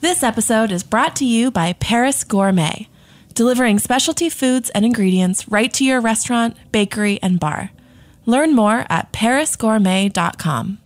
This 0.00 0.22
episode 0.22 0.70
is 0.70 0.84
brought 0.84 1.16
to 1.16 1.24
you 1.24 1.50
by 1.50 1.72
Paris 1.72 2.22
Gourmet, 2.22 2.86
delivering 3.34 3.80
specialty 3.80 4.28
foods 4.28 4.70
and 4.70 4.84
ingredients 4.84 5.48
right 5.48 5.72
to 5.74 5.84
your 5.84 6.00
restaurant, 6.00 6.56
bakery, 6.70 7.18
and 7.20 7.40
bar. 7.40 7.72
Learn 8.24 8.54
more 8.54 8.86
at 8.88 9.12
parisgourmet.com. 9.12 10.78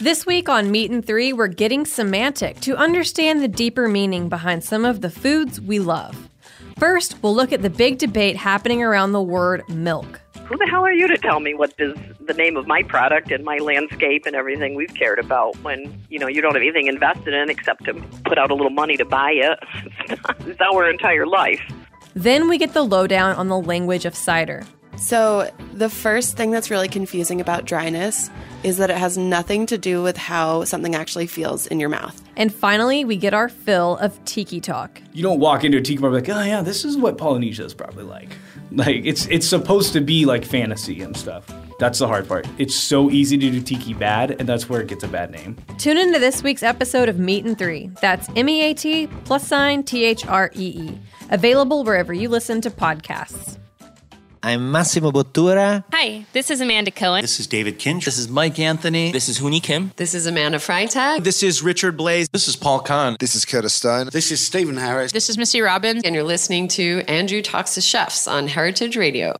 This 0.00 0.26
week 0.26 0.48
on 0.48 0.72
Meat 0.72 0.90
and 0.90 1.06
Three, 1.06 1.32
we're 1.32 1.46
getting 1.46 1.86
semantic 1.86 2.58
to 2.62 2.76
understand 2.76 3.40
the 3.40 3.48
deeper 3.48 3.86
meaning 3.86 4.28
behind 4.28 4.64
some 4.64 4.84
of 4.84 5.02
the 5.02 5.10
foods 5.10 5.60
we 5.60 5.78
love. 5.78 6.28
First, 6.80 7.22
we'll 7.22 7.36
look 7.36 7.52
at 7.52 7.62
the 7.62 7.70
big 7.70 7.98
debate 7.98 8.34
happening 8.34 8.82
around 8.82 9.12
the 9.12 9.22
word 9.22 9.62
milk. 9.68 10.21
Who 10.46 10.56
the 10.58 10.66
hell 10.66 10.84
are 10.84 10.92
you 10.92 11.08
to 11.08 11.16
tell 11.16 11.40
me 11.40 11.54
what 11.54 11.72
is 11.78 11.96
the 12.20 12.34
name 12.34 12.56
of 12.56 12.66
my 12.66 12.82
product 12.82 13.30
and 13.30 13.44
my 13.44 13.58
landscape 13.58 14.26
and 14.26 14.34
everything 14.36 14.74
we've 14.74 14.92
cared 14.94 15.18
about 15.18 15.56
when, 15.62 16.02
you 16.10 16.18
know, 16.18 16.26
you 16.26 16.40
don't 16.42 16.54
have 16.54 16.62
anything 16.62 16.88
invested 16.88 17.32
in 17.32 17.48
except 17.48 17.84
to 17.84 17.94
put 18.24 18.38
out 18.38 18.50
a 18.50 18.54
little 18.54 18.70
money 18.70 18.96
to 18.96 19.04
buy 19.04 19.30
it? 19.32 19.58
it's 20.46 20.60
our 20.60 20.88
entire 20.90 21.26
life. 21.26 21.60
Then 22.14 22.48
we 22.48 22.58
get 22.58 22.74
the 22.74 22.82
lowdown 22.82 23.36
on 23.36 23.48
the 23.48 23.58
language 23.58 24.04
of 24.04 24.14
cider. 24.14 24.64
So, 24.96 25.50
the 25.72 25.88
first 25.88 26.36
thing 26.36 26.50
that's 26.50 26.70
really 26.70 26.88
confusing 26.88 27.40
about 27.40 27.64
dryness 27.64 28.28
is 28.62 28.76
that 28.76 28.90
it 28.90 28.98
has 28.98 29.16
nothing 29.16 29.64
to 29.66 29.78
do 29.78 30.02
with 30.02 30.18
how 30.18 30.64
something 30.64 30.94
actually 30.94 31.26
feels 31.26 31.66
in 31.66 31.80
your 31.80 31.88
mouth. 31.88 32.22
And 32.36 32.54
finally, 32.54 33.04
we 33.04 33.16
get 33.16 33.32
our 33.32 33.48
fill 33.48 33.96
of 33.96 34.22
tiki 34.26 34.60
talk. 34.60 35.00
You 35.14 35.22
don't 35.22 35.40
walk 35.40 35.64
into 35.64 35.78
a 35.78 35.80
tiki 35.80 36.00
bar 36.00 36.10
like, 36.10 36.28
oh 36.28 36.42
yeah, 36.42 36.60
this 36.60 36.84
is 36.84 36.98
what 36.98 37.16
Polynesia 37.16 37.64
is 37.64 37.72
probably 37.72 38.04
like. 38.04 38.36
Like 38.82 39.04
it's 39.04 39.26
it's 39.26 39.46
supposed 39.46 39.92
to 39.92 40.00
be 40.00 40.24
like 40.24 40.44
fantasy 40.44 41.02
and 41.02 41.14
stuff. 41.16 41.46
That's 41.78 41.98
the 41.98 42.06
hard 42.06 42.26
part. 42.26 42.46
It's 42.58 42.74
so 42.74 43.10
easy 43.10 43.36
to 43.36 43.50
do 43.50 43.60
tiki 43.60 43.92
bad, 43.92 44.36
and 44.38 44.48
that's 44.48 44.68
where 44.68 44.80
it 44.80 44.88
gets 44.88 45.04
a 45.04 45.08
bad 45.08 45.30
name. 45.30 45.58
Tune 45.78 45.98
into 45.98 46.18
this 46.18 46.42
week's 46.42 46.62
episode 46.62 47.08
of 47.08 47.18
Meat 47.18 47.44
and 47.44 47.58
Three. 47.58 47.90
That's 48.00 48.28
M 48.34 48.48
E 48.48 48.62
A 48.62 48.74
T 48.74 49.08
plus 49.24 49.46
sign 49.46 49.82
T 49.82 50.04
H 50.04 50.26
R 50.26 50.50
E 50.54 50.66
E. 50.66 50.98
Available 51.30 51.84
wherever 51.84 52.14
you 52.14 52.28
listen 52.28 52.60
to 52.62 52.70
podcasts. 52.70 53.58
I'm 54.44 54.72
Massimo 54.72 55.12
Bottura. 55.12 55.84
Hi, 55.92 56.26
this 56.32 56.50
is 56.50 56.60
Amanda 56.60 56.90
Cohen. 56.90 57.22
This 57.22 57.38
is 57.38 57.46
David 57.46 57.78
Kinch. 57.78 58.06
This 58.06 58.18
is 58.18 58.28
Mike 58.28 58.58
Anthony. 58.58 59.12
This 59.12 59.28
is 59.28 59.38
Hooni 59.38 59.62
Kim. 59.62 59.92
This 59.94 60.14
is 60.14 60.26
Amanda 60.26 60.58
Freitag. 60.58 61.22
This 61.22 61.44
is 61.44 61.62
Richard 61.62 61.96
Blais. 61.96 62.28
This 62.28 62.48
is 62.48 62.56
Paul 62.56 62.80
Kahn. 62.80 63.16
This 63.20 63.36
is 63.36 63.44
Curtis 63.44 63.74
Stone. 63.74 64.08
This 64.12 64.32
is 64.32 64.44
Stephen 64.44 64.76
Harris. 64.76 65.12
This 65.12 65.30
is 65.30 65.38
Missy 65.38 65.60
Robbins. 65.60 66.02
And 66.04 66.12
you're 66.12 66.24
listening 66.24 66.66
to 66.68 67.04
Andrew 67.06 67.40
Talks 67.40 67.74
to 67.74 67.80
Chefs 67.80 68.26
on 68.26 68.48
Heritage 68.48 68.96
Radio. 68.96 69.36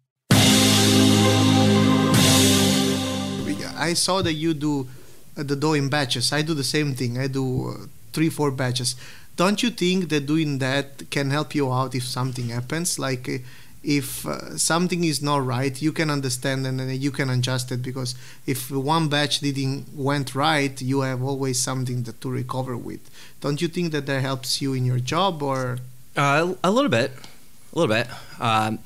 I 3.76 3.94
saw 3.94 4.22
that 4.22 4.34
you 4.34 4.54
do 4.54 4.86
the 5.34 5.56
dough 5.56 5.72
in 5.72 5.88
batches. 5.88 6.32
I 6.32 6.42
do 6.42 6.54
the 6.54 6.62
same 6.62 6.94
thing. 6.94 7.18
I 7.18 7.26
do 7.26 7.70
uh, 7.70 7.86
three, 8.12 8.30
four 8.30 8.52
batches. 8.52 8.94
Don't 9.34 9.64
you 9.64 9.70
think 9.70 10.10
that 10.10 10.26
doing 10.26 10.58
that 10.58 11.10
can 11.10 11.30
help 11.30 11.56
you 11.56 11.72
out 11.72 11.96
if 11.96 12.04
something 12.04 12.50
happens? 12.50 13.00
Like, 13.00 13.28
uh, 13.28 13.38
if 13.82 14.26
uh, 14.26 14.56
something 14.56 15.04
is 15.04 15.22
not 15.22 15.44
right 15.44 15.82
you 15.82 15.92
can 15.92 16.10
understand 16.10 16.66
and 16.66 16.80
you 16.96 17.10
can 17.10 17.28
adjust 17.30 17.72
it 17.72 17.82
because 17.82 18.14
if 18.46 18.70
one 18.70 19.08
batch 19.08 19.40
didn't 19.40 19.86
went 19.94 20.34
right 20.34 20.80
you 20.80 21.00
have 21.00 21.22
always 21.22 21.60
something 21.62 22.04
that 22.04 22.20
to 22.20 22.30
recover 22.30 22.76
with. 22.76 23.10
Don't 23.40 23.60
you 23.60 23.68
think 23.68 23.92
that 23.92 24.06
that 24.06 24.20
helps 24.20 24.62
you 24.62 24.72
in 24.72 24.84
your 24.84 25.00
job 25.00 25.42
or? 25.42 25.78
Uh, 26.16 26.54
a 26.62 26.70
little 26.70 26.90
bit. 26.90 27.12
A 27.72 27.78
little 27.78 27.94
bit. 27.94 28.06
Um, 28.40 28.78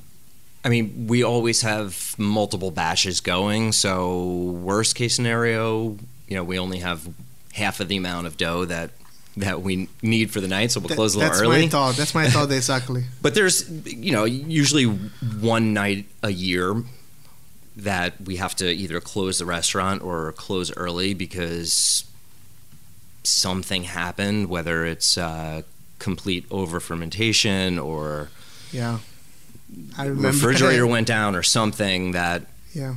i 0.65 0.69
mean 0.69 1.07
we 1.07 1.23
always 1.23 1.61
have 1.61 2.15
multiple 2.17 2.71
batches 2.71 3.21
going 3.21 3.71
so 3.71 4.25
worst 4.69 4.95
case 4.95 5.15
scenario 5.15 5.97
you 6.27 6.35
know 6.35 6.43
we 6.43 6.59
only 6.59 6.79
have 6.79 7.07
half 7.53 7.79
of 7.79 7.87
the 7.87 7.95
amount 7.95 8.27
of 8.27 8.35
dough 8.37 8.65
that 8.65 8.91
that 9.37 9.61
we 9.61 9.87
need 10.01 10.31
for 10.31 10.41
the 10.41 10.47
night, 10.47 10.71
so 10.71 10.79
we'll 10.79 10.95
close 10.95 11.15
a 11.15 11.19
little 11.19 11.31
that's 11.31 11.41
early. 11.41 11.61
That's 11.61 11.73
my 11.73 11.79
thought. 11.79 11.95
That's 11.95 12.15
my 12.15 12.29
thought 12.29 12.51
exactly. 12.51 13.05
but 13.21 13.35
there's, 13.35 13.69
you 13.85 14.11
know, 14.11 14.25
usually 14.25 14.85
one 14.85 15.73
night 15.73 16.05
a 16.23 16.31
year 16.31 16.83
that 17.77 18.19
we 18.21 18.37
have 18.37 18.55
to 18.55 18.67
either 18.67 18.99
close 18.99 19.39
the 19.39 19.45
restaurant 19.45 20.01
or 20.01 20.31
close 20.33 20.75
early 20.75 21.13
because 21.13 22.03
something 23.23 23.83
happened, 23.83 24.49
whether 24.49 24.85
it's 24.85 25.17
uh, 25.17 25.61
complete 25.99 26.45
over 26.49 26.79
fermentation 26.79 27.77
or 27.77 28.29
yeah, 28.71 28.99
I 29.97 30.05
remember 30.05 30.29
refrigerator 30.29 30.87
went 30.87 31.07
down 31.07 31.35
or 31.35 31.43
something 31.43 32.11
that 32.11 32.43
yeah. 32.73 32.95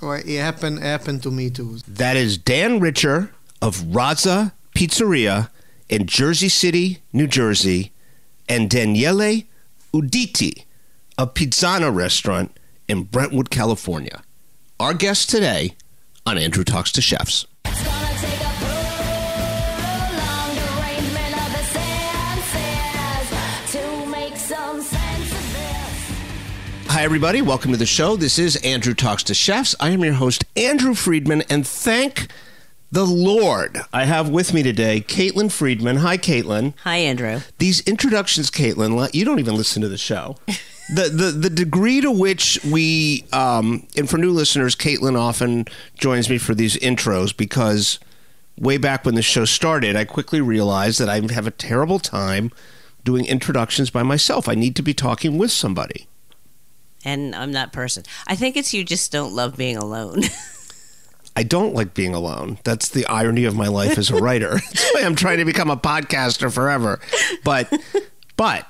Well, 0.00 0.12
it 0.12 0.38
happened 0.38 0.80
happened 0.80 1.22
to 1.24 1.30
me 1.30 1.50
too. 1.50 1.78
That 1.86 2.16
is 2.16 2.38
Dan 2.38 2.80
Richer 2.80 3.30
of 3.60 3.76
Razza 3.78 4.52
Pizzeria 4.74 5.48
in 5.88 6.06
Jersey 6.06 6.48
City, 6.48 6.98
New 7.12 7.26
Jersey, 7.26 7.92
and 8.48 8.68
Daniele 8.70 9.42
Uditi, 9.92 10.64
a 11.16 11.26
Pizzana 11.26 11.94
restaurant 11.94 12.56
in 12.88 13.04
Brentwood, 13.04 13.50
California. 13.50 14.22
Our 14.78 14.94
guest 14.94 15.30
today 15.30 15.72
on 16.26 16.38
Andrew 16.38 16.64
Talks 16.64 16.92
to 16.92 17.00
Chefs. 17.00 17.46
Hi, 26.88 27.02
everybody. 27.02 27.42
Welcome 27.42 27.72
to 27.72 27.76
the 27.76 27.84
show. 27.84 28.16
This 28.16 28.38
is 28.38 28.56
Andrew 28.56 28.94
Talks 28.94 29.22
to 29.24 29.34
Chefs. 29.34 29.74
I 29.78 29.90
am 29.90 30.02
your 30.02 30.14
host, 30.14 30.44
Andrew 30.56 30.94
Friedman, 30.94 31.42
and 31.50 31.66
thank 31.66 32.28
the 32.90 33.06
Lord. 33.06 33.80
I 33.92 34.04
have 34.04 34.28
with 34.28 34.54
me 34.54 34.62
today 34.62 35.00
Caitlin 35.00 35.50
Friedman. 35.50 35.96
Hi, 35.96 36.16
Caitlin. 36.16 36.74
Hi, 36.84 36.96
Andrew. 36.96 37.40
These 37.58 37.80
introductions, 37.80 38.50
Caitlin, 38.50 39.12
you 39.14 39.24
don't 39.24 39.38
even 39.38 39.56
listen 39.56 39.82
to 39.82 39.88
the 39.88 39.98
show. 39.98 40.36
the, 40.94 41.08
the 41.08 41.30
the 41.32 41.50
degree 41.50 42.00
to 42.00 42.10
which 42.10 42.58
we 42.64 43.24
um, 43.32 43.86
and 43.96 44.08
for 44.08 44.18
new 44.18 44.30
listeners, 44.30 44.76
Caitlin 44.76 45.18
often 45.18 45.66
joins 45.96 46.30
me 46.30 46.38
for 46.38 46.54
these 46.54 46.76
intros 46.76 47.36
because 47.36 47.98
way 48.58 48.78
back 48.78 49.04
when 49.04 49.14
the 49.14 49.22
show 49.22 49.44
started, 49.44 49.96
I 49.96 50.04
quickly 50.04 50.40
realized 50.40 51.00
that 51.00 51.08
I 51.08 51.20
have 51.32 51.46
a 51.46 51.50
terrible 51.50 51.98
time 51.98 52.50
doing 53.04 53.26
introductions 53.26 53.90
by 53.90 54.02
myself. 54.02 54.48
I 54.48 54.54
need 54.54 54.76
to 54.76 54.82
be 54.82 54.94
talking 54.94 55.38
with 55.38 55.50
somebody. 55.50 56.06
And 57.04 57.34
I'm 57.36 57.52
that 57.52 57.72
person. 57.72 58.02
I 58.26 58.34
think 58.34 58.56
it's 58.56 58.74
you 58.74 58.82
just 58.82 59.12
don't 59.12 59.32
love 59.32 59.56
being 59.56 59.76
alone. 59.76 60.22
I 61.36 61.42
don't 61.42 61.74
like 61.74 61.92
being 61.92 62.14
alone. 62.14 62.58
That's 62.64 62.88
the 62.88 63.06
irony 63.06 63.44
of 63.44 63.54
my 63.54 63.68
life 63.68 63.98
as 63.98 64.08
a 64.10 64.16
writer. 64.16 64.50
That's 64.72 64.94
why 64.94 65.02
I'm 65.02 65.14
trying 65.14 65.38
to 65.38 65.44
become 65.44 65.70
a 65.70 65.76
podcaster 65.76 66.50
forever. 66.52 66.98
But 67.44 67.70
but 68.36 68.66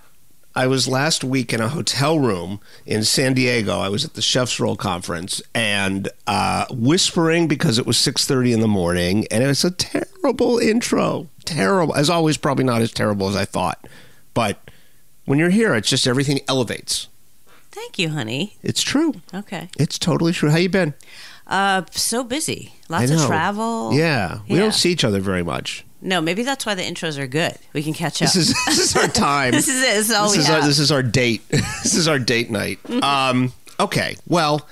I 0.57 0.67
was 0.67 0.89
last 0.89 1.23
week 1.23 1.53
in 1.53 1.61
a 1.61 1.69
hotel 1.69 2.19
room 2.19 2.61
in 2.85 3.05
San 3.05 3.35
Diego. 3.35 3.79
I 3.79 3.89
was 3.89 4.05
at 4.05 4.15
the 4.15 4.23
Chef's 4.23 4.59
Roll 4.59 4.75
conference 4.75 5.41
and 5.55 6.09
uh, 6.27 6.67
whispering 6.71 7.47
because 7.47 7.79
it 7.79 7.87
was 7.87 7.99
6:30 7.99 8.55
in 8.55 8.61
the 8.61 8.69
morning, 8.69 9.27
and 9.31 9.45
it 9.45 9.47
was 9.47 9.65
a 9.65 9.71
terrible 9.71 10.59
intro. 10.59 11.29
Terrible, 11.45 11.95
as 11.95 12.11
always, 12.11 12.37
probably 12.37 12.65
not 12.65 12.83
as 12.83 12.91
terrible 12.91 13.29
as 13.29 13.37
I 13.37 13.45
thought. 13.45 13.87
But 14.35 14.59
when 15.25 15.39
you're 15.39 15.51
here, 15.51 15.75
it's 15.77 15.89
just 15.89 16.07
everything 16.09 16.41
elevates. 16.49 17.07
Thank 17.71 17.99
you, 17.99 18.09
honey. 18.09 18.57
It's 18.63 18.83
true. 18.83 19.21
Okay. 19.35 19.69
It's 19.79 19.99
totally 19.99 20.33
true. 20.33 20.51
How 20.51 20.57
you 20.57 20.71
been? 20.71 20.95
Uh, 21.47 21.83
so 21.93 22.25
busy. 22.25 22.75
Lots 22.89 23.11
of 23.11 23.25
travel. 23.27 23.93
Yeah. 23.93 24.39
We 24.49 24.57
Yeah. 24.57 24.63
don't 24.63 24.75
see 24.75 24.91
each 24.91 25.05
other 25.05 25.21
very 25.21 25.43
much. 25.43 25.85
No, 26.03 26.21
maybe 26.21 26.43
that's 26.43 26.67
why 26.67 26.75
the 26.75 26.83
intros 26.83 27.19
are 27.19 27.27
good. 27.27 27.55
We 27.73 27.83
can 27.83 27.95
catch 27.95 28.21
up. 28.23 28.27
This 28.33 28.37
is 28.37 28.55
this 28.67 28.79
is 28.79 28.97
our 28.97 29.09
time. 29.09 29.51
this 29.53 29.69
is 29.69 29.83
it. 29.83 29.95
This 29.95 30.09
is 30.11 30.15
all 30.15 30.25
this 30.29 30.37
we 30.37 30.41
is 30.43 30.47
have. 30.49 30.63
our 30.63 30.67
this 30.69 30.79
is 30.79 30.93
our 30.93 31.03
date. 31.03 31.49
this 31.49 31.95
is 31.95 32.07
our 32.09 32.19
date 32.19 32.51
night. 32.51 32.79
Um, 33.03 33.53
okay. 33.81 34.17
Well, 34.29 34.67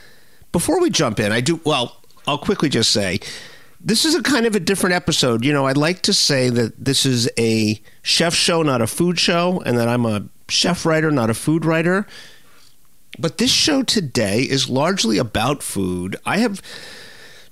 before 0.53 0.81
we 0.81 0.91
jump 0.91 1.19
in, 1.21 1.33
I 1.33 1.41
do 1.41 1.61
well, 1.65 1.97
I'll 2.27 2.39
quickly 2.39 2.69
just 2.69 2.93
say 2.93 3.21
this 3.81 4.05
is 4.05 4.15
a 4.15 4.23
kind 4.23 4.47
of 4.47 4.55
a 4.55 4.61
different 4.61 4.95
episode. 4.95 5.45
You 5.45 5.53
know, 5.53 5.67
I'd 5.67 5.77
like 5.77 6.03
to 6.03 6.13
say 6.13 6.51
that 6.51 6.85
this 6.85 7.05
is 7.07 7.29
a 7.39 7.81
chef 8.03 8.35
show, 8.35 8.63
not 8.63 8.81
a 8.83 8.87
food 8.87 9.19
show, 9.19 9.61
and 9.65 9.77
that 9.79 9.89
I'm 9.89 10.07
a 10.07 10.25
chef 10.49 10.85
writer, 10.87 11.11
not 11.11 11.31
a 11.31 11.35
food 11.35 11.65
writer. 11.65 12.07
But 13.19 13.39
this 13.39 13.51
show 13.51 13.83
today 13.83 14.43
is 14.43 14.69
largely 14.69 15.19
about 15.19 15.63
food. 15.63 16.17
I 16.27 16.39
have 16.39 16.61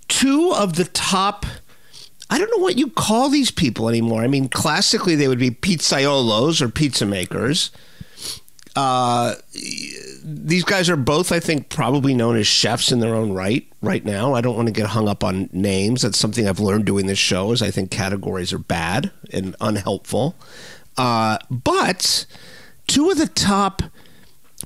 two 0.08 0.52
of 0.54 0.74
the 0.74 0.84
top 0.84 1.46
I 2.32 2.38
don't 2.38 2.50
know 2.50 2.62
what 2.62 2.78
you 2.78 2.88
call 2.88 3.28
these 3.28 3.50
people 3.50 3.90
anymore. 3.90 4.22
I 4.22 4.26
mean, 4.26 4.48
classically 4.48 5.16
they 5.16 5.28
would 5.28 5.38
be 5.38 5.50
pizzaiolos 5.50 6.62
or 6.62 6.70
pizza 6.70 7.04
makers. 7.04 7.70
Uh, 8.74 9.34
these 10.24 10.64
guys 10.64 10.88
are 10.88 10.96
both, 10.96 11.30
I 11.30 11.40
think, 11.40 11.68
probably 11.68 12.14
known 12.14 12.38
as 12.38 12.46
chefs 12.46 12.90
in 12.90 13.00
their 13.00 13.14
own 13.14 13.34
right 13.34 13.66
right 13.82 14.02
now. 14.02 14.32
I 14.32 14.40
don't 14.40 14.56
want 14.56 14.68
to 14.68 14.72
get 14.72 14.86
hung 14.86 15.08
up 15.08 15.22
on 15.22 15.50
names. 15.52 16.00
That's 16.02 16.18
something 16.18 16.48
I've 16.48 16.58
learned 16.58 16.86
doing 16.86 17.06
this 17.06 17.18
show. 17.18 17.52
Is 17.52 17.60
I 17.60 17.70
think 17.70 17.90
categories 17.90 18.50
are 18.54 18.58
bad 18.58 19.10
and 19.30 19.54
unhelpful. 19.60 20.34
Uh, 20.96 21.36
but 21.50 22.24
two 22.86 23.10
of 23.10 23.18
the 23.18 23.28
top 23.28 23.82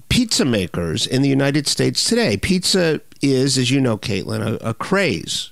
pizza 0.08 0.44
makers 0.44 1.06
in 1.06 1.22
the 1.22 1.28
United 1.28 1.66
States 1.66 2.04
today. 2.04 2.36
Pizza 2.36 3.00
is, 3.22 3.58
as 3.58 3.70
you 3.70 3.80
know, 3.80 3.96
Caitlin, 3.96 4.40
a, 4.40 4.70
a 4.70 4.74
craze, 4.74 5.50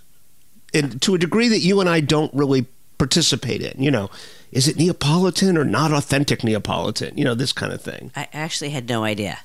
and 0.72 1.00
to 1.02 1.14
a 1.14 1.18
degree 1.18 1.48
that 1.48 1.60
you 1.60 1.80
and 1.80 1.88
I 1.88 2.00
don't 2.00 2.32
really 2.34 2.66
participate 2.98 3.62
in. 3.62 3.82
You 3.82 3.90
know, 3.90 4.10
is 4.52 4.68
it 4.68 4.76
Neapolitan 4.76 5.56
or 5.56 5.64
not 5.64 5.92
authentic 5.92 6.44
Neapolitan? 6.44 7.16
You 7.16 7.24
know, 7.24 7.34
this 7.34 7.52
kind 7.52 7.72
of 7.72 7.80
thing. 7.80 8.10
I 8.14 8.28
actually 8.32 8.70
had 8.70 8.88
no 8.88 9.04
idea. 9.04 9.38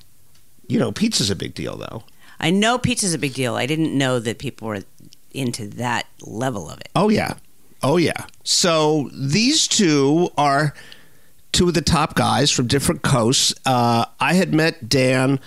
You 0.67 0.79
know, 0.79 0.91
pizza's 0.91 1.29
a 1.29 1.35
big 1.35 1.53
deal, 1.53 1.77
though. 1.77 2.03
I 2.39 2.51
know 2.51 2.77
pizza's 2.77 3.13
a 3.13 3.17
big 3.17 3.33
deal. 3.33 3.55
I 3.55 3.65
didn't 3.65 3.97
know 3.97 4.19
that 4.19 4.37
people 4.37 4.67
were 4.67 4.83
into 5.31 5.67
that 5.67 6.05
level 6.21 6.69
of 6.69 6.79
it. 6.79 6.89
Oh 6.95 7.09
yeah, 7.09 7.35
oh 7.83 7.97
yeah. 7.97 8.25
So 8.43 9.09
these 9.13 9.67
two 9.67 10.29
are 10.37 10.73
two 11.51 11.67
of 11.67 11.73
the 11.73 11.81
top 11.81 12.15
guys 12.15 12.51
from 12.51 12.67
different 12.67 13.01
coasts. 13.01 13.53
Uh, 13.65 14.05
I 14.19 14.33
had 14.33 14.53
met 14.53 14.89
Dan 14.89 15.39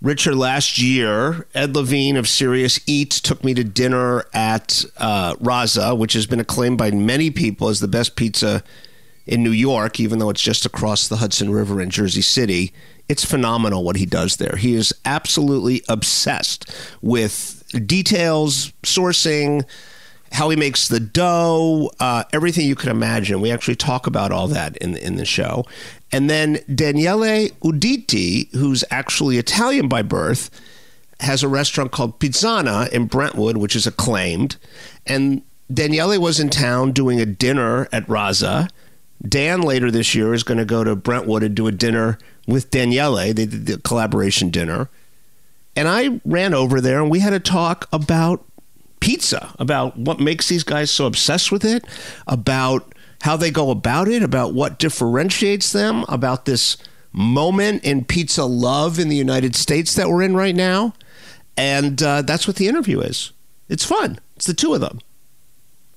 Richer 0.00 0.34
last 0.34 0.78
year. 0.78 1.46
Ed 1.54 1.74
Levine 1.74 2.16
of 2.16 2.28
Serious 2.28 2.78
Eats 2.86 3.20
took 3.20 3.42
me 3.42 3.54
to 3.54 3.64
dinner 3.64 4.24
at 4.34 4.84
uh, 4.98 5.34
Razza, 5.36 5.96
which 5.96 6.12
has 6.12 6.26
been 6.26 6.40
acclaimed 6.40 6.78
by 6.78 6.90
many 6.90 7.30
people 7.30 7.68
as 7.68 7.80
the 7.80 7.88
best 7.88 8.14
pizza 8.14 8.62
in 9.26 9.42
New 9.42 9.50
York, 9.50 9.98
even 9.98 10.18
though 10.18 10.30
it's 10.30 10.42
just 10.42 10.66
across 10.66 11.08
the 11.08 11.16
Hudson 11.16 11.50
River 11.50 11.80
in 11.80 11.88
Jersey 11.90 12.20
City. 12.20 12.72
It's 13.08 13.24
phenomenal 13.24 13.82
what 13.84 13.96
he 13.96 14.06
does 14.06 14.36
there. 14.36 14.56
He 14.56 14.74
is 14.74 14.92
absolutely 15.04 15.82
obsessed 15.88 16.70
with 17.00 17.62
details, 17.86 18.72
sourcing, 18.82 19.64
how 20.34 20.50
he 20.50 20.56
makes 20.56 20.88
the 20.88 20.98
dough, 20.98 21.90
uh, 22.00 22.24
everything 22.32 22.66
you 22.66 22.74
can 22.74 22.90
imagine. 22.90 23.40
We 23.40 23.52
actually 23.52 23.76
talk 23.76 24.06
about 24.06 24.32
all 24.32 24.48
that 24.48 24.76
in 24.78 24.96
in 24.96 25.16
the 25.16 25.24
show. 25.24 25.64
And 26.12 26.28
then 26.28 26.58
Daniele 26.74 27.48
Uditi, 27.62 28.52
who's 28.52 28.84
actually 28.90 29.38
Italian 29.38 29.88
by 29.88 30.02
birth, 30.02 30.50
has 31.20 31.42
a 31.42 31.48
restaurant 31.48 31.92
called 31.92 32.18
Pizzana 32.18 32.90
in 32.90 33.06
Brentwood, 33.06 33.56
which 33.56 33.76
is 33.76 33.86
acclaimed. 33.86 34.56
And 35.06 35.42
Daniele 35.72 36.20
was 36.20 36.40
in 36.40 36.50
town 36.50 36.92
doing 36.92 37.20
a 37.20 37.26
dinner 37.26 37.88
at 37.92 38.06
Razza. 38.06 38.68
Dan 39.26 39.62
later 39.62 39.90
this 39.90 40.14
year 40.14 40.34
is 40.34 40.42
going 40.42 40.58
to 40.58 40.64
go 40.64 40.82
to 40.82 40.96
Brentwood 40.96 41.44
and 41.44 41.54
do 41.54 41.68
a 41.68 41.72
dinner 41.72 42.18
with 42.46 42.70
Daniele. 42.70 43.32
Did 43.32 43.66
the 43.66 43.78
collaboration 43.78 44.50
dinner. 44.50 44.90
And 45.76 45.88
I 45.88 46.20
ran 46.24 46.54
over 46.54 46.80
there 46.80 47.00
and 47.00 47.10
we 47.10 47.20
had 47.20 47.32
a 47.32 47.40
talk 47.40 47.88
about 47.92 48.44
pizza, 49.04 49.54
about 49.58 49.98
what 49.98 50.18
makes 50.18 50.48
these 50.48 50.64
guys 50.64 50.90
so 50.90 51.04
obsessed 51.04 51.52
with 51.52 51.62
it, 51.62 51.84
about 52.26 52.94
how 53.20 53.36
they 53.36 53.50
go 53.50 53.70
about 53.70 54.08
it, 54.08 54.22
about 54.22 54.54
what 54.54 54.78
differentiates 54.78 55.72
them, 55.72 56.06
about 56.08 56.46
this 56.46 56.78
moment 57.12 57.84
in 57.84 58.02
pizza 58.02 58.46
love 58.46 58.98
in 58.98 59.10
the 59.10 59.16
United 59.16 59.54
States 59.54 59.94
that 59.94 60.08
we're 60.08 60.22
in 60.22 60.34
right 60.34 60.56
now. 60.56 60.94
And 61.54 62.02
uh, 62.02 62.22
that's 62.22 62.46
what 62.46 62.56
the 62.56 62.66
interview 62.66 63.00
is. 63.00 63.32
It's 63.68 63.84
fun. 63.84 64.18
It's 64.36 64.46
the 64.46 64.54
two 64.54 64.72
of 64.72 64.80
them. 64.80 65.00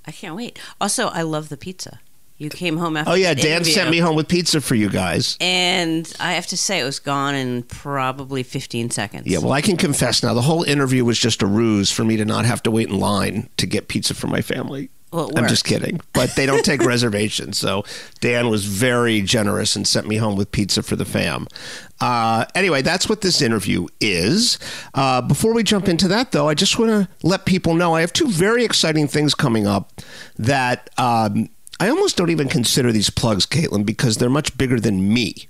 I 0.06 0.12
can't 0.12 0.36
wait. 0.36 0.60
Also, 0.82 1.08
I 1.08 1.22
love 1.22 1.48
the 1.48 1.58
pizza. 1.58 2.02
You 2.40 2.50
came 2.50 2.78
home 2.78 2.98
after. 2.98 3.12
Oh 3.12 3.16
yeah, 3.16 3.34
Dan 3.34 3.58
interview, 3.58 3.74
sent 3.74 3.90
me 3.90 3.98
home 3.98 4.16
with 4.16 4.28
pizza 4.28 4.62
for 4.62 4.76
you 4.76 4.90
guys. 4.90 5.38
and 5.42 6.12
I 6.20 6.34
have 6.34 6.46
to 6.48 6.58
say 6.58 6.80
it 6.80 6.84
was 6.84 7.00
gone 7.00 7.34
in 7.34 7.64
probably 7.64 8.44
15 8.44 8.92
seconds. 8.92 9.26
Yeah, 9.26 9.40
well, 9.40 9.54
I 9.54 9.62
can 9.62 9.76
confess 9.78 10.22
now. 10.22 10.34
The 10.36 10.42
whole 10.44 10.64
interview 10.64 11.04
was 11.04 11.18
just 11.18 11.42
a 11.42 11.48
ruse 11.48 11.92
for 11.92 12.04
me 12.04 12.16
to 12.18 12.26
not 12.26 12.46
have 12.46 12.62
to 12.64 12.72
wait 12.72 12.90
in 12.90 13.00
line 13.00 13.50
to 13.58 13.66
get 13.66 13.88
pizza 13.88 14.14
for 14.14 14.28
my 14.28 14.42
family. 14.42 14.90
Well, 15.12 15.32
I'm 15.38 15.48
just 15.48 15.64
kidding, 15.64 16.02
but 16.12 16.36
they 16.36 16.46
don't 16.46 16.66
take 16.66 16.84
reservations. 16.86 17.58
So 17.58 17.86
Dan 18.20 18.50
was 18.50 18.66
very 18.66 19.22
generous 19.22 19.76
and 19.78 19.88
sent 19.88 20.06
me 20.06 20.18
home 20.18 20.36
with 20.36 20.52
pizza 20.52 20.84
for 20.84 20.98
the 20.98 21.06
fam. 21.06 21.48
Uh, 22.02 22.44
anyway, 22.54 22.82
that's 22.82 23.08
what 23.08 23.22
this 23.22 23.42
interview 23.42 23.88
is. 24.02 24.60
Uh, 24.94 25.22
before 25.22 25.54
we 25.54 25.64
jump 25.64 25.88
into 25.88 26.10
that, 26.10 26.34
though, 26.34 26.50
I 26.50 26.54
just 26.56 26.78
want 26.78 26.92
to 26.92 27.08
let 27.26 27.46
people 27.46 27.74
know 27.74 27.96
I 27.96 28.02
have 28.02 28.12
two 28.12 28.28
very 28.28 28.66
exciting 28.66 29.08
things 29.08 29.34
coming 29.34 29.66
up 29.66 29.94
that 30.38 30.90
um, 30.98 31.48
I 31.80 31.90
almost 31.90 32.18
don't 32.18 32.30
even 32.30 32.50
consider 32.50 32.92
these 32.92 33.10
plugs, 33.10 33.46
Caitlin, 33.46 33.86
because 33.86 34.18
they're 34.18 34.30
much 34.30 34.58
bigger 34.58 34.80
than 34.80 35.14
me. 35.14 35.48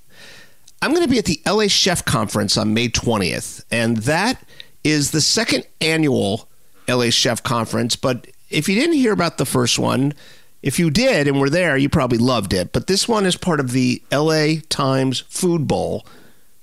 I'm 0.81 0.91
going 0.91 1.03
to 1.03 1.09
be 1.09 1.17
at 1.17 1.25
the 1.25 1.41
LA 1.45 1.67
Chef 1.67 2.05
Conference 2.05 2.57
on 2.57 2.73
May 2.73 2.89
20th, 2.89 3.63
and 3.71 3.97
that 3.97 4.43
is 4.83 5.11
the 5.11 5.21
second 5.21 5.65
annual 5.81 6.47
LA 6.87 7.09
Chef 7.09 7.41
Conference. 7.43 7.95
But 7.95 8.27
if 8.49 8.69
you 8.69 8.75
didn't 8.75 8.95
hear 8.97 9.13
about 9.13 9.37
the 9.37 9.45
first 9.45 9.79
one, 9.79 10.13
if 10.61 10.79
you 10.79 10.89
did 10.89 11.27
and 11.27 11.39
were 11.39 11.49
there, 11.49 11.77
you 11.77 11.89
probably 11.89 12.17
loved 12.17 12.53
it. 12.53 12.73
But 12.73 12.87
this 12.87 13.07
one 13.07 13.25
is 13.25 13.37
part 13.37 13.59
of 13.59 13.71
the 13.71 14.01
LA 14.11 14.61
Times 14.69 15.21
Food 15.29 15.67
Bowl, 15.67 16.05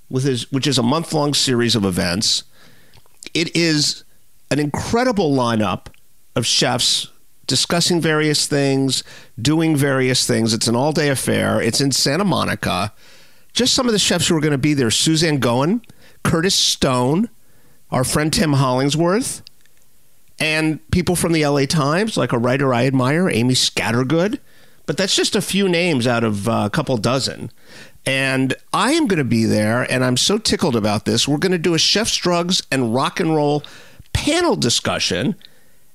which 0.08 0.66
is 0.66 0.78
a 0.78 0.82
month 0.82 1.12
long 1.12 1.32
series 1.34 1.74
of 1.74 1.84
events. 1.84 2.44
It 3.32 3.54
is 3.56 4.04
an 4.50 4.58
incredible 4.60 5.34
lineup 5.34 5.86
of 6.36 6.46
chefs 6.46 7.08
discussing 7.46 8.00
various 8.00 8.46
things, 8.46 9.04
doing 9.40 9.76
various 9.76 10.26
things. 10.26 10.52
It's 10.52 10.68
an 10.68 10.76
all 10.76 10.92
day 10.92 11.08
affair. 11.08 11.60
It's 11.60 11.80
in 11.80 11.92
Santa 11.92 12.24
Monica. 12.24 12.92
Just 13.52 13.74
some 13.74 13.86
of 13.86 13.92
the 13.92 13.98
chefs 13.98 14.28
who 14.28 14.36
are 14.36 14.40
going 14.40 14.52
to 14.52 14.58
be 14.58 14.74
there 14.74 14.90
Suzanne 14.90 15.38
Goin, 15.38 15.82
Curtis 16.22 16.54
Stone, 16.54 17.28
our 17.90 18.04
friend 18.04 18.32
Tim 18.32 18.54
Hollingsworth, 18.54 19.42
and 20.40 20.80
people 20.90 21.14
from 21.14 21.32
the 21.32 21.46
LA 21.46 21.66
Times, 21.66 22.16
like 22.16 22.32
a 22.32 22.38
writer 22.38 22.74
I 22.74 22.86
admire, 22.86 23.28
Amy 23.30 23.54
Scattergood. 23.54 24.40
But 24.86 24.96
that's 24.96 25.16
just 25.16 25.36
a 25.36 25.40
few 25.40 25.68
names 25.68 26.06
out 26.06 26.24
of 26.24 26.48
uh, 26.48 26.64
a 26.66 26.70
couple 26.70 26.96
dozen. 26.98 27.50
And 28.04 28.54
I 28.72 28.92
am 28.92 29.06
going 29.06 29.18
to 29.18 29.24
be 29.24 29.44
there, 29.44 29.90
and 29.90 30.04
I'm 30.04 30.18
so 30.18 30.36
tickled 30.36 30.76
about 30.76 31.06
this. 31.06 31.26
We're 31.26 31.38
going 31.38 31.52
to 31.52 31.58
do 31.58 31.74
a 31.74 31.78
chef's 31.78 32.16
drugs 32.16 32.62
and 32.70 32.94
rock 32.94 33.18
and 33.18 33.34
roll 33.34 33.62
panel 34.12 34.56
discussion 34.56 35.36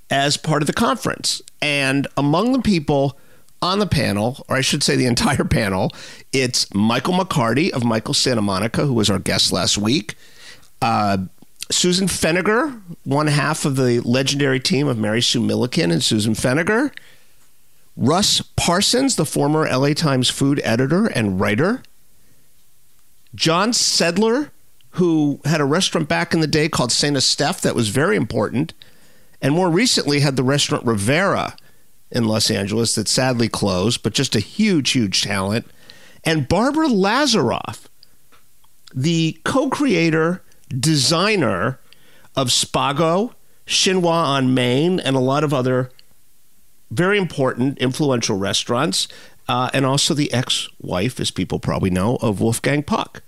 as 0.10 0.38
part 0.38 0.62
of 0.62 0.68
the 0.68 0.74
conference. 0.74 1.42
And 1.62 2.08
among 2.18 2.54
the 2.54 2.62
people 2.62 3.18
on 3.62 3.80
the 3.80 3.88
panel, 3.88 4.44
or 4.48 4.56
I 4.56 4.62
should 4.62 4.84
say 4.84 4.96
the 4.96 5.06
entire 5.14 5.44
panel, 5.44 5.92
it's 6.32 6.74
Michael 6.74 7.14
McCarty 7.14 7.70
of 7.72 7.84
Michael 7.84 8.14
Santa 8.14 8.42
Monica, 8.42 8.86
who 8.86 8.94
was 8.94 9.10
our 9.10 9.20
guest 9.20 9.52
last 9.52 9.78
week. 9.78 10.16
Uh, 10.82 11.18
Susan 11.72 12.08
Feniger, 12.08 12.82
one 13.04 13.28
half 13.28 13.64
of 13.64 13.76
the 13.76 14.00
legendary 14.00 14.60
team 14.60 14.88
of 14.88 14.98
Mary 14.98 15.22
Sue 15.22 15.42
Milliken 15.42 15.92
and 15.92 16.04
Susan 16.04 16.34
Feniger. 16.34 16.92
Russ 17.96 18.42
Parsons, 18.56 19.18
the 19.18 19.26
former 19.26 19.70
LA 19.70 19.94
Times 19.94 20.30
food 20.30 20.62
editor 20.64 21.08
and 21.08 21.40
writer. 21.40 21.84
John 23.36 23.72
Sedlar, 23.72 24.50
who 24.92 25.42
had 25.46 25.62
a 25.62 25.66
restaurant 25.66 26.08
back 26.08 26.34
in 26.34 26.40
the 26.40 26.48
day 26.48 26.70
called 26.70 26.92
Saint 26.92 27.18
Estephe 27.18 27.62
that 27.62 27.76
was 27.76 27.90
very 27.90 28.16
important, 28.16 28.74
and 29.41 29.53
more 29.53 29.69
recently 29.69 30.19
had 30.19 30.36
the 30.36 30.44
restaurant 30.44 30.86
Rivera 30.86 31.56
in 32.12 32.25
Los 32.25 32.50
Angeles 32.50 32.95
that 32.95 33.07
sadly 33.07 33.47
closed, 33.47 34.03
but 34.03 34.13
just 34.13 34.36
a 34.36 34.39
huge, 34.39 34.91
huge 34.91 35.21
talent. 35.21 35.68
And 36.24 36.48
Barbara 36.48 36.88
Lazaroff, 36.88 37.86
the 38.93 39.39
co 39.46 39.69
creator, 39.69 40.43
designer 40.67 41.79
of 42.36 42.48
Spago, 42.50 43.34
Chinois 43.65 44.05
on 44.05 44.53
Main, 44.53 45.00
and 45.00 45.15
a 45.15 45.19
lot 45.19 45.43
of 45.43 45.53
other 45.53 45.91
very 46.91 47.17
important, 47.17 47.77
influential 47.77 48.38
restaurants, 48.38 49.08
uh, 49.48 49.69
and 49.74 49.86
also 49.86 50.13
the 50.13 50.31
ex 50.34 50.67
wife, 50.79 51.19
as 51.19 51.31
people 51.31 51.60
probably 51.60 51.89
know, 51.89 52.17
of 52.17 52.41
Wolfgang 52.41 52.84
Puck, 52.84 53.22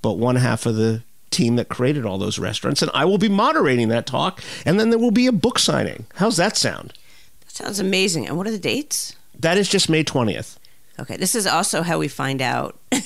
but 0.00 0.12
one 0.18 0.36
half 0.36 0.66
of 0.66 0.76
the 0.76 1.02
team 1.32 1.56
that 1.56 1.68
created 1.68 2.06
all 2.06 2.18
those 2.18 2.38
restaurants. 2.38 2.82
And 2.82 2.90
I 2.94 3.04
will 3.04 3.18
be 3.18 3.28
moderating 3.28 3.88
that 3.88 4.06
talk, 4.06 4.40
and 4.64 4.78
then 4.78 4.90
there 4.90 4.98
will 4.98 5.10
be 5.10 5.26
a 5.26 5.32
book 5.32 5.58
signing. 5.58 6.06
How's 6.16 6.36
that 6.36 6.56
sound? 6.56 6.92
That 7.40 7.50
sounds 7.52 7.80
amazing. 7.80 8.28
And 8.28 8.36
what 8.36 8.46
are 8.46 8.52
the 8.52 8.58
dates? 8.58 9.16
That 9.38 9.58
is 9.58 9.68
just 9.68 9.88
May 9.88 10.04
20th. 10.04 10.56
Okay, 11.00 11.16
this 11.16 11.34
is 11.34 11.46
also 11.46 11.82
how 11.82 11.98
we 11.98 12.06
find 12.06 12.40
out 12.42 12.78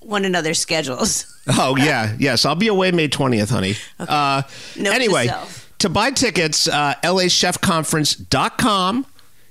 one 0.00 0.24
another's 0.24 0.58
schedules. 0.58 1.32
Oh, 1.58 1.76
yeah. 1.76 2.16
Yes. 2.18 2.44
I'll 2.44 2.54
be 2.56 2.66
away 2.68 2.90
May 2.92 3.08
20th, 3.08 3.50
honey. 3.50 3.74
Uh, 4.00 4.42
Note 4.76 4.90
to 4.90 4.94
anyway, 4.94 5.26
self. 5.28 5.70
to 5.78 5.88
buy 5.88 6.10
tickets, 6.10 6.66
uh, 6.66 6.94
lachefconference.com 7.04 9.06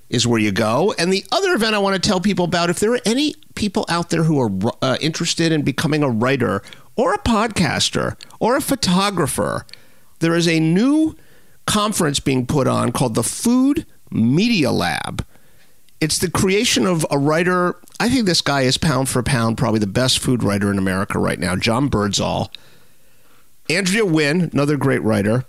is 0.10 0.28
where 0.28 0.40
you 0.40 0.52
go. 0.52 0.94
And 0.98 1.12
the 1.12 1.26
other 1.32 1.54
event 1.54 1.76
I 1.76 1.80
want 1.80 2.02
to 2.02 2.08
tell 2.08 2.20
people 2.20 2.46
about 2.46 2.70
if 2.70 2.80
there 2.80 2.94
are 2.94 3.02
any 3.06 3.36
people 3.56 3.86
out 3.90 4.10
there 4.10 4.24
who 4.24 4.40
are 4.40 4.52
uh, 4.82 4.98
interested 5.02 5.52
in 5.52 5.64
becoming 5.64 6.04
a 6.04 6.10
writer 6.10 6.62
or 6.96 7.14
a 7.14 7.20
podcaster 7.20 8.16
or 8.40 8.56
a 8.56 8.62
photographer, 8.62 9.66
there 10.20 10.36
is 10.36 10.48
a 10.48 10.60
new 10.60 11.16
conference 11.66 12.20
being 12.20 12.46
put 12.46 12.68
on 12.68 12.92
called 12.92 13.16
the 13.16 13.24
Food 13.24 13.86
Media 14.12 14.72
Lab. 14.72 15.26
It's 16.00 16.20
the 16.20 16.30
creation 16.30 16.86
of 16.86 17.06
a 17.10 17.18
writer. 17.18 17.76
I 18.00 18.10
think 18.10 18.26
this 18.26 18.42
guy 18.42 18.62
is 18.62 18.78
pound 18.78 19.10
for 19.10 19.24
pound 19.24 19.58
probably 19.58 19.80
the 19.80 19.88
best 19.88 20.20
food 20.20 20.44
writer 20.44 20.70
in 20.70 20.78
America 20.78 21.18
right 21.18 21.40
now, 21.40 21.56
John 21.56 21.88
Birdsall. 21.88 22.52
Andrea 23.70 24.04
Nguyen, 24.04 24.54
another 24.54 24.78
great 24.78 25.02
writer. 25.02 25.46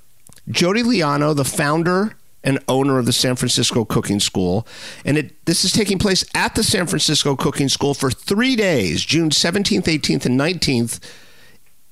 Jodi 0.48 0.82
Liano, 0.82 1.34
the 1.36 1.44
founder 1.44 2.16
and 2.46 2.60
owner 2.68 2.98
of 2.98 3.04
the 3.04 3.12
San 3.12 3.34
Francisco 3.34 3.84
Cooking 3.84 4.20
School. 4.20 4.66
And 5.04 5.18
it, 5.18 5.44
this 5.44 5.64
is 5.64 5.72
taking 5.72 5.98
place 5.98 6.24
at 6.32 6.54
the 6.54 6.62
San 6.62 6.86
Francisco 6.86 7.34
Cooking 7.34 7.68
School 7.68 7.92
for 7.92 8.10
three 8.10 8.54
days, 8.54 9.04
June 9.04 9.30
17th, 9.30 9.82
18th, 9.82 10.24
and 10.24 10.38
19th. 10.40 11.00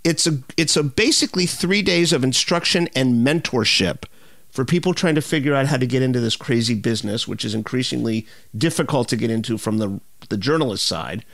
It's 0.05 0.27
a, 0.27 0.39
it's 0.57 0.77
a 0.77 0.85
basically 0.85 1.47
three 1.47 1.83
days 1.83 2.13
of 2.13 2.23
instruction 2.23 2.89
and 2.95 3.27
mentorship 3.27 4.05
for 4.51 4.65
people 4.65 4.95
trying 4.95 5.17
to 5.17 5.23
figure 5.23 5.55
out 5.55 5.67
how 5.67 5.77
to 5.77 5.87
get 5.87 6.03
into 6.03 6.21
this 6.21 6.37
crazy 6.37 6.75
business, 6.75 7.27
which 7.27 7.45
is 7.45 7.55
increasingly 7.55 8.25
difficult 8.57 9.09
to 9.09 9.17
get 9.17 9.31
into 9.31 9.59
from 9.59 9.79
the, 9.79 10.01
the 10.29 10.37
journalist 10.37 10.87
side. 10.87 11.25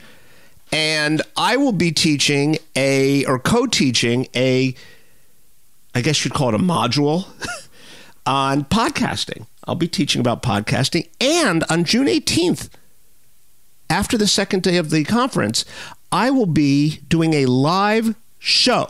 And 0.73 1.21
I 1.37 1.59
will 1.59 1.73
be 1.73 1.93
teaching 1.93 2.57
a, 2.75 3.27
or 3.27 3.39
co 3.39 3.67
teaching 3.67 4.29
a, 4.35 4.75
I 5.95 6.01
guess 6.01 6.25
you'd 6.25 6.33
call 6.33 6.49
it 6.49 6.55
a 6.55 6.59
module 6.59 7.27
on 8.31 8.65
podcasting. 8.65 9.47
I'll 9.65 9.75
be 9.75 9.89
teaching 9.89 10.21
about 10.21 10.43
podcasting. 10.43 11.09
And 11.21 11.65
on 11.69 11.85
June 11.85 12.07
18th, 12.07 12.71
after 13.91 14.17
the 14.17 14.27
second 14.27 14.63
day 14.63 14.77
of 14.77 14.91
the 14.91 15.05
conference, 15.05 15.65
I 16.11 16.31
will 16.31 16.47
be 16.47 17.01
doing 17.09 17.35
a 17.35 17.47
live 17.47 18.15
show 18.39 18.89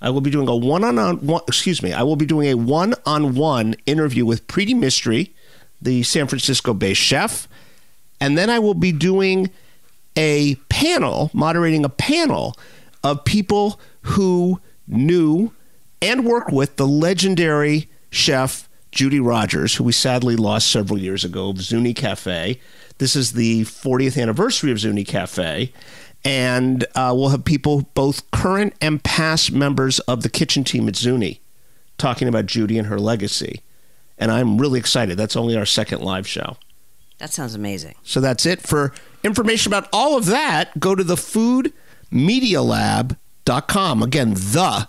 I 0.00 0.10
will 0.10 0.20
be 0.20 0.30
doing 0.30 0.48
a 0.48 0.56
one 0.56 0.82
on 0.84 1.26
one, 1.26 1.42
excuse 1.46 1.82
me, 1.82 1.92
I 1.92 2.02
will 2.02 2.16
be 2.16 2.26
doing 2.26 2.48
a 2.48 2.54
one 2.54 2.94
on 3.04 3.34
one 3.34 3.74
interview 3.84 4.24
with 4.24 4.46
Preeti 4.46 4.74
Mistry, 4.74 5.30
the 5.80 6.02
San 6.02 6.26
Francisco 6.26 6.72
based 6.72 7.00
chef. 7.00 7.46
And 8.20 8.36
then 8.36 8.48
I 8.48 8.58
will 8.58 8.74
be 8.74 8.92
doing 8.92 9.50
a 10.16 10.54
panel, 10.68 11.30
moderating 11.32 11.84
a 11.84 11.90
panel 11.90 12.56
of 13.04 13.24
people 13.24 13.78
who 14.02 14.60
knew 14.86 15.52
and 16.00 16.24
worked 16.24 16.50
with 16.50 16.76
the 16.76 16.86
legendary 16.86 17.88
chef 18.10 18.68
Judy 18.92 19.20
Rogers, 19.20 19.76
who 19.76 19.84
we 19.84 19.92
sadly 19.92 20.36
lost 20.36 20.70
several 20.70 20.98
years 20.98 21.24
ago 21.24 21.50
of 21.50 21.60
Zuni 21.60 21.94
Cafe. 21.94 22.60
This 22.98 23.16
is 23.16 23.32
the 23.32 23.62
40th 23.62 24.20
anniversary 24.20 24.72
of 24.72 24.80
Zuni 24.80 25.04
Cafe 25.04 25.72
and 26.24 26.84
uh, 26.94 27.12
we'll 27.16 27.30
have 27.30 27.44
people, 27.44 27.88
both 27.94 28.30
current 28.30 28.74
and 28.80 29.02
past 29.02 29.50
members 29.52 29.98
of 30.00 30.22
the 30.22 30.28
kitchen 30.28 30.62
team 30.64 30.86
at 30.88 30.96
Zuni, 30.96 31.40
talking 31.98 32.26
about 32.28 32.46
Judy 32.46 32.78
and 32.78 32.86
her 32.88 32.98
legacy. 32.98 33.62
And 34.18 34.30
I'm 34.30 34.58
really 34.58 34.78
excited. 34.78 35.16
That's 35.16 35.36
only 35.36 35.56
our 35.56 35.64
second 35.64 36.02
live 36.02 36.28
show. 36.28 36.58
That 37.18 37.32
sounds 37.32 37.54
amazing. 37.54 37.94
So 38.02 38.20
that's 38.20 38.44
it. 38.44 38.60
For 38.60 38.92
information 39.22 39.72
about 39.72 39.88
all 39.92 40.18
of 40.18 40.26
that, 40.26 40.78
go 40.78 40.94
to 40.94 41.04
the 41.04 41.14
foodmedialab.com. 41.14 44.02
Again, 44.02 44.34
the 44.34 44.88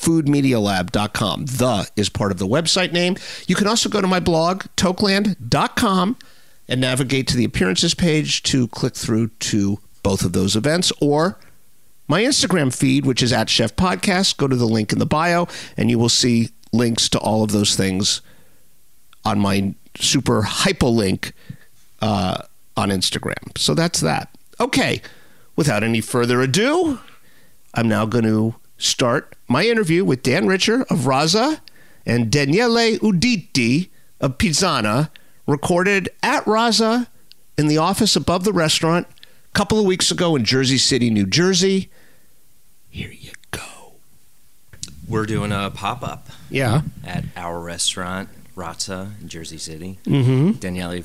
foodmedialab.com. 0.00 1.44
The 1.46 1.90
is 1.96 2.08
part 2.08 2.32
of 2.32 2.38
the 2.38 2.46
website 2.46 2.92
name. 2.92 3.16
You 3.46 3.54
can 3.54 3.66
also 3.66 3.88
go 3.88 4.00
to 4.00 4.06
my 4.06 4.20
blog, 4.20 4.64
toqueland.com, 4.76 6.16
and 6.68 6.80
navigate 6.80 7.26
to 7.28 7.36
the 7.36 7.44
appearances 7.44 7.94
page 7.94 8.42
to 8.44 8.68
click 8.68 8.94
through 8.94 9.28
to 9.28 9.78
both 10.02 10.24
of 10.24 10.32
those 10.32 10.56
events 10.56 10.92
or 11.00 11.38
my 12.08 12.22
Instagram 12.22 12.74
feed, 12.74 13.06
which 13.06 13.22
is 13.22 13.32
at 13.32 13.48
Chef 13.48 13.76
Podcast. 13.76 14.36
Go 14.36 14.48
to 14.48 14.56
the 14.56 14.66
link 14.66 14.92
in 14.92 14.98
the 14.98 15.06
bio, 15.06 15.46
and 15.76 15.90
you 15.90 15.98
will 15.98 16.08
see 16.08 16.48
links 16.72 17.08
to 17.08 17.18
all 17.18 17.42
of 17.42 17.52
those 17.52 17.76
things 17.76 18.20
on 19.24 19.38
my 19.38 19.74
super 19.96 20.42
hyperlink 20.42 21.32
uh, 22.00 22.42
on 22.76 22.88
Instagram. 22.90 23.56
So 23.58 23.74
that's 23.74 24.00
that. 24.00 24.34
Okay, 24.58 25.02
without 25.56 25.82
any 25.82 26.00
further 26.00 26.40
ado, 26.40 26.98
I'm 27.74 27.88
now 27.88 28.06
going 28.06 28.24
to 28.24 28.54
start 28.82 29.34
my 29.48 29.64
interview 29.64 30.04
with 30.04 30.22
Dan 30.22 30.46
Richer 30.46 30.82
of 30.90 31.00
Razza 31.00 31.60
and 32.06 32.30
Daniele 32.30 32.98
Uditi 32.98 33.88
of 34.20 34.38
Pizzana, 34.38 35.10
recorded 35.46 36.08
at 36.22 36.44
Razza 36.44 37.06
in 37.58 37.66
the 37.68 37.78
office 37.78 38.16
above 38.16 38.44
the 38.44 38.52
restaurant 38.52 39.06
a 39.08 39.58
couple 39.58 39.78
of 39.78 39.84
weeks 39.84 40.10
ago 40.10 40.36
in 40.36 40.44
Jersey 40.44 40.78
City, 40.78 41.10
New 41.10 41.26
Jersey. 41.26 41.90
Here 42.88 43.10
you 43.12 43.32
go. 43.50 43.94
We're 45.08 45.26
doing 45.26 45.52
a 45.52 45.70
pop 45.70 46.02
up. 46.02 46.28
Yeah. 46.50 46.82
At 47.04 47.24
our 47.36 47.60
restaurant, 47.60 48.28
Razza 48.56 49.20
in 49.20 49.28
Jersey 49.28 49.58
City. 49.58 49.98
Mm-hmm. 50.04 50.52
Daniele 50.52 51.02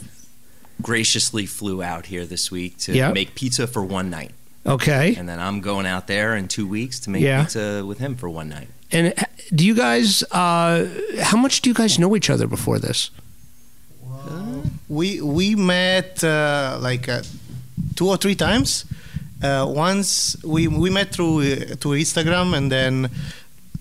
graciously 0.81 1.45
flew 1.45 1.81
out 1.81 2.07
here 2.07 2.25
this 2.25 2.51
week 2.51 2.77
to 2.79 2.93
Yep. 2.93 3.13
make 3.13 3.35
pizza 3.35 3.65
for 3.67 3.83
one 3.83 4.09
night. 4.09 4.31
Okay. 4.65 5.15
And 5.15 5.27
then 5.29 5.39
I'm 5.39 5.61
going 5.61 5.85
out 5.85 6.07
there 6.07 6.35
in 6.35 6.47
two 6.47 6.67
weeks 6.67 6.99
to 7.01 7.09
make 7.11 7.21
Yeah. 7.21 7.43
pizza 7.43 7.83
with 7.85 7.99
him 7.99 8.15
for 8.15 8.29
one 8.29 8.49
night. 8.49 8.67
And 8.91 9.13
do 9.53 9.65
you 9.65 9.75
guys, 9.75 10.23
uh, 10.31 10.87
how 11.21 11.37
much 11.37 11.61
do 11.61 11.69
you 11.69 11.73
guys 11.73 11.99
know 11.99 12.15
each 12.15 12.29
other 12.29 12.47
before 12.47 12.79
this? 12.79 13.11
we 14.89 15.19
we 15.21 15.55
met 15.55 16.23
uh, 16.23 16.77
like 16.81 17.09
uh, 17.09 17.21
two 17.95 18.07
or 18.07 18.17
three 18.17 18.35
times. 18.35 18.85
Uh, 19.43 19.65
once 19.67 20.35
we 20.43 20.67
we 20.67 20.89
met 20.89 21.11
through 21.11 21.41
uh, 21.41 21.75
through 21.79 21.99
Instagram, 21.99 22.55
and 22.55 22.71
then 22.71 23.09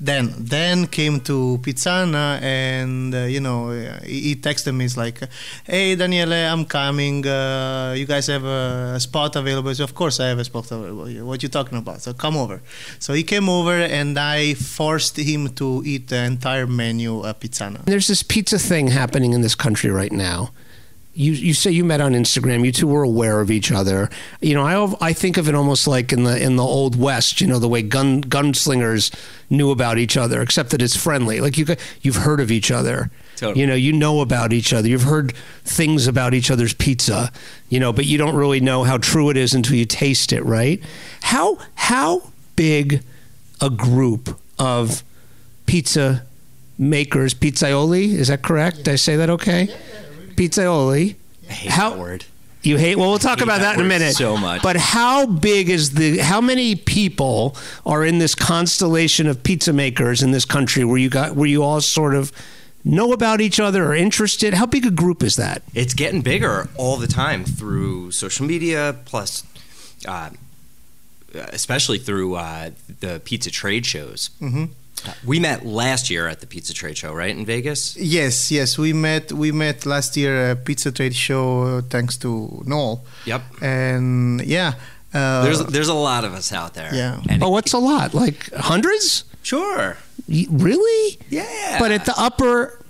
then 0.00 0.32
then 0.38 0.86
came 0.86 1.20
to 1.20 1.58
Pizzana, 1.62 2.40
and 2.42 3.14
uh, 3.14 3.18
you 3.20 3.40
know 3.40 3.70
uh, 3.70 4.00
he, 4.04 4.20
he 4.20 4.36
texted 4.36 4.74
me. 4.74 4.84
It's 4.84 4.96
like, 4.96 5.20
"Hey 5.64 5.94
Daniele, 5.94 6.32
I'm 6.52 6.64
coming. 6.64 7.26
Uh, 7.26 7.94
you 7.96 8.06
guys 8.06 8.26
have 8.26 8.44
a, 8.44 8.98
spot 9.00 9.36
available?" 9.36 9.74
So 9.74 9.84
of 9.84 9.94
course 9.94 10.20
I 10.20 10.26
have 10.26 10.38
a 10.38 10.44
spot 10.44 10.70
available. 10.70 11.06
What 11.26 11.42
you 11.42 11.48
talking 11.48 11.78
about? 11.78 12.02
So 12.02 12.12
come 12.12 12.36
over. 12.36 12.62
So 12.98 13.12
he 13.12 13.22
came 13.22 13.48
over, 13.48 13.74
and 13.74 14.18
I 14.18 14.54
forced 14.54 15.16
him 15.16 15.48
to 15.54 15.82
eat 15.84 16.08
the 16.08 16.24
entire 16.24 16.66
menu 16.66 17.24
at 17.26 17.40
Pizzana. 17.40 17.84
There's 17.84 18.06
this 18.06 18.22
pizza 18.22 18.58
thing 18.58 18.88
happening 18.88 19.32
in 19.32 19.40
this 19.42 19.54
country 19.54 19.90
right 19.90 20.12
now. 20.12 20.50
You 21.14 21.32
you 21.32 21.54
say 21.54 21.70
you 21.70 21.84
met 21.84 22.00
on 22.00 22.12
Instagram. 22.12 22.64
You 22.64 22.72
two 22.72 22.88
were 22.88 23.02
aware 23.02 23.40
of 23.40 23.50
each 23.50 23.70
other. 23.70 24.10
You 24.40 24.54
know, 24.54 24.62
I 25.00 25.08
I 25.08 25.12
think 25.12 25.36
of 25.36 25.48
it 25.48 25.54
almost 25.54 25.86
like 25.86 26.12
in 26.12 26.24
the 26.24 26.42
in 26.42 26.56
the 26.56 26.64
old 26.64 26.98
west. 26.98 27.40
You 27.40 27.46
know, 27.46 27.58
the 27.58 27.68
way 27.68 27.82
gun 27.82 28.22
gunslingers 28.22 29.14
knew 29.48 29.70
about 29.70 29.98
each 29.98 30.16
other, 30.16 30.42
except 30.42 30.70
that 30.70 30.82
it's 30.82 30.96
friendly. 30.96 31.40
Like 31.40 31.56
you 31.56 31.66
you've 32.02 32.16
heard 32.16 32.40
of 32.40 32.50
each 32.50 32.70
other. 32.70 33.10
Totally. 33.36 33.60
You 33.60 33.66
know, 33.66 33.74
you 33.74 33.92
know 33.92 34.20
about 34.20 34.52
each 34.52 34.72
other. 34.72 34.88
You've 34.88 35.02
heard 35.02 35.34
things 35.64 36.06
about 36.06 36.34
each 36.34 36.50
other's 36.50 36.74
pizza. 36.74 37.30
You 37.68 37.80
know, 37.80 37.92
but 37.92 38.06
you 38.06 38.18
don't 38.18 38.34
really 38.34 38.60
know 38.60 38.84
how 38.84 38.98
true 38.98 39.30
it 39.30 39.36
is 39.36 39.54
until 39.54 39.76
you 39.76 39.84
taste 39.84 40.32
it. 40.32 40.42
Right? 40.44 40.82
How 41.22 41.58
how 41.76 42.30
big 42.56 43.02
a 43.60 43.70
group 43.70 44.38
of 44.58 45.04
pizza 45.66 46.24
makers, 46.78 47.34
pizzaioli. 47.34 48.14
Is 48.14 48.28
that 48.28 48.42
correct? 48.42 48.78
Did 48.78 48.88
I 48.88 48.96
say 48.96 49.16
that 49.16 49.30
okay? 49.30 49.68
Pizzaioli. 50.36 51.16
I 51.48 51.52
hate 51.52 51.70
How- 51.70 51.90
that 51.90 51.98
word. 51.98 52.24
You 52.62 52.78
hate. 52.78 52.96
Well, 52.96 53.10
we'll 53.10 53.18
talk 53.18 53.42
about 53.42 53.60
that 53.60 53.76
that, 53.76 53.78
in 53.78 53.84
a 53.84 53.88
minute. 53.88 54.14
so 54.14 54.38
much. 54.38 54.62
But 54.62 54.76
how 54.76 55.26
big 55.26 55.68
is 55.68 55.90
the? 55.90 56.16
How 56.16 56.40
many 56.40 56.74
people 56.74 57.56
are 57.84 58.02
in 58.06 58.18
this 58.20 58.34
constellation 58.34 59.26
of 59.26 59.42
pizza 59.42 59.70
makers 59.74 60.22
in 60.22 60.30
this 60.30 60.46
country 60.46 60.82
where 60.82 60.96
you 60.96 61.10
got 61.10 61.36
where 61.36 61.46
you 61.46 61.62
all 61.62 61.82
sort 61.82 62.14
of 62.14 62.32
know 62.82 63.12
about 63.12 63.42
each 63.42 63.60
other 63.60 63.84
or 63.84 63.94
interested? 63.94 64.54
How 64.54 64.64
big 64.64 64.86
a 64.86 64.90
group 64.90 65.22
is 65.22 65.36
that? 65.36 65.62
It's 65.74 65.92
getting 65.92 66.22
bigger 66.22 66.70
all 66.76 66.96
the 66.96 67.06
time 67.06 67.44
through 67.44 68.12
social 68.12 68.46
media, 68.46 68.96
plus, 69.04 69.42
uh, 70.08 70.30
especially 71.34 71.98
through 71.98 72.36
uh, 72.36 72.70
the 73.00 73.20
pizza 73.26 73.50
trade 73.50 73.84
shows. 73.84 74.30
We 75.24 75.38
met 75.40 75.64
last 75.64 76.10
year 76.10 76.28
at 76.28 76.40
the 76.40 76.46
pizza 76.46 76.72
trade 76.74 76.96
show, 76.96 77.12
right 77.12 77.30
in 77.36 77.44
Vegas. 77.46 77.96
Yes, 77.96 78.50
yes, 78.50 78.78
we 78.78 78.92
met. 78.92 79.32
We 79.32 79.52
met 79.52 79.86
last 79.86 80.16
year 80.16 80.50
at 80.50 80.64
Pizza 80.64 80.90
Trade 80.92 81.14
Show, 81.14 81.80
thanks 81.82 82.16
to 82.18 82.62
Noel. 82.66 83.04
Yep. 83.26 83.42
And 83.62 84.40
yeah, 84.44 84.74
uh, 85.12 85.42
There's 85.44 85.64
there's 85.66 85.88
a 85.88 85.94
lot 85.94 86.24
of 86.24 86.32
us 86.34 86.52
out 86.52 86.74
there. 86.74 86.90
Yeah. 86.94 87.20
And 87.28 87.42
Oh, 87.42 87.50
what's 87.50 87.72
a 87.72 87.78
lot? 87.78 88.14
Like 88.14 88.52
hundreds? 88.54 89.24
sure. 89.42 89.96
Y- 90.28 90.46
Really? 90.50 91.18
Yeah. 91.28 91.78
But 91.78 91.90
at 91.92 92.04
the 92.06 92.14
upper, 92.16 92.80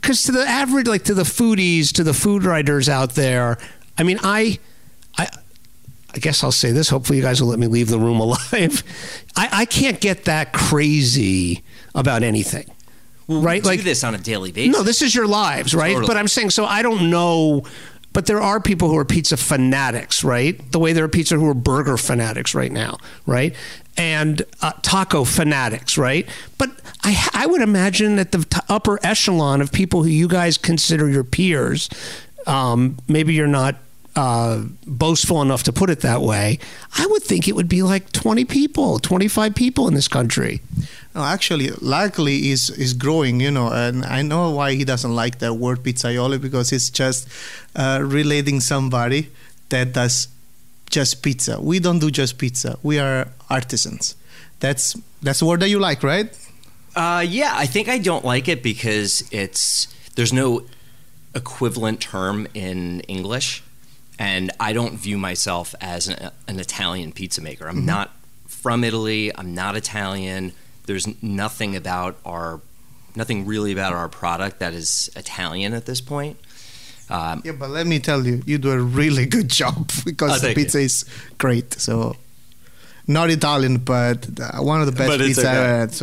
because 0.00 0.22
to 0.24 0.32
the 0.32 0.46
average, 0.46 0.86
like 0.88 1.04
to 1.04 1.14
the 1.14 1.24
foodies, 1.24 1.92
to 1.92 2.02
the 2.04 2.14
food 2.14 2.44
writers 2.44 2.88
out 2.88 3.14
there, 3.14 3.58
I 3.98 4.02
mean, 4.04 4.18
I, 4.22 4.38
I, 4.40 4.58
I 6.14 6.18
guess 6.18 6.44
I'll 6.44 6.52
say 6.52 6.72
this. 6.72 6.88
Hopefully, 6.88 7.18
you 7.18 7.22
guys 7.24 7.40
will 7.40 7.48
let 7.48 7.58
me 7.58 7.66
leave 7.66 7.88
the 7.88 7.98
room 7.98 8.20
alive. 8.26 8.82
I, 9.36 9.48
I 9.52 9.64
can't 9.64 10.00
get 10.00 10.24
that 10.24 10.52
crazy 10.52 11.62
about 11.94 12.22
anything. 12.22 12.70
Well, 13.26 13.40
right? 13.40 13.64
Like- 13.64 13.82
this 13.82 14.04
on 14.04 14.14
a 14.14 14.18
daily 14.18 14.52
basis. 14.52 14.76
No, 14.76 14.82
this 14.82 15.00
is 15.02 15.14
your 15.14 15.26
lives, 15.26 15.74
right? 15.74 15.92
Totally. 15.92 16.06
But 16.06 16.16
I'm 16.16 16.28
saying, 16.28 16.50
so 16.50 16.64
I 16.66 16.82
don't 16.82 17.10
know. 17.10 17.64
But 18.12 18.26
there 18.26 18.42
are 18.42 18.60
people 18.60 18.90
who 18.90 18.98
are 18.98 19.06
pizza 19.06 19.38
fanatics, 19.38 20.22
right? 20.22 20.70
The 20.70 20.78
way 20.78 20.92
there 20.92 21.02
are 21.04 21.08
pizza 21.08 21.36
who 21.36 21.48
are 21.48 21.54
burger 21.54 21.96
fanatics 21.96 22.54
right 22.54 22.70
now, 22.70 22.98
right? 23.24 23.54
And 23.96 24.42
uh, 24.60 24.72
taco 24.82 25.24
fanatics, 25.24 25.96
right? 25.96 26.28
But 26.58 26.70
I, 27.02 27.28
I 27.32 27.46
would 27.46 27.62
imagine 27.62 28.16
that 28.16 28.32
the 28.32 28.44
t- 28.44 28.60
upper 28.68 28.98
echelon 29.02 29.62
of 29.62 29.72
people 29.72 30.02
who 30.02 30.10
you 30.10 30.28
guys 30.28 30.58
consider 30.58 31.08
your 31.08 31.24
peers, 31.24 31.88
um, 32.46 32.98
maybe 33.08 33.32
you're 33.32 33.46
not 33.46 33.76
uh, 34.14 34.62
boastful 34.86 35.40
enough 35.40 35.62
to 35.64 35.72
put 35.72 35.90
it 35.90 36.00
that 36.00 36.20
way. 36.20 36.58
I 36.98 37.06
would 37.06 37.22
think 37.22 37.48
it 37.48 37.54
would 37.56 37.68
be 37.68 37.82
like 37.82 38.12
20 38.12 38.44
people, 38.44 38.98
25 38.98 39.54
people 39.54 39.88
in 39.88 39.94
this 39.94 40.08
country. 40.08 40.60
no, 41.14 41.22
actually, 41.22 41.70
luckily 41.80 42.50
is 42.50 42.70
is 42.70 42.92
growing. 42.94 43.40
You 43.40 43.50
know, 43.50 43.68
and 43.72 44.04
I 44.04 44.22
know 44.22 44.50
why 44.50 44.74
he 44.74 44.84
doesn't 44.84 45.14
like 45.14 45.38
that 45.38 45.54
word 45.54 45.82
pizzaioli 45.82 46.40
because 46.40 46.72
it's 46.72 46.90
just 46.90 47.28
uh, 47.76 48.00
relating 48.02 48.60
somebody 48.60 49.28
that 49.68 49.92
does 49.92 50.28
just 50.90 51.22
pizza. 51.22 51.60
We 51.60 51.80
don't 51.80 51.98
do 51.98 52.10
just 52.10 52.38
pizza. 52.38 52.78
We 52.82 52.98
are 52.98 53.28
artisans. 53.48 54.14
That's 54.60 54.96
that's 55.22 55.40
the 55.40 55.46
word 55.46 55.60
that 55.60 55.70
you 55.70 55.78
like, 55.78 56.02
right? 56.02 56.28
Uh, 56.94 57.24
yeah, 57.26 57.52
I 57.54 57.66
think 57.66 57.88
I 57.88 57.98
don't 57.98 58.24
like 58.24 58.48
it 58.48 58.62
because 58.62 59.24
it's 59.32 59.88
there's 60.14 60.32
no 60.32 60.64
equivalent 61.34 62.00
term 62.00 62.46
in 62.54 63.00
English, 63.08 63.62
and 64.18 64.50
I 64.60 64.72
don't 64.72 64.96
view 64.96 65.18
myself 65.18 65.74
as 65.80 66.08
an, 66.08 66.30
an 66.48 66.60
Italian 66.60 67.12
pizza 67.12 67.40
maker. 67.40 67.68
I'm 67.68 67.82
Mhm. 67.82 67.84
not 67.86 68.10
from 68.46 68.84
Italy. 68.84 69.30
I'm 69.36 69.54
not 69.54 69.76
Italian. 69.76 70.52
There's 70.86 71.06
nothing 71.22 71.76
about 71.76 72.16
our 72.24 72.60
nothing 73.14 73.44
really 73.44 73.72
about 73.72 73.92
our 73.92 74.08
product 74.08 74.58
that 74.60 74.72
is 74.72 75.10
Italian 75.16 75.74
at 75.74 75.84
this 75.84 76.00
point. 76.00 76.38
Um, 77.10 77.42
Yeah, 77.44 77.52
but 77.52 77.68
let 77.68 77.86
me 77.86 77.98
tell 77.98 78.26
you, 78.26 78.42
you 78.46 78.56
do 78.56 78.70
a 78.70 78.78
really 78.78 79.26
good 79.26 79.48
job 79.60 79.90
because 80.04 80.30
Oh, 80.30 80.34
the 80.36 80.40
thank 80.40 80.56
you. 80.56 80.64
pizza 80.64 80.78
is 80.80 81.04
great. 81.36 81.78
So, 81.78 82.16
not 83.06 83.28
Italian, 83.28 83.78
but 83.78 84.28
uh, 84.40 84.62
one 84.62 84.80
of 84.80 84.86
the 84.86 84.92
best 84.92 85.08
But 85.08 85.20
it's 85.20 85.38
I 85.38 85.42
okay. 85.42 85.50
ever 85.50 85.78
had. 85.80 85.94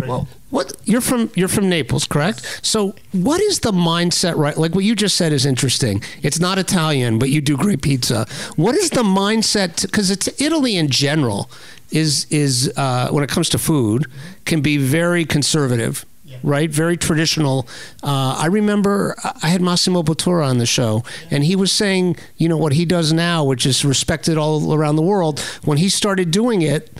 Well, 0.00 0.28
what 0.50 0.72
you're 0.84 1.00
from 1.00 1.30
you're 1.34 1.48
from 1.48 1.68
Naples, 1.68 2.06
correct? 2.06 2.60
So, 2.62 2.94
what 3.12 3.40
is 3.40 3.60
the 3.60 3.72
mindset 3.72 4.36
right? 4.36 4.56
Like 4.56 4.74
what 4.74 4.84
you 4.84 4.94
just 4.94 5.16
said 5.16 5.32
is 5.32 5.46
interesting. 5.46 6.02
It's 6.22 6.40
not 6.40 6.58
Italian, 6.58 7.18
but 7.18 7.30
you 7.30 7.40
do 7.40 7.56
great 7.56 7.82
pizza. 7.82 8.26
What 8.56 8.74
is 8.74 8.90
the 8.90 9.02
mindset? 9.02 9.82
Because 9.82 10.10
it's 10.10 10.28
Italy 10.40 10.76
in 10.76 10.88
general 10.88 11.50
is 11.90 12.26
is 12.30 12.72
uh, 12.76 13.08
when 13.10 13.22
it 13.22 13.30
comes 13.30 13.48
to 13.50 13.58
food 13.58 14.06
can 14.44 14.60
be 14.60 14.76
very 14.76 15.24
conservative. 15.24 16.04
Right, 16.42 16.70
very 16.70 16.96
traditional. 16.96 17.68
Uh, 18.02 18.36
I 18.38 18.46
remember 18.46 19.14
I 19.42 19.48
had 19.48 19.60
Massimo 19.60 20.02
Bottura 20.02 20.48
on 20.48 20.58
the 20.58 20.66
show, 20.66 21.04
and 21.30 21.44
he 21.44 21.54
was 21.54 21.70
saying, 21.70 22.16
you 22.36 22.48
know, 22.48 22.56
what 22.56 22.72
he 22.72 22.84
does 22.84 23.12
now, 23.12 23.44
which 23.44 23.66
is 23.66 23.84
respected 23.84 24.38
all 24.38 24.74
around 24.74 24.96
the 24.96 25.02
world. 25.02 25.40
When 25.62 25.78
he 25.78 25.88
started 25.88 26.30
doing 26.30 26.62
it, 26.62 26.90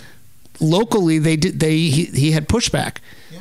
locally 0.60 1.18
they 1.18 1.36
did 1.36 1.60
they 1.60 1.76
he, 1.76 2.04
he 2.06 2.32
had 2.32 2.48
pushback. 2.48 2.98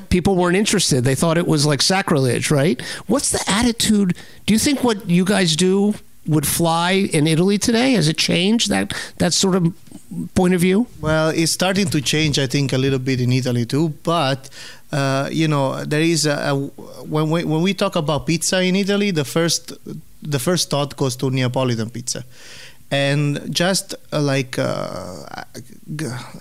People 0.09 0.35
weren't 0.35 0.57
interested. 0.57 1.03
They 1.03 1.15
thought 1.15 1.37
it 1.37 1.47
was 1.47 1.65
like 1.65 1.81
sacrilege 1.81 2.51
right? 2.51 2.81
What's 3.07 3.31
the 3.31 3.43
attitude? 3.47 4.15
Do 4.45 4.53
you 4.53 4.59
think 4.59 4.83
what 4.83 5.09
you 5.09 5.25
guys 5.25 5.55
do 5.55 5.95
would 6.27 6.45
fly 6.45 6.91
in 6.91 7.25
italy 7.27 7.57
today? 7.57 7.93
Has 7.93 8.07
it 8.07 8.17
changed 8.17 8.69
that 8.69 8.93
that 9.17 9.33
sort 9.33 9.55
of 9.55 9.73
point 10.35 10.53
of 10.53 10.61
view? 10.61 10.87
Well, 10.99 11.29
it's 11.29 11.51
starting 11.51 11.87
to 11.89 12.01
change, 12.01 12.37
I 12.39 12.47
think, 12.47 12.73
a 12.73 12.77
little 12.77 12.99
bit 12.99 13.21
in 13.21 13.31
Italy 13.31 13.65
too. 13.65 13.89
But 14.03 14.49
uh, 14.91 15.29
you 15.31 15.47
know, 15.47 15.83
there 15.85 16.01
is 16.01 16.25
a, 16.25 16.35
a 16.51 16.55
when 17.03 17.29
we 17.29 17.43
when 17.43 17.61
we 17.61 17.73
talk 17.73 17.95
about 17.95 18.27
pizza 18.27 18.61
in 18.61 18.75
Italy, 18.75 19.11
the 19.11 19.25
first 19.25 19.73
the 20.21 20.39
first 20.39 20.69
thought 20.69 20.95
goes 20.95 21.15
to 21.17 21.29
Neapolitan 21.29 21.89
pizza. 21.89 22.23
And 22.91 23.55
just 23.55 23.95
uh, 24.11 24.21
like 24.21 24.59
uh, 24.59 25.25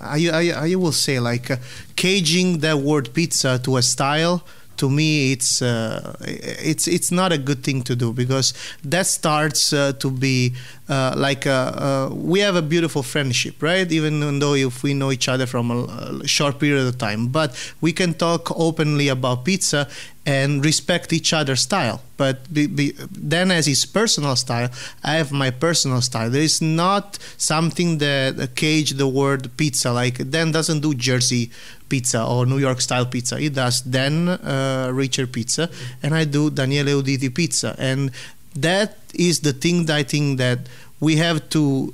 I, 0.02 0.28
I, 0.32 0.50
I 0.72 0.74
will 0.74 0.92
say, 0.92 1.20
like 1.20 1.48
uh, 1.48 1.56
caging 1.94 2.58
that 2.58 2.78
word 2.78 3.14
pizza 3.14 3.60
to 3.60 3.76
a 3.76 3.82
style, 3.82 4.42
to 4.80 4.88
me, 4.88 5.32
it's 5.32 5.60
uh, 5.60 6.16
it's 6.20 6.88
it's 6.88 7.12
not 7.12 7.32
a 7.32 7.38
good 7.38 7.62
thing 7.62 7.82
to 7.82 7.94
do 7.94 8.12
because 8.12 8.54
that 8.82 9.06
starts 9.06 9.72
uh, 9.72 9.92
to 10.00 10.10
be 10.10 10.54
uh, 10.88 11.14
like 11.16 11.46
uh, 11.46 12.10
uh, 12.10 12.14
we 12.14 12.40
have 12.40 12.56
a 12.56 12.62
beautiful 12.62 13.02
friendship, 13.02 13.62
right? 13.62 13.92
Even 13.92 14.38
though 14.38 14.54
if 14.54 14.82
we 14.82 14.94
know 14.94 15.12
each 15.12 15.28
other 15.28 15.46
from 15.46 15.70
a, 15.70 16.26
short 16.26 16.58
period 16.58 16.86
of 16.86 16.96
time, 16.96 17.28
but 17.28 17.54
we 17.80 17.92
can 17.92 18.14
talk 18.14 18.50
openly 18.58 19.08
about 19.08 19.44
pizza 19.44 19.86
and 20.26 20.64
respect 20.64 21.12
each 21.12 21.32
other's 21.32 21.60
style. 21.60 22.00
But 22.16 22.52
be, 22.52 22.66
be, 22.66 22.92
then, 23.10 23.50
as 23.50 23.66
his 23.66 23.84
personal 23.84 24.34
style, 24.36 24.70
I 25.04 25.14
have 25.14 25.30
my 25.30 25.50
personal 25.50 26.00
style. 26.00 26.30
There 26.30 26.42
is 26.42 26.60
not 26.62 27.18
something 27.36 27.98
that 27.98 28.56
cage 28.56 28.92
the 28.92 29.08
word 29.08 29.50
pizza. 29.58 29.92
Like 29.92 30.30
Dan 30.30 30.52
doesn't 30.52 30.80
do 30.80 30.94
Jersey 30.94 31.50
pizza 31.90 32.24
or 32.24 32.46
New 32.46 32.58
York 32.58 32.80
style 32.80 33.04
pizza. 33.04 33.38
He 33.38 33.50
does 33.50 33.82
then 33.82 34.28
uh, 34.28 34.90
Richer 34.92 35.26
pizza, 35.26 35.68
and 36.02 36.14
I 36.14 36.24
do 36.24 36.50
Daniele 36.50 37.02
Uditi 37.02 37.34
pizza. 37.34 37.76
And 37.78 38.10
that 38.54 38.96
is 39.12 39.40
the 39.40 39.52
thing 39.52 39.86
that 39.86 39.96
I 39.96 40.02
think 40.04 40.38
that 40.38 40.60
we 41.00 41.16
have 41.16 41.50
to 41.50 41.92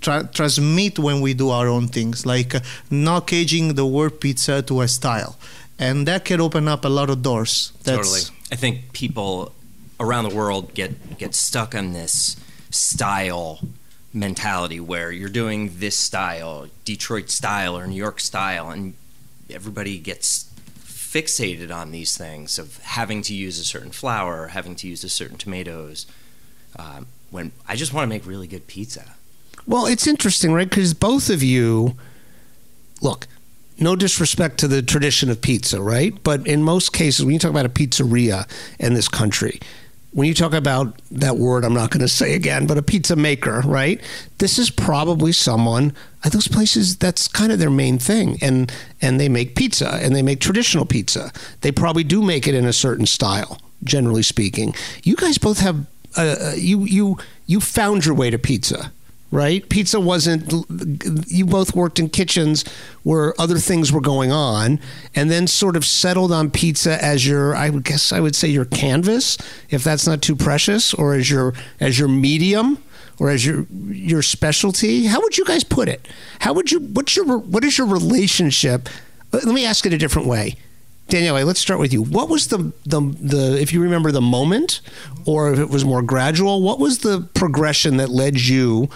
tra- 0.00 0.28
transmit 0.32 0.98
when 0.98 1.20
we 1.20 1.34
do 1.34 1.50
our 1.50 1.68
own 1.68 1.88
things, 1.88 2.26
like 2.26 2.54
uh, 2.54 2.60
not 2.90 3.26
caging 3.26 3.74
the 3.74 3.86
word 3.86 4.20
pizza 4.20 4.62
to 4.62 4.80
a 4.80 4.88
style. 4.88 5.36
And 5.78 6.06
that 6.06 6.24
can 6.24 6.40
open 6.40 6.68
up 6.68 6.84
a 6.84 6.88
lot 6.88 7.10
of 7.10 7.22
doors. 7.22 7.72
That's, 7.84 7.98
totally. 7.98 8.20
I 8.50 8.56
think 8.56 8.92
people 8.92 9.52
around 9.98 10.28
the 10.28 10.34
world 10.34 10.74
get 10.74 11.18
get 11.18 11.34
stuck 11.34 11.74
on 11.74 11.92
this 11.92 12.36
style 12.70 13.60
mentality 14.12 14.80
where 14.80 15.10
you're 15.10 15.28
doing 15.28 15.72
this 15.78 15.96
style, 15.96 16.68
Detroit 16.84 17.30
style 17.30 17.76
or 17.76 17.86
New 17.86 17.96
York 17.96 18.20
style, 18.20 18.70
and 18.70 18.94
everybody 19.50 19.98
gets 19.98 20.50
fixated 20.84 21.74
on 21.74 21.90
these 21.90 22.16
things 22.16 22.58
of 22.58 22.78
having 22.78 23.22
to 23.22 23.34
use 23.34 23.58
a 23.58 23.64
certain 23.64 23.90
flour, 23.90 24.48
having 24.48 24.74
to 24.76 24.88
use 24.88 25.04
a 25.04 25.08
certain 25.08 25.36
tomatoes. 25.36 26.06
Um, 26.78 27.06
when 27.30 27.52
I 27.66 27.76
just 27.76 27.92
want 27.92 28.04
to 28.04 28.08
make 28.08 28.26
really 28.26 28.46
good 28.46 28.66
pizza. 28.66 29.14
Well, 29.66 29.86
it's 29.86 30.06
interesting, 30.06 30.52
right? 30.52 30.68
Because 30.68 30.94
both 30.94 31.30
of 31.30 31.42
you, 31.42 31.96
look, 33.00 33.26
no 33.78 33.96
disrespect 33.96 34.58
to 34.58 34.68
the 34.68 34.82
tradition 34.82 35.30
of 35.30 35.40
pizza, 35.40 35.80
right? 35.80 36.14
But 36.22 36.46
in 36.46 36.62
most 36.62 36.92
cases, 36.92 37.24
when 37.24 37.32
you 37.32 37.38
talk 37.38 37.50
about 37.50 37.66
a 37.66 37.70
pizzeria 37.70 38.48
in 38.78 38.94
this 38.94 39.08
country, 39.08 39.60
when 40.12 40.28
you 40.28 40.34
talk 40.34 40.52
about 40.52 41.00
that 41.10 41.36
word, 41.38 41.64
I'm 41.64 41.72
not 41.72 41.90
going 41.90 42.02
to 42.02 42.08
say 42.08 42.34
again, 42.34 42.66
but 42.66 42.76
a 42.76 42.82
pizza 42.82 43.16
maker, 43.16 43.62
right? 43.64 44.00
This 44.38 44.58
is 44.58 44.70
probably 44.70 45.32
someone 45.32 45.94
at 46.22 46.32
those 46.32 46.48
places 46.48 46.96
that's 46.96 47.28
kind 47.28 47.50
of 47.50 47.58
their 47.58 47.70
main 47.70 47.98
thing, 47.98 48.38
and 48.42 48.70
and 49.00 49.18
they 49.18 49.28
make 49.28 49.54
pizza 49.54 49.88
and 50.02 50.14
they 50.14 50.22
make 50.22 50.40
traditional 50.40 50.84
pizza. 50.84 51.32
They 51.62 51.72
probably 51.72 52.04
do 52.04 52.22
make 52.22 52.46
it 52.46 52.54
in 52.54 52.66
a 52.66 52.72
certain 52.72 53.06
style, 53.06 53.58
generally 53.84 54.22
speaking. 54.22 54.74
You 55.02 55.16
guys 55.16 55.38
both 55.38 55.60
have 55.60 55.86
uh, 56.16 56.52
you 56.56 56.84
you 56.84 57.18
you 57.46 57.60
found 57.60 58.04
your 58.04 58.14
way 58.14 58.30
to 58.30 58.38
pizza 58.38 58.92
right? 59.32 59.66
Pizza 59.70 59.98
wasn't, 59.98 60.52
you 61.26 61.46
both 61.46 61.74
worked 61.74 61.98
in 61.98 62.10
kitchens 62.10 62.64
where 63.02 63.34
other 63.40 63.58
things 63.58 63.90
were 63.90 64.00
going 64.00 64.30
on 64.30 64.78
and 65.14 65.30
then 65.30 65.46
sort 65.46 65.74
of 65.74 65.84
settled 65.84 66.30
on 66.30 66.50
pizza 66.50 67.02
as 67.02 67.26
your, 67.26 67.56
I 67.56 67.70
would 67.70 67.82
guess 67.82 68.12
I 68.12 68.20
would 68.20 68.36
say 68.36 68.48
your 68.48 68.66
canvas, 68.66 69.38
if 69.70 69.82
that's 69.82 70.06
not 70.06 70.20
too 70.20 70.36
precious, 70.36 70.92
or 70.92 71.14
as 71.14 71.30
your, 71.30 71.54
as 71.80 71.98
your 71.98 72.08
medium 72.08 72.76
or 73.18 73.30
as 73.30 73.44
your, 73.44 73.66
your 73.88 74.20
specialty. 74.20 75.06
How 75.06 75.20
would 75.22 75.38
you 75.38 75.46
guys 75.46 75.64
put 75.64 75.88
it? 75.88 76.06
How 76.40 76.52
would 76.52 76.70
you, 76.70 76.80
what's 76.80 77.16
your, 77.16 77.38
what 77.38 77.64
is 77.64 77.78
your 77.78 77.86
relationship? 77.86 78.88
Let 79.32 79.46
me 79.46 79.64
ask 79.64 79.86
it 79.86 79.94
a 79.94 79.98
different 79.98 80.28
way. 80.28 80.56
Daniele, 81.08 81.44
let's 81.44 81.60
start 81.60 81.80
with 81.80 81.92
you. 81.92 82.02
What 82.02 82.28
was 82.28 82.46
the, 82.46 82.72
the 82.86 83.00
the 83.00 83.60
if 83.60 83.72
you 83.72 83.82
remember 83.82 84.12
the 84.12 84.22
moment, 84.22 84.80
or 85.26 85.52
if 85.52 85.58
it 85.58 85.68
was 85.68 85.84
more 85.84 86.00
gradual? 86.00 86.62
What 86.62 86.78
was 86.78 87.00
the 87.00 87.28
progression 87.34 87.98
that 87.98 88.08
led 88.08 88.40
you 88.40 88.88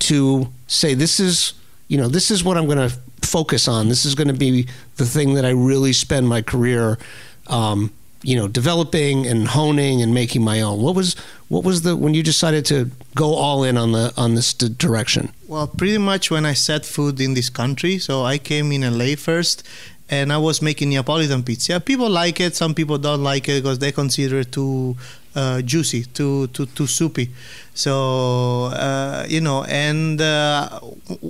to 0.00 0.48
say 0.66 0.94
this 0.94 1.20
is 1.20 1.54
you 1.88 1.96
know 1.98 2.08
this 2.08 2.30
is 2.30 2.44
what 2.44 2.56
I'm 2.56 2.66
going 2.66 2.88
to 2.88 2.96
focus 3.22 3.68
on. 3.68 3.88
This 3.88 4.04
is 4.04 4.14
going 4.14 4.28
to 4.28 4.34
be 4.34 4.66
the 4.96 5.06
thing 5.06 5.34
that 5.34 5.44
I 5.44 5.50
really 5.50 5.92
spend 5.92 6.28
my 6.28 6.42
career, 6.42 6.98
um, 7.46 7.92
you 8.22 8.36
know, 8.36 8.48
developing 8.48 9.26
and 9.26 9.48
honing 9.48 10.02
and 10.02 10.12
making 10.12 10.42
my 10.42 10.60
own. 10.60 10.82
What 10.82 10.94
was 10.94 11.16
what 11.48 11.64
was 11.64 11.82
the 11.82 11.96
when 11.96 12.14
you 12.14 12.22
decided 12.22 12.64
to 12.66 12.90
go 13.14 13.34
all 13.34 13.64
in 13.64 13.76
on 13.76 13.92
the 13.92 14.12
on 14.16 14.34
this 14.34 14.52
d- 14.54 14.68
direction? 14.68 15.32
Well, 15.48 15.66
pretty 15.66 15.98
much 15.98 16.30
when 16.30 16.44
I 16.44 16.54
set 16.54 16.84
food 16.84 17.20
in 17.20 17.34
this 17.34 17.50
country. 17.50 17.98
So 17.98 18.24
I 18.24 18.38
came 18.38 18.72
in 18.72 18.82
LA 18.82 19.16
first, 19.16 19.66
and 20.08 20.32
I 20.32 20.38
was 20.38 20.60
making 20.60 20.90
Neapolitan 20.90 21.42
pizza. 21.42 21.80
People 21.80 22.10
like 22.10 22.40
it. 22.40 22.56
Some 22.56 22.74
people 22.74 22.98
don't 22.98 23.22
like 23.22 23.48
it 23.48 23.62
because 23.62 23.78
they 23.78 23.92
consider 23.92 24.40
it 24.40 24.52
too 24.52 24.96
uh, 25.34 25.62
juicy, 25.62 26.04
too 26.04 26.48
too 26.48 26.66
too 26.66 26.86
soupy. 26.86 27.30
So 27.72 28.64
uh, 28.66 29.24
you 29.28 29.40
know, 29.40 29.64
and 29.64 30.20
uh, 30.20 30.68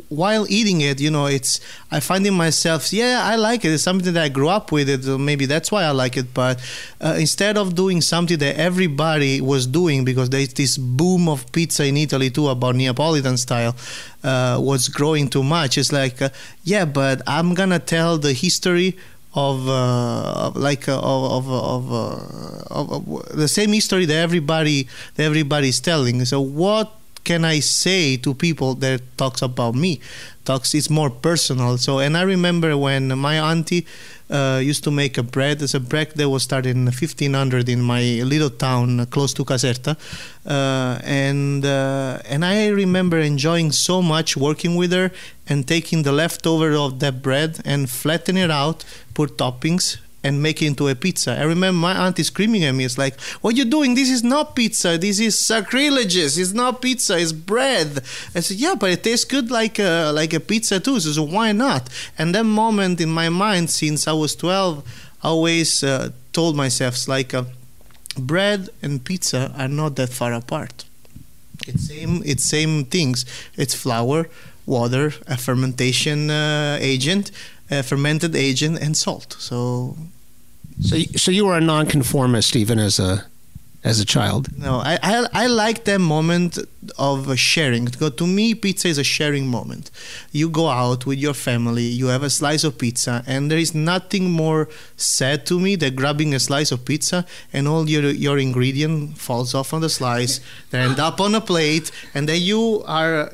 while 0.08 0.46
eating 0.48 0.80
it, 0.80 1.00
you 1.00 1.10
know, 1.10 1.26
it's 1.26 1.60
I 1.92 2.00
find 2.00 2.26
in 2.26 2.34
myself, 2.34 2.92
yeah, 2.92 3.20
I 3.24 3.36
like 3.36 3.64
it. 3.64 3.72
It's 3.72 3.82
something 3.82 4.12
that 4.14 4.22
I 4.22 4.28
grew 4.28 4.48
up 4.48 4.72
with 4.72 4.88
it. 4.88 5.06
Maybe 5.18 5.46
that's 5.46 5.70
why 5.70 5.84
I 5.84 5.90
like 5.90 6.16
it. 6.16 6.32
But 6.32 6.58
uh, 7.00 7.16
instead 7.18 7.58
of 7.58 7.74
doing 7.74 8.00
something 8.00 8.38
that 8.38 8.56
everybody 8.56 9.40
was 9.40 9.66
doing, 9.66 10.04
because 10.04 10.30
there's 10.30 10.54
this 10.54 10.78
boom 10.78 11.28
of 11.28 11.50
pizza 11.52 11.84
in 11.84 11.96
Italy 11.96 12.30
too 12.30 12.48
about 12.48 12.74
Neapolitan 12.74 13.36
style, 13.36 13.76
uh, 14.24 14.58
was 14.60 14.88
growing 14.88 15.28
too 15.28 15.44
much. 15.44 15.78
It's 15.78 15.92
like, 15.92 16.20
uh, 16.22 16.30
yeah, 16.64 16.84
but 16.84 17.22
I'm 17.26 17.54
gonna 17.54 17.78
tell 17.78 18.18
the 18.18 18.32
history 18.32 18.96
of, 19.34 19.68
uh, 19.68 20.46
of 20.46 20.56
like 20.56 20.88
uh, 20.88 20.98
of 20.98 21.46
of 21.46 21.50
of, 21.50 21.92
uh, 21.92 22.74
of 22.74 22.92
of 22.92 23.36
the 23.36 23.48
same 23.48 23.72
history 23.72 24.04
that 24.06 24.16
everybody 24.16 24.88
that 25.14 25.24
everybody 25.24 25.68
is 25.68 25.80
telling. 25.80 26.24
So 26.24 26.40
what 26.40 26.92
can 27.22 27.44
I 27.44 27.60
say 27.60 28.16
to 28.18 28.34
people 28.34 28.74
that 28.76 29.02
talks 29.16 29.42
about 29.42 29.74
me? 29.74 30.00
It's 30.58 30.90
more 30.90 31.10
personal. 31.10 31.78
So 31.78 32.00
and 32.00 32.16
I 32.16 32.22
remember 32.22 32.76
when 32.76 33.16
my 33.18 33.38
auntie 33.38 33.86
uh, 34.30 34.60
used 34.62 34.84
to 34.84 34.90
make 34.90 35.18
a 35.18 35.22
bread. 35.22 35.60
It's 35.62 35.74
a 35.74 35.80
bread 35.80 36.12
that 36.16 36.28
was 36.28 36.42
started 36.42 36.76
in 36.76 36.84
1500 36.84 37.68
in 37.68 37.80
my 37.80 38.02
little 38.24 38.50
town 38.50 39.06
close 39.06 39.34
to 39.34 39.44
Caserta, 39.44 39.96
uh, 40.46 41.00
and 41.04 41.64
uh, 41.64 42.18
and 42.24 42.44
I 42.44 42.68
remember 42.68 43.18
enjoying 43.18 43.72
so 43.72 44.00
much 44.02 44.36
working 44.36 44.76
with 44.76 44.92
her 44.92 45.10
and 45.48 45.66
taking 45.66 46.02
the 46.02 46.12
leftover 46.12 46.74
of 46.74 47.00
that 47.00 47.22
bread 47.22 47.60
and 47.64 47.90
flatten 47.90 48.36
it 48.36 48.50
out, 48.50 48.84
put 49.14 49.36
toppings, 49.36 49.98
and 50.22 50.42
make 50.42 50.60
it 50.60 50.66
into 50.66 50.86
a 50.88 50.94
pizza. 50.94 51.32
I 51.38 51.44
remember 51.44 51.78
my 51.78 52.06
auntie 52.06 52.22
screaming 52.22 52.64
at 52.64 52.74
me, 52.74 52.84
"It's 52.84 52.98
like, 52.98 53.18
what 53.40 53.56
you 53.56 53.64
doing? 53.64 53.94
This 53.94 54.10
is 54.10 54.22
not 54.22 54.54
pizza. 54.54 54.98
This 54.98 55.18
is 55.18 55.38
sacrilegious. 55.38 56.36
It's 56.36 56.52
not 56.52 56.82
pizza. 56.82 57.18
It's 57.18 57.32
bread." 57.32 58.02
I 58.34 58.40
said, 58.40 58.58
"Yeah, 58.58 58.74
but 58.74 58.90
it 58.90 59.02
tastes 59.02 59.24
good 59.24 59.50
like 59.50 59.78
a 59.78 60.12
like 60.12 60.34
a 60.34 60.40
pizza 60.40 60.78
too. 60.80 61.00
So, 61.00 61.12
so 61.12 61.22
why 61.22 61.52
not?" 61.52 61.88
And 62.18 62.34
that 62.34 62.44
moment 62.44 63.00
in 63.00 63.10
my 63.10 63.28
mind, 63.30 63.70
since 63.70 64.06
I 64.06 64.12
was 64.12 64.34
twelve, 64.36 64.84
I 65.22 65.28
always 65.28 65.82
uh, 65.82 66.10
told 66.32 66.54
myself, 66.54 66.94
"It's 66.94 67.08
like 67.08 67.32
uh, 67.32 67.44
bread 68.18 68.68
and 68.82 69.02
pizza 69.02 69.52
are 69.56 69.68
not 69.68 69.96
that 69.96 70.10
far 70.10 70.32
apart. 70.34 70.84
It's 71.66 71.88
same. 71.88 72.22
It's 72.24 72.44
same 72.44 72.84
things. 72.84 73.24
It's 73.56 73.74
flour." 73.74 74.28
Water, 74.66 75.14
a 75.26 75.36
fermentation 75.36 76.30
uh, 76.30 76.78
agent, 76.80 77.32
a 77.70 77.82
fermented 77.82 78.34
agent, 78.34 78.78
and 78.80 78.96
salt. 78.96 79.36
So 79.38 79.96
So, 80.82 80.96
so 81.16 81.30
you 81.30 81.44
were 81.46 81.58
a 81.58 81.60
nonconformist 81.60 82.56
even 82.56 82.78
as 82.78 82.98
a 82.98 83.24
as 83.82 83.98
a 83.98 84.04
child. 84.04 84.48
No, 84.58 84.74
I, 84.92 84.98
I 85.02 85.26
I 85.44 85.46
like 85.46 85.84
that 85.84 86.00
moment 86.00 86.58
of 86.98 87.38
sharing. 87.38 87.84
Because 87.86 88.14
to 88.16 88.26
me, 88.26 88.54
pizza 88.54 88.88
is 88.88 88.98
a 88.98 89.04
sharing 89.04 89.46
moment. 89.46 89.90
You 90.32 90.50
go 90.50 90.68
out 90.68 91.06
with 91.06 91.18
your 91.18 91.34
family, 91.34 91.84
you 91.84 92.08
have 92.08 92.22
a 92.22 92.30
slice 92.30 92.62
of 92.64 92.76
pizza, 92.76 93.22
and 93.26 93.50
there 93.50 93.58
is 93.58 93.74
nothing 93.74 94.30
more 94.30 94.68
sad 94.96 95.46
to 95.46 95.58
me 95.58 95.76
than 95.76 95.94
grabbing 95.94 96.34
a 96.34 96.38
slice 96.38 96.72
of 96.72 96.84
pizza 96.84 97.24
and 97.52 97.66
all 97.68 97.88
your 97.88 98.04
your 98.26 98.38
ingredient 98.38 99.16
falls 99.18 99.54
off 99.54 99.72
on 99.72 99.80
the 99.80 99.88
slice, 99.88 100.40
they 100.70 100.78
end 100.78 100.98
up 100.98 101.20
on 101.20 101.34
a 101.34 101.40
plate, 101.40 101.90
and 102.14 102.28
then 102.28 102.40
you 102.40 102.82
are 102.86 103.32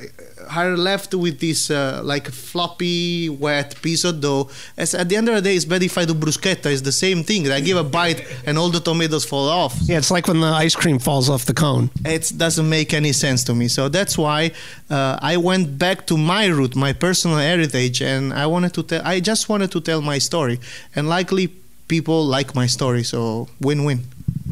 are 0.55 0.75
left 0.77 1.13
with 1.13 1.39
this 1.39 1.69
uh, 1.69 2.01
like 2.03 2.27
floppy, 2.27 3.29
wet 3.29 3.81
piece 3.81 4.03
of 4.03 4.21
dough. 4.21 4.49
As 4.77 4.93
at 4.93 5.09
the 5.09 5.15
end 5.15 5.29
of 5.29 5.35
the 5.35 5.41
day, 5.41 5.55
it's 5.55 5.65
better 5.65 5.85
if 5.85 5.97
I 5.97 6.05
do 6.05 6.13
bruschetta. 6.13 6.71
It's 6.71 6.81
the 6.81 6.91
same 6.91 7.23
thing. 7.23 7.49
I 7.49 7.59
give 7.59 7.77
a 7.77 7.83
bite 7.83 8.25
and 8.45 8.57
all 8.57 8.69
the 8.69 8.79
tomatoes 8.79 9.25
fall 9.25 9.47
off. 9.47 9.75
Yeah, 9.83 9.97
it's 9.97 10.11
like 10.11 10.27
when 10.27 10.39
the 10.39 10.47
ice 10.47 10.75
cream 10.75 10.99
falls 10.99 11.29
off 11.29 11.45
the 11.45 11.53
cone. 11.53 11.89
It 12.05 12.31
doesn't 12.35 12.69
make 12.69 12.93
any 12.93 13.13
sense 13.13 13.43
to 13.45 13.53
me. 13.53 13.67
So 13.67 13.89
that's 13.89 14.17
why 14.17 14.51
uh, 14.89 15.17
I 15.21 15.37
went 15.37 15.77
back 15.77 16.07
to 16.07 16.17
my 16.17 16.47
root, 16.47 16.75
my 16.75 16.93
personal 16.93 17.37
heritage, 17.37 18.01
and 18.01 18.33
I 18.33 18.45
wanted 18.47 18.73
to 18.75 18.83
tell. 18.83 19.01
I 19.05 19.19
just 19.19 19.49
wanted 19.49 19.71
to 19.71 19.81
tell 19.81 20.01
my 20.01 20.17
story, 20.17 20.59
and 20.95 21.07
likely 21.07 21.53
people 21.87 22.25
like 22.25 22.55
my 22.55 22.67
story. 22.67 23.03
So 23.03 23.47
win-win. 23.61 24.03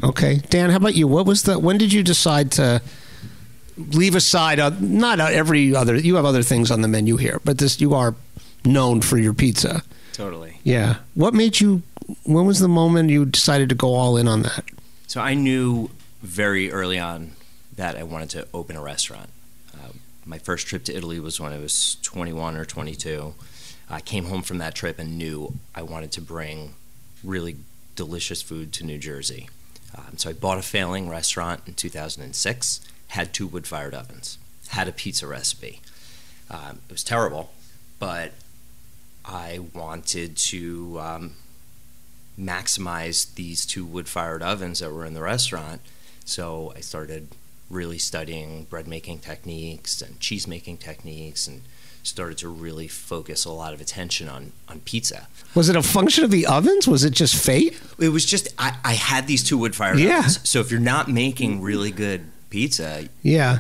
Okay, 0.04 0.42
Dan, 0.50 0.70
how 0.70 0.78
about 0.78 0.96
you? 0.96 1.08
What 1.08 1.26
was 1.26 1.44
the? 1.44 1.58
When 1.58 1.78
did 1.78 1.94
you 1.94 2.04
decide 2.04 2.52
to 2.54 2.82
leave 3.78 4.16
aside? 4.16 4.60
Uh, 4.60 4.72
not 4.80 5.20
uh, 5.20 5.26
every 5.26 5.76
other. 5.76 5.96
You 5.96 6.16
have 6.16 6.26
other 6.26 6.44
things 6.44 6.72
on 6.72 6.82
the 6.82 6.88
menu 6.88 7.18
here, 7.18 7.40
but 7.44 7.58
this 7.58 7.80
you 7.82 7.94
are 7.94 8.16
known 8.64 9.02
for 9.02 9.18
your 9.18 9.34
pizza. 9.34 9.84
Totally. 10.14 10.60
Yeah. 10.64 10.98
What 11.14 11.34
made 11.34 11.60
you? 11.60 11.84
When 12.24 12.46
was 12.46 12.60
the 12.60 12.68
moment 12.68 13.10
you 13.10 13.26
decided 13.26 13.70
to 13.70 13.76
go 13.76 13.94
all 13.96 14.18
in 14.18 14.28
on 14.28 14.44
that? 14.44 14.64
So 15.08 15.22
I 15.22 15.34
knew 15.34 15.90
very 16.22 16.72
early 16.72 17.00
on 17.00 17.32
that 17.76 17.96
I 17.96 18.04
wanted 18.04 18.30
to 18.32 18.48
open 18.54 18.76
a 18.76 18.82
restaurant. 18.82 19.30
Uh, 19.74 19.90
my 20.26 20.38
first 20.38 20.68
trip 20.68 20.84
to 20.86 20.96
Italy 20.96 21.20
was 21.20 21.40
when 21.40 21.52
I 21.52 21.60
was 21.60 21.98
21 22.02 22.56
or 22.56 22.66
22. 22.66 23.34
I 23.90 24.02
came 24.02 24.26
home 24.26 24.42
from 24.42 24.58
that 24.60 24.74
trip 24.74 24.98
and 24.98 25.18
knew 25.18 25.60
I 25.74 25.84
wanted 25.84 26.12
to 26.14 26.22
bring 26.22 26.76
really 27.24 27.58
delicious 27.96 28.42
food 28.42 28.74
to 28.74 28.86
New 28.86 28.98
Jersey. 28.98 29.50
Um, 29.96 30.18
so 30.18 30.30
I 30.30 30.34
bought 30.34 30.58
a 30.58 30.62
failing 30.62 31.10
restaurant 31.10 31.62
in 31.68 31.74
2006, 31.74 32.82
had 33.16 33.34
two 33.34 33.48
wood 33.48 33.66
fired 33.68 33.94
ovens, 33.94 34.38
had 34.70 34.88
a 34.88 34.92
pizza 34.92 35.26
recipe. 35.28 35.82
Um, 36.50 36.80
it 36.88 36.92
was 36.92 37.04
terrible, 37.04 37.52
but 38.00 38.32
I 39.26 39.60
wanted 39.74 40.38
to 40.52 41.00
um, 41.00 41.34
maximize 42.40 43.34
these 43.36 43.66
two 43.66 43.86
wood 43.86 44.08
fired 44.08 44.44
ovens 44.44 44.80
that 44.80 44.92
were 44.92 45.06
in 45.06 45.14
the 45.14 45.22
restaurant. 45.22 45.82
So 46.26 46.74
I 46.76 46.82
started 46.82 47.30
really 47.70 47.98
studying 47.98 48.66
bread 48.66 48.88
making 48.88 49.20
techniques 49.20 50.02
and 50.02 50.20
cheese 50.20 50.48
making 50.48 50.78
techniques 50.78 51.48
and 51.48 51.62
started 52.04 52.38
to 52.38 52.48
really 52.48 52.88
focus 52.88 53.46
a 53.46 53.52
lot 53.52 53.74
of 53.74 53.82
attention 53.82 54.30
on, 54.30 54.52
on 54.70 54.80
pizza. 54.82 55.28
Was 55.56 55.70
it 55.70 55.76
a 55.76 55.82
function 55.82 56.24
of 56.24 56.30
the 56.30 56.46
ovens? 56.46 56.88
Was 56.88 57.04
it 57.04 57.12
just 57.12 57.36
fate? 57.36 57.82
It 57.98 58.10
was 58.10 58.26
just, 58.26 58.48
I, 58.60 58.78
I 58.84 58.94
had 58.94 59.26
these 59.26 59.44
two 59.44 59.58
wood 59.58 59.76
fired 59.76 59.98
Yeah. 60.00 60.20
ovens. 60.20 60.48
So 60.48 60.60
if 60.60 60.70
you're 60.70 60.80
not 60.80 61.08
making 61.10 61.62
really 61.62 61.90
good 61.92 62.26
pizza, 62.56 63.10
Yeah. 63.22 63.60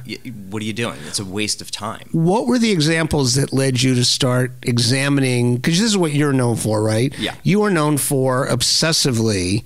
what 0.49 0.61
are 0.61 0.65
you 0.65 0.71
doing? 0.71 0.95
It's 1.05 1.19
a 1.19 1.25
waste 1.25 1.59
of 1.61 1.69
time. 1.69 2.07
What 2.13 2.47
were 2.47 2.57
the 2.57 2.71
examples 2.71 3.35
that 3.35 3.51
led 3.51 3.81
you 3.83 3.93
to 3.93 4.05
start 4.05 4.53
examining? 4.63 5.55
Because 5.57 5.79
this 5.79 5.89
is 5.89 5.97
what 5.97 6.13
you're 6.13 6.31
known 6.31 6.55
for, 6.55 6.81
right? 6.81 7.13
Yeah. 7.19 7.35
You 7.43 7.61
are 7.63 7.69
known 7.69 7.97
for 7.97 8.47
obsessively 8.47 9.65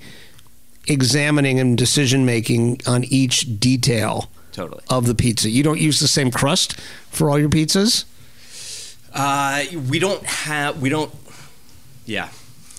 examining 0.88 1.60
and 1.60 1.78
decision 1.78 2.26
making 2.26 2.82
on 2.88 3.04
each 3.04 3.60
detail 3.60 4.32
Totally. 4.52 4.82
of 4.90 5.06
the 5.06 5.14
pizza. 5.14 5.48
You 5.52 5.62
don't 5.62 5.80
use 5.80 6.00
the 6.00 6.08
same 6.08 6.32
crust 6.32 6.74
for 7.12 7.30
all 7.30 7.38
your 7.38 7.50
pizzas, 7.50 8.06
Uh, 9.14 9.64
we 9.92 9.98
don't 10.00 10.24
have, 10.24 10.82
we 10.82 10.90
don't, 10.90 11.12
yeah. 12.06 12.30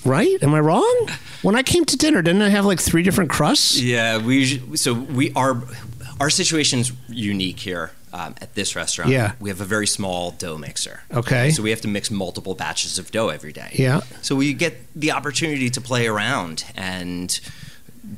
right? 0.04 0.36
Am 0.42 0.54
I 0.54 0.60
wrong? 0.60 0.96
When 1.42 1.56
I 1.56 1.62
came 1.62 1.84
to 1.86 1.96
dinner, 1.96 2.22
didn't 2.22 2.42
I 2.42 2.48
have 2.50 2.64
like 2.64 2.80
three 2.80 3.02
different 3.02 3.30
crusts? 3.30 3.80
Yeah, 3.80 4.18
we 4.18 4.60
so 4.76 4.92
we 4.94 5.32
are 5.34 5.54
our 6.20 6.30
situation's 6.30 6.92
unique 7.08 7.58
here 7.58 7.90
um, 8.12 8.34
at 8.40 8.54
this 8.54 8.76
restaurant. 8.76 9.10
Yeah. 9.10 9.32
we 9.40 9.48
have 9.50 9.60
a 9.60 9.64
very 9.64 9.86
small 9.86 10.30
dough 10.32 10.58
mixer. 10.58 11.00
Okay. 11.12 11.50
so 11.50 11.62
we 11.62 11.70
have 11.70 11.80
to 11.80 11.88
mix 11.88 12.10
multiple 12.10 12.54
batches 12.54 12.98
of 12.98 13.10
dough 13.10 13.28
every 13.30 13.52
day. 13.52 13.70
Yeah. 13.74 14.00
so 14.22 14.36
we 14.36 14.52
get 14.52 14.74
the 14.94 15.12
opportunity 15.12 15.70
to 15.70 15.80
play 15.80 16.06
around 16.06 16.64
and 16.76 17.40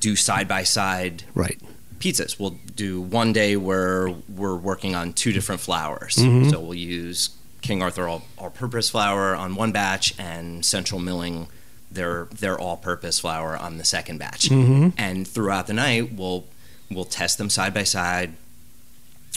do 0.01 0.17
side 0.17 0.49
by 0.49 0.65
side 0.65 1.23
Right. 1.35 1.61
pizzas. 2.01 2.39
We'll 2.41 2.57
do 2.75 3.01
one 3.01 3.33
day 3.33 3.57
where 3.57 4.09
we're 4.29 4.57
working 4.57 4.95
on 4.95 5.13
two 5.13 5.33
different 5.33 5.61
flours. 5.61 6.17
Mhm. 6.17 6.51
So 6.51 6.61
we'll 6.61 6.75
use 6.75 7.31
King 7.61 7.83
Arthur 7.83 8.09
all, 8.09 8.23
all-purpose 8.39 8.91
flour 8.91 9.37
on 9.37 9.55
one 9.55 9.71
batch 9.71 10.15
and 10.19 10.65
Central 10.65 11.01
Milling 11.01 11.47
their 11.93 12.27
their 12.41 12.59
all-purpose 12.59 13.21
flour 13.21 13.55
on 13.57 13.77
the 13.77 13.85
second 13.85 14.17
batch. 14.19 14.49
Mhm. 14.49 14.95
And 14.97 15.29
throughout 15.29 15.67
the 15.67 15.75
night, 15.75 16.15
we'll 16.15 16.47
we'll 16.95 17.05
test 17.05 17.39
them 17.39 17.51
side 17.51 17.75
by 17.75 17.85
side 17.85 18.33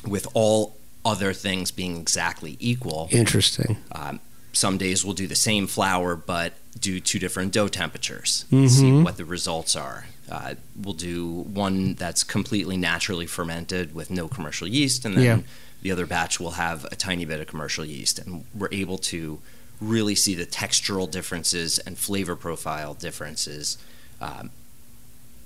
with 0.08 0.28
all 0.34 0.76
other 1.04 1.34
things 1.34 1.72
being 1.72 1.98
exactly 1.98 2.58
equal. 2.60 3.08
Interesting. 3.12 3.78
Um, 3.92 4.20
some 4.54 4.78
days 4.78 5.04
we'll 5.04 5.14
do 5.14 5.28
the 5.28 5.36
same 5.36 5.68
flour, 5.68 6.16
but 6.16 6.54
do 6.80 7.00
two 7.00 7.20
different 7.20 7.52
dough 7.52 7.68
temperatures. 7.68 8.46
And 8.52 8.72
see 8.72 8.92
what 9.02 9.18
the 9.18 9.26
results 9.26 9.76
are. 9.76 10.06
Uh, 10.32 10.56
we'll 10.82 10.94
do 10.94 11.28
one 11.32 11.94
that's 11.94 12.24
completely 12.24 12.78
naturally 12.78 13.28
fermented 13.28 13.94
with 13.94 14.10
no 14.10 14.28
commercial 14.28 14.68
yeast, 14.68 15.06
and 15.06 15.16
then 15.18 15.24
Yeah. 15.24 15.40
the 15.84 15.92
other 15.92 16.06
batch 16.06 16.40
will 16.40 16.52
have 16.52 16.86
a 16.86 16.96
tiny 16.96 17.26
bit 17.26 17.40
of 17.40 17.48
commercial 17.48 17.86
yeast, 17.86 18.18
and 18.20 18.46
we're 18.56 18.70
able 18.72 18.98
to 18.98 19.40
really 19.82 20.16
see 20.16 20.34
the 20.34 20.46
textural 20.46 21.10
differences 21.10 21.78
and 21.80 21.98
flavor 21.98 22.36
profile 22.36 22.94
differences 22.94 23.78
um, 24.22 24.50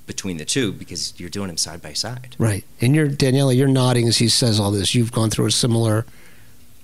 between 0.09 0.37
the 0.37 0.43
two 0.43 0.73
because 0.73 1.13
you're 1.19 1.29
doing 1.29 1.49
them 1.49 1.57
side 1.57 1.83
by 1.83 1.93
side. 1.93 2.35
Right. 2.39 2.65
And 2.81 2.95
you're 2.95 3.07
Daniele, 3.07 3.53
you're 3.53 3.67
nodding 3.67 4.07
as 4.07 4.17
he 4.17 4.27
says 4.27 4.59
all 4.59 4.71
this. 4.71 4.95
You've 4.95 5.11
gone 5.11 5.29
through 5.29 5.45
a 5.45 5.51
similar, 5.51 6.03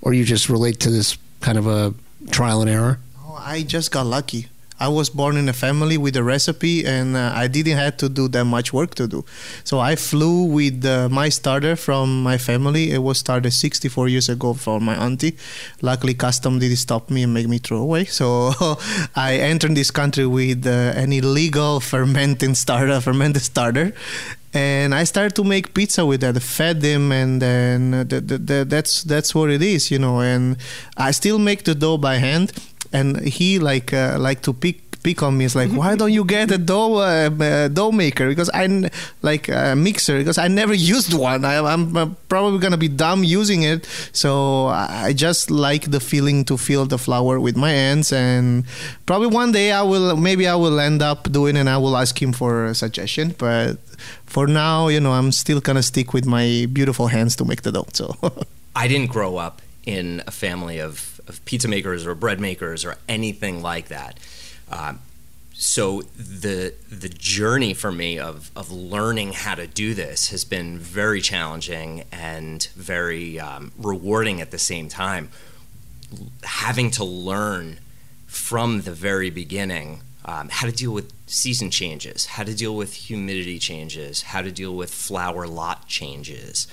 or 0.03 0.13
you 0.13 0.23
just 0.23 0.47
relate 0.47 0.79
to 0.81 0.91
this 0.91 1.17
kind 1.41 1.57
of 1.57 1.65
a 1.65 1.95
trial 2.29 2.61
and 2.61 2.69
error. 2.69 2.99
Oh, 3.19 3.35
I 3.37 3.63
just 3.63 3.91
got 3.91 4.05
lucky. 4.05 4.45
I 4.79 4.87
was 4.89 5.09
born 5.09 5.37
in 5.37 5.47
a 5.47 5.53
family 5.53 5.97
with 5.97 6.15
a 6.15 6.23
recipe, 6.23 6.85
and 6.85 7.15
uh, 7.15 7.31
I 7.33 7.47
didn't 7.47 7.77
have 7.77 7.97
to 7.97 8.09
do 8.09 8.27
that 8.29 8.45
much 8.45 8.73
work 8.73 8.95
to 8.95 9.07
do. 9.07 9.23
So 9.63 9.79
I 9.79 9.95
flew 9.95 10.43
with 10.43 10.85
uh, 10.85 11.07
my 11.09 11.29
starter 11.29 11.75
from 11.75 12.23
my 12.23 12.37
family. 12.37 12.91
It 12.91 12.99
was 12.99 13.17
started 13.17 13.51
64 13.51 14.09
years 14.09 14.27
ago 14.29 14.53
from 14.53 14.83
my 14.83 14.95
auntie. 14.95 15.37
Luckily, 15.81 16.13
custom 16.13 16.59
didn't 16.59 16.77
stop 16.77 17.09
me 17.09 17.23
and 17.23 17.33
make 17.33 17.47
me 17.47 17.57
throw 17.57 17.79
away. 17.79 18.05
So 18.15 18.53
I 19.15 19.35
entered 19.35 19.75
this 19.75 19.91
country 19.91 20.25
with 20.25 20.65
uh, 20.65 20.93
an 20.95 21.11
illegal 21.11 21.79
fermenting 21.91 22.55
starter, 22.55 22.99
fermented 23.01 23.43
starter. 23.43 23.93
And 24.53 24.95
I 24.95 25.03
started 25.03 25.35
to 25.35 25.43
make 25.43 25.73
pizza 25.73 26.05
with 26.05 26.21
that, 26.21 26.41
fed 26.41 26.79
them, 26.79 27.11
and 27.11 27.41
then 27.41 27.93
uh, 27.93 28.03
th- 28.05 28.25
th- 28.25 28.45
th- 28.47 28.67
that's 28.69 29.03
that's 29.03 29.35
what 29.35 29.49
it 29.49 29.61
is, 29.61 29.91
you 29.91 29.99
know. 29.99 30.21
And 30.21 30.55
I 30.95 31.11
still 31.11 31.39
make 31.39 31.65
the 31.65 31.75
dough 31.75 31.97
by 31.97 32.15
hand 32.15 32.53
and 32.95 33.19
he 33.27 33.59
like 33.59 33.91
uh, 33.93 34.15
like 34.17 34.41
to 34.43 34.53
pick 34.53 34.85
pick 35.05 35.21
on 35.21 35.37
me. 35.37 35.45
It's 35.45 35.53
like, 35.53 35.69
why 35.69 35.95
don't 35.95 36.11
you 36.11 36.25
get 36.25 36.49
a 36.49 36.57
dough 36.57 36.97
uh, 36.97 37.29
uh, 37.29 37.67
dough 37.67 37.91
maker? 37.91 38.27
Because 38.27 38.49
I 38.49 38.89
like 39.21 39.49
a 39.49 39.75
mixer 39.75 40.17
because 40.17 40.39
I 40.39 40.47
never 40.47 40.73
used 40.95 41.13
one. 41.13 41.45
I, 41.45 41.61
I'm 41.61 41.95
uh, 41.95 42.09
probably 42.27 42.59
gonna 42.59 42.81
be 42.81 42.87
dumb 42.87 43.23
using 43.23 43.61
it. 43.63 43.85
So 44.13 44.67
I 44.67 44.85
I 45.05 45.13
just 45.13 45.51
like 45.51 45.91
the 45.91 45.99
feeling 45.99 46.45
to 46.49 46.57
feel 46.57 46.85
the 46.85 46.97
flour 46.97 47.39
with 47.39 47.55
my 47.55 47.71
hands, 47.71 48.11
and 48.11 48.63
probably 49.05 49.27
one 49.27 49.51
day 49.51 49.71
I 49.71 49.83
will. 49.83 50.15
Maybe 50.17 50.47
I 50.47 50.55
will 50.55 50.79
end 50.79 51.01
up 51.03 51.31
doing, 51.31 51.55
and 51.57 51.69
I 51.69 51.77
will 51.77 51.95
ask 51.95 52.15
him 52.19 52.33
for 52.33 52.65
a 52.65 52.73
suggestion. 52.73 53.35
But 53.37 53.77
for 54.25 54.47
now, 54.47 54.87
you 54.87 54.99
know, 54.99 55.13
I'm 55.13 55.31
still 55.31 55.61
gonna 55.61 55.83
stick 55.83 56.13
with 56.13 56.25
my 56.25 56.65
beautiful 56.71 57.07
hands 57.07 57.35
to 57.37 57.45
make 57.45 57.61
the 57.61 57.71
dough. 57.71 57.91
So. 57.93 58.15
I 58.75 58.89
didn't 58.89 59.07
grow 59.07 59.37
up 59.37 59.61
in 59.85 60.21
a 60.27 60.31
family 60.31 60.79
of, 60.79 61.14
of 61.27 61.43
pizza 61.45 61.67
makers 61.67 62.05
or 62.05 62.15
bread 62.15 62.39
makers 62.39 62.85
or 62.85 62.97
anything 63.07 63.61
like 63.61 63.87
that. 63.87 64.19
Um, 64.71 64.99
so 65.53 66.01
the 66.17 66.73
the 66.91 67.07
journey 67.07 67.73
for 67.73 67.91
me 67.91 68.19
of 68.19 68.51
of 68.55 68.71
learning 68.71 69.33
how 69.33 69.55
to 69.55 69.67
do 69.67 69.93
this 69.93 70.29
has 70.29 70.43
been 70.43 70.77
very 70.77 71.21
challenging 71.21 72.03
and 72.11 72.63
very 72.75 73.39
um, 73.39 73.71
rewarding 73.77 74.41
at 74.41 74.51
the 74.51 74.59
same 74.59 74.89
time. 74.89 75.29
Having 76.43 76.91
to 76.91 77.05
learn 77.05 77.79
from 78.27 78.81
the 78.81 78.91
very 78.91 79.29
beginning 79.29 80.01
um, 80.25 80.49
how 80.49 80.67
to 80.67 80.73
deal 80.73 80.91
with 80.91 81.13
season 81.27 81.69
changes, 81.69 82.25
how 82.25 82.43
to 82.43 82.53
deal 82.53 82.75
with 82.75 82.93
humidity 82.93 83.59
changes, 83.59 84.23
how 84.23 84.41
to 84.41 84.51
deal 84.51 84.75
with 84.75 84.91
flour 84.91 85.47
lot 85.47 85.87
changes. 85.87 86.67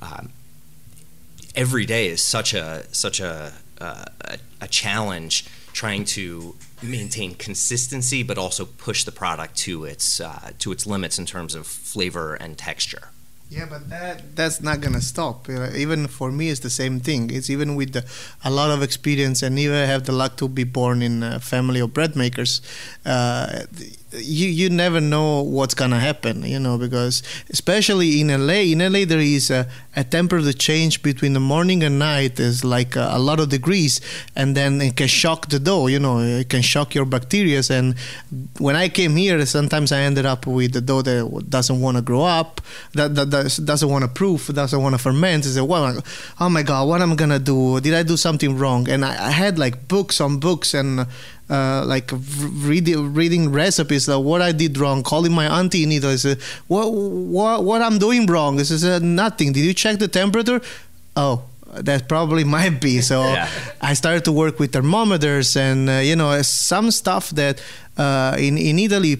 Um, 0.00 0.30
every 1.54 1.84
day 1.84 2.08
is 2.08 2.22
such 2.22 2.54
a 2.54 2.84
such 2.92 3.20
a, 3.20 3.52
uh, 3.80 4.04
a 4.20 4.38
a 4.60 4.68
challenge 4.68 5.44
trying 5.72 6.04
to 6.04 6.54
maintain 6.82 7.34
consistency, 7.34 8.22
but 8.22 8.38
also 8.38 8.64
push 8.64 9.04
the 9.04 9.12
product 9.12 9.56
to 9.56 9.84
its 9.84 10.20
uh, 10.20 10.50
to 10.58 10.72
its 10.72 10.86
limits 10.86 11.18
in 11.18 11.26
terms 11.26 11.54
of 11.54 11.66
flavor 11.66 12.34
and 12.34 12.58
texture. 12.58 13.08
Yeah, 13.50 13.66
but 13.68 13.90
that 13.90 14.34
that's 14.34 14.62
not 14.62 14.80
gonna 14.80 15.02
stop. 15.02 15.48
Uh, 15.48 15.70
even 15.74 16.06
for 16.08 16.32
me, 16.32 16.48
it's 16.48 16.60
the 16.60 16.70
same 16.70 17.00
thing. 17.00 17.30
It's 17.30 17.50
even 17.50 17.76
with 17.76 17.92
the, 17.92 18.04
a 18.44 18.50
lot 18.50 18.70
of 18.70 18.82
experience, 18.82 19.42
and 19.42 19.58
even 19.58 19.86
have 19.86 20.04
the 20.04 20.12
luck 20.12 20.36
to 20.38 20.48
be 20.48 20.64
born 20.64 21.02
in 21.02 21.22
a 21.22 21.38
family 21.38 21.80
of 21.80 21.92
bread 21.92 22.16
makers. 22.16 22.62
Uh, 23.04 23.64
you 24.14 24.48
you 24.48 24.70
never 24.70 25.00
know 25.00 25.42
what's 25.42 25.74
gonna 25.74 26.00
happen, 26.00 26.42
you 26.42 26.58
know, 26.58 26.78
because 26.78 27.22
especially 27.50 28.20
in 28.20 28.28
LA, 28.28 28.72
in 28.72 28.78
LA 28.80 29.04
there 29.04 29.20
is 29.20 29.50
a, 29.50 29.66
a 29.96 30.04
temperature 30.04 30.52
change 30.52 31.02
between 31.02 31.32
the 31.32 31.40
morning 31.40 31.82
and 31.82 31.98
night 31.98 32.38
is 32.38 32.64
like 32.64 32.96
a, 32.96 33.10
a 33.12 33.18
lot 33.18 33.40
of 33.40 33.48
degrees, 33.48 34.00
and 34.36 34.56
then 34.56 34.80
it 34.80 34.96
can 34.96 35.08
shock 35.08 35.48
the 35.48 35.58
dough, 35.58 35.86
you 35.86 35.98
know, 35.98 36.18
it 36.20 36.48
can 36.48 36.62
shock 36.62 36.94
your 36.94 37.04
bacteria. 37.04 37.62
And 37.70 37.98
when 38.58 38.76
I 38.76 38.88
came 38.88 39.16
here, 39.16 39.44
sometimes 39.46 39.92
I 39.92 40.00
ended 40.00 40.26
up 40.26 40.46
with 40.46 40.72
the 40.72 40.80
dough 40.80 41.02
that 41.02 41.46
doesn't 41.48 41.80
want 41.80 41.96
to 41.96 42.02
grow 42.02 42.22
up, 42.22 42.60
that, 42.94 43.14
that, 43.14 43.30
that 43.30 43.60
doesn't 43.64 43.88
want 43.88 44.02
to 44.04 44.08
proof, 44.08 44.48
doesn't 44.48 44.82
want 44.82 44.94
to 44.94 44.98
ferment. 44.98 45.46
I 45.46 45.48
said, 45.48 45.62
well, 45.62 46.02
oh 46.40 46.48
my 46.48 46.62
god, 46.62 46.88
what 46.88 47.00
am 47.00 47.12
I 47.12 47.14
gonna 47.14 47.38
do? 47.38 47.80
Did 47.80 47.94
I 47.94 48.02
do 48.02 48.16
something 48.16 48.58
wrong? 48.58 48.88
And 48.88 49.04
I, 49.04 49.28
I 49.28 49.30
had 49.30 49.58
like 49.58 49.88
books 49.88 50.20
on 50.20 50.38
books 50.38 50.74
and 50.74 51.06
uh, 51.52 51.84
like 51.86 52.10
reading 52.64 53.12
reading 53.12 53.52
recipes 53.52 54.08
like 54.08 54.24
what 54.24 54.40
I 54.40 54.52
did 54.52 54.78
wrong, 54.78 55.02
calling 55.02 55.32
my 55.32 55.46
auntie 55.58 55.82
in 55.84 55.92
Italy, 55.92 56.16
said, 56.16 56.40
what 56.66 56.86
what 56.90 57.64
what 57.64 57.82
I'm 57.82 57.98
doing 57.98 58.26
wrong? 58.26 58.56
This 58.56 58.70
is 58.70 58.82
nothing. 59.02 59.52
Did 59.52 59.64
you 59.64 59.74
check 59.74 59.98
the 59.98 60.08
temperature? 60.08 60.62
Oh, 61.14 61.42
that 61.74 62.08
probably 62.08 62.44
might 62.56 62.80
be. 62.80 63.02
So 63.02 63.22
yeah. 63.22 63.48
I 63.80 63.92
started 63.92 64.24
to 64.24 64.32
work 64.32 64.58
with 64.58 64.72
thermometers 64.72 65.56
and 65.56 65.90
uh, 65.90 65.92
you 65.98 66.16
know 66.16 66.40
some 66.42 66.90
stuff 66.90 67.30
that 67.30 67.62
uh, 67.98 68.36
in 68.38 68.56
in 68.56 68.78
Italy 68.78 69.16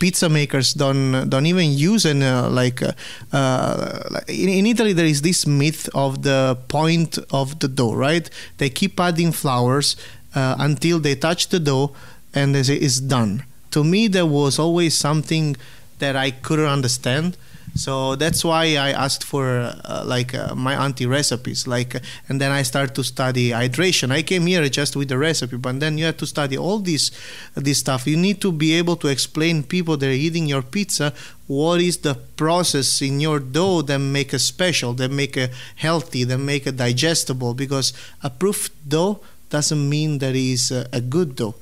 pizza 0.00 0.28
makers 0.28 0.74
don't 0.74 1.28
don't 1.28 1.46
even 1.46 1.72
use 1.72 2.04
and 2.04 2.22
uh, 2.22 2.48
like 2.50 2.82
uh, 2.82 2.92
uh, 3.32 4.20
in, 4.28 4.48
in, 4.48 4.66
Italy 4.66 4.92
there 4.92 5.06
is 5.06 5.22
this 5.22 5.46
myth 5.46 5.88
of 5.94 6.22
the 6.22 6.56
point 6.68 7.18
of 7.32 7.58
the 7.58 7.68
dough 7.68 7.94
right 7.94 8.30
they 8.58 8.70
keep 8.70 8.98
adding 9.00 9.32
flours 9.32 9.96
uh, 10.34 10.56
until 10.58 10.98
they 10.98 11.14
touch 11.14 11.48
the 11.48 11.60
dough 11.60 11.94
and 12.34 12.54
they 12.54 12.62
say 12.62 12.76
it's 12.76 13.00
done. 13.00 13.44
To 13.72 13.84
me, 13.84 14.08
there 14.08 14.26
was 14.26 14.58
always 14.58 14.96
something 14.96 15.56
that 15.98 16.16
I 16.16 16.30
couldn't 16.30 16.66
understand. 16.66 17.36
So 17.74 18.16
that's 18.16 18.44
why 18.44 18.64
I 18.76 18.90
asked 18.90 19.22
for 19.22 19.72
uh, 19.84 20.02
like 20.04 20.34
uh, 20.34 20.54
my 20.54 20.74
auntie 20.74 21.06
recipes, 21.06 21.66
like, 21.66 21.94
uh, 21.94 22.00
and 22.28 22.40
then 22.40 22.50
I 22.50 22.62
started 22.62 22.94
to 22.96 23.04
study 23.04 23.50
hydration. 23.50 24.10
I 24.10 24.22
came 24.22 24.46
here 24.46 24.66
just 24.68 24.96
with 24.96 25.08
the 25.08 25.18
recipe, 25.18 25.56
but 25.56 25.78
then 25.78 25.98
you 25.98 26.06
have 26.06 26.16
to 26.16 26.26
study 26.26 26.58
all 26.58 26.78
this, 26.78 27.10
this 27.54 27.78
stuff. 27.78 28.06
You 28.06 28.16
need 28.16 28.40
to 28.40 28.50
be 28.50 28.72
able 28.74 28.96
to 28.96 29.08
explain 29.08 29.62
people 29.62 29.96
that 29.98 30.08
are 30.08 30.10
eating 30.10 30.46
your 30.46 30.62
pizza 30.62 31.12
what 31.46 31.80
is 31.80 31.98
the 31.98 32.14
process 32.14 33.00
in 33.00 33.20
your 33.20 33.38
dough 33.38 33.82
that 33.82 33.98
make 33.98 34.34
it 34.34 34.40
special, 34.40 34.92
that 34.94 35.10
make 35.10 35.36
it 35.36 35.52
healthy, 35.76 36.24
that 36.24 36.38
make 36.38 36.66
it 36.66 36.76
digestible. 36.76 37.54
Because 37.54 37.92
a 38.22 38.30
proof 38.30 38.70
dough 38.86 39.20
doesn't 39.50 39.88
mean 39.88 40.18
that 40.18 40.34
it's 40.34 40.70
a, 40.70 40.88
a 40.92 41.00
good 41.00 41.36
dough. 41.36 41.54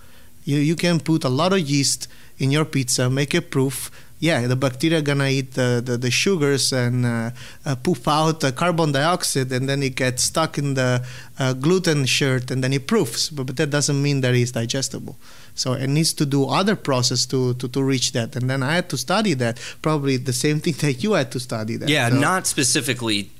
You, 0.44 0.58
you 0.58 0.76
can 0.76 1.00
put 1.00 1.24
a 1.24 1.28
lot 1.28 1.52
of 1.52 1.60
yeast 1.60 2.08
in 2.38 2.50
your 2.50 2.64
pizza, 2.64 3.10
make 3.10 3.34
it 3.34 3.50
proof. 3.50 3.90
Yeah, 4.18 4.46
the 4.46 4.56
bacteria 4.56 5.02
gonna 5.02 5.28
eat 5.28 5.52
the, 5.52 5.82
the, 5.84 5.98
the 5.98 6.10
sugars 6.10 6.72
and 6.72 7.04
uh, 7.04 7.30
uh, 7.66 7.76
poop 7.76 8.08
out 8.08 8.42
uh, 8.42 8.52
carbon 8.52 8.92
dioxide, 8.92 9.52
and 9.52 9.68
then 9.68 9.82
it 9.82 9.94
gets 9.94 10.22
stuck 10.22 10.56
in 10.56 10.72
the 10.72 11.04
uh, 11.38 11.52
gluten 11.52 12.06
shirt, 12.06 12.50
and 12.50 12.64
then 12.64 12.72
it 12.72 12.86
proofs. 12.86 13.28
But, 13.28 13.46
but 13.46 13.56
that 13.58 13.68
doesn't 13.68 14.00
mean 14.00 14.22
that 14.22 14.34
it's 14.34 14.52
digestible. 14.52 15.16
So 15.54 15.74
it 15.74 15.88
needs 15.88 16.14
to 16.14 16.24
do 16.24 16.46
other 16.46 16.76
process 16.76 17.26
to, 17.26 17.54
to, 17.54 17.68
to 17.68 17.82
reach 17.82 18.12
that. 18.12 18.36
And 18.36 18.48
then 18.48 18.62
I 18.62 18.76
had 18.76 18.88
to 18.90 18.96
study 18.96 19.34
that. 19.34 19.58
Probably 19.82 20.16
the 20.16 20.32
same 20.32 20.60
thing 20.60 20.74
that 20.80 21.02
you 21.02 21.12
had 21.12 21.30
to 21.32 21.40
study 21.40 21.76
that. 21.76 21.88
Yeah, 21.88 22.08
so. 22.08 22.16
not 22.18 22.46
specifically 22.46 23.30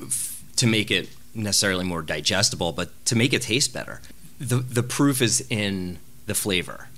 f- 0.00 0.44
to 0.56 0.66
make 0.68 0.92
it 0.92 1.08
necessarily 1.34 1.84
more 1.84 2.02
digestible, 2.02 2.72
but 2.72 2.88
to 3.06 3.16
make 3.16 3.32
it 3.32 3.42
taste 3.42 3.72
better. 3.72 4.00
The 4.38 4.56
the 4.56 4.82
proof 4.82 5.20
is 5.20 5.46
in 5.50 5.98
the 6.26 6.34
flavor. 6.34 6.88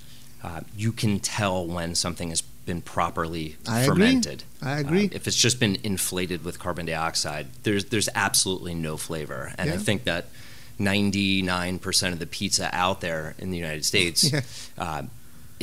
Uh, 0.43 0.61
you 0.75 0.91
can 0.91 1.19
tell 1.19 1.65
when 1.65 1.95
something 1.95 2.29
has 2.29 2.41
been 2.41 2.81
properly 2.81 3.55
I 3.67 3.85
fermented. 3.85 4.43
Agree. 4.61 4.71
I 4.71 4.79
agree. 4.79 5.05
Uh, 5.05 5.09
if 5.13 5.27
it's 5.27 5.37
just 5.37 5.59
been 5.59 5.77
inflated 5.83 6.43
with 6.43 6.59
carbon 6.59 6.85
dioxide, 6.85 7.47
there's 7.63 7.85
there's 7.85 8.09
absolutely 8.15 8.75
no 8.75 8.97
flavor. 8.97 9.53
And 9.57 9.69
yeah. 9.69 9.75
I 9.75 9.77
think 9.77 10.05
that 10.05 10.27
99% 10.79 12.13
of 12.13 12.19
the 12.19 12.25
pizza 12.25 12.69
out 12.73 13.01
there 13.01 13.35
in 13.37 13.51
the 13.51 13.57
United 13.57 13.85
States 13.85 14.31
yeah. 14.33 14.41
uh, 14.77 15.03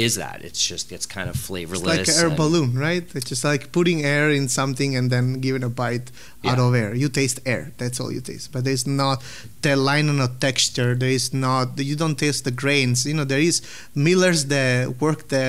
is 0.01 0.15
that. 0.17 0.43
It's 0.43 0.63
just 0.67 0.93
it's 0.93 1.07
kind 1.07 1.29
of 1.29 1.37
flavorless. 1.37 1.99
It's 1.99 2.09
like 2.09 2.25
an 2.25 2.31
air 2.31 2.37
balloon, 2.37 2.79
right? 2.79 3.05
It's 3.15 3.29
just 3.29 3.45
like 3.45 3.73
putting 3.73 4.05
air 4.05 4.31
in 4.31 4.49
something 4.49 4.97
and 4.97 5.11
then 5.11 5.41
giving 5.41 5.63
a 5.63 5.69
bite 5.69 6.11
yeah. 6.43 6.53
out 6.53 6.59
of 6.59 6.75
air. 6.75 6.95
You 6.95 7.09
taste 7.09 7.41
air. 7.45 7.73
That's 7.79 8.01
all 8.01 8.11
you 8.11 8.21
taste. 8.21 8.53
But 8.53 8.65
there's 8.65 8.87
not 8.87 9.23
the 9.63 9.77
line 9.77 10.09
of 10.09 10.41
texture. 10.41 10.95
There 10.95 11.11
is 11.11 11.35
not. 11.35 11.79
You 11.79 11.97
don't 11.97 12.19
taste 12.19 12.45
the 12.45 12.51
grains. 12.51 13.07
You 13.07 13.15
know, 13.15 13.25
there 13.25 13.41
is 13.51 13.63
millers 13.95 14.47
that 14.47 15.01
work 15.01 15.29
the 15.29 15.45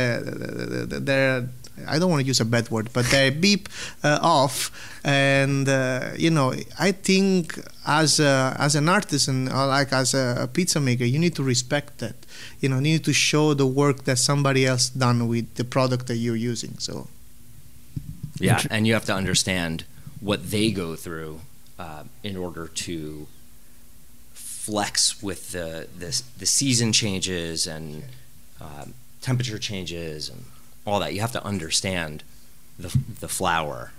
their 1.09 1.47
I 1.87 1.99
don't 1.99 2.09
want 2.09 2.21
to 2.21 2.27
use 2.27 2.39
a 2.39 2.45
bad 2.45 2.69
word, 2.69 2.89
but 2.93 3.05
they 3.07 3.29
beep 3.29 3.69
uh, 4.03 4.19
off. 4.21 4.71
And 5.03 5.67
uh, 5.67 6.11
you 6.17 6.29
know, 6.29 6.53
I 6.79 6.91
think 6.91 7.59
as 7.85 8.19
a, 8.19 8.55
as 8.59 8.75
an 8.75 8.87
artisan, 8.89 9.47
or 9.49 9.65
like 9.67 9.91
as 9.93 10.13
a, 10.13 10.49
pizza 10.51 10.79
maker, 10.79 11.05
you 11.05 11.19
need 11.19 11.35
to 11.35 11.43
respect 11.43 11.99
that. 11.99 12.15
You 12.59 12.69
know, 12.69 12.75
you 12.75 12.81
need 12.81 13.05
to 13.05 13.13
show 13.13 13.53
the 13.53 13.65
work 13.65 14.03
that 14.03 14.17
somebody 14.17 14.65
else 14.65 14.89
done 14.89 15.27
with 15.27 15.55
the 15.55 15.63
product 15.63 16.07
that 16.07 16.17
you're 16.17 16.35
using. 16.35 16.77
So, 16.77 17.07
yeah, 18.39 18.61
and 18.69 18.85
you 18.85 18.93
have 18.93 19.05
to 19.05 19.13
understand 19.13 19.85
what 20.19 20.51
they 20.51 20.71
go 20.71 20.95
through 20.95 21.41
uh, 21.79 22.03
in 22.23 22.37
order 22.37 22.67
to 22.67 23.27
flex 24.33 25.21
with 25.23 25.51
the 25.51 25.87
the, 25.97 26.21
the 26.37 26.45
season 26.45 26.93
changes 26.93 27.65
and 27.65 28.03
um, 28.61 28.93
temperature 29.21 29.57
changes 29.57 30.29
and 30.29 30.45
all 30.85 30.99
that. 30.99 31.13
You 31.13 31.21
have 31.21 31.31
to 31.33 31.43
understand 31.43 32.23
the 32.77 32.97
the 33.19 33.27
flour 33.27 33.91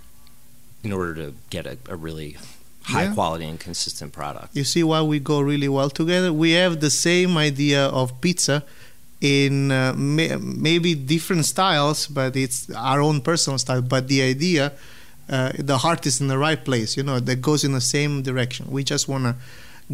in 0.83 0.91
order 0.91 1.15
to 1.15 1.33
get 1.49 1.65
a, 1.65 1.77
a 1.87 1.95
really 1.95 2.37
high 2.83 3.03
yeah. 3.03 3.13
quality 3.13 3.45
and 3.45 3.59
consistent 3.59 4.11
product. 4.11 4.55
You 4.55 4.63
see 4.63 4.83
why 4.83 5.01
we 5.01 5.19
go 5.19 5.39
really 5.39 5.69
well 5.69 5.89
together? 5.89 6.33
We 6.33 6.51
have 6.51 6.81
the 6.81 6.89
same 6.89 7.37
idea 7.37 7.85
of 7.85 8.19
pizza 8.21 8.63
in 9.21 9.71
uh, 9.71 9.93
may, 9.93 10.35
maybe 10.35 10.93
different 10.93 11.45
styles, 11.45 12.07
but 12.07 12.35
it's 12.35 12.69
our 12.71 13.01
own 13.01 13.21
personal 13.21 13.57
style. 13.57 13.81
But 13.81 14.09
the 14.09 14.21
idea, 14.21 14.73
uh, 15.29 15.53
the 15.57 15.77
heart 15.77 16.05
is 16.05 16.19
in 16.19 16.27
the 16.27 16.37
right 16.37 16.63
place, 16.63 16.97
you 16.97 17.03
know, 17.03 17.19
that 17.21 17.37
goes 17.37 17.63
in 17.63 17.71
the 17.71 17.81
same 17.81 18.21
direction. 18.21 18.69
We 18.69 18.83
just 18.83 19.07
want 19.07 19.23
to 19.23 19.35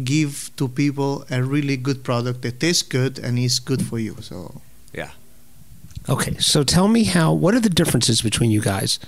give 0.02 0.50
to 0.56 0.66
people 0.66 1.24
a 1.30 1.42
really 1.42 1.76
good 1.76 2.02
product 2.02 2.42
that 2.42 2.58
tastes 2.58 2.82
good 2.82 3.20
and 3.20 3.38
is 3.38 3.60
good 3.60 3.86
for 3.86 4.00
you. 4.00 4.16
So. 4.20 4.60
Okay, 6.10 6.36
so 6.38 6.64
tell 6.64 6.88
me 6.88 7.04
how. 7.04 7.32
What 7.32 7.54
are 7.54 7.60
the 7.60 7.70
differences 7.70 8.20
between 8.22 8.50
you 8.50 8.60
guys? 8.60 8.98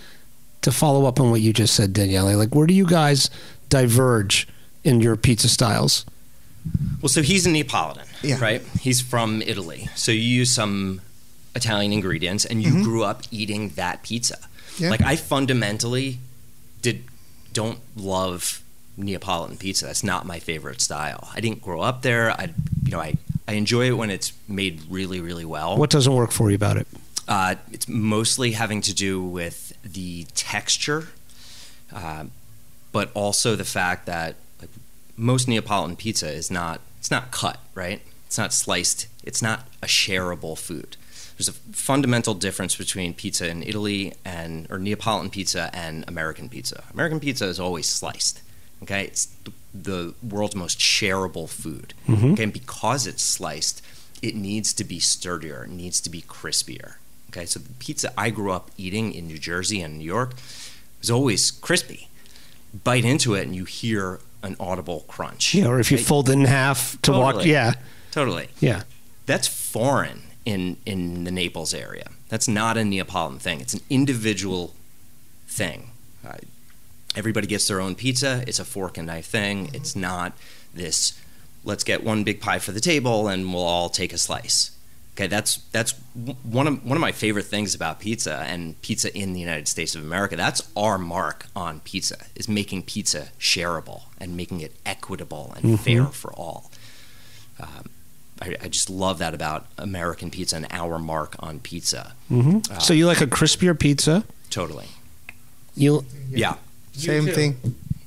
To 0.63 0.71
follow 0.71 1.07
up 1.07 1.19
on 1.19 1.33
what 1.33 1.41
you 1.41 1.53
just 1.53 1.75
said, 1.75 1.93
Daniele, 1.93 2.37
like 2.39 2.55
where 2.55 2.69
do 2.69 2.75
you 2.75 2.87
guys 2.87 3.29
diverge 3.69 4.47
in 4.85 5.01
your 5.01 5.17
pizza 5.17 5.49
styles? 5.49 6.07
Well, 7.01 7.09
so 7.09 7.21
he's 7.23 7.45
a 7.47 7.51
Neapolitan, 7.51 8.07
yeah. 8.23 8.39
right? 8.41 8.63
He's 8.81 9.01
from 9.01 9.43
Italy, 9.43 9.89
so 9.97 10.13
you 10.13 10.21
use 10.21 10.53
some 10.53 11.01
Italian 11.57 11.93
ingredients, 11.93 12.45
and 12.45 12.63
you 12.63 12.71
Mhm. 12.75 12.85
grew 12.85 13.03
up 13.03 13.23
eating 13.33 13.71
that 13.71 14.05
pizza. 14.05 14.39
Yeah. 14.79 14.91
Like 14.91 15.03
I 15.03 15.17
fundamentally 15.17 16.19
did 16.81 17.03
don't 17.53 17.81
love 17.97 18.63
Neapolitan 18.97 19.57
pizza. 19.57 19.87
That's 19.87 20.05
not 20.05 20.25
my 20.27 20.39
favorite 20.39 20.81
style. 20.81 21.29
I 21.35 21.41
didn't 21.41 21.61
grow 21.61 21.81
up 21.81 22.03
there. 22.03 22.31
I 22.31 22.51
you 22.85 22.93
know 22.93 23.01
I 23.01 23.17
I 23.49 23.55
enjoy 23.55 23.87
it 23.87 23.93
when 23.93 24.11
it's 24.11 24.33
made 24.49 24.83
really 24.89 25.21
really 25.21 25.45
well. 25.45 25.77
What 25.77 25.91
doesn't 25.91 26.15
work 26.15 26.33
for 26.33 26.51
you 26.51 26.57
about 26.57 26.77
it? 26.77 26.87
Uh, 27.29 27.55
it's 27.71 27.89
mostly 27.89 28.53
having 28.53 28.81
to 28.83 28.95
do 28.95 29.23
with 29.23 29.73
the 29.85 30.27
texture, 30.35 31.09
uh, 31.93 32.25
but 32.91 33.11
also 33.15 33.55
the 33.55 33.65
fact 33.65 34.07
that 34.07 34.37
like, 34.61 34.71
most 35.17 35.49
Neapolitan 35.49 35.97
pizza 35.97 36.31
is 36.31 36.51
not 36.51 36.81
it's 36.99 37.11
not 37.11 37.31
cut 37.31 37.59
right. 37.75 38.01
It's 38.27 38.39
not 38.39 38.53
sliced. 38.53 39.09
It's 39.25 39.43
not 39.43 39.69
a 39.83 39.87
shareable 39.87 40.57
food. 40.57 40.97
There's 41.37 41.49
a 41.49 41.53
fundamental 41.53 42.35
difference 42.35 42.77
between 42.77 43.15
pizza 43.15 43.49
in 43.49 43.63
Italy 43.63 44.15
and 44.25 44.67
or 44.71 44.79
Neapolitan 44.79 45.31
pizza 45.31 45.71
and 45.73 46.05
American 46.07 46.49
pizza. 46.49 46.85
American 46.93 47.21
pizza 47.21 47.47
is 47.47 47.59
always 47.59 47.87
sliced. 47.87 48.43
Okay, 48.83 49.05
it's 49.05 49.27
the, 49.45 49.53
the 49.75 50.15
world's 50.23 50.55
most 50.55 50.79
shareable 50.79 51.49
food. 51.49 51.95
Mhm. 52.07 52.33
Okay, 52.35 52.43
and 52.45 52.53
because 52.53 53.07
it's 53.07 53.23
sliced, 53.23 53.81
it 54.21 54.35
needs 54.35 54.73
to 54.75 54.85
be 54.85 54.99
sturdier. 55.01 55.65
It 55.65 55.71
needs 55.71 56.01
to 56.01 56.11
be 56.11 56.23
crispier. 56.23 56.95
Okay, 57.31 57.47
so 57.47 57.59
the 57.59 57.71
pizza 57.79 58.13
I 58.19 58.31
grew 58.31 58.53
up 58.53 58.71
eating 58.77 59.13
in 59.15 59.27
New 59.27 59.39
Jersey 59.39 59.81
and 59.81 59.99
New 59.99 60.05
York 60.05 60.35
was 61.01 61.11
always 61.11 61.51
crispy. 61.51 62.09
Bite 62.85 63.05
into 63.05 63.35
it 63.35 63.43
and 63.47 63.57
you 63.57 63.65
hear 63.65 64.21
an 64.43 64.57
audible 64.61 65.05
crunch. 65.09 65.55
Yeah, 65.55 65.67
or 65.67 65.81
if 65.81 65.91
you 65.91 65.97
Right? 65.97 66.07
fold 66.07 66.29
it 66.29 66.33
in 66.33 66.45
half 66.45 67.01
to 67.03 67.13
walk. 67.13 67.45
Yeah, 67.45 67.75
Totally. 68.11 68.49
yeah. 68.61 68.83
That's 69.27 69.47
foreign 69.49 70.23
in 70.45 70.77
in 70.85 71.25
the 71.25 71.31
Naples 71.31 71.73
area. 71.73 72.11
That's 72.29 72.49
not 72.49 72.77
a 72.77 72.85
Neapolitan 72.85 73.39
thing. 73.39 73.61
It's 73.61 73.75
an 73.75 73.81
individual 73.89 74.75
thing. 75.49 75.91
Uh, 76.27 76.37
everybody 77.17 77.47
gets 77.47 77.69
their 77.69 77.81
own 77.81 77.95
pizza. 77.95 78.43
It's 78.47 78.59
a 78.59 78.65
fork 78.65 78.99
and 78.99 79.07
knife 79.07 79.27
thing. 79.27 79.71
It's 79.75 79.95
not 79.97 80.33
this. 80.75 81.19
Let's 81.65 81.85
get 81.85 82.03
one 82.03 82.25
big 82.25 82.41
pie 82.41 82.59
for 82.59 82.73
the 82.73 82.81
table 82.81 83.29
and 83.29 83.53
we'll 83.53 83.63
all 83.63 83.89
take 83.89 84.13
a 84.13 84.19
slice. 84.19 84.71
Okay, 85.15 85.27
that's 85.27 85.57
that's 85.73 85.93
one 86.43 86.67
of 86.67 86.85
one 86.87 86.97
of 86.97 87.01
my 87.03 87.13
favorite 87.13 87.45
things 87.45 87.75
about 87.75 88.01
pizza 88.01 88.39
and 88.49 88.81
pizza 88.81 89.15
in 89.17 89.35
the 89.35 89.41
United 89.41 89.69
States 89.69 89.95
of 89.95 90.03
America. 90.03 90.37
That's 90.37 90.63
our 90.75 90.97
mark 90.97 91.47
on 91.55 91.81
pizza 91.81 92.17
is 92.35 92.49
making 92.49 92.85
pizza 92.85 93.29
shareable 93.39 94.05
and 94.19 94.35
making 94.37 94.61
it 94.63 94.73
equitable 94.87 95.53
and 95.57 95.65
Mhm. 95.79 95.79
fair 95.81 96.07
for 96.07 96.33
all. 96.33 96.71
Um, 97.61 97.91
I, 98.41 98.57
I 98.63 98.69
just 98.69 98.89
love 98.89 99.19
that 99.19 99.35
about 99.35 99.67
American 99.77 100.31
pizza 100.31 100.57
and 100.57 100.67
our 100.71 100.99
mark 100.99 101.37
on 101.41 101.61
pizza. 101.61 102.15
hmm 102.29 102.61
Uh, 102.71 102.79
so 102.79 102.95
you 102.95 103.07
like 103.07 103.21
a 103.21 103.27
crispier 103.27 103.79
pizza? 103.79 104.25
Totally. 104.49 104.87
You 105.77 106.07
Yeah. 106.31 106.55
Same 106.93 107.27
thing. 107.27 107.57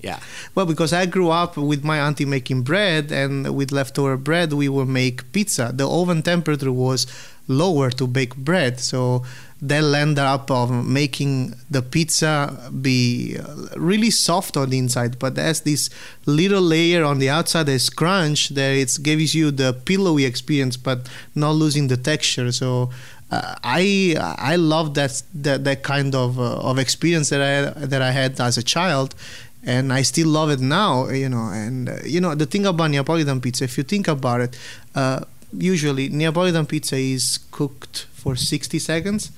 Yeah. 0.02 0.20
Well, 0.54 0.68
because 0.68 0.94
I 0.94 1.08
grew 1.08 1.32
up 1.32 1.58
with 1.58 1.84
my 1.84 1.98
auntie 1.98 2.26
making 2.26 2.62
bread, 2.62 3.12
and 3.12 3.56
with 3.56 3.72
leftover 3.72 4.18
bread, 4.18 4.54
we 4.54 4.70
would 4.70 4.88
make 4.88 5.32
pizza. 5.32 5.72
The 5.74 5.90
oven 5.90 6.22
temperature 6.22 6.72
was 6.72 7.08
lower 7.48 7.90
to 7.92 8.06
bake 8.06 8.36
bread, 8.36 8.80
so 8.80 9.24
that 9.62 9.84
ended 9.84 10.20
up 10.20 10.52
of 10.52 10.70
making 10.86 11.56
the 11.72 11.82
pizza 11.82 12.70
be 12.82 13.38
uh, 13.38 13.68
really 13.78 14.12
soft 14.12 14.58
on 14.58 14.70
the 14.70 14.78
inside, 14.78 15.18
but 15.18 15.34
there's 15.34 15.62
this 15.62 15.90
little 16.28 16.62
layer 16.62 17.04
on 17.04 17.18
the 17.18 17.30
outside 17.30 17.64
that's 17.64 17.90
crunch 17.90 18.50
that 18.50 18.76
it 18.76 18.96
gives 19.02 19.34
you 19.34 19.50
the 19.50 19.74
pillowy 19.74 20.26
experience, 20.26 20.78
but 20.78 21.10
not 21.34 21.52
losing 21.52 21.88
the 21.88 21.98
texture. 21.98 22.52
So. 22.52 22.92
Uh, 23.32 23.56
I 23.64 24.16
I 24.38 24.56
love 24.56 24.94
that 24.94 25.24
that, 25.34 25.64
that 25.64 25.84
kind 25.84 26.14
of 26.14 26.40
uh, 26.40 26.70
of 26.70 26.78
experience 26.78 27.30
that 27.30 27.42
I 27.42 27.86
that 27.86 28.02
I 28.02 28.12
had 28.12 28.40
as 28.40 28.58
a 28.58 28.64
child, 28.64 29.16
and 29.64 29.92
I 29.92 30.04
still 30.04 30.28
love 30.28 30.52
it 30.52 30.60
now. 30.60 31.10
You 31.10 31.30
know, 31.30 31.50
and 31.52 31.90
uh, 31.90 31.96
you 32.06 32.22
know 32.22 32.36
the 32.36 32.46
thing 32.46 32.66
about 32.66 32.92
Neapolitan 32.92 33.42
pizza. 33.42 33.64
If 33.64 33.78
you 33.78 33.84
think 33.84 34.08
about 34.08 34.42
it, 34.42 34.60
uh, 34.94 35.22
usually 35.58 36.10
Neapolitan 36.10 36.68
pizza 36.68 36.98
is 36.98 37.40
cooked 37.50 38.06
for 38.14 38.36
sixty 38.36 38.80
seconds, 38.80 39.32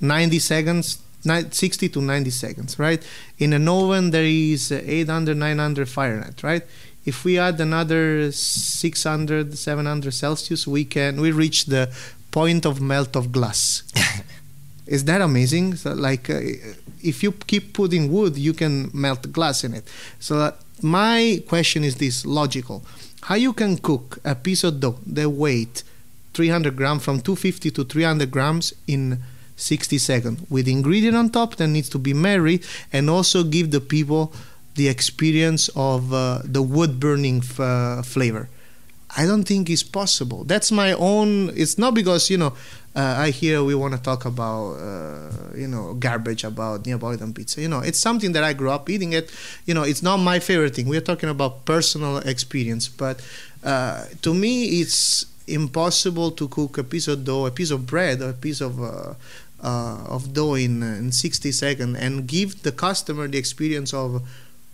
ninety 0.00 0.38
seconds. 0.38 0.98
60 1.26 1.88
to 1.88 2.02
90 2.02 2.28
seconds 2.28 2.78
right 2.78 3.02
in 3.38 3.54
an 3.54 3.66
oven 3.66 4.10
there 4.10 4.26
is 4.26 4.70
uh, 4.70 4.82
800 4.84 5.34
900 5.34 5.88
fahrenheit 5.88 6.42
right 6.42 6.64
if 7.04 7.24
we 7.24 7.38
add 7.38 7.60
another 7.60 8.30
600 8.32 9.56
700 9.56 10.12
celsius 10.12 10.66
we 10.66 10.84
can 10.84 11.20
we 11.20 11.30
reach 11.32 11.66
the 11.66 11.90
point 12.34 12.66
of 12.66 12.80
melt 12.80 13.14
of 13.14 13.30
glass. 13.30 13.84
Is 14.86 15.04
that 15.04 15.20
amazing? 15.20 15.76
So 15.76 15.92
like 15.94 16.28
uh, 16.28 16.40
if 17.10 17.22
you 17.22 17.30
keep 17.32 17.72
putting 17.72 18.10
wood 18.12 18.36
you 18.36 18.52
can 18.52 18.90
melt 18.92 19.22
glass 19.32 19.62
in 19.62 19.72
it. 19.72 19.84
So 20.18 20.32
uh, 20.38 20.50
my 20.82 21.42
question 21.48 21.84
is 21.84 21.94
this 21.96 22.26
logical. 22.26 22.82
How 23.28 23.36
you 23.36 23.52
can 23.52 23.78
cook 23.78 24.18
a 24.24 24.34
piece 24.34 24.64
of 24.64 24.80
dough 24.80 24.98
that 25.06 25.30
weight 25.30 25.84
300 26.34 26.76
grams 26.76 27.04
from 27.04 27.20
250 27.20 27.70
to 27.70 27.84
300 27.84 28.30
grams 28.32 28.74
in 28.88 29.22
60 29.56 29.98
seconds 29.98 30.40
with 30.50 30.66
ingredient 30.66 31.16
on 31.16 31.30
top 31.30 31.54
that 31.56 31.68
needs 31.68 31.88
to 31.90 31.98
be 31.98 32.12
married 32.12 32.66
and 32.92 33.08
also 33.08 33.44
give 33.44 33.70
the 33.70 33.80
people 33.80 34.32
the 34.74 34.88
experience 34.88 35.70
of 35.76 36.12
uh, 36.12 36.40
the 36.44 36.60
wood 36.60 36.98
burning 36.98 37.38
f- 37.38 37.60
uh, 37.60 38.02
flavor 38.02 38.48
I 39.16 39.26
don't 39.26 39.44
think 39.44 39.70
it's 39.70 39.82
possible. 39.82 40.44
That's 40.44 40.72
my 40.72 40.92
own. 40.92 41.50
It's 41.56 41.78
not 41.78 41.94
because 41.94 42.30
you 42.30 42.38
know 42.38 42.54
uh, 42.96 43.16
I 43.18 43.30
hear 43.30 43.62
we 43.62 43.74
want 43.74 43.94
to 43.94 44.00
talk 44.02 44.24
about 44.24 44.74
uh, 44.74 45.56
you 45.56 45.68
know 45.68 45.94
garbage 45.94 46.44
about 46.44 46.86
Neapolitan 46.86 47.32
pizza. 47.32 47.60
You 47.60 47.68
know, 47.68 47.80
it's 47.80 47.98
something 47.98 48.32
that 48.32 48.44
I 48.44 48.52
grew 48.52 48.70
up 48.70 48.88
eating 48.90 49.12
it. 49.12 49.30
You 49.66 49.74
know, 49.74 49.82
it's 49.82 50.02
not 50.02 50.18
my 50.18 50.38
favorite 50.38 50.74
thing. 50.74 50.88
We're 50.88 51.00
talking 51.00 51.28
about 51.28 51.64
personal 51.64 52.18
experience, 52.18 52.88
but 52.88 53.24
uh, 53.62 54.06
to 54.22 54.34
me, 54.34 54.80
it's 54.80 55.26
impossible 55.46 56.30
to 56.32 56.48
cook 56.48 56.78
a 56.78 56.84
piece 56.84 57.08
of 57.08 57.24
dough, 57.24 57.46
a 57.46 57.50
piece 57.50 57.70
of 57.70 57.86
bread, 57.86 58.20
or 58.22 58.30
a 58.30 58.32
piece 58.32 58.60
of 58.60 58.82
uh, 58.82 59.14
uh, 59.62 60.04
of 60.08 60.32
dough 60.34 60.54
in, 60.54 60.82
in 60.82 61.10
60 61.10 61.50
seconds 61.52 61.98
and 61.98 62.26
give 62.26 62.62
the 62.62 62.72
customer 62.72 63.26
the 63.26 63.38
experience 63.38 63.94
of 63.94 64.22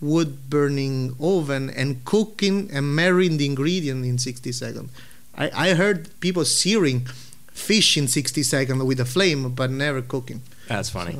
wood 0.01 0.49
burning 0.49 1.15
oven 1.21 1.69
and 1.69 2.03
cooking 2.05 2.69
and 2.73 2.95
marrying 2.95 3.37
the 3.37 3.45
ingredient 3.45 4.03
in 4.03 4.17
60 4.17 4.51
seconds. 4.51 4.91
I, 5.35 5.69
I 5.69 5.73
heard 5.75 6.09
people 6.19 6.43
searing 6.43 7.05
fish 7.53 7.95
in 7.97 8.07
60 8.07 8.43
seconds 8.43 8.83
with 8.83 8.99
a 8.99 9.05
flame, 9.05 9.51
but 9.53 9.69
never 9.71 10.01
cooking. 10.01 10.41
That's 10.67 10.89
funny. 10.89 11.17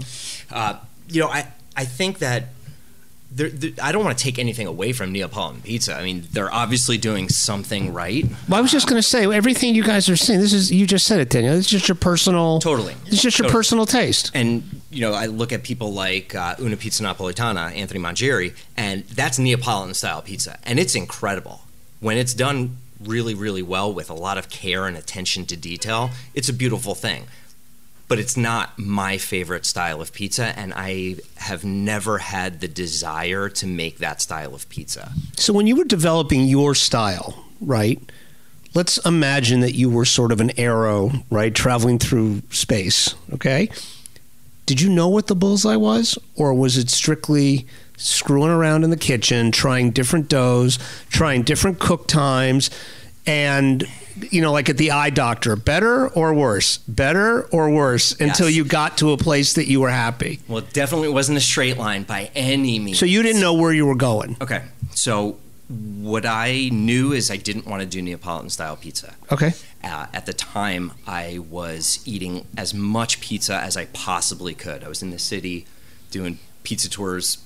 Uh, 0.49 0.79
you 1.07 1.21
know, 1.21 1.27
I, 1.27 1.47
I 1.77 1.85
think 1.85 2.19
that 2.19 2.45
there, 3.31 3.49
there, 3.49 3.71
I 3.81 3.91
don't 3.91 4.03
want 4.03 4.17
to 4.17 4.23
take 4.23 4.37
anything 4.39 4.67
away 4.67 4.91
from 4.91 5.11
Neapolitan 5.13 5.61
pizza. 5.61 5.95
I 5.95 6.03
mean, 6.03 6.27
they're 6.31 6.53
obviously 6.53 6.97
doing 6.97 7.29
something 7.29 7.93
right. 7.93 8.25
Well, 8.49 8.57
I 8.57 8.61
was 8.61 8.71
just 8.71 8.87
going 8.87 8.97
to 9.01 9.07
say 9.07 9.23
everything 9.31 9.73
you 9.73 9.83
guys 9.83 10.09
are 10.09 10.17
saying. 10.17 10.41
This 10.41 10.51
is 10.53 10.71
you 10.71 10.85
just 10.85 11.05
said 11.05 11.21
it, 11.21 11.29
Daniel. 11.29 11.53
It's 11.53 11.69
just 11.69 11.87
your 11.87 11.95
personal. 11.95 12.59
Totally. 12.59 12.95
It's 13.05 13.21
just 13.21 13.37
your 13.39 13.45
Totally. 13.45 13.51
personal 13.59 13.85
taste. 13.85 14.31
And 14.33 14.80
you 14.91 15.01
know, 15.01 15.13
I 15.13 15.27
look 15.27 15.51
at 15.51 15.63
people 15.63 15.93
like 15.93 16.35
uh, 16.35 16.55
Una 16.59 16.77
Pizza 16.77 17.03
Napolitana, 17.03 17.73
Anthony 17.75 17.99
Mangieri, 17.99 18.53
and 18.75 19.03
that's 19.05 19.39
Neapolitan 19.39 19.93
style 19.93 20.21
pizza, 20.21 20.59
and 20.63 20.79
it's 20.79 20.95
incredible 20.95 21.61
when 21.99 22.17
it's 22.17 22.33
done 22.33 22.77
really, 23.03 23.33
really 23.33 23.61
well 23.61 23.91
with 23.91 24.09
a 24.09 24.13
lot 24.13 24.37
of 24.37 24.49
care 24.49 24.85
and 24.85 24.97
attention 24.97 25.45
to 25.47 25.57
detail. 25.57 26.11
It's 26.33 26.49
a 26.49 26.53
beautiful 26.53 26.95
thing. 26.95 27.25
But 28.07 28.19
it's 28.19 28.35
not 28.35 28.77
my 28.77 29.17
favorite 29.17 29.65
style 29.65 30.01
of 30.01 30.11
pizza, 30.11 30.47
and 30.59 30.73
I 30.75 31.15
have 31.37 31.63
never 31.63 32.17
had 32.17 32.59
the 32.59 32.67
desire 32.67 33.47
to 33.47 33.65
make 33.65 33.99
that 33.99 34.21
style 34.21 34.53
of 34.53 34.67
pizza. 34.67 35.13
So 35.37 35.53
when 35.53 35.65
you 35.65 35.77
were 35.77 35.85
developing 35.85 36.43
your 36.43 36.75
style, 36.75 37.45
right? 37.61 38.01
Let's 38.73 38.97
imagine 39.05 39.61
that 39.61 39.75
you 39.75 39.89
were 39.89 40.03
sort 40.03 40.33
of 40.33 40.41
an 40.41 40.51
arrow, 40.59 41.11
right, 41.29 41.55
traveling 41.55 41.99
through 41.99 42.41
space. 42.49 43.15
Okay. 43.33 43.69
Did 44.71 44.79
you 44.79 44.89
know 44.89 45.09
what 45.09 45.27
the 45.27 45.35
bullseye 45.35 45.75
was, 45.75 46.17
or 46.37 46.53
was 46.53 46.77
it 46.77 46.89
strictly 46.89 47.67
screwing 47.97 48.49
around 48.51 48.85
in 48.85 48.89
the 48.89 48.95
kitchen, 48.95 49.51
trying 49.51 49.91
different 49.91 50.29
doughs, 50.29 50.79
trying 51.09 51.43
different 51.43 51.77
cook 51.79 52.07
times, 52.07 52.69
and 53.27 53.83
you 54.29 54.39
know, 54.41 54.53
like 54.53 54.69
at 54.69 54.77
the 54.77 54.91
eye 54.91 55.09
doctor, 55.09 55.57
better 55.57 56.07
or 56.07 56.33
worse, 56.33 56.77
better 56.87 57.43
or 57.47 57.69
worse, 57.69 58.13
until 58.21 58.47
Yes. 58.47 58.55
you 58.55 58.63
got 58.63 58.97
to 58.99 59.11
a 59.11 59.17
place 59.17 59.53
that 59.53 59.67
you 59.67 59.81
were 59.81 59.89
happy. 59.89 60.39
Well, 60.47 60.59
it 60.59 60.71
definitely 60.71 61.09
wasn't 61.09 61.37
a 61.37 61.41
straight 61.41 61.77
line 61.77 62.03
by 62.03 62.31
any 62.33 62.79
means. 62.79 62.97
So 62.97 63.05
you 63.05 63.23
didn't 63.23 63.41
know 63.41 63.53
where 63.55 63.73
you 63.73 63.85
were 63.85 63.95
going. 63.95 64.37
Okay. 64.39 64.61
So 64.95 65.35
what 65.71 66.25
I 66.25 66.69
knew 66.71 67.13
is 67.13 67.31
I 67.31 67.37
didn't 67.37 67.65
want 67.65 67.81
to 67.81 67.87
do 67.87 68.01
Neapolitan 68.01 68.49
style 68.49 68.75
pizza. 68.75 69.15
Okay. 69.31 69.53
Uh, 69.83 70.07
at 70.13 70.25
the 70.25 70.33
time, 70.33 70.91
I 71.07 71.39
was 71.39 72.03
eating 72.05 72.45
as 72.57 72.73
much 72.73 73.21
pizza 73.21 73.55
as 73.55 73.77
I 73.77 73.85
possibly 73.85 74.53
could. 74.53 74.83
I 74.83 74.87
was 74.87 75.01
in 75.01 75.11
the 75.11 75.19
city 75.19 75.65
doing 76.11 76.39
pizza 76.63 76.89
tours, 76.89 77.37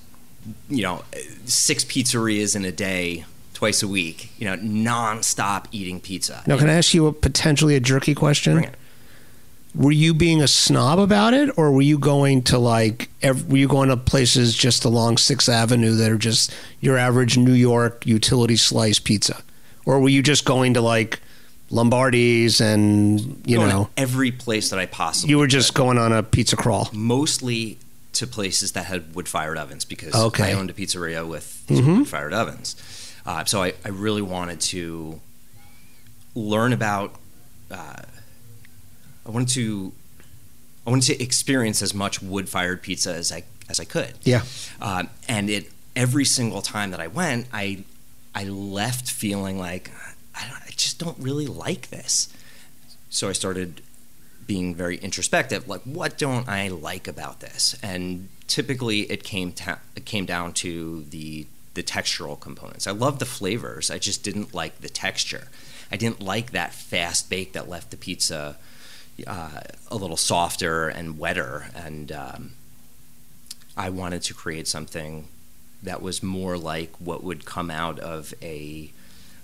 you 0.68 0.82
know, 0.82 1.04
six 1.44 1.84
pizzerias 1.84 2.56
in 2.56 2.64
a 2.64 2.72
day, 2.72 3.24
twice 3.54 3.82
a 3.82 3.88
week, 3.88 4.30
you 4.38 4.44
know, 4.44 4.56
nonstop 4.56 5.66
eating 5.72 5.98
pizza. 5.98 6.42
Now, 6.46 6.58
can 6.58 6.68
I 6.68 6.74
ask 6.74 6.92
you 6.92 7.06
a 7.06 7.12
potentially 7.12 7.74
a 7.74 7.80
jerky 7.80 8.14
question? 8.14 8.66
Were 9.76 9.92
you 9.92 10.14
being 10.14 10.40
a 10.40 10.48
snob 10.48 10.98
about 10.98 11.34
it, 11.34 11.50
or 11.58 11.70
were 11.70 11.82
you 11.82 11.98
going 11.98 12.42
to 12.44 12.58
like, 12.58 13.10
ev- 13.22 13.50
were 13.50 13.58
you 13.58 13.68
going 13.68 13.90
to 13.90 13.96
places 13.96 14.54
just 14.54 14.84
along 14.86 15.18
Sixth 15.18 15.48
Avenue 15.50 15.94
that 15.96 16.10
are 16.10 16.16
just 16.16 16.50
your 16.80 16.96
average 16.96 17.36
New 17.36 17.52
York 17.52 18.06
utility 18.06 18.56
slice 18.56 18.98
pizza, 18.98 19.42
or 19.84 20.00
were 20.00 20.08
you 20.08 20.22
just 20.22 20.44
going 20.46 20.74
to 20.74 20.80
like 20.80 21.20
Lombardi's 21.70 22.60
and 22.60 23.20
you 23.46 23.56
Going 23.56 23.68
know, 23.68 23.90
every 23.96 24.30
place 24.30 24.70
that 24.70 24.78
I 24.78 24.86
possibly. 24.86 25.30
you 25.30 25.38
were 25.38 25.46
just 25.48 25.74
going 25.74 25.98
on 25.98 26.12
a 26.12 26.22
pizza 26.22 26.56
crawl? 26.56 26.88
mostly 26.92 27.78
to 28.14 28.26
places 28.26 28.72
that 28.72 28.86
had 28.86 29.14
wood 29.14 29.28
fired 29.28 29.58
ovens 29.58 29.84
because 29.84 30.14
Okay. 30.14 30.44
I 30.44 30.52
owned 30.54 30.70
a 30.70 30.72
pizzeria 30.72 31.28
with 31.28 31.64
Mhm. 31.68 31.98
wood 31.98 32.08
fired 32.08 32.32
ovens. 32.32 32.76
Uh, 33.26 33.44
so 33.44 33.62
I, 33.62 33.74
I 33.84 33.88
really 33.90 34.22
wanted 34.22 34.60
to 34.72 35.20
learn 36.34 36.72
about. 36.72 37.14
Uh, 37.70 38.02
I 39.26 39.30
wanted 39.30 39.48
to. 39.50 39.92
I 40.86 40.90
wanted 40.90 41.06
to 41.16 41.22
experience 41.22 41.82
as 41.82 41.92
much 41.92 42.22
wood 42.22 42.48
fired 42.48 42.80
pizza 42.80 43.12
as 43.12 43.32
I 43.32 43.42
as 43.68 43.80
I 43.80 43.84
could. 43.84 44.14
Yeah. 44.22 44.42
Um, 44.80 45.10
and 45.28 45.50
it 45.50 45.70
every 45.96 46.24
single 46.24 46.62
time 46.62 46.90
that 46.92 47.00
I 47.00 47.08
went, 47.08 47.48
I 47.52 47.84
I 48.34 48.44
left 48.44 49.10
feeling 49.10 49.58
like 49.58 49.90
I, 50.34 50.46
don't, 50.46 50.62
I 50.62 50.70
just 50.70 50.98
don't 50.98 51.18
really 51.18 51.46
like 51.46 51.88
this. 51.88 52.32
So 53.08 53.28
I 53.28 53.32
started 53.32 53.80
being 54.46 54.74
very 54.74 54.98
introspective. 54.98 55.66
Like, 55.66 55.80
what 55.82 56.18
don't 56.18 56.48
I 56.48 56.68
like 56.68 57.08
about 57.08 57.40
this? 57.40 57.76
And 57.82 58.28
typically, 58.46 59.00
it 59.10 59.24
came 59.24 59.52
ta- 59.52 59.80
it 59.96 60.04
came 60.04 60.26
down 60.26 60.52
to 60.54 61.04
the 61.10 61.46
the 61.74 61.82
textural 61.82 62.38
components. 62.38 62.86
I 62.86 62.92
love 62.92 63.18
the 63.18 63.26
flavors. 63.26 63.90
I 63.90 63.98
just 63.98 64.22
didn't 64.22 64.54
like 64.54 64.80
the 64.80 64.88
texture. 64.88 65.48
I 65.90 65.96
didn't 65.96 66.20
like 66.20 66.52
that 66.52 66.72
fast 66.72 67.28
bake 67.28 67.52
that 67.52 67.68
left 67.68 67.90
the 67.90 67.96
pizza 67.96 68.56
uh, 69.26 69.60
a 69.90 69.96
little 69.96 70.16
softer 70.16 70.88
and 70.88 71.18
wetter. 71.18 71.66
And 71.74 72.12
um, 72.12 72.52
I 73.76 73.90
wanted 73.90 74.22
to 74.22 74.34
create 74.34 74.68
something 74.68 75.28
that 75.82 76.02
was 76.02 76.22
more 76.22 76.58
like 76.58 76.92
what 76.98 77.22
would 77.22 77.44
come 77.44 77.70
out 77.70 77.98
of 78.00 78.34
a 78.42 78.90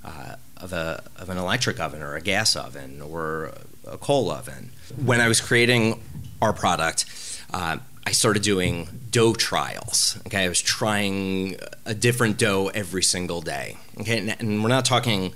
uh, 0.04 0.34
of 0.56 0.72
a 0.72 1.02
of 1.16 1.28
an 1.28 1.38
electric 1.38 1.78
oven 1.78 2.02
or 2.02 2.16
a 2.16 2.20
gas 2.20 2.56
oven 2.56 3.00
or 3.00 3.52
a 3.86 3.98
coal 3.98 4.30
oven. 4.30 4.70
When 4.96 5.20
I 5.20 5.28
was 5.28 5.40
creating 5.40 6.02
our 6.40 6.52
product, 6.52 7.04
uh, 7.52 7.78
I 8.06 8.12
started 8.12 8.42
doing 8.42 8.88
dough 9.10 9.34
trials. 9.34 10.18
Okay, 10.26 10.44
I 10.44 10.48
was 10.48 10.60
trying 10.60 11.56
a 11.84 11.94
different 11.94 12.38
dough 12.38 12.70
every 12.74 13.02
single 13.02 13.40
day. 13.40 13.76
Okay, 14.00 14.18
and, 14.18 14.36
and 14.40 14.62
we're 14.62 14.68
not 14.68 14.84
talking 14.84 15.34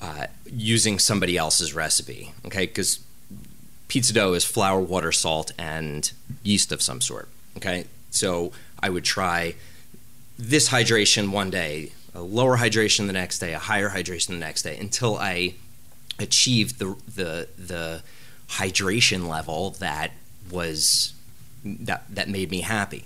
uh, 0.00 0.26
using 0.46 0.98
somebody 0.98 1.38
else's 1.38 1.72
recipe. 1.74 2.34
Okay, 2.46 2.66
because 2.66 3.00
pizza 3.92 4.14
dough 4.14 4.32
is 4.32 4.42
flour, 4.42 4.80
water, 4.80 5.12
salt, 5.12 5.52
and 5.58 6.12
yeast 6.42 6.72
of 6.72 6.80
some 6.80 7.02
sort. 7.02 7.28
Okay, 7.58 7.84
so 8.10 8.50
I 8.82 8.88
would 8.88 9.04
try 9.04 9.54
this 10.38 10.70
hydration 10.70 11.30
one 11.30 11.50
day, 11.50 11.92
a 12.14 12.22
lower 12.22 12.56
hydration 12.56 13.06
the 13.06 13.12
next 13.12 13.38
day, 13.38 13.52
a 13.52 13.58
higher 13.58 13.90
hydration 13.90 14.28
the 14.28 14.44
next 14.48 14.62
day, 14.62 14.78
until 14.78 15.18
I 15.18 15.56
achieved 16.18 16.78
the 16.78 16.96
the 17.06 17.48
the 17.58 18.02
hydration 18.48 19.28
level 19.28 19.72
that 19.72 20.12
was 20.50 21.12
that 21.62 22.04
that 22.08 22.30
made 22.30 22.50
me 22.50 22.62
happy. 22.62 23.04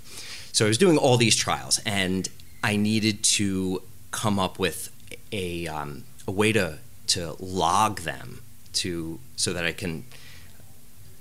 So 0.52 0.66
I 0.66 0.68
was 0.68 0.78
doing 0.78 0.98
all 0.98 1.16
these 1.16 1.34
trials, 1.34 1.80
and 1.84 2.28
I 2.62 2.76
needed 2.76 3.24
to 3.38 3.82
come 4.12 4.38
up 4.38 4.60
with 4.60 4.92
a 5.32 5.66
um, 5.66 6.04
a 6.28 6.30
way 6.30 6.52
to 6.52 6.78
to 7.08 7.34
log 7.40 8.02
them 8.02 8.42
to 8.74 9.18
so 9.34 9.52
that 9.52 9.66
I 9.66 9.72
can 9.72 10.04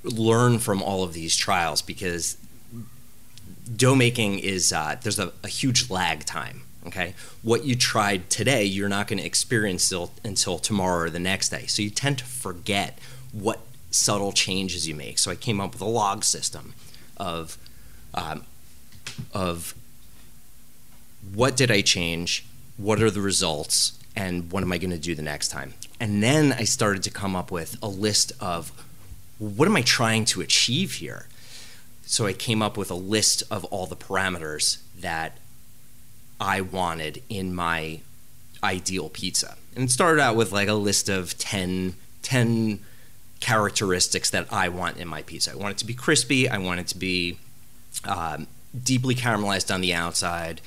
learn 0.05 0.59
from 0.59 0.81
all 0.81 1.03
of 1.03 1.13
these 1.13 1.35
trials 1.35 1.81
because 1.81 2.37
dough 3.75 3.95
making 3.95 4.39
is 4.39 4.71
uh, 4.71 4.95
there's 5.01 5.19
a, 5.19 5.31
a 5.43 5.47
huge 5.47 5.89
lag 5.89 6.25
time. 6.25 6.61
Okay, 6.87 7.15
what 7.41 7.65
you 7.65 7.75
tried 7.75 8.29
today, 8.29 8.63
you're 8.63 8.89
not 8.89 9.07
going 9.07 9.17
to 9.17 9.25
experience 9.25 9.91
until 10.23 10.59
tomorrow 10.59 11.05
or 11.05 11.09
the 11.09 11.19
next 11.19 11.49
day. 11.49 11.65
So 11.65 11.81
you 11.81 11.89
tend 11.89 12.19
to 12.19 12.25
forget 12.25 12.99
what 13.31 13.59
subtle 13.89 14.31
changes 14.31 14.87
you 14.87 14.93
make. 14.93 15.17
So 15.17 15.31
I 15.31 15.35
came 15.35 15.59
up 15.59 15.73
with 15.73 15.81
a 15.81 15.85
log 15.85 16.23
system 16.23 16.75
of 17.17 17.57
um, 18.13 18.43
of 19.33 19.73
what 21.33 21.57
did 21.57 21.71
I 21.71 21.81
change, 21.81 22.45
what 22.77 23.01
are 23.01 23.09
the 23.09 23.21
results, 23.21 23.97
and 24.15 24.51
what 24.51 24.63
am 24.63 24.71
I 24.71 24.77
going 24.77 24.91
to 24.91 24.99
do 24.99 25.15
the 25.15 25.21
next 25.21 25.49
time. 25.49 25.73
And 25.99 26.21
then 26.21 26.53
I 26.53 26.65
started 26.65 27.03
to 27.03 27.09
come 27.09 27.35
up 27.35 27.51
with 27.51 27.77
a 27.81 27.87
list 27.87 28.31
of 28.39 28.71
what 29.37 29.67
am 29.67 29.75
I 29.75 29.81
trying 29.81 30.25
to 30.25 30.41
achieve 30.41 30.93
here. 30.93 31.27
So 32.05 32.25
I 32.25 32.33
came 32.33 32.61
up 32.61 32.77
with 32.77 32.91
a 32.91 32.95
list 32.95 33.43
of 33.49 33.65
all 33.65 33.85
the 33.87 33.95
parameters 33.95 34.77
that 34.99 35.37
I 36.39 36.61
wanted 36.61 37.23
in 37.29 37.53
my 37.53 38.01
ideal 38.63 39.09
pizza. 39.09 39.57
And 39.75 39.85
it 39.85 39.91
started 39.91 40.21
out 40.21 40.35
with 40.35 40.51
like 40.51 40.67
a 40.67 40.73
list 40.73 41.09
of 41.09 41.37
10, 41.37 41.95
10 42.21 42.79
characteristics 43.39 44.29
that 44.29 44.51
I 44.51 44.69
want 44.69 44.97
in 44.97 45.07
my 45.07 45.21
pizza. 45.23 45.51
I 45.51 45.55
want 45.55 45.71
it 45.71 45.77
to 45.79 45.85
be 45.85 45.93
crispy. 45.93 46.47
I 46.47 46.57
want 46.57 46.79
it 46.79 46.87
to 46.87 46.97
be 46.97 47.37
um, 48.05 48.47
deeply 48.83 49.15
caramelized 49.15 49.73
on 49.73 49.81
the 49.81 49.93
outside. 49.93 50.61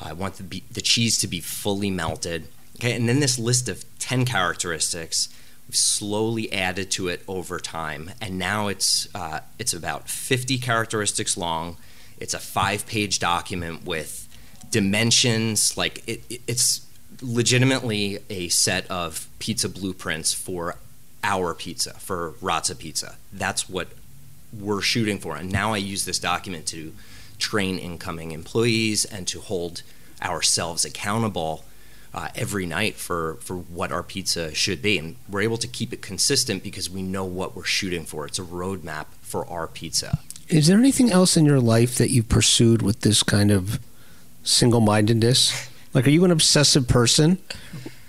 I 0.00 0.12
want 0.12 0.34
the, 0.36 0.62
the 0.70 0.80
cheese 0.80 1.18
to 1.18 1.28
be 1.28 1.40
fully 1.40 1.90
melted. 1.90 2.48
Okay, 2.76 2.94
and 2.94 3.08
then 3.08 3.20
this 3.20 3.38
list 3.38 3.68
of 3.68 3.84
10 3.98 4.24
characteristics 4.24 5.28
slowly 5.72 6.52
added 6.52 6.90
to 6.92 7.08
it 7.08 7.22
over 7.28 7.58
time, 7.58 8.12
and 8.20 8.38
now 8.38 8.68
it's 8.68 9.08
uh, 9.14 9.40
it's 9.58 9.72
about 9.72 10.08
50 10.08 10.58
characteristics 10.58 11.36
long. 11.36 11.76
It's 12.18 12.34
a 12.34 12.38
five-page 12.38 13.18
document 13.18 13.84
with 13.84 14.28
dimensions. 14.70 15.76
Like 15.76 16.02
it- 16.06 16.40
it's 16.46 16.82
legitimately 17.22 18.18
a 18.30 18.48
set 18.48 18.86
of 18.90 19.28
pizza 19.38 19.68
blueprints 19.68 20.32
for 20.32 20.76
our 21.22 21.54
pizza, 21.54 21.94
for 21.94 22.32
Razza 22.40 22.78
Pizza. 22.78 23.16
That's 23.32 23.68
what 23.68 23.88
we're 24.58 24.80
shooting 24.80 25.18
for. 25.18 25.36
And 25.36 25.52
now 25.52 25.74
I 25.74 25.76
use 25.76 26.04
this 26.06 26.18
document 26.18 26.66
to 26.68 26.92
train 27.38 27.78
incoming 27.78 28.32
employees 28.32 29.04
and 29.04 29.26
to 29.28 29.40
hold 29.40 29.82
ourselves 30.22 30.84
accountable 30.84 31.64
uh, 32.12 32.28
every 32.34 32.66
night 32.66 32.96
for, 32.96 33.36
for 33.36 33.56
what 33.56 33.92
our 33.92 34.02
pizza 34.02 34.54
should 34.54 34.82
be. 34.82 34.98
And 34.98 35.16
we're 35.28 35.42
able 35.42 35.58
to 35.58 35.68
keep 35.68 35.92
it 35.92 36.02
consistent 36.02 36.62
because 36.62 36.90
we 36.90 37.02
know 37.02 37.24
what 37.24 37.54
we're 37.54 37.64
shooting 37.64 38.04
for. 38.04 38.26
It's 38.26 38.38
a 38.38 38.42
roadmap 38.42 39.06
for 39.20 39.48
our 39.48 39.66
pizza. 39.66 40.18
Is 40.48 40.66
there 40.66 40.78
anything 40.78 41.12
else 41.12 41.36
in 41.36 41.44
your 41.44 41.60
life 41.60 41.96
that 41.96 42.10
you 42.10 42.22
pursued 42.22 42.82
with 42.82 43.00
this 43.02 43.22
kind 43.22 43.50
of 43.52 43.78
single 44.42 44.80
mindedness? 44.80 45.68
Like, 45.94 46.06
are 46.06 46.10
you 46.10 46.24
an 46.24 46.30
obsessive 46.30 46.88
person? 46.88 47.38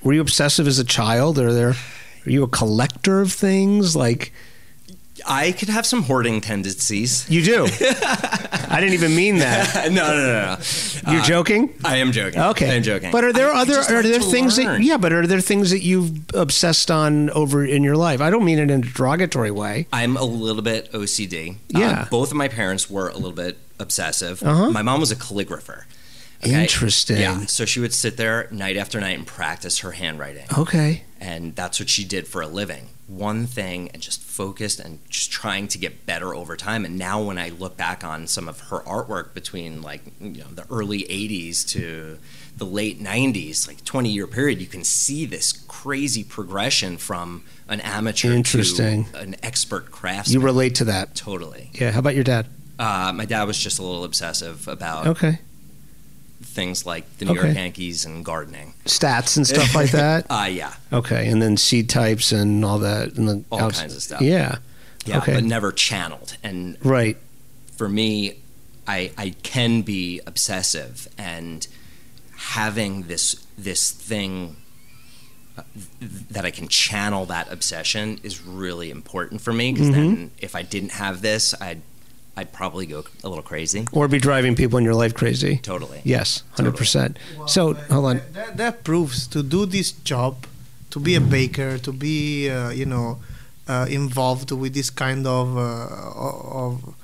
Were 0.04 0.14
you 0.14 0.22
obsessive 0.22 0.68
as 0.68 0.80
a 0.80 0.84
child? 0.84 1.38
Are 1.38 1.54
there? 1.54 1.76
Are 2.26 2.30
you 2.30 2.44
a 2.44 2.48
collector 2.48 3.22
of 3.22 3.32
things? 3.32 3.96
Like, 3.96 4.34
I 5.26 5.52
could 5.52 5.70
have 5.70 5.86
some 5.86 6.04
hoarding 6.04 6.42
tendencies. 6.42 7.30
you 7.30 7.44
do. 7.44 7.66
I 8.74 8.78
didn't 8.80 8.94
even 8.94 9.16
mean 9.16 9.38
that. 9.40 9.92
no, 9.92 10.08
no, 10.08 10.16
no, 10.16 10.56
no. 10.56 11.12
You're 11.12 11.22
Uh, 11.22 11.26
joking. 11.26 11.74
I 11.84 11.98
am 11.98 12.12
joking. 12.12 12.40
Okay, 12.40 12.70
I 12.70 12.74
am 12.76 12.84
joking. 12.84 13.12
But 13.12 13.24
are 13.24 13.34
there 13.34 13.50
I- 13.52 13.58
I 13.60 13.62
other? 13.62 13.74
just 13.74 13.92
are 13.92 14.02
there 14.02 14.20
things 14.20 14.56
that? 14.58 14.82
Yeah, 14.82 14.98
but 14.98 15.12
are 15.14 15.28
there 15.28 15.42
things 15.42 15.72
that 15.72 15.82
you've 15.82 16.12
obsessed 16.34 16.90
on 16.92 17.30
over 17.32 17.66
in 17.66 17.84
your 17.84 17.96
life? 17.98 18.22
I 18.22 18.30
don't 18.30 18.46
mean 18.46 18.60
it 18.60 18.70
in 18.72 18.84
a 18.84 18.86
derogatory 18.88 19.52
way. 19.52 19.88
I'm 19.94 20.18
a 20.18 20.24
little 20.24 20.62
bit 20.62 20.92
OCD. 20.94 21.58
Yeah. 21.70 22.02
Uh, 22.04 22.10
both 22.10 22.32
of 22.32 22.38
my 22.38 22.48
parents 22.48 22.90
were 22.90 23.10
a 23.10 23.16
little 23.16 23.32
bit 23.32 23.58
obsessive. 23.80 24.42
Uh-huh. 24.44 24.70
My 24.72 24.82
mom 24.82 25.00
was 25.00 25.12
a 25.12 25.16
calligrapher. 25.16 25.84
Interesting. 26.44 27.18
Yeah. 27.18 27.46
So 27.46 27.66
she 27.66 27.80
would 27.80 27.94
sit 27.94 28.18
there 28.18 28.48
night 28.52 28.78
after 28.78 29.00
night 29.00 29.18
and 29.18 29.28
practice 29.28 29.80
her 29.80 29.92
handwriting. 29.92 30.46
Okay. 30.58 31.04
And 31.22 31.56
that's 31.56 31.80
what 31.80 31.88
she 31.88 32.04
did 32.04 32.28
for 32.28 32.42
a 32.42 32.48
living. 32.48 32.88
One 33.08 33.46
thing 33.46 33.90
and 33.94 34.02
just 34.02 34.24
focused 34.24 34.80
and 34.80 34.98
just 35.08 35.32
trying 35.32 35.68
to 35.68 35.78
get 35.78 36.08
better 36.08 36.34
over 36.34 36.58
time. 36.58 36.84
And 36.84 36.98
now 36.98 37.22
when 37.22 37.38
I 37.38 37.50
look 37.50 37.78
back 37.78 38.04
on 38.04 38.26
some 38.26 38.50
of 38.50 38.60
her 38.72 38.80
artwork 38.80 39.36
between 39.36 39.84
like, 39.84 40.02
you 40.20 40.40
know, 40.40 40.48
the 40.52 40.66
early 40.72 41.04
80s 41.04 41.68
to 41.74 42.18
the 42.58 42.66
late 42.66 43.00
90s, 43.00 43.68
like 43.68 43.86
20 43.86 44.10
year 44.10 44.26
period, 44.26 44.60
you 44.60 44.66
can 44.66 44.84
see 44.84 45.28
this 45.28 45.52
crazy 45.52 46.24
progression 46.24 46.98
from 46.98 47.44
an 47.68 47.82
amateur 47.82 48.32
Interesting. 48.32 49.06
to 49.12 49.20
an 49.20 49.36
expert 49.44 49.92
craftsman. 49.92 50.42
You 50.42 50.44
relate 50.44 50.74
to 50.76 50.86
that. 50.86 51.14
Totally. 51.14 51.70
Yeah. 51.74 51.92
How 51.92 52.00
about 52.00 52.16
your 52.16 52.24
dad? 52.24 52.48
Uh, 52.80 53.14
my 53.14 53.26
dad 53.26 53.44
was 53.44 53.60
just 53.60 53.78
a 53.78 53.84
little 53.84 54.04
obsessive 54.04 54.68
about 54.68 55.06
Okay. 55.06 55.38
Things 56.44 56.86
like 56.86 57.18
the 57.18 57.26
New 57.26 57.32
Okay. 57.32 57.42
York 57.48 57.56
Yankees 57.56 58.06
and 58.06 58.24
gardening. 58.26 58.74
Stats 58.86 59.38
and 59.38 59.46
stuff 59.48 59.74
like 59.76 59.92
that. 60.04 60.26
Uh, 60.30 60.48
yeah, 60.52 60.74
Okay, 60.92 61.28
and 61.30 61.42
then 61.42 61.58
seed 61.58 61.90
types 61.90 62.32
and 62.32 62.64
all 62.66 62.80
that, 62.80 63.14
and 63.16 63.28
the 63.28 63.44
all 63.52 63.62
outs- 63.62 63.80
kinds 63.80 63.96
of 63.96 64.02
stuff. 64.04 64.22
Yeah. 64.22 64.58
yeah, 65.06 65.18
Okay. 65.20 65.34
but 65.36 65.44
never 65.44 65.72
channeled. 65.72 66.38
And 66.44 66.78
Right. 66.84 67.18
for 67.78 67.88
me, 67.90 68.36
I 68.88 69.12
I 69.18 69.36
can 69.44 69.82
be 69.84 70.22
obsessive 70.26 71.08
and 71.18 71.68
having 72.36 73.04
this 73.04 73.36
this 73.58 73.92
thing 73.92 74.56
uh, 75.58 75.62
that 76.32 76.46
I 76.46 76.52
can 76.52 76.68
channel 76.68 77.26
that 77.28 77.52
obsession 77.52 78.20
is 78.24 78.42
really 78.42 78.90
important 78.90 79.42
for 79.42 79.54
me 79.54 79.72
because 79.74 79.90
Mhm. 79.90 79.94
then 79.94 80.32
if 80.40 80.56
I 80.56 80.62
didn't 80.64 80.94
have 80.94 81.22
this, 81.22 81.54
I'd 81.62 81.82
I'd 82.38 82.54
probably 82.54 82.86
go 82.86 83.04
a 83.24 83.30
little 83.30 83.44
crazy. 83.44 83.88
Or 83.92 84.08
be 84.08 84.20
driving 84.20 84.56
people 84.56 84.78
in 84.78 84.86
your 84.86 84.96
life 84.96 85.14
crazy. 85.14 85.58
Totally. 85.58 86.02
Yes, 86.04 86.44
100%. 86.56 87.18
So, 87.48 87.74
hold 87.74 88.06
on. 88.06 88.22
That, 88.32 88.58
that 88.58 88.84
proves 88.84 89.28
to 89.28 89.44
do 89.44 89.66
this 89.66 89.92
job, 89.92 90.48
to 90.92 91.00
be 91.00 91.16
a 91.16 91.22
baker, 91.22 91.78
to 91.80 91.92
be 91.92 92.50
uh, 92.50 92.70
you 92.70 92.86
know 92.86 93.20
uh, 93.68 93.86
involved 93.90 94.52
with 94.52 94.74
this 94.74 94.90
kind 94.90 95.28
of 95.28 95.58
uh, 95.58 95.88
of 96.66 96.96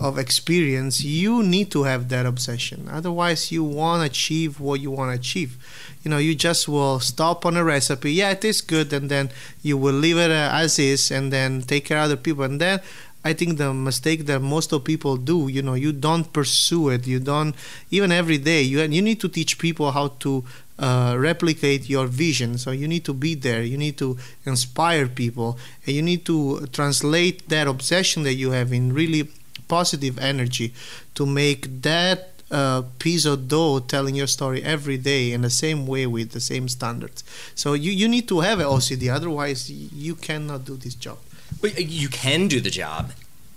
of 0.00 0.18
experience, 0.18 1.02
you 1.02 1.42
need 1.42 1.70
to 1.70 1.84
have 1.84 2.08
that 2.08 2.26
obsession. 2.26 2.88
Otherwise, 2.90 3.52
you 3.52 3.62
won't 3.62 4.04
achieve 4.04 4.58
what 4.60 4.80
you 4.80 4.90
want 4.90 5.10
to 5.12 5.18
achieve. 5.18 5.56
You 6.02 6.10
know, 6.10 6.18
you 6.18 6.34
just 6.34 6.68
will 6.68 7.00
stop 7.00 7.46
on 7.46 7.56
a 7.56 7.64
recipe. 7.64 8.12
Yeah, 8.12 8.30
it 8.30 8.44
is 8.44 8.60
good, 8.60 8.92
and 8.92 9.08
then 9.10 9.30
you 9.62 9.78
will 9.78 9.94
leave 9.94 10.18
it 10.18 10.30
uh, 10.30 10.50
as 10.52 10.78
is, 10.78 11.10
and 11.10 11.32
then 11.32 11.62
take 11.62 11.86
care 11.86 11.98
of 11.98 12.04
other 12.04 12.16
people, 12.16 12.44
and 12.44 12.60
then. 12.60 12.80
I 13.24 13.32
think 13.32 13.56
the 13.56 13.72
mistake 13.72 14.26
that 14.26 14.40
most 14.40 14.72
of 14.72 14.84
people 14.84 15.16
do, 15.16 15.48
you 15.48 15.62
know, 15.62 15.74
you 15.74 15.92
don't 15.92 16.30
pursue 16.32 16.90
it. 16.90 17.06
You 17.06 17.20
don't 17.20 17.54
even 17.90 18.12
every 18.12 18.38
day. 18.38 18.62
You 18.62 18.82
you 18.82 19.00
need 19.00 19.20
to 19.20 19.28
teach 19.28 19.58
people 19.58 19.92
how 19.92 20.08
to 20.20 20.44
uh, 20.78 21.16
replicate 21.18 21.88
your 21.88 22.06
vision. 22.06 22.58
So 22.58 22.70
you 22.70 22.86
need 22.86 23.04
to 23.06 23.14
be 23.14 23.34
there. 23.34 23.62
You 23.62 23.78
need 23.78 23.96
to 23.98 24.18
inspire 24.44 25.06
people, 25.06 25.58
and 25.86 25.96
you 25.96 26.02
need 26.02 26.26
to 26.26 26.66
translate 26.72 27.48
that 27.48 27.66
obsession 27.66 28.24
that 28.24 28.34
you 28.34 28.50
have 28.50 28.72
in 28.72 28.92
really 28.92 29.30
positive 29.68 30.18
energy 30.18 30.74
to 31.14 31.24
make 31.24 31.82
that 31.82 32.34
uh, 32.50 32.82
piece 32.98 33.24
of 33.24 33.48
dough 33.48 33.78
telling 33.80 34.14
your 34.14 34.26
story 34.26 34.62
every 34.62 34.98
day 34.98 35.32
in 35.32 35.40
the 35.42 35.50
same 35.50 35.86
way 35.86 36.06
with 36.06 36.32
the 36.32 36.40
same 36.40 36.68
standards. 36.68 37.24
So 37.54 37.72
you, 37.72 37.90
you 37.90 38.06
need 38.06 38.28
to 38.28 38.40
have 38.40 38.60
an 38.60 38.66
OCD, 38.66 39.12
otherwise 39.12 39.70
you 39.70 40.14
cannot 40.14 40.64
do 40.64 40.76
this 40.76 40.94
job. 40.94 41.18
But 41.60 41.78
you 41.78 42.08
can 42.08 42.48
do 42.48 42.60
the 42.60 42.70
job, 42.70 43.12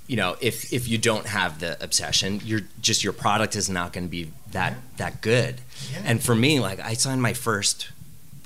you 0.08 0.16
know, 0.16 0.38
if 0.40 0.72
if 0.72 0.88
you 0.88 0.98
don't 0.98 1.26
have 1.26 1.60
the 1.60 1.82
obsession, 1.84 2.42
you're 2.44 2.62
just 2.82 3.04
your 3.04 3.14
product 3.14 3.56
is 3.56 3.70
not 3.70 3.92
going 3.94 4.06
to 4.06 4.10
be 4.10 4.32
that 4.52 4.76
that 4.98 5.22
good. 5.22 5.62
And 6.06 6.24
for 6.24 6.36
me, 6.36 6.60
like 6.60 6.80
I 6.80 6.94
signed 6.94 7.22
my 7.22 7.34
first 7.34 7.90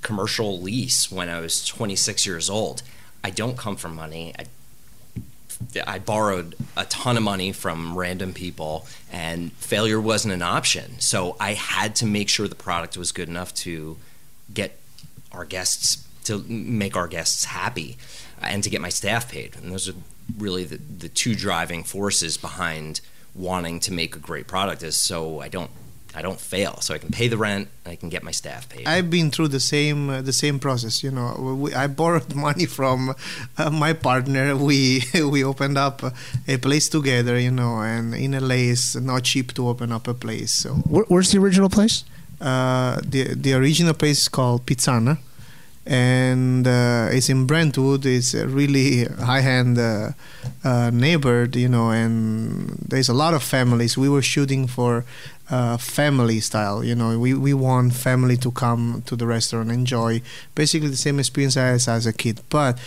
commercial 0.01 0.59
lease 0.59 1.11
when 1.11 1.29
I 1.29 1.39
was 1.39 1.63
26 1.65 2.25
years 2.25 2.49
old. 2.49 2.81
I 3.23 3.29
don't 3.29 3.57
come 3.57 3.75
from 3.75 3.95
money. 3.95 4.33
I 4.37 4.45
I 5.85 5.99
borrowed 5.99 6.55
a 6.75 6.85
ton 6.85 7.17
of 7.17 7.23
money 7.23 7.51
from 7.51 7.95
random 7.95 8.33
people, 8.33 8.87
and 9.11 9.51
failure 9.53 10.01
wasn't 10.01 10.33
an 10.33 10.41
option. 10.41 10.99
So 10.99 11.35
I 11.39 11.53
had 11.53 11.95
to 11.97 12.07
make 12.07 12.29
sure 12.29 12.47
the 12.47 12.55
product 12.55 12.97
was 12.97 13.11
good 13.11 13.29
enough 13.29 13.53
to 13.55 13.97
get 14.51 14.79
our 15.31 15.45
guests 15.45 16.07
to 16.23 16.39
make 16.47 16.95
our 16.95 17.07
guests 17.07 17.45
happy, 17.45 17.97
and 18.41 18.63
to 18.63 18.69
get 18.69 18.81
my 18.81 18.89
staff 18.89 19.31
paid. 19.31 19.55
And 19.55 19.71
those 19.71 19.87
are 19.89 19.93
really 20.37 20.63
the, 20.63 20.77
the 20.77 21.09
two 21.09 21.35
driving 21.35 21.83
forces 21.83 22.37
behind 22.37 23.01
wanting 23.35 23.79
to 23.81 23.93
make 23.93 24.15
a 24.15 24.19
great 24.19 24.47
product. 24.47 24.83
Is 24.83 24.97
so 24.97 25.39
I 25.41 25.47
don't 25.47 25.71
I 26.13 26.21
don't 26.21 26.39
fail, 26.41 26.81
so 26.81 26.93
I 26.93 26.97
can 26.97 27.09
pay 27.09 27.29
the 27.29 27.37
rent, 27.37 27.69
I 27.85 27.95
can 27.95 28.09
get 28.09 28.21
my 28.21 28.31
staff 28.31 28.67
paid. 28.67 28.85
I've 28.85 29.09
been 29.09 29.31
through 29.31 29.47
the 29.47 29.61
same 29.61 30.09
uh, 30.09 30.21
the 30.21 30.33
same 30.33 30.59
process. 30.59 31.03
You 31.03 31.11
know, 31.11 31.55
we, 31.61 31.73
I 31.73 31.87
borrowed 31.87 32.35
money 32.47 32.65
from 32.65 33.15
uh, 33.57 33.69
my 33.69 33.93
partner. 33.93 34.55
We 34.57 35.03
we 35.13 35.43
opened 35.43 35.77
up 35.77 36.03
a 36.47 36.57
place 36.57 36.89
together. 36.89 37.39
You 37.39 37.51
know, 37.51 37.79
and 37.81 38.13
in 38.13 38.31
LA 38.31 38.71
it's 38.73 38.95
not 38.95 39.23
cheap 39.23 39.53
to 39.53 39.67
open 39.69 39.91
up 39.91 40.07
a 40.07 40.13
place. 40.13 40.51
So 40.51 40.73
Where, 40.89 41.05
where's 41.07 41.31
the 41.31 41.39
original 41.39 41.69
place? 41.69 42.03
uh, 42.41 42.99
the 43.07 43.35
the 43.35 43.53
original 43.53 43.93
place 43.93 44.23
is 44.23 44.27
called 44.27 44.65
Pizzana, 44.65 45.19
and 45.91 46.65
uh, 46.67 47.09
it's 47.11 47.27
in 47.27 47.45
Brentwood. 47.45 48.05
It's 48.05 48.33
a 48.33 48.47
really 48.47 49.03
high-end 49.03 49.77
uh, 49.77 50.11
uh, 50.63 50.89
neighborhood, 50.89 51.57
you 51.57 51.67
know, 51.67 51.91
and 51.91 52.69
there's 52.87 53.09
a 53.09 53.13
lot 53.13 53.33
of 53.33 53.43
families. 53.43 53.97
We 53.97 54.07
were 54.07 54.21
shooting 54.21 54.67
for 54.67 55.03
uh, 55.49 55.75
family 55.75 56.39
style, 56.39 56.81
you 56.81 56.95
know. 56.95 57.19
We 57.19 57.33
we 57.33 57.53
want 57.53 57.93
family 57.93 58.37
to 58.37 58.51
come 58.51 59.03
to 59.05 59.17
the 59.17 59.27
restaurant, 59.27 59.69
and 59.69 59.79
enjoy 59.79 60.21
basically 60.55 60.87
the 60.87 60.95
same 60.95 61.19
experience 61.19 61.57
as 61.57 61.89
as 61.89 62.05
a 62.07 62.13
kid, 62.13 62.39
but. 62.49 62.79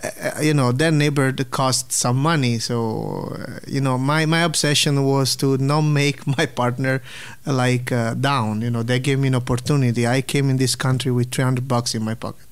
Uh, 0.00 0.40
you 0.40 0.54
know 0.54 0.70
that 0.70 0.92
neighborhood 0.92 1.44
cost 1.50 1.90
some 1.90 2.16
money 2.16 2.60
so 2.60 3.34
uh, 3.34 3.58
you 3.66 3.80
know 3.80 3.98
my 3.98 4.24
my 4.26 4.42
obsession 4.44 5.02
was 5.02 5.34
to 5.34 5.58
not 5.58 5.80
make 5.80 6.24
my 6.38 6.46
partner 6.46 7.02
like 7.44 7.90
uh, 7.90 8.14
down 8.14 8.62
you 8.62 8.70
know 8.70 8.84
they 8.84 9.00
gave 9.00 9.18
me 9.18 9.26
an 9.26 9.34
opportunity 9.34 10.06
i 10.06 10.22
came 10.22 10.48
in 10.50 10.56
this 10.56 10.76
country 10.76 11.10
with 11.10 11.32
300 11.32 11.66
bucks 11.66 11.96
in 11.96 12.04
my 12.04 12.14
pocket 12.14 12.47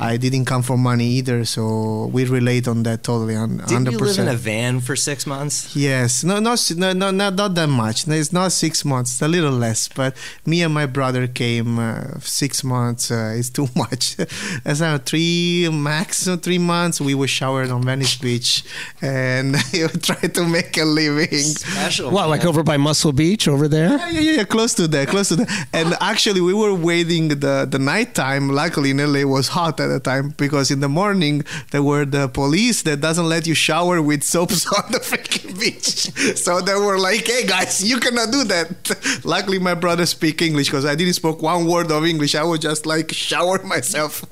i 0.00 0.16
didn't 0.16 0.44
come 0.44 0.62
for 0.62 0.76
money 0.76 1.06
either 1.06 1.44
so 1.44 2.06
we 2.12 2.24
relate 2.24 2.66
on 2.66 2.82
that 2.82 3.02
totally 3.02 3.36
on 3.36 3.58
Didn't 3.58 3.86
100% 3.88 3.92
you 3.92 3.98
live 3.98 4.18
in 4.18 4.28
a 4.28 4.34
van 4.36 4.80
for 4.80 4.96
six 4.96 5.26
months? 5.26 5.74
Yes, 5.76 6.24
no, 6.24 6.38
no, 6.38 6.54
no, 6.76 6.92
no, 6.92 7.10
not, 7.10 7.34
not 7.34 7.54
that 7.54 7.68
much. 7.68 8.06
No, 8.06 8.14
It's 8.14 8.32
not 8.32 8.52
six 8.52 8.84
months, 8.84 9.12
it's 9.12 9.22
a 9.22 9.28
little 9.28 9.52
less. 9.52 9.88
But 9.88 10.16
me 10.46 10.62
and 10.62 10.72
my 10.72 10.86
brother 10.86 11.26
came 11.26 11.78
uh, 11.78 12.18
six 12.20 12.64
months. 12.64 13.10
Uh, 13.10 13.34
it's 13.36 13.50
too 13.50 13.68
much. 13.76 14.16
That's 14.64 14.80
uh, 14.80 14.98
three 15.04 15.68
max, 15.70 16.28
three 16.46 16.58
months. 16.58 17.00
We 17.00 17.14
were 17.14 17.28
showered 17.28 17.70
on 17.70 17.82
Venice 17.82 18.16
Beach 18.16 18.64
and 19.02 19.56
tried 20.02 20.34
to 20.34 20.46
make 20.46 20.76
a 20.78 20.84
living. 20.84 21.38
Special. 21.38 22.10
What, 22.10 22.28
like 22.28 22.44
over 22.44 22.62
by 22.62 22.76
Muscle 22.76 23.12
Beach 23.12 23.48
over 23.48 23.68
there? 23.68 23.90
Yeah, 23.98 24.10
yeah, 24.10 24.32
yeah, 24.38 24.44
close 24.44 24.74
to 24.74 24.88
that, 24.88 25.08
close 25.08 25.28
to 25.28 25.36
that. 25.36 25.68
And 25.72 25.94
actually, 26.00 26.40
we 26.40 26.54
were 26.54 26.74
waiting 26.74 27.28
the 27.28 27.66
the 27.70 27.78
nighttime. 27.78 28.48
Luckily, 28.48 28.90
in 28.90 28.98
LA 28.98 29.24
was 29.24 29.48
hot 29.48 29.80
at 29.80 29.89
the 29.90 30.00
time 30.00 30.34
because 30.36 30.70
in 30.70 30.80
the 30.80 30.88
morning 30.88 31.44
there 31.70 31.82
were 31.82 32.04
the 32.04 32.28
police 32.28 32.82
that 32.82 33.00
doesn't 33.00 33.28
let 33.28 33.46
you 33.46 33.54
shower 33.54 34.00
with 34.00 34.22
soaps 34.22 34.66
on 34.78 34.92
the 34.92 34.98
freaking 34.98 35.58
beach. 35.58 36.10
So 36.38 36.60
they 36.60 36.74
were 36.74 36.98
like, 36.98 37.26
"Hey 37.26 37.46
guys, 37.46 37.82
you 37.82 37.98
cannot 37.98 38.30
do 38.30 38.44
that." 38.44 39.20
Luckily, 39.24 39.58
my 39.58 39.74
brother 39.74 40.06
speak 40.06 40.42
English 40.42 40.68
because 40.68 40.84
I 40.84 40.94
didn't 40.94 41.14
spoke 41.14 41.42
one 41.42 41.66
word 41.66 41.90
of 41.90 42.04
English. 42.04 42.34
I 42.34 42.44
was 42.44 42.60
just 42.60 42.86
like 42.86 43.12
shower 43.12 43.62
myself, 43.74 44.24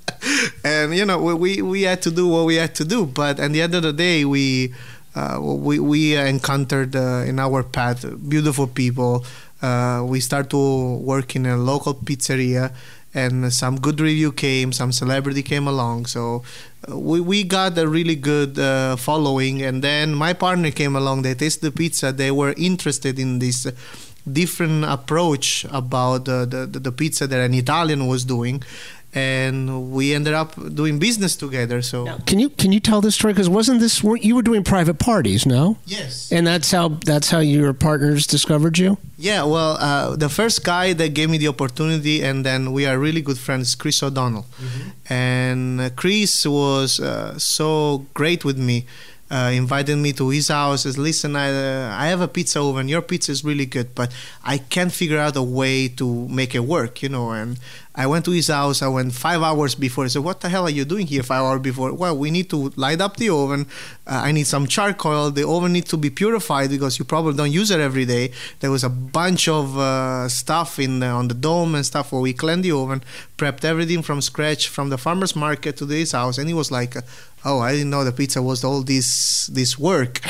and 0.64 0.94
you 0.94 1.04
know, 1.04 1.18
we 1.34 1.62
we, 1.62 1.82
had 1.82 2.02
to 2.02 2.10
do 2.10 2.28
what 2.28 2.46
we 2.46 2.56
had 2.56 2.74
to 2.76 2.84
do. 2.84 3.06
But 3.06 3.40
at 3.40 3.52
the 3.52 3.62
end 3.62 3.74
of 3.74 3.82
the 3.82 3.92
day, 3.92 4.24
we. 4.24 4.74
Uh, 5.16 5.40
we 5.40 5.80
we 5.80 6.14
encountered 6.14 6.94
uh, 6.94 7.24
in 7.26 7.40
our 7.40 7.64
path 7.64 8.06
beautiful 8.28 8.68
people. 8.68 9.24
Uh, 9.60 10.04
we 10.06 10.20
start 10.20 10.48
to 10.50 10.96
work 11.02 11.34
in 11.34 11.44
a 11.46 11.56
local 11.56 11.94
pizzeria, 11.94 12.70
and 13.14 13.52
some 13.52 13.80
good 13.80 14.00
review 14.00 14.32
came. 14.32 14.72
Some 14.72 14.92
celebrity 14.92 15.42
came 15.42 15.66
along, 15.66 16.06
so 16.06 16.42
uh, 16.90 16.98
we 16.98 17.20
we 17.20 17.44
got 17.44 17.76
a 17.78 17.88
really 17.88 18.16
good 18.16 18.58
uh, 18.58 18.96
following. 18.96 19.62
And 19.62 19.82
then 19.82 20.14
my 20.14 20.32
partner 20.32 20.70
came 20.70 20.94
along. 20.96 21.22
They 21.22 21.34
tasted 21.34 21.62
the 21.62 21.72
pizza. 21.72 22.12
They 22.12 22.30
were 22.30 22.54
interested 22.56 23.18
in 23.18 23.38
this 23.38 23.66
different 24.30 24.84
approach 24.84 25.64
about 25.70 26.28
uh, 26.28 26.44
the, 26.44 26.66
the 26.66 26.78
the 26.78 26.92
pizza 26.92 27.26
that 27.26 27.40
an 27.40 27.54
Italian 27.54 28.06
was 28.06 28.24
doing. 28.24 28.62
And 29.14 29.90
we 29.90 30.12
ended 30.14 30.34
up 30.34 30.54
doing 30.74 30.98
business 30.98 31.34
together. 31.34 31.80
So 31.82 32.06
Can 32.26 32.38
you 32.38 32.50
can 32.50 32.72
you 32.72 32.80
tell 32.80 33.00
this 33.00 33.14
story? 33.14 33.32
Because 33.32 33.48
wasn't 33.48 33.80
this 33.80 34.02
weren't- 34.04 34.22
you 34.22 34.34
were 34.36 34.42
doing 34.42 34.62
private 34.62 34.98
parties? 34.98 35.46
No. 35.46 35.76
Yes. 35.86 36.30
And 36.30 36.46
that's 36.46 36.70
how 36.70 36.88
that's 37.06 37.30
how 37.30 37.38
your 37.40 37.72
partners 37.72 38.26
discovered 38.26 38.76
you. 38.78 38.98
Yeah, 39.20 39.42
well, 39.44 39.76
uh, 39.80 40.14
the 40.16 40.28
first 40.28 40.62
guy 40.62 40.92
that 40.92 41.12
gave 41.14 41.28
me 41.30 41.38
the 41.38 41.48
opportunity, 41.48 42.22
and 42.22 42.44
then 42.46 42.70
we 42.72 42.86
are 42.86 42.96
really 42.98 43.20
good 43.22 43.38
friends, 43.38 43.74
Chris 43.74 44.00
O'Donnell. 44.02 44.46
And 45.08 45.80
uh, 45.80 45.90
Chris 45.96 46.46
was 46.46 47.00
uh, 47.00 47.38
so 47.38 48.06
great 48.14 48.44
with 48.44 48.58
me, 48.58 48.84
uh, 49.30 49.50
invited 49.52 49.96
me 49.96 50.12
to 50.14 50.30
his 50.30 50.48
house. 50.48 50.82
Says, 50.82 50.96
"Listen, 50.96 51.36
I, 51.36 51.50
uh, 51.50 51.94
I 51.94 52.06
have 52.08 52.20
a 52.20 52.28
pizza 52.28 52.60
oven. 52.60 52.88
Your 52.88 53.02
pizza 53.02 53.32
is 53.32 53.44
really 53.44 53.66
good, 53.66 53.94
but 53.94 54.10
I 54.44 54.58
can't 54.58 54.92
figure 54.92 55.18
out 55.18 55.36
a 55.36 55.42
way 55.42 55.88
to 55.88 56.28
make 56.28 56.54
it 56.54 56.64
work, 56.64 57.02
you 57.02 57.08
know." 57.08 57.30
And 57.30 57.58
I 57.94 58.06
went 58.06 58.24
to 58.26 58.30
his 58.30 58.46
house. 58.46 58.80
I 58.80 58.88
went 58.88 59.12
five 59.12 59.42
hours 59.42 59.74
before. 59.74 60.04
He 60.04 60.10
said, 60.10 60.22
"What 60.22 60.40
the 60.40 60.48
hell 60.48 60.64
are 60.64 60.70
you 60.70 60.84
doing 60.84 61.06
here 61.06 61.22
five 61.22 61.42
hours 61.42 61.60
before?" 61.60 61.92
Well, 61.92 62.16
we 62.16 62.30
need 62.30 62.48
to 62.50 62.72
light 62.76 63.00
up 63.00 63.16
the 63.16 63.28
oven. 63.30 63.66
Uh, 64.06 64.22
I 64.24 64.32
need 64.32 64.46
some 64.46 64.66
charcoal. 64.66 65.30
The 65.30 65.46
oven 65.46 65.72
needs 65.72 65.90
to 65.90 65.96
be 65.96 66.10
purified 66.10 66.70
because 66.70 66.98
you 66.98 67.04
probably 67.04 67.34
don't 67.34 67.52
use 67.52 67.70
it 67.70 67.80
every 67.80 68.06
day. 68.06 68.30
There 68.60 68.70
was 68.70 68.84
a 68.84 68.88
bunch 68.88 69.48
of 69.48 69.76
uh, 69.76 70.28
stuff 70.28 70.78
in 70.78 71.00
the, 71.00 71.06
on 71.06 71.28
the 71.28 71.34
dome 71.34 71.74
and 71.74 71.84
stuff 71.84 72.12
where 72.12 72.20
we 72.20 72.32
cleaned 72.32 72.64
the 72.64 72.72
oven, 72.72 73.02
prepped 73.36 73.64
everything 73.64 74.02
from 74.02 74.22
scratch 74.22 74.68
from 74.68 74.88
the 74.90 74.96
farmer's 74.96 75.36
market 75.36 75.76
to 75.78 75.84
this 75.84 76.12
house. 76.12 76.38
And 76.38 76.48
he 76.48 76.54
was 76.54 76.70
like, 76.70 76.96
"Oh, 77.44 77.60
I 77.60 77.72
didn't 77.72 77.90
know 77.90 78.04
the 78.04 78.12
pizza 78.12 78.42
was 78.42 78.64
all 78.64 78.82
this 78.82 79.46
this 79.52 79.78
work." 79.78 80.20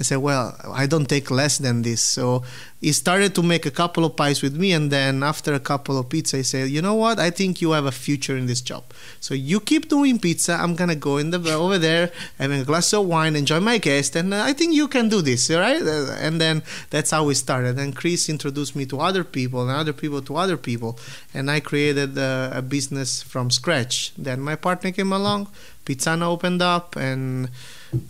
I 0.00 0.04
said, 0.04 0.18
"Well, 0.18 0.56
I 0.72 0.86
don't 0.86 1.08
take 1.08 1.30
less 1.30 1.58
than 1.58 1.82
this." 1.82 2.02
So 2.02 2.44
he 2.80 2.92
started 2.92 3.34
to 3.34 3.42
make 3.42 3.66
a 3.66 3.70
couple 3.70 4.04
of 4.04 4.14
pies 4.14 4.40
with 4.40 4.56
me 4.56 4.72
and 4.72 4.90
then 4.90 5.22
after 5.22 5.52
a 5.52 5.60
couple 5.60 5.98
of 5.98 6.08
pizza 6.08 6.36
he 6.36 6.42
said 6.42 6.70
you 6.70 6.80
know 6.80 6.94
what? 6.94 7.18
I 7.18 7.30
think 7.30 7.60
you 7.60 7.72
have 7.72 7.86
a 7.86 7.92
future 7.92 8.36
in 8.36 8.46
this 8.46 8.60
job. 8.60 8.84
So 9.20 9.34
you 9.34 9.58
keep 9.60 9.88
doing 9.88 10.18
pizza. 10.18 10.54
I'm 10.54 10.74
gonna 10.76 10.94
go 10.94 11.16
in 11.16 11.30
the 11.30 11.38
over 11.52 11.78
there 11.78 12.12
having 12.38 12.60
a 12.60 12.64
glass 12.64 12.92
of 12.92 13.06
wine 13.06 13.28
and 13.28 13.38
enjoy 13.38 13.60
my 13.60 13.78
guest 13.78 14.14
and 14.16 14.32
uh, 14.32 14.42
i 14.42 14.52
think 14.52 14.74
you 14.74 14.86
can 14.88 15.08
do 15.08 15.20
this 15.20 15.50
right? 15.50 15.82
Uh, 15.82 16.12
and 16.20 16.40
then 16.40 16.62
that's 16.90 17.10
how 17.10 17.24
we 17.24 17.34
started. 17.34 17.78
And 17.78 17.94
chris 17.96 18.28
introduced 18.28 18.76
me 18.76 18.86
to 18.86 19.00
other 19.00 19.24
people 19.24 19.62
and 19.62 19.70
other 19.70 19.92
people 19.92 20.22
to 20.22 20.36
other 20.36 20.56
people 20.56 20.98
and 21.34 21.50
i 21.50 21.58
created 21.60 22.16
a, 22.16 22.52
a 22.54 22.62
business 22.62 23.22
from 23.22 23.50
scratch. 23.50 24.12
Then 24.16 24.40
my 24.40 24.54
partner 24.54 24.92
came 24.92 25.12
along 25.12 25.48
pizzana 25.88 26.26
opened 26.26 26.60
up 26.60 26.96
and 26.96 27.48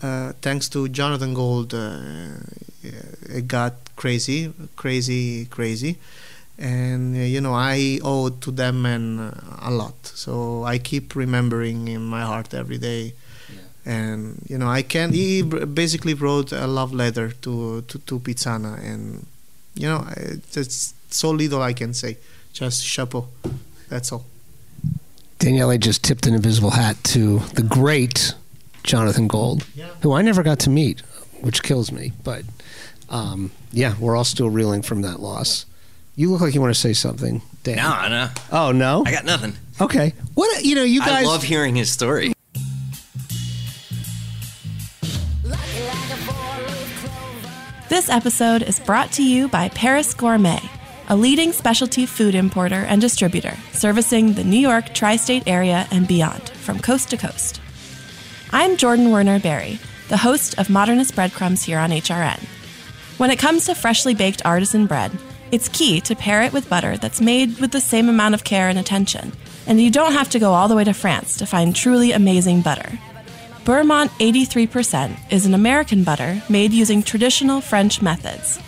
uh, 0.01 0.33
thanks 0.41 0.67
to 0.69 0.89
Jonathan 0.89 1.33
Gold, 1.33 1.73
uh, 1.73 2.27
it 2.83 3.47
got 3.47 3.73
crazy, 3.95 4.53
crazy, 4.75 5.45
crazy, 5.45 5.97
and 6.57 7.15
uh, 7.15 7.19
you 7.19 7.39
know 7.39 7.53
I 7.53 7.99
owe 8.03 8.29
to 8.29 8.51
them 8.51 8.85
and 8.85 9.19
uh, 9.19 9.31
a 9.61 9.71
lot. 9.71 10.05
So 10.05 10.63
I 10.65 10.77
keep 10.77 11.15
remembering 11.15 11.87
in 11.87 12.03
my 12.05 12.23
heart 12.23 12.53
every 12.53 12.77
day. 12.77 13.13
And 13.85 14.45
you 14.47 14.57
know 14.57 14.67
I 14.67 14.81
can. 14.83 15.13
He 15.13 15.41
basically 15.41 16.13
wrote 16.13 16.51
a 16.51 16.67
love 16.67 16.93
letter 16.93 17.31
to 17.43 17.81
to, 17.81 17.97
to 17.97 18.19
Pizzana, 18.19 18.77
and 18.83 19.25
you 19.73 19.87
know 19.87 20.05
it's 20.53 20.93
so 21.09 21.31
little 21.31 21.61
I 21.61 21.73
can 21.73 21.93
say. 21.93 22.17
Just 22.51 22.83
chapeau. 22.83 23.29
That's 23.87 24.11
all. 24.11 24.25
Daniele 25.39 25.77
just 25.77 26.03
tipped 26.03 26.27
an 26.27 26.33
invisible 26.33 26.71
hat 26.71 27.01
to 27.05 27.39
the 27.55 27.63
great 27.63 28.33
Jonathan 28.83 29.27
Gold, 29.27 29.63
who 30.01 30.11
I 30.13 30.21
never 30.21 30.43
got 30.43 30.59
to 30.59 30.69
meet, 30.69 30.99
which 31.41 31.63
kills 31.63 31.91
me. 31.91 32.11
But 32.23 32.43
um, 33.09 33.51
yeah, 33.71 33.95
we're 33.99 34.15
all 34.15 34.25
still 34.25 34.49
reeling 34.49 34.81
from 34.81 35.01
that 35.03 35.19
loss. 35.21 35.65
You 36.15 36.29
look 36.29 36.41
like 36.41 36.53
you 36.53 36.61
want 36.61 36.73
to 36.73 36.79
say 36.79 36.91
something, 36.91 37.41
Dan. 37.63 37.77
No, 37.77 38.09
no. 38.09 38.29
Oh 38.51 38.71
no, 38.73 39.03
I 39.05 39.11
got 39.11 39.23
nothing. 39.23 39.55
Okay. 39.79 40.13
What 40.33 40.63
you 40.65 40.75
know, 40.75 40.83
you 40.83 40.99
guys. 40.99 41.23
I 41.23 41.27
love 41.27 41.43
hearing 41.43 41.75
his 41.75 41.89
story. 41.89 42.33
This 47.87 48.09
episode 48.09 48.61
is 48.61 48.79
brought 48.79 49.11
to 49.13 49.23
you 49.23 49.47
by 49.47 49.69
Paris 49.69 50.13
Gourmet, 50.13 50.61
a 51.11 51.15
leading 51.15 51.51
specialty 51.51 52.05
food 52.05 52.35
importer 52.35 52.85
and 52.87 53.01
distributor 53.01 53.57
servicing 53.73 54.33
the 54.33 54.43
New 54.43 54.59
York 54.59 54.93
tri 54.93 55.15
state 55.15 55.41
area 55.47 55.87
and 55.89 56.07
beyond 56.07 56.49
from 56.49 56.79
coast 56.79 57.09
to 57.09 57.17
coast. 57.17 57.59
I'm 58.51 58.77
Jordan 58.77 59.09
Werner 59.09 59.39
Berry, 59.39 59.79
the 60.09 60.17
host 60.17 60.59
of 60.59 60.69
Modernist 60.69 61.15
Breadcrumbs 61.15 61.63
here 61.63 61.79
on 61.79 61.89
HRN. 61.89 62.39
When 63.17 63.31
it 63.31 63.39
comes 63.39 63.65
to 63.65 63.73
freshly 63.73 64.13
baked 64.13 64.45
artisan 64.45 64.85
bread, 64.85 65.11
it's 65.51 65.67
key 65.69 65.99
to 66.01 66.15
pair 66.15 66.43
it 66.43 66.53
with 66.53 66.69
butter 66.69 66.95
that's 66.95 67.19
made 67.19 67.57
with 67.57 67.71
the 67.71 67.81
same 67.81 68.07
amount 68.07 68.35
of 68.35 68.43
care 68.43 68.69
and 68.69 68.77
attention, 68.77 69.31
and 69.65 69.81
you 69.81 69.89
don't 69.89 70.13
have 70.13 70.29
to 70.29 70.39
go 70.39 70.53
all 70.53 70.67
the 70.67 70.75
way 70.75 70.83
to 70.83 70.93
France 70.93 71.37
to 71.37 71.47
find 71.47 71.75
truly 71.75 72.11
amazing 72.11 72.61
butter. 72.61 72.99
Beurremont 73.63 74.09
83% 74.19 75.17
is 75.31 75.47
an 75.47 75.55
American 75.55 76.03
butter 76.03 76.43
made 76.49 76.71
using 76.71 77.01
traditional 77.01 77.61
French 77.61 77.99
methods. 77.99 78.59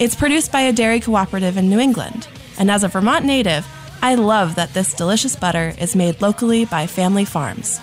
It's 0.00 0.14
produced 0.14 0.50
by 0.50 0.62
a 0.62 0.72
dairy 0.72 0.98
cooperative 0.98 1.58
in 1.58 1.68
New 1.68 1.78
England, 1.78 2.26
and 2.58 2.70
as 2.70 2.84
a 2.84 2.88
Vermont 2.88 3.26
native, 3.26 3.68
I 4.00 4.14
love 4.14 4.54
that 4.54 4.72
this 4.72 4.94
delicious 4.94 5.36
butter 5.36 5.74
is 5.78 5.94
made 5.94 6.22
locally 6.22 6.64
by 6.64 6.86
family 6.86 7.26
farms. 7.26 7.78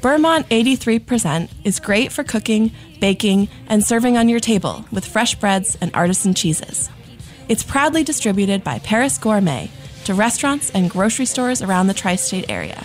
Beurremont 0.00 0.44
83% 0.44 1.50
is 1.64 1.80
great 1.80 2.12
for 2.12 2.22
cooking, 2.22 2.70
baking, 3.00 3.48
and 3.66 3.82
serving 3.82 4.16
on 4.16 4.28
your 4.28 4.38
table 4.38 4.84
with 4.92 5.04
fresh 5.04 5.34
breads 5.34 5.76
and 5.80 5.90
artisan 5.92 6.34
cheeses. 6.34 6.88
It's 7.48 7.64
proudly 7.64 8.04
distributed 8.04 8.62
by 8.62 8.78
Paris 8.78 9.18
Gourmet 9.18 9.72
to 10.04 10.14
restaurants 10.14 10.70
and 10.70 10.88
grocery 10.88 11.26
stores 11.26 11.62
around 11.62 11.88
the 11.88 11.94
tri 11.94 12.14
state 12.14 12.48
area. 12.48 12.84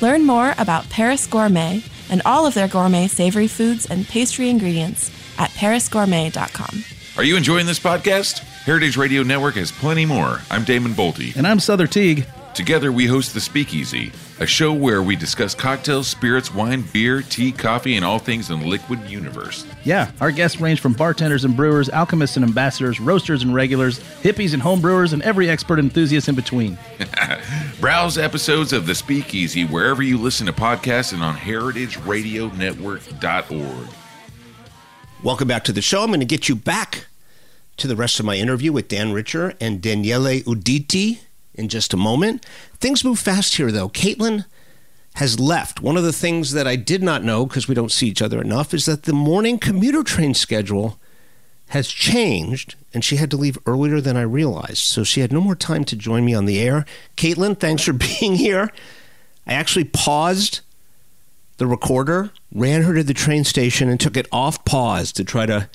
Learn 0.00 0.26
more 0.26 0.56
about 0.58 0.90
Paris 0.90 1.28
Gourmet 1.28 1.84
and 2.10 2.22
all 2.24 2.44
of 2.44 2.54
their 2.54 2.66
gourmet 2.66 3.06
savory 3.06 3.46
foods 3.46 3.86
and 3.86 4.08
pastry 4.08 4.50
ingredients 4.50 5.12
at 5.38 5.50
parisgourmet.com. 5.50 6.91
Are 7.14 7.24
you 7.24 7.36
enjoying 7.36 7.66
this 7.66 7.78
podcast? 7.78 8.38
Heritage 8.64 8.96
Radio 8.96 9.22
Network 9.22 9.56
has 9.56 9.70
plenty 9.70 10.06
more. 10.06 10.40
I'm 10.50 10.64
Damon 10.64 10.92
Boelte. 10.92 11.36
And 11.36 11.46
I'm 11.46 11.58
Sother 11.58 11.86
Teague. 11.86 12.24
Together, 12.54 12.90
we 12.90 13.04
host 13.04 13.34
The 13.34 13.40
Speakeasy, 13.40 14.12
a 14.40 14.46
show 14.46 14.72
where 14.72 15.02
we 15.02 15.14
discuss 15.14 15.54
cocktails, 15.54 16.08
spirits, 16.08 16.54
wine, 16.54 16.80
beer, 16.90 17.20
tea, 17.20 17.52
coffee, 17.52 17.96
and 17.96 18.04
all 18.04 18.18
things 18.18 18.50
in 18.50 18.60
the 18.60 18.66
liquid 18.66 18.98
universe. 19.10 19.66
Yeah, 19.84 20.10
our 20.22 20.30
guests 20.30 20.58
range 20.58 20.80
from 20.80 20.94
bartenders 20.94 21.44
and 21.44 21.54
brewers, 21.54 21.90
alchemists 21.90 22.36
and 22.36 22.46
ambassadors, 22.46 22.98
roasters 22.98 23.42
and 23.42 23.54
regulars, 23.54 23.98
hippies 24.22 24.54
and 24.54 24.62
homebrewers, 24.62 25.12
and 25.12 25.20
every 25.22 25.50
expert 25.50 25.78
enthusiast 25.78 26.30
in 26.30 26.34
between. 26.34 26.78
Browse 27.80 28.16
episodes 28.16 28.72
of 28.72 28.86
The 28.86 28.94
Speakeasy 28.94 29.66
wherever 29.66 30.02
you 30.02 30.16
listen 30.16 30.46
to 30.46 30.52
podcasts 30.54 31.12
and 31.12 31.22
on 31.22 31.36
heritageradionetwork.org. 31.36 33.88
Welcome 35.22 35.46
back 35.46 35.62
to 35.64 35.72
the 35.72 35.82
show. 35.82 36.02
I'm 36.02 36.08
going 36.08 36.18
to 36.18 36.26
get 36.26 36.48
you 36.48 36.56
back 36.56 37.06
to 37.76 37.86
the 37.86 37.94
rest 37.94 38.18
of 38.18 38.26
my 38.26 38.34
interview 38.34 38.72
with 38.72 38.88
Dan 38.88 39.12
Richer 39.12 39.54
and 39.60 39.80
Daniele 39.80 40.40
Uditi 40.40 41.20
in 41.54 41.68
just 41.68 41.94
a 41.94 41.96
moment. 41.96 42.44
Things 42.80 43.04
move 43.04 43.20
fast 43.20 43.54
here, 43.54 43.70
though. 43.70 43.88
Caitlin 43.88 44.46
has 45.14 45.38
left. 45.38 45.80
One 45.80 45.96
of 45.96 46.02
the 46.02 46.12
things 46.12 46.50
that 46.54 46.66
I 46.66 46.74
did 46.74 47.04
not 47.04 47.22
know, 47.22 47.46
because 47.46 47.68
we 47.68 47.74
don't 47.76 47.92
see 47.92 48.08
each 48.08 48.20
other 48.20 48.40
enough, 48.40 48.74
is 48.74 48.86
that 48.86 49.04
the 49.04 49.12
morning 49.12 49.60
commuter 49.60 50.02
train 50.02 50.34
schedule 50.34 50.98
has 51.68 51.86
changed, 51.86 52.74
and 52.92 53.04
she 53.04 53.14
had 53.14 53.30
to 53.30 53.36
leave 53.36 53.58
earlier 53.64 54.00
than 54.00 54.16
I 54.16 54.22
realized. 54.22 54.78
So 54.78 55.04
she 55.04 55.20
had 55.20 55.32
no 55.32 55.40
more 55.40 55.54
time 55.54 55.84
to 55.84 55.94
join 55.94 56.24
me 56.24 56.34
on 56.34 56.46
the 56.46 56.58
air. 56.58 56.84
Caitlin, 57.16 57.60
thanks 57.60 57.84
for 57.84 57.92
being 58.20 58.34
here. 58.34 58.72
I 59.46 59.52
actually 59.52 59.84
paused 59.84 60.62
the 61.62 61.68
recorder, 61.68 62.32
ran 62.52 62.82
her 62.82 62.92
to 62.92 63.04
the 63.04 63.14
train 63.14 63.44
station, 63.44 63.88
and 63.88 64.00
took 64.00 64.16
it 64.16 64.26
off 64.32 64.64
pause 64.64 65.12
to 65.12 65.22
try 65.22 65.46
to 65.46 65.70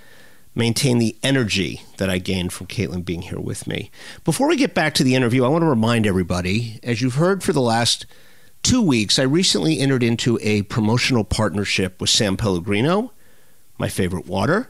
maintain 0.53 0.97
the 0.97 1.15
energy 1.23 1.81
that 1.95 2.09
I 2.09 2.17
gained 2.17 2.51
from 2.51 2.67
Caitlin 2.67 3.05
being 3.05 3.21
here 3.21 3.39
with 3.39 3.67
me. 3.67 3.89
Before 4.25 4.49
we 4.49 4.57
get 4.57 4.73
back 4.73 4.93
to 4.95 5.03
the 5.05 5.15
interview, 5.15 5.45
I 5.45 5.47
want 5.47 5.61
to 5.61 5.69
remind 5.69 6.05
everybody, 6.05 6.77
as 6.83 7.01
you've 7.01 7.15
heard 7.15 7.41
for 7.41 7.53
the 7.53 7.61
last 7.61 8.05
two 8.63 8.81
weeks, 8.81 9.17
I 9.17 9.23
recently 9.23 9.79
entered 9.79 10.03
into 10.03 10.37
a 10.41 10.63
promotional 10.63 11.23
partnership 11.23 12.01
with 12.01 12.09
San 12.09 12.35
Pellegrino, 12.35 13.13
my 13.77 13.87
favorite 13.87 14.27
water, 14.27 14.69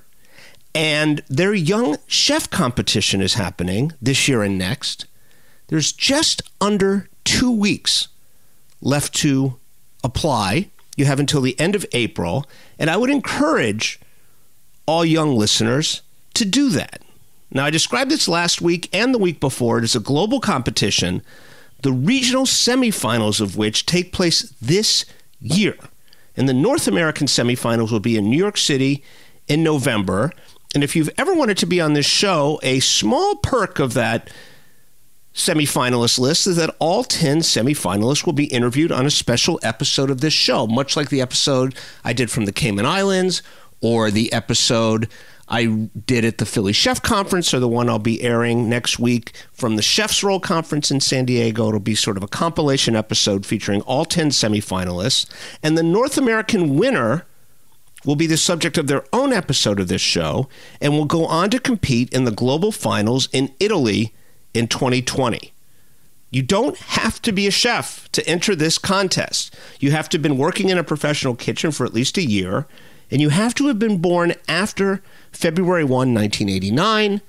and 0.76 1.24
their 1.30 1.56
young 1.56 1.98
chef 2.06 2.48
competition 2.52 3.22
is 3.22 3.34
happening 3.34 3.92
this 4.00 4.28
year 4.28 4.44
and 4.44 4.56
next. 4.56 5.08
There's 5.70 5.92
just 5.92 6.44
under 6.62 7.10
two 7.24 7.50
weeks 7.50 8.08
left 8.82 9.16
to 9.16 9.58
apply. 10.04 10.70
You 10.98 11.06
have 11.06 11.20
until 11.20 11.40
the 11.40 11.58
end 11.60 11.76
of 11.76 11.86
April, 11.94 12.46
and 12.78 12.90
I 12.90 12.98
would 12.98 13.10
encourage 13.10 14.00
all 14.86 15.06
young 15.06 15.36
listeners 15.36 16.02
to 16.34 16.44
do 16.44 16.70
that. 16.70 17.02
Now, 17.52 17.66
I 17.66 17.70
described 17.70 18.12
this 18.12 18.28
last 18.28 18.62
week 18.62 18.90
and 18.94 19.14
the 19.14 19.20
week 19.20 19.40
before. 19.40 19.78
It 19.78 19.86
is 19.86 19.96
a 19.96 20.02
global 20.02 20.42
competition, 20.42 21.22
the 21.84 21.94
regional 21.94 22.44
semifinals 22.44 23.40
of 23.40 23.56
which 23.56 23.86
take 23.86 24.12
place 24.12 24.54
this 24.62 25.06
year. 25.40 25.76
And 26.36 26.50
the 26.50 26.54
North 26.54 26.88
American 26.88 27.28
semifinals 27.28 27.92
will 27.92 28.00
be 28.00 28.18
in 28.18 28.30
New 28.30 28.38
York 28.38 28.58
City 28.58 29.04
in 29.48 29.64
November. 29.64 30.34
And 30.76 30.84
if 30.84 30.96
you've 30.96 31.10
ever 31.18 31.34
wanted 31.34 31.58
to 31.60 31.66
be 31.66 31.80
on 31.80 31.94
this 31.94 32.06
show, 32.06 32.60
a 32.64 32.80
small 32.80 33.36
perk 33.38 33.80
of 33.80 33.94
that 33.94 34.30
semifinalist 35.38 36.18
list 36.18 36.48
is 36.48 36.56
that 36.56 36.76
all 36.80 37.04
10 37.04 37.40
semifinalists 37.40 38.26
will 38.26 38.34
be 38.34 38.46
interviewed 38.46 38.92
on 38.92 39.06
a 39.06 39.12
special 39.12 39.60
episode 39.62 40.10
of 40.10 40.20
this 40.20 40.34
show, 40.34 40.66
much 40.66 40.98
like 40.98 41.10
the 41.10 41.22
episode 41.22 41.76
I 42.04 42.12
did 42.14 42.32
from 42.32 42.46
the 42.46 42.52
Cayman 42.52 42.88
Islands 42.88 43.44
or 43.80 44.10
the 44.10 44.34
episode 44.34 45.08
I 45.48 45.66
did 46.06 46.26
at 46.26 46.40
the 46.40 46.46
Philly 46.46 46.74
Chef 46.74 47.04
Conference, 47.04 47.54
or 47.54 47.60
the 47.60 47.68
one 47.68 47.88
I'll 47.88 48.00
be 48.00 48.24
airing 48.24 48.68
next 48.68 48.98
week 48.98 49.32
from 49.54 49.76
the 49.76 49.84
Chef's 49.84 50.24
Roll 50.24 50.40
Conference 50.40 50.90
in 50.90 51.00
San 51.00 51.26
Diego. 51.26 51.68
It'll 51.68 51.80
be 51.80 51.96
sort 51.96 52.18
of 52.18 52.24
a 52.24 52.28
compilation 52.28 52.96
episode 52.96 53.46
featuring 53.46 53.82
all 53.82 54.06
10 54.06 54.30
semifinalists. 54.30 55.30
And 55.62 55.78
the 55.78 55.84
North 55.84 56.18
American 56.18 56.78
winner 56.78 57.28
will 58.04 58.16
be 58.16 58.28
the 58.28 58.38
subject 58.38 58.78
of 58.78 58.88
their 58.88 59.04
own 59.14 59.32
episode 59.32 59.80
of 59.80 59.88
this 59.88 60.02
show 60.02 60.50
and 60.82 60.94
will 60.94 61.06
go 61.06 61.26
on 61.28 61.52
to 61.52 61.60
compete 61.60 62.12
in 62.12 62.26
the 62.26 62.32
global 62.32 62.72
finals 62.72 63.30
in 63.32 63.54
Italy 63.60 64.14
in 64.58 64.68
2020. 64.68 65.54
You 66.30 66.42
don't 66.42 66.78
have 66.78 67.22
to 67.22 67.32
be 67.32 67.48
a 67.48 67.52
chef 67.52 68.12
to 68.12 68.28
enter 68.28 68.56
this 68.56 68.78
contest. 68.78 69.56
You 69.80 69.92
have 69.92 70.10
to 70.10 70.18
have 70.18 70.24
been 70.24 70.38
working 70.38 70.70
in 70.70 70.78
a 70.78 70.84
professional 70.84 71.36
kitchen 71.36 71.72
for 71.72 71.86
at 71.86 71.94
least 71.94 72.18
a 72.18 72.24
year 72.24 72.68
and 73.10 73.22
you 73.22 73.30
have 73.30 73.56
to 73.56 73.68
have 73.68 73.80
been 73.80 73.98
born 73.98 74.34
after 74.48 75.02
February 75.32 75.84
1, 75.84 75.92
1989, 76.14 77.22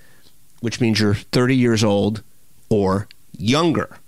which 0.60 0.80
means 0.80 0.98
you're 1.00 1.14
30 1.14 1.56
years 1.56 1.84
old 1.84 2.22
or 2.68 3.08
younger. 3.36 3.98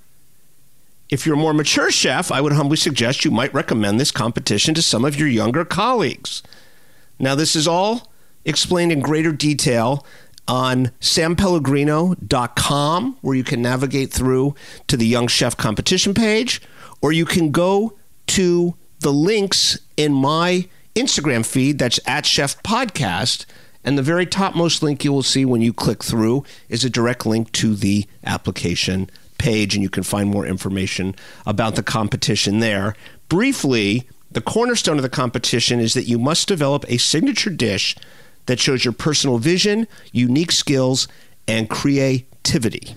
If 1.09 1.27
you're 1.27 1.37
a 1.37 1.39
more 1.39 1.55
mature 1.55 1.91
chef, 1.91 2.31
I 2.31 2.41
would 2.41 2.53
humbly 2.53 2.77
suggest 2.77 3.25
you 3.25 3.31
might 3.31 3.55
recommend 3.55 3.99
this 3.99 4.11
competition 4.11 4.75
to 4.75 4.83
some 4.83 5.05
of 5.05 5.19
your 5.19 5.29
younger 5.29 5.65
colleagues. 5.65 6.43
Now, 7.19 7.35
this 7.35 7.55
is 7.55 7.69
all 7.69 8.13
explained 8.45 8.93
in 8.93 9.01
greater 9.01 9.33
detail 9.33 10.07
on 10.51 10.91
sanpellegrino.com, 11.01 13.17
where 13.21 13.37
you 13.37 13.45
can 13.45 13.63
navigate 13.63 14.13
through 14.13 14.57
to 14.89 14.97
the 14.97 15.07
Young 15.07 15.29
Chef 15.29 15.57
competition 15.57 16.13
page, 16.13 16.61
or 17.01 17.13
you 17.13 17.25
can 17.25 17.53
go 17.53 17.97
to 18.27 18.75
the 18.99 19.13
links 19.13 19.79
in 19.97 20.13
my 20.13 20.69
Instagram 20.97 21.47
feed 21.47 21.79
that's 21.79 22.01
at 22.05 22.27
Chef 22.27 22.61
Podcast. 22.65 23.47
And 23.85 23.97
the 23.97 24.03
very 24.03 24.27
topmost 24.27 24.83
link 24.83 25.05
you 25.05 25.13
will 25.13 25.23
see 25.23 25.45
when 25.45 25.63
you 25.63 25.73
click 25.73 26.03
through 26.03 26.43
is 26.69 26.85
a 26.85 26.91
direct 26.91 27.25
link 27.25 27.53
to 27.53 27.77
the 27.77 28.07
application 28.25 29.09
page, 29.39 29.75
and 29.75 29.85
you 29.85 29.89
can 29.89 30.03
find 30.03 30.29
more 30.29 30.45
information 30.45 31.15
about 31.47 31.77
the 31.77 31.83
competition 31.83 32.59
there. 32.59 32.97
Briefly, 33.29 34.09
the 34.33 34.41
cornerstone 34.41 34.97
of 34.97 35.03
the 35.03 35.09
competition 35.09 35.79
is 35.79 35.95
that 35.95 36.09
you 36.09 36.19
must 36.19 36.49
develop 36.49 36.85
a 36.89 36.97
signature 36.99 37.51
dish 37.51 37.95
that 38.51 38.59
shows 38.59 38.85
your 38.85 38.91
personal 38.91 39.39
vision, 39.39 39.87
unique 40.11 40.51
skills, 40.51 41.07
and 41.47 41.71
creativity. 41.71 42.97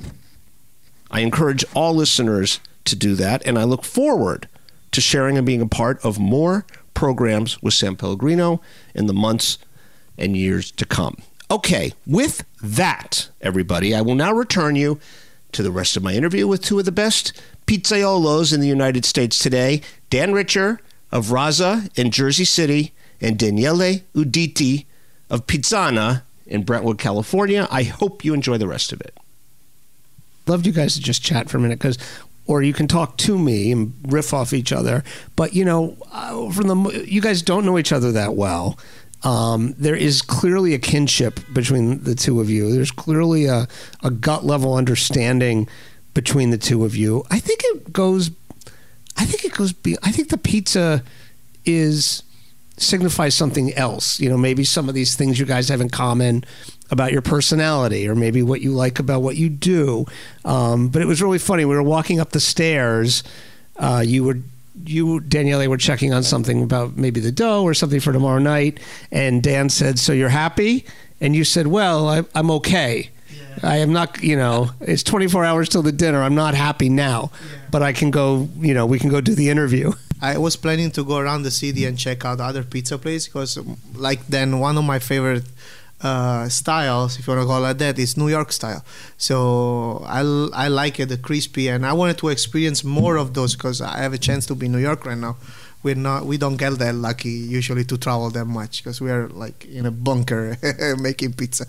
I 1.11 1.19
encourage 1.19 1.63
all 1.75 1.93
listeners 1.93 2.59
to 2.85 2.95
do 2.95 3.13
that, 3.13 3.45
and 3.45 3.59
I 3.59 3.63
look 3.63 3.83
forward 3.83 4.49
to 4.93 4.99
sharing 4.99 5.37
and 5.37 5.45
being 5.45 5.61
a 5.61 5.67
part 5.67 6.03
of 6.03 6.17
more 6.17 6.65
programs 6.95 7.61
with 7.61 7.75
San 7.75 7.95
Pellegrino 7.95 8.61
in 8.95 9.05
the 9.05 9.13
months 9.13 9.59
and 10.17 10.35
years 10.35 10.71
to 10.71 10.87
come. 10.87 11.17
Okay, 11.51 11.93
with 12.07 12.43
that, 12.63 13.29
everybody, 13.39 13.93
I 13.93 14.01
will 14.01 14.15
now 14.15 14.33
return 14.33 14.75
you 14.75 14.99
to 15.51 15.61
the 15.61 15.69
rest 15.69 15.95
of 15.95 16.01
my 16.01 16.13
interview 16.13 16.47
with 16.47 16.63
two 16.63 16.79
of 16.79 16.85
the 16.85 16.91
best 16.91 17.31
pizzaiolos 17.67 18.55
in 18.55 18.59
the 18.59 18.67
United 18.67 19.05
States 19.05 19.37
today 19.37 19.81
Dan 20.09 20.33
Richer 20.33 20.79
of 21.11 21.27
Razza 21.27 21.95
in 21.95 22.09
Jersey 22.09 22.43
City 22.43 22.91
and 23.21 23.37
Daniele 23.37 24.01
Uditi 24.15 24.85
of 25.29 25.47
Pizzana 25.47 26.23
in 26.45 26.63
Brentwood, 26.63 26.97
California. 26.97 27.67
I 27.71 27.83
hope 27.83 28.23
you 28.25 28.33
enjoy 28.33 28.57
the 28.57 28.67
rest 28.67 28.91
of 28.91 29.01
it. 29.01 29.17
Loved 30.45 30.65
you 30.65 30.73
guys 30.73 30.95
to 30.95 31.01
just 31.01 31.23
chat 31.23 31.49
for 31.49 31.57
a 31.57 31.61
minute 31.61 31.79
because 31.79 31.97
or 32.45 32.61
you 32.61 32.73
can 32.73 32.87
talk 32.87 33.17
to 33.17 33.37
me 33.37 33.71
and 33.71 33.93
riff 34.03 34.33
off 34.33 34.53
each 34.53 34.71
other. 34.71 35.03
But 35.35 35.53
you 35.53 35.65
know, 35.65 35.95
uh, 36.11 36.51
from 36.51 36.67
the 36.67 37.05
you 37.07 37.21
guys 37.21 37.41
don't 37.41 37.65
know 37.65 37.77
each 37.77 37.91
other 37.91 38.11
that 38.11 38.35
well. 38.35 38.77
Um, 39.23 39.73
there 39.77 39.95
is 39.95 40.21
clearly 40.21 40.73
a 40.73 40.79
kinship 40.79 41.39
between 41.53 42.03
the 42.03 42.13
two 42.13 42.41
of 42.41 42.49
you. 42.49 42.73
There's 42.73 42.91
clearly 42.91 43.45
a, 43.45 43.69
a 44.03 44.11
gut 44.11 44.43
level 44.43 44.75
understanding 44.75 45.69
between 46.13 46.49
the 46.49 46.57
two 46.57 46.83
of 46.83 46.93
you. 46.95 47.23
I 47.31 47.39
think 47.39 47.61
it 47.63 47.93
goes. 47.93 48.31
I 49.15 49.25
think 49.25 49.45
it 49.45 49.53
goes. 49.53 49.71
Be, 49.71 49.97
I 50.03 50.11
think 50.11 50.29
the 50.29 50.37
pizza 50.37 51.03
is 51.65 52.23
signifies 52.77 53.35
something 53.35 53.73
else. 53.73 54.19
You 54.19 54.29
know, 54.29 54.37
maybe 54.37 54.63
some 54.63 54.89
of 54.89 54.95
these 54.95 55.15
things 55.15 55.39
you 55.39 55.45
guys 55.45 55.69
have 55.69 55.81
in 55.81 55.89
common 55.89 56.43
about 56.91 57.11
your 57.11 57.21
personality 57.21 58.07
or 58.07 58.15
maybe 58.15 58.41
what 58.41 58.61
you 58.61 58.71
like 58.71 58.99
about 58.99 59.21
what 59.21 59.35
you 59.35 59.49
do. 59.49 60.05
Um, 60.45 60.89
but 60.89 61.01
it 61.01 61.05
was 61.05 61.21
really 61.21 61.39
funny. 61.39 61.65
We 61.65 61.75
were 61.75 61.83
walking 61.83 62.19
up 62.19 62.31
the 62.31 62.39
stairs. 62.39 63.23
Uh, 63.77 64.03
you 64.05 64.23
were 64.23 64.37
you 64.85 65.19
Daniele 65.19 65.67
were 65.69 65.77
checking 65.77 66.13
on 66.13 66.23
something 66.23 66.63
about 66.63 66.97
maybe 66.97 67.19
the 67.19 67.31
dough 67.31 67.63
or 67.63 67.73
something 67.73 67.99
for 67.99 68.11
tomorrow 68.11 68.39
night, 68.39 68.79
and 69.11 69.43
Dan 69.43 69.69
said, 69.69 69.99
"So 69.99 70.13
you're 70.13 70.29
happy?" 70.29 70.85
And 71.21 71.35
you 71.35 71.43
said, 71.43 71.67
"Well, 71.67 72.07
I, 72.07 72.23
I'm 72.33 72.49
okay." 72.51 73.09
I 73.61 73.77
am 73.77 73.93
not, 73.93 74.21
you 74.23 74.35
know, 74.35 74.71
it's 74.81 75.03
24 75.03 75.45
hours 75.45 75.69
till 75.69 75.83
the 75.83 75.91
dinner. 75.91 76.23
I'm 76.23 76.35
not 76.35 76.55
happy 76.55 76.89
now, 76.89 77.31
but 77.69 77.83
I 77.83 77.93
can 77.93 78.09
go, 78.09 78.49
you 78.59 78.73
know, 78.73 78.85
we 78.85 78.97
can 78.97 79.09
go 79.09 79.21
do 79.21 79.35
the 79.35 79.49
interview. 79.49 79.93
I 80.23 80.37
was 80.37 80.55
planning 80.55 80.89
to 80.91 81.03
go 81.03 81.17
around 81.17 81.43
the 81.43 81.51
city 81.51 81.83
and 81.83 81.99
check 81.99 82.23
out 82.23 82.39
other 82.39 82.63
pizza 82.63 82.97
places 82.97 83.27
because, 83.27 83.59
like, 83.93 84.25
then 84.27 84.59
one 84.59 84.77
of 84.77 84.85
my 84.85 84.99
favorite 84.99 85.43
uh, 86.01 86.47
styles, 86.47 87.19
if 87.19 87.27
you 87.27 87.33
want 87.33 87.43
to 87.43 87.47
call 87.47 87.65
it 87.65 87.77
that, 87.79 87.99
is 87.99 88.15
New 88.15 88.29
York 88.29 88.53
style. 88.53 88.85
So 89.17 90.01
I, 90.05 90.21
I 90.53 90.67
like 90.69 91.01
it, 91.01 91.09
the 91.09 91.17
crispy, 91.17 91.67
and 91.67 91.85
I 91.85 91.91
wanted 91.91 92.17
to 92.19 92.29
experience 92.29 92.85
more 92.85 93.17
of 93.17 93.33
those 93.33 93.55
because 93.57 93.81
I 93.81 93.97
have 93.97 94.13
a 94.13 94.17
chance 94.17 94.45
to 94.45 94.55
be 94.55 94.67
in 94.67 94.71
New 94.71 94.77
York 94.79 95.05
right 95.05 95.17
now. 95.17 95.35
We're 95.83 95.95
not, 95.95 96.25
we 96.25 96.37
don't 96.37 96.55
get 96.55 96.79
that 96.79 96.95
lucky 96.95 97.29
usually 97.29 97.83
to 97.83 97.97
travel 97.97 98.29
that 98.29 98.45
much 98.45 98.81
because 98.81 99.01
we 99.01 99.11
are 99.11 99.27
like 99.27 99.65
in 99.65 99.85
a 99.85 99.91
bunker 99.91 100.57
making 100.97 101.33
pizza. 101.33 101.65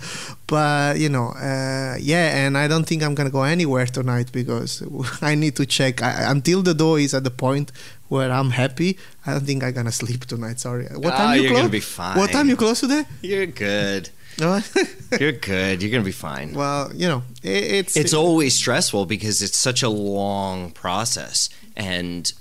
But 0.47 1.01
you 1.01 1.09
know, 1.09 1.31
uh, 1.31 1.97
yeah, 1.99 2.47
and 2.47 2.57
I 2.57 2.69
don't 2.69 2.85
think 2.85 3.03
I'm 3.03 3.17
gonna 3.17 3.31
go 3.31 3.43
anywhere 3.43 3.87
tonight 3.87 4.31
because 4.31 4.85
I 5.21 5.35
need 5.35 5.57
to 5.57 5.67
check 5.67 6.01
I, 6.01 6.31
until 6.31 6.63
the 6.63 6.75
dough 6.75 6.95
is 6.95 7.13
at 7.13 7.25
the 7.25 7.33
point 7.33 7.73
where 8.15 8.31
I'm 8.33 8.51
happy. 8.51 8.97
I 9.27 9.33
don't 9.35 9.45
think 9.45 9.63
I'm 9.65 9.73
gonna 9.79 9.93
sleep 9.93 10.23
tonight. 10.33 10.59
Sorry. 10.61 10.87
What 10.87 11.13
Ah, 11.15 11.17
time 11.19 11.37
you 11.37 11.43
you're 11.43 11.51
close? 11.51 11.61
gonna 11.63 11.69
be 11.71 11.81
fine. 11.81 12.17
What 12.17 12.31
time 12.31 12.49
you 12.49 12.57
close 12.57 12.81
today? 12.81 13.05
You're 13.23 13.47
good. 13.47 14.11
You're 15.21 15.31
good. 15.55 15.81
You're 15.81 15.93
gonna 15.93 16.03
be 16.03 16.11
fine. 16.31 16.55
Well, 16.55 16.91
you 16.93 17.07
know, 17.07 17.23
it, 17.43 17.65
it's 17.79 17.97
it's 17.97 18.15
always 18.15 18.53
stressful 18.57 19.07
because 19.07 19.43
it's 19.43 19.57
such 19.57 19.83
a 19.85 19.89
long 19.89 20.73
process, 20.73 21.49
and 21.77 22.33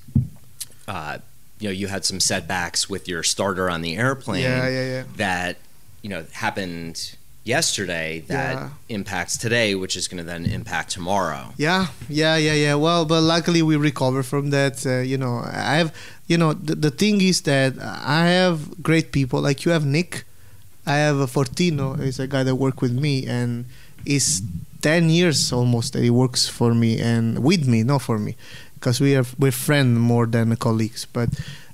uh, 0.87 1.19
you 1.59 1.67
know 1.69 1.71
you 1.81 1.87
had 1.87 2.03
some 2.03 2.19
setbacks 2.19 2.89
with 2.89 3.07
your 3.07 3.21
starter 3.21 3.69
on 3.69 3.81
the 3.83 3.95
airplane. 3.95 4.41
Yeah, 4.41 4.67
yeah, 4.69 4.85
yeah. 4.93 5.03
That 5.17 5.57
you 6.01 6.09
know 6.09 6.25
happened 6.31 7.15
yesterday 7.43 8.23
that 8.27 8.53
Yeah. 8.55 8.69
impacts 8.89 9.37
today, 9.37 9.75
which 9.75 9.95
is 9.95 10.07
going 10.07 10.17
to 10.17 10.23
then 10.23 10.45
impact 10.45 10.91
tomorrow. 10.91 11.53
Yeah, 11.57 11.87
yeah, 12.09 12.37
yeah, 12.37 12.53
yeah. 12.53 12.75
Well, 12.75 13.05
but 13.05 13.21
luckily 13.21 13.61
we 13.61 13.75
recover 13.75 14.23
from 14.23 14.49
that. 14.51 14.85
Uh, 14.85 14.99
you 15.01 15.17
know, 15.17 15.43
I 15.45 15.75
have, 15.77 15.91
you 16.27 16.37
know, 16.37 16.53
the, 16.53 16.75
the 16.75 16.91
thing 16.91 17.21
is 17.21 17.41
that 17.41 17.73
I 17.79 18.27
have 18.27 18.81
great 18.81 19.11
people. 19.11 19.41
Like 19.41 19.65
you 19.65 19.71
have 19.73 19.85
Nick, 19.85 20.23
I 20.85 20.95
have 20.97 21.17
a 21.17 21.27
Fortino. 21.27 22.01
He's 22.01 22.19
a 22.19 22.27
guy 22.27 22.43
that 22.43 22.55
worked 22.55 22.81
with 22.81 22.93
me, 22.93 23.25
and 23.27 23.65
is 24.05 24.41
ten 24.81 25.09
years 25.09 25.51
almost 25.53 25.93
that 25.93 26.03
he 26.03 26.09
works 26.09 26.47
for 26.47 26.73
me 26.73 26.99
and 26.99 27.39
with 27.43 27.67
me, 27.67 27.83
not 27.83 28.01
for 28.01 28.19
me, 28.19 28.35
because 28.75 28.99
we 29.03 29.15
are 29.15 29.25
we're 29.37 29.51
friends 29.51 29.97
more 29.99 30.25
than 30.27 30.55
colleagues. 30.57 31.05
But 31.11 31.29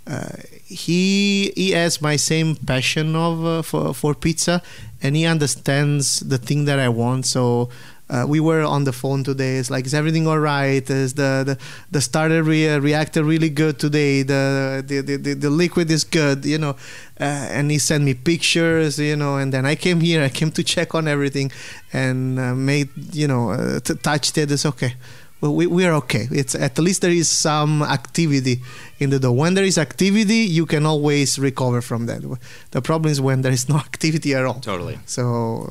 uh, 0.08 0.30
he 0.66 1.52
he 1.56 1.72
has 1.72 2.02
my 2.02 2.18
same 2.18 2.56
passion 2.56 3.16
of 3.16 3.46
uh, 3.46 3.62
for 3.64 3.94
for 3.96 4.14
pizza, 4.14 4.62
and 5.02 5.16
he 5.16 5.26
understands 5.26 6.20
the 6.20 6.38
thing 6.38 6.66
that 6.66 6.80
I 6.80 6.90
want. 6.90 7.26
So. 7.26 7.70
Uh, 8.12 8.26
we 8.28 8.40
were 8.40 8.64
on 8.64 8.86
the 8.86 8.92
phone 8.92 9.24
today. 9.24 9.58
It's 9.58 9.70
like, 9.70 9.86
is 9.86 9.94
everything 9.94 10.26
all 10.26 10.40
right? 10.40 10.82
Is 10.90 11.14
the 11.14 11.44
the, 11.46 11.58
the 11.92 12.02
starter 12.02 12.42
re- 12.42 12.80
reactor 12.80 13.24
really 13.24 13.52
good 13.52 13.78
today? 13.78 14.24
The 14.24 14.84
the, 14.84 15.02
the, 15.02 15.16
the 15.18 15.34
the 15.36 15.50
liquid 15.52 15.92
is 15.92 16.04
good, 16.06 16.44
you 16.44 16.58
know. 16.58 16.76
Uh, 17.20 17.54
and 17.54 17.70
he 17.70 17.78
sent 17.78 18.04
me 18.04 18.16
pictures, 18.16 18.98
you 18.98 19.16
know. 19.16 19.38
And 19.38 19.54
then 19.54 19.64
I 19.68 19.76
came 19.76 20.02
here. 20.02 20.24
I 20.24 20.30
came 20.30 20.50
to 20.54 20.64
check 20.64 20.96
on 20.96 21.08
everything, 21.08 21.52
and 21.94 22.40
uh, 22.40 22.56
made 22.56 22.90
you 23.14 23.28
know 23.28 23.52
uh, 23.52 23.80
t- 23.80 23.94
touched 23.94 24.40
it. 24.40 24.50
It's 24.52 24.66
okay. 24.66 24.96
Well, 25.40 25.54
we, 25.54 25.68
we 25.68 25.86
are 25.86 25.94
okay. 25.94 26.28
It's 26.32 26.56
at 26.56 26.80
least 26.80 27.02
there 27.02 27.12
is 27.12 27.30
some 27.30 27.84
activity 27.84 28.62
in 29.00 29.10
the 29.10 29.20
dough. 29.20 29.32
When 29.32 29.54
there 29.54 29.64
is 29.64 29.78
activity, 29.78 30.42
you 30.58 30.66
can 30.66 30.86
always 30.86 31.40
recover 31.40 31.82
from 31.82 32.06
that. 32.08 32.22
The 32.72 32.82
problem 32.82 33.12
is 33.12 33.20
when 33.22 33.42
there 33.42 33.52
is 33.52 33.70
no 33.70 33.78
activity 33.90 34.36
at 34.36 34.46
all. 34.46 34.60
Totally. 34.60 35.00
So 35.06 35.68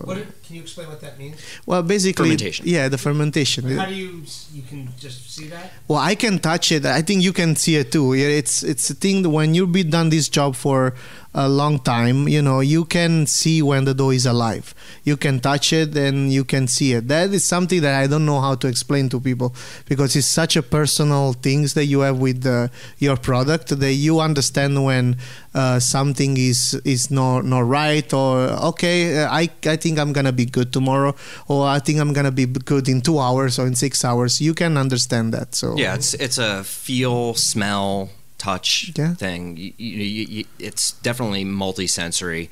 can 0.48 0.56
you 0.56 0.62
explain 0.62 0.88
what 0.88 1.02
that 1.02 1.18
means? 1.18 1.36
well, 1.66 1.82
basically, 1.82 2.30
Fermentation. 2.30 2.66
Yeah, 2.66 2.88
the 2.88 2.96
fermentation. 2.96 3.68
How 3.76 3.84
do 3.84 3.94
you 3.94 4.22
you 4.54 4.62
can 4.62 4.88
just 4.98 5.30
see 5.34 5.48
that? 5.48 5.72
Well, 5.86 5.98
I 5.98 6.14
can 6.14 6.38
touch 6.38 6.72
it. 6.72 6.86
I 6.86 7.02
think 7.02 7.22
you 7.22 7.34
can 7.34 7.54
see 7.54 7.76
it 7.76 7.92
too. 7.92 8.14
Yeah, 8.14 8.28
It's 8.28 8.62
it's 8.62 8.88
a 8.88 8.94
thing 8.94 9.22
that 9.24 9.28
when 9.30 9.52
you've 9.54 9.72
been 9.72 9.90
done 9.90 10.08
this 10.08 10.26
job 10.30 10.56
for 10.56 10.94
a 11.34 11.46
long 11.46 11.78
time, 11.78 12.26
you 12.28 12.40
know, 12.40 12.60
you 12.60 12.86
can 12.86 13.26
see 13.26 13.60
when 13.60 13.84
the 13.84 13.92
dough 13.92 14.08
is 14.10 14.24
alive. 14.24 14.74
You 15.04 15.18
can 15.18 15.38
touch 15.38 15.74
it 15.74 15.94
and 15.94 16.32
you 16.32 16.44
can 16.44 16.66
see 16.66 16.94
it. 16.94 17.08
That 17.08 17.30
is 17.34 17.44
something 17.44 17.82
that 17.82 17.94
I 18.02 18.06
don't 18.06 18.24
know 18.24 18.40
how 18.40 18.54
to 18.54 18.66
explain 18.66 19.10
to 19.10 19.20
people 19.20 19.54
because 19.84 20.16
it's 20.16 20.26
such 20.26 20.56
a 20.56 20.62
personal 20.62 21.34
things 21.34 21.74
that 21.74 21.84
you 21.84 22.00
have 22.00 22.16
with 22.18 22.46
uh, 22.46 22.68
your 22.96 23.17
product 23.22 23.68
that 23.78 23.92
you 23.92 24.20
understand 24.20 24.84
when 24.84 25.16
uh, 25.54 25.78
something 25.80 26.36
is 26.36 26.74
is 26.84 27.10
not 27.10 27.44
not 27.44 27.66
right 27.66 28.12
or 28.12 28.48
okay, 28.72 29.24
I 29.24 29.48
I 29.66 29.76
think 29.76 29.98
I'm 29.98 30.12
gonna 30.12 30.32
be 30.32 30.46
good 30.46 30.72
tomorrow 30.72 31.14
or 31.48 31.66
I 31.66 31.78
think 31.80 31.98
I'm 32.00 32.12
gonna 32.12 32.30
be 32.32 32.46
good 32.46 32.88
in 32.88 33.00
two 33.00 33.18
hours 33.18 33.58
or 33.58 33.66
in 33.66 33.74
six 33.74 34.04
hours. 34.04 34.40
You 34.40 34.54
can 34.54 34.76
understand 34.76 35.32
that. 35.34 35.54
So 35.54 35.76
Yeah, 35.76 35.94
it's 35.96 36.14
it's 36.14 36.38
a 36.38 36.62
feel, 36.64 37.34
smell, 37.34 38.08
touch 38.38 38.92
Yeah. 38.96 39.14
thing. 39.14 39.56
You, 39.56 39.72
you, 39.78 40.24
you, 40.36 40.44
it's 40.58 40.92
definitely 41.02 41.44
multisensory, 41.44 42.48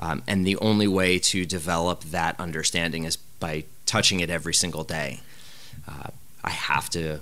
um, 0.00 0.22
and 0.26 0.46
the 0.46 0.56
only 0.60 0.88
way 0.88 1.18
to 1.32 1.44
develop 1.46 2.04
that 2.10 2.34
understanding 2.40 3.04
is 3.04 3.16
by 3.40 3.64
touching 3.86 4.20
it 4.20 4.30
every 4.30 4.54
single 4.54 4.84
day. 4.84 5.20
Uh, 5.86 6.10
I 6.44 6.50
have 6.50 6.88
to 6.90 7.20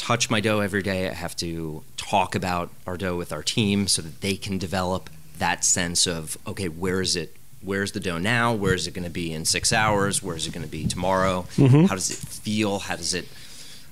touch 0.00 0.30
my 0.30 0.40
dough 0.40 0.60
every 0.60 0.82
day. 0.82 1.08
I 1.08 1.14
have 1.14 1.36
to 1.36 1.82
talk 1.96 2.34
about 2.34 2.70
our 2.86 2.96
dough 2.96 3.16
with 3.16 3.32
our 3.32 3.42
team 3.42 3.86
so 3.86 4.02
that 4.02 4.20
they 4.20 4.36
can 4.36 4.58
develop 4.58 5.10
that 5.38 5.64
sense 5.64 6.06
of 6.06 6.36
okay, 6.46 6.68
where 6.68 7.00
is 7.00 7.16
it? 7.16 7.36
Where's 7.62 7.92
the 7.92 8.00
dough 8.00 8.18
now? 8.18 8.54
Where 8.54 8.72
is 8.74 8.86
it 8.86 8.92
going 8.94 9.04
to 9.04 9.10
be 9.10 9.32
in 9.32 9.44
six 9.44 9.72
hours? 9.72 10.22
Where 10.22 10.34
is 10.36 10.46
it 10.46 10.52
going 10.54 10.64
to 10.64 10.70
be 10.70 10.86
tomorrow? 10.86 11.46
Mhm. 11.56 11.88
How 11.88 11.94
does 11.94 12.10
it 12.10 12.16
feel? 12.16 12.78
How 12.78 12.96
does 12.96 13.12
it? 13.14 13.28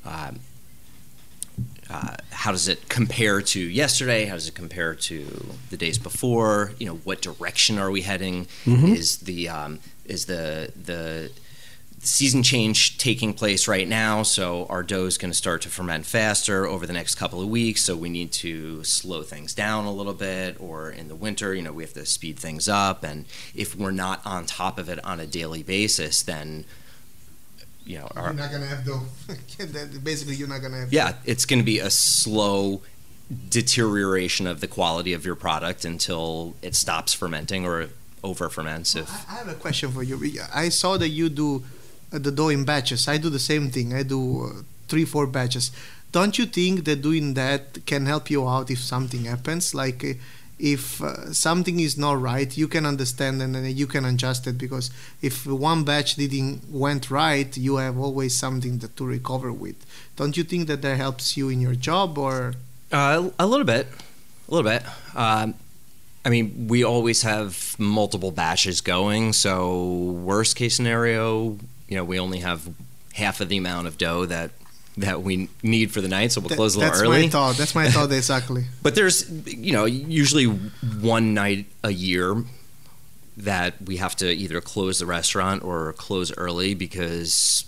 Um, 0.07 0.41
uh, 1.91 2.17
how 2.31 2.53
does 2.53 2.69
it 2.69 2.89
compare 2.89 3.41
to 3.41 3.61
yesterday? 3.61 4.27
How 4.27 4.35
does 4.35 4.47
it 4.49 4.55
compare 4.55 4.95
to 4.95 5.55
the 5.71 5.77
days 5.77 5.99
before? 5.99 6.73
You 6.79 6.87
know, 6.87 6.95
what 7.05 7.23
direction 7.23 7.79
are 7.79 7.91
we 7.91 8.03
heading? 8.03 8.47
Mhm. 8.67 8.95
Is 8.97 9.19
the 9.19 9.49
um, 9.49 9.79
is 10.05 10.27
the 10.27 10.71
the 10.85 11.31
season 12.01 12.43
change 12.43 12.99
taking 12.99 13.35
place 13.35 13.69
right 13.69 13.89
now? 13.89 14.23
So 14.23 14.67
our 14.67 14.83
dough 14.83 15.07
is 15.07 15.19
going 15.19 15.31
to 15.31 15.37
start 15.37 15.63
to 15.63 15.69
ferment 15.69 16.07
faster 16.07 16.67
over 16.67 16.87
the 16.87 16.93
next 16.93 17.17
couple 17.17 17.41
of 17.41 17.49
weeks. 17.49 17.83
So 17.83 17.97
we 17.97 18.09
need 18.09 18.33
to 18.33 18.85
slow 18.85 19.23
things 19.23 19.55
down 19.55 19.85
a 19.85 19.93
little 19.93 20.15
bit. 20.15 20.61
Or 20.61 20.91
in 20.91 21.09
the 21.09 21.15
winter, 21.15 21.55
you 21.55 21.63
know, 21.63 21.73
we 21.73 21.83
have 21.83 21.95
to 21.95 22.07
speed 22.07 22.39
things 22.39 22.69
up. 22.69 23.05
And 23.05 23.27
if 23.55 23.75
we're 23.77 23.91
not 23.91 24.25
on 24.25 24.47
top 24.47 24.79
of 24.79 24.89
it 24.89 25.05
on 25.05 25.21
a 25.21 25.27
daily 25.27 25.63
basis, 25.63 26.23
then 26.23 26.65
you 27.85 27.99
know, 27.99 28.09
our, 28.15 28.27
You're 28.27 28.35
not 28.35 28.53
gonna 28.53 28.67
have 28.67 28.85
dough. 28.85 29.01
Basically, 30.03 30.35
you're 30.35 30.47
not 30.47 30.61
gonna 30.61 30.81
have. 30.81 30.93
yeah, 30.93 31.15
it's 31.25 31.47
going 31.47 31.59
to 31.59 31.65
be 31.65 31.79
a 31.79 31.89
slow 31.89 32.83
deterioration 33.49 34.47
of 34.47 34.61
the 34.61 34.67
quality 34.67 35.15
of 35.15 35.25
your 35.25 35.35
product 35.35 35.85
until 35.87 36.55
it 36.61 36.75
stops 36.75 37.15
fermenting 37.15 37.65
or 37.65 37.89
over 38.23 38.49
ferments. 38.49 38.95
If 38.95 39.11
I 39.31 39.35
have 39.37 39.49
a 39.49 39.55
question 39.55 39.91
for 39.91 40.03
you. 40.03 40.19
I 40.55 40.69
saw 40.69 40.97
that 40.99 41.09
you 41.09 41.29
do 41.29 41.65
the 42.11 42.31
dough 42.31 42.49
in 42.49 42.65
batches. 42.65 43.09
I 43.09 43.19
do 43.19 43.31
the 43.31 43.39
same 43.39 43.71
thing. 43.71 43.95
I 43.95 44.03
do 44.03 44.45
uh, 44.45 44.63
three, 44.89 45.05
four 45.05 45.27
batches. 45.27 45.71
Don't 46.11 46.39
you 46.39 46.47
think 46.47 46.85
that 46.85 47.03
doing 47.03 47.35
that 47.35 47.85
can 47.87 48.07
help 48.07 48.31
you 48.31 48.49
out 48.49 48.71
if 48.71 48.79
something 48.79 49.25
happens? 49.25 49.75
Like 49.75 50.03
uh, 50.05 50.15
if 50.59 51.03
uh, 51.03 51.33
something 51.33 51.79
is 51.81 51.97
not 51.97 52.21
right, 52.21 52.57
you 52.57 52.67
can 52.67 52.87
understand 52.87 53.41
and 53.43 53.55
then 53.55 53.77
you 53.77 53.87
can 53.87 54.05
adjust 54.05 54.47
it 54.47 54.59
because 54.59 54.91
if 55.23 55.47
one 55.47 55.85
batch 55.85 56.17
didn't 56.17 56.71
went 56.71 57.11
right, 57.11 57.57
you 57.57 57.77
have 57.77 57.99
always 57.99 58.37
something 58.37 58.79
that 58.79 58.97
to 58.97 59.05
recover 59.05 59.53
with. 59.53 59.77
Don't 60.17 60.37
you 60.37 60.45
think 60.45 60.67
that 60.69 60.83
that 60.83 60.97
helps 60.97 61.37
you 61.37 61.49
in 61.49 61.61
your 61.61 61.75
job 61.75 62.19
or? 62.19 62.55
Uh, 62.91 63.31
a 63.39 63.47
little 63.47 63.67
bit, 63.67 63.87
a 64.49 64.55
little 64.55 64.69
bit. 64.69 64.83
Um, 65.15 65.55
I 66.25 66.31
mean, 66.31 66.67
we 66.69 66.83
always 66.83 67.23
have 67.23 67.77
multiple 67.79 68.33
batches 68.33 68.81
going. 68.81 69.33
So 69.33 69.81
worst 70.25 70.57
case 70.57 70.75
scenario, 70.75 71.59
you 71.89 71.97
know, 71.97 72.05
we 72.05 72.19
only 72.19 72.39
have 72.41 72.69
half 73.15 73.41
of 73.41 73.49
the 73.49 73.57
amount 73.57 73.87
of 73.87 73.99
dough 73.99 74.27
that 74.27 74.51
that 74.97 75.23
we 75.23 75.49
need 75.63 75.93
for 75.93 76.01
the 76.01 76.09
night. 76.09 76.33
So 76.33 76.41
we'll 76.41 76.49
That- 76.49 76.57
close 76.57 76.75
a 76.75 76.79
little 76.81 76.93
that's 76.93 77.03
early. 77.03 77.23
my 77.23 77.29
thought. 77.29 77.57
That's 77.57 77.75
my 77.75 77.89
thought 77.89 78.11
exactly. 78.23 78.65
But 78.83 78.97
there's, 78.97 79.31
you 79.47 79.73
know, 79.73 79.85
usually 79.85 80.47
one 80.47 81.35
night 81.35 81.67
a 81.85 81.91
year 81.93 82.45
that 83.37 83.75
we 83.85 83.99
have 83.99 84.17
to 84.17 84.29
either 84.29 84.61
close 84.61 84.99
the 84.99 85.07
restaurant 85.07 85.63
or 85.63 85.93
close 85.93 86.33
early 86.37 86.75
because 86.75 87.65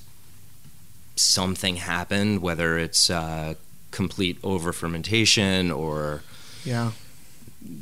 something 1.17 1.77
happened, 1.77 2.43
whether 2.43 2.79
it's 2.79 3.11
uh, 3.11 3.55
complete 3.91 4.39
over 4.43 4.73
fermentation 4.73 5.71
or 5.71 6.23
Yeah, 6.65 6.93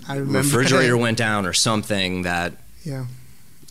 I 0.09 0.17
remember. 0.17 0.39
refrigerator 0.41 0.97
went 0.97 1.17
down 1.19 1.47
or 1.47 1.53
something 1.55 2.23
that 2.23 2.53
Yeah, 2.85 3.07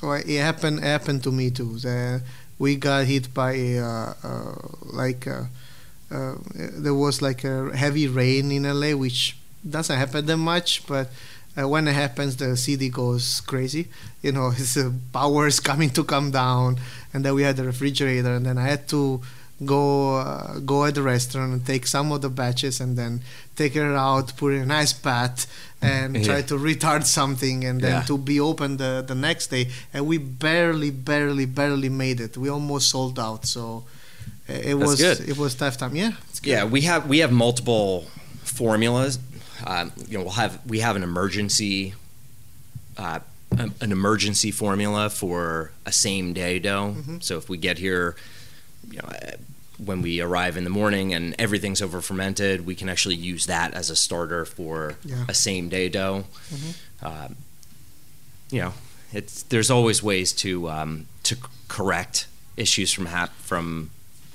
well, 0.01 0.13
it 0.13 0.39
happened 0.39 0.79
happened 0.79 1.23
to 1.23 1.31
me 1.31 1.51
too. 1.51 1.77
The, 1.77 2.21
we 2.59 2.75
got 2.75 3.05
hit 3.05 3.33
by 3.33 3.77
uh, 3.77 4.13
uh, 4.23 4.55
like 4.81 5.27
uh, 5.27 5.43
there 6.09 6.93
was 6.93 7.21
like 7.21 7.43
a 7.43 7.75
heavy 7.75 8.07
rain 8.07 8.51
in 8.51 8.63
LA, 8.63 8.95
which 8.95 9.37
doesn't 9.67 9.97
happen 9.97 10.25
that 10.25 10.37
much, 10.37 10.85
but. 10.87 11.09
Uh, 11.59 11.67
when 11.67 11.87
it 11.87 11.93
happens, 11.93 12.35
the 12.37 12.55
city 12.55 12.87
goes 12.87 13.41
crazy. 13.41 13.87
You 14.21 14.31
know, 14.31 14.49
his 14.61 14.77
uh, 14.77 14.91
power 15.11 15.47
is 15.47 15.59
coming 15.59 15.89
to 15.97 16.03
come 16.03 16.29
down, 16.29 16.77
and 17.13 17.25
then 17.25 17.33
we 17.33 17.41
had 17.41 17.57
the 17.57 17.63
refrigerator, 17.63 18.35
and 18.35 18.45
then 18.45 18.59
I 18.59 18.67
had 18.67 18.87
to 18.89 19.21
go 19.65 20.17
uh, 20.17 20.59
go 20.59 20.85
at 20.85 20.93
the 20.95 21.01
restaurant 21.01 21.51
and 21.53 21.65
take 21.65 21.87
some 21.87 22.11
of 22.11 22.21
the 22.21 22.29
batches, 22.29 22.79
and 22.79 22.97
then 22.97 23.21
take 23.55 23.75
it 23.75 23.81
out, 23.81 24.35
put 24.37 24.53
it 24.53 24.57
in 24.57 24.63
a 24.63 24.65
nice 24.65 24.93
bath, 24.93 25.47
and 25.81 26.15
Yeah. 26.15 26.23
try 26.23 26.41
to 26.43 26.55
retard 26.55 27.05
something, 27.05 27.65
and 27.65 27.81
then 27.81 27.91
Yeah. 27.91 28.01
to 28.03 28.17
be 28.17 28.39
open 28.39 28.77
the, 28.77 29.03
the 29.07 29.15
next 29.15 29.47
day 29.47 29.69
and 29.93 30.05
we 30.05 30.17
barely 30.17 30.91
barely 30.91 31.45
barely 31.45 31.89
made 31.89 32.19
it 32.19 32.37
we 32.37 32.49
almost 32.49 32.89
sold 32.89 33.17
out 33.19 33.45
so 33.45 33.83
it 34.47 34.63
That's 34.63 34.75
was 34.75 34.95
good. 35.01 35.19
it 35.29 35.37
was 35.37 35.55
tough 35.55 35.77
time 35.77 35.95
yeah 35.95 36.11
good. 36.41 36.49
Yeah, 36.51 36.63
we 36.65 36.81
have 36.81 37.07
we 37.09 37.19
have 37.19 37.31
multiple 37.31 38.05
formulas. 38.43 39.19
Um, 39.65 39.91
you 40.07 40.17
know, 40.17 40.23
we'll 40.25 40.33
have 40.33 40.59
we 40.67 40.79
have 40.81 40.95
an 40.95 41.03
emergency 41.03 41.93
uh, 42.97 43.19
an 43.57 43.73
an 43.81 43.91
emergency 43.91 44.51
formula 44.51 45.09
for 45.09 45.71
a 45.85 45.91
same 45.91 46.33
day 46.33 46.59
dough. 46.59 46.95
Mhm. 46.97 47.23
So 47.23 47.37
if 47.37 47.49
we 47.49 47.57
get 47.57 47.77
here, 47.79 48.15
you 48.91 48.99
know, 48.99 49.09
when 49.77 50.01
we 50.01 50.19
arrive 50.21 50.57
in 50.57 50.63
the 50.63 50.69
morning 50.69 51.13
and 51.13 51.35
everything's 51.37 51.81
over 51.81 52.01
fermented, 52.01 52.65
we 52.65 52.73
can 52.75 52.89
actually 52.89 53.15
use 53.15 53.45
that 53.45 53.73
as 53.73 53.89
a 53.89 53.95
starter 53.95 54.43
for 54.45 54.95
Yeah. 55.05 55.25
a 55.27 55.33
same 55.33 55.69
day 55.69 55.87
dough. 55.89 56.25
Mhm. 56.51 56.73
Um, 57.01 57.35
you 58.49 58.61
know, 58.61 58.73
it's 59.13 59.43
there's 59.43 59.69
always 59.69 60.01
ways 60.01 60.33
to 60.33 60.69
um, 60.69 61.05
to 61.23 61.37
correct 61.67 62.27
issues 62.55 62.91
from 62.91 63.07
from 63.41 63.91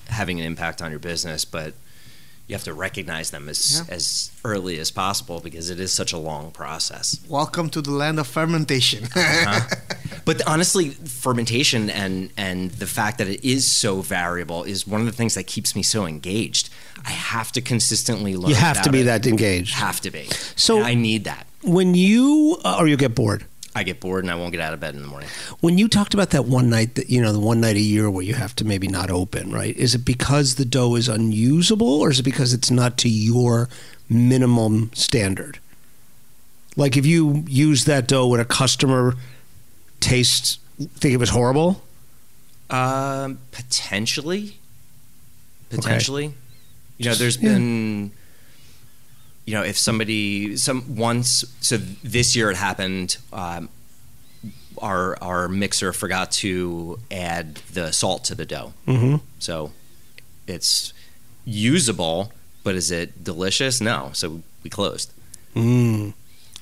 having 0.09 0.39
an 0.39 0.47
impact 0.47 0.81
on 0.83 0.91
your 0.91 1.01
business, 1.01 1.45
but 1.45 1.75
you 2.49 2.55
have 2.55 2.65
to 2.65 2.75
recognize 2.75 3.31
them 3.31 3.49
as 3.49 3.61
Yeah. 3.89 3.95
as 3.95 4.31
early 4.45 4.79
as 4.79 4.91
possible 4.91 5.41
because 5.41 5.71
it 5.71 5.79
is 5.81 5.93
such 5.93 6.13
a 6.13 6.19
long 6.19 6.51
process. 6.51 7.19
welcome 7.29 7.71
to 7.71 7.81
the 7.81 7.91
land 7.93 8.19
of 8.19 8.27
fermentation 8.27 9.05
Uh-huh. 9.17 9.61
But 10.25 10.41
honestly, 10.47 10.91
fermentation 10.91 11.91
and 11.91 12.31
and 12.37 12.71
the 12.73 12.87
fact 12.87 13.19
that 13.19 13.27
it 13.29 13.45
is 13.45 13.69
so 13.71 14.03
variable 14.03 14.63
is 14.63 14.87
one 14.87 15.01
of 15.01 15.07
the 15.07 15.13
things 15.13 15.35
that 15.35 15.47
keeps 15.49 15.75
me 15.75 15.83
so 15.83 16.07
engaged. 16.07 16.69
I 17.05 17.11
have 17.11 17.51
to 17.53 17.61
consistently 17.61 18.37
learn. 18.37 18.51
You 18.51 18.55
have 18.57 18.83
to 18.83 18.91
be 18.93 19.01
it. 19.01 19.05
that 19.05 19.27
engaged. 19.27 19.75
Have 19.75 20.01
to 20.03 20.11
be. 20.13 20.29
So- 20.55 20.77
And 20.77 20.87
I 20.87 20.95
need 20.95 21.25
that. 21.25 21.47
When 21.63 21.95
you, 21.97 22.57
uh, 22.65 22.77
or 22.79 22.87
you 22.87 22.97
get 22.97 23.15
bored. 23.17 23.45
I 23.75 23.85
get 23.85 24.01
bored 24.01 24.23
and 24.25 24.31
I 24.31 24.35
won't 24.35 24.53
get 24.53 24.61
out 24.61 24.75
of 24.75 24.81
bed 24.81 24.95
in 24.95 25.01
the 25.03 25.09
morning. 25.09 25.29
When 25.61 25.79
you 25.79 25.89
talked 25.89 26.13
about 26.13 26.31
that 26.31 26.45
one 26.45 26.69
night 26.69 26.95
that 26.97 27.09
you 27.09 27.23
know 27.23 27.33
the 27.33 27.41
one 27.41 27.61
night 27.61 27.77
a 27.77 27.81
year 27.81 28.11
where 28.11 28.23
you 28.23 28.35
have 28.35 28.55
to 28.57 28.65
maybe 28.67 28.87
not 28.87 29.09
open, 29.11 29.51
right? 29.51 29.75
Is 29.77 29.95
it 29.95 30.05
because 30.05 30.57
the 30.57 30.65
dough 30.67 30.95
is 30.95 31.09
unusable, 31.09 31.89
or 32.01 32.11
is 32.11 32.21
it 32.21 32.23
because 32.25 32.53
it's 32.53 32.71
not 32.71 32.99
to 32.99 33.09
your 33.09 33.69
minimum 34.11 34.91
standard? 34.95 35.59
Like 36.77 36.97
if 36.99 37.07
you 37.07 37.45
use 37.49 37.85
that 37.87 38.07
dough 38.07 38.27
when 38.29 38.41
a 38.41 38.45
customer 38.45 39.15
tastes, 40.01 40.59
think 40.79 41.15
it 41.15 41.19
was 41.19 41.31
horrible. 41.31 41.83
Um, 42.71 43.39
potentially, 43.53 44.59
potentially. 45.71 46.35
You 46.99 47.07
know, 47.07 47.15
there's 47.15 47.37
Yeah. 47.37 47.51
been, 47.55 48.13
you 49.47 49.55
know, 49.55 49.63
if 49.63 49.77
somebody 49.79 50.57
some 50.57 50.97
once. 50.97 51.45
So 51.61 51.77
this 52.05 52.35
year 52.37 52.51
it 52.51 52.57
happened. 52.57 53.17
Um, 53.33 53.69
our 54.79 55.17
our 55.23 55.49
mixer 55.49 55.93
forgot 55.93 56.31
to 56.33 56.99
add 57.11 57.57
the 57.73 57.93
salt 57.93 58.25
to 58.25 58.35
the 58.35 58.45
dough, 58.47 58.73
Mm-hmm. 58.87 59.17
so 59.39 59.71
it's 60.47 60.93
usable. 61.45 62.33
But 62.65 62.75
is 62.77 62.91
it 62.93 63.25
delicious? 63.25 63.81
No. 63.81 64.11
So 64.15 64.43
we 64.63 64.71
closed. 64.71 65.13
Mm. 65.57 66.15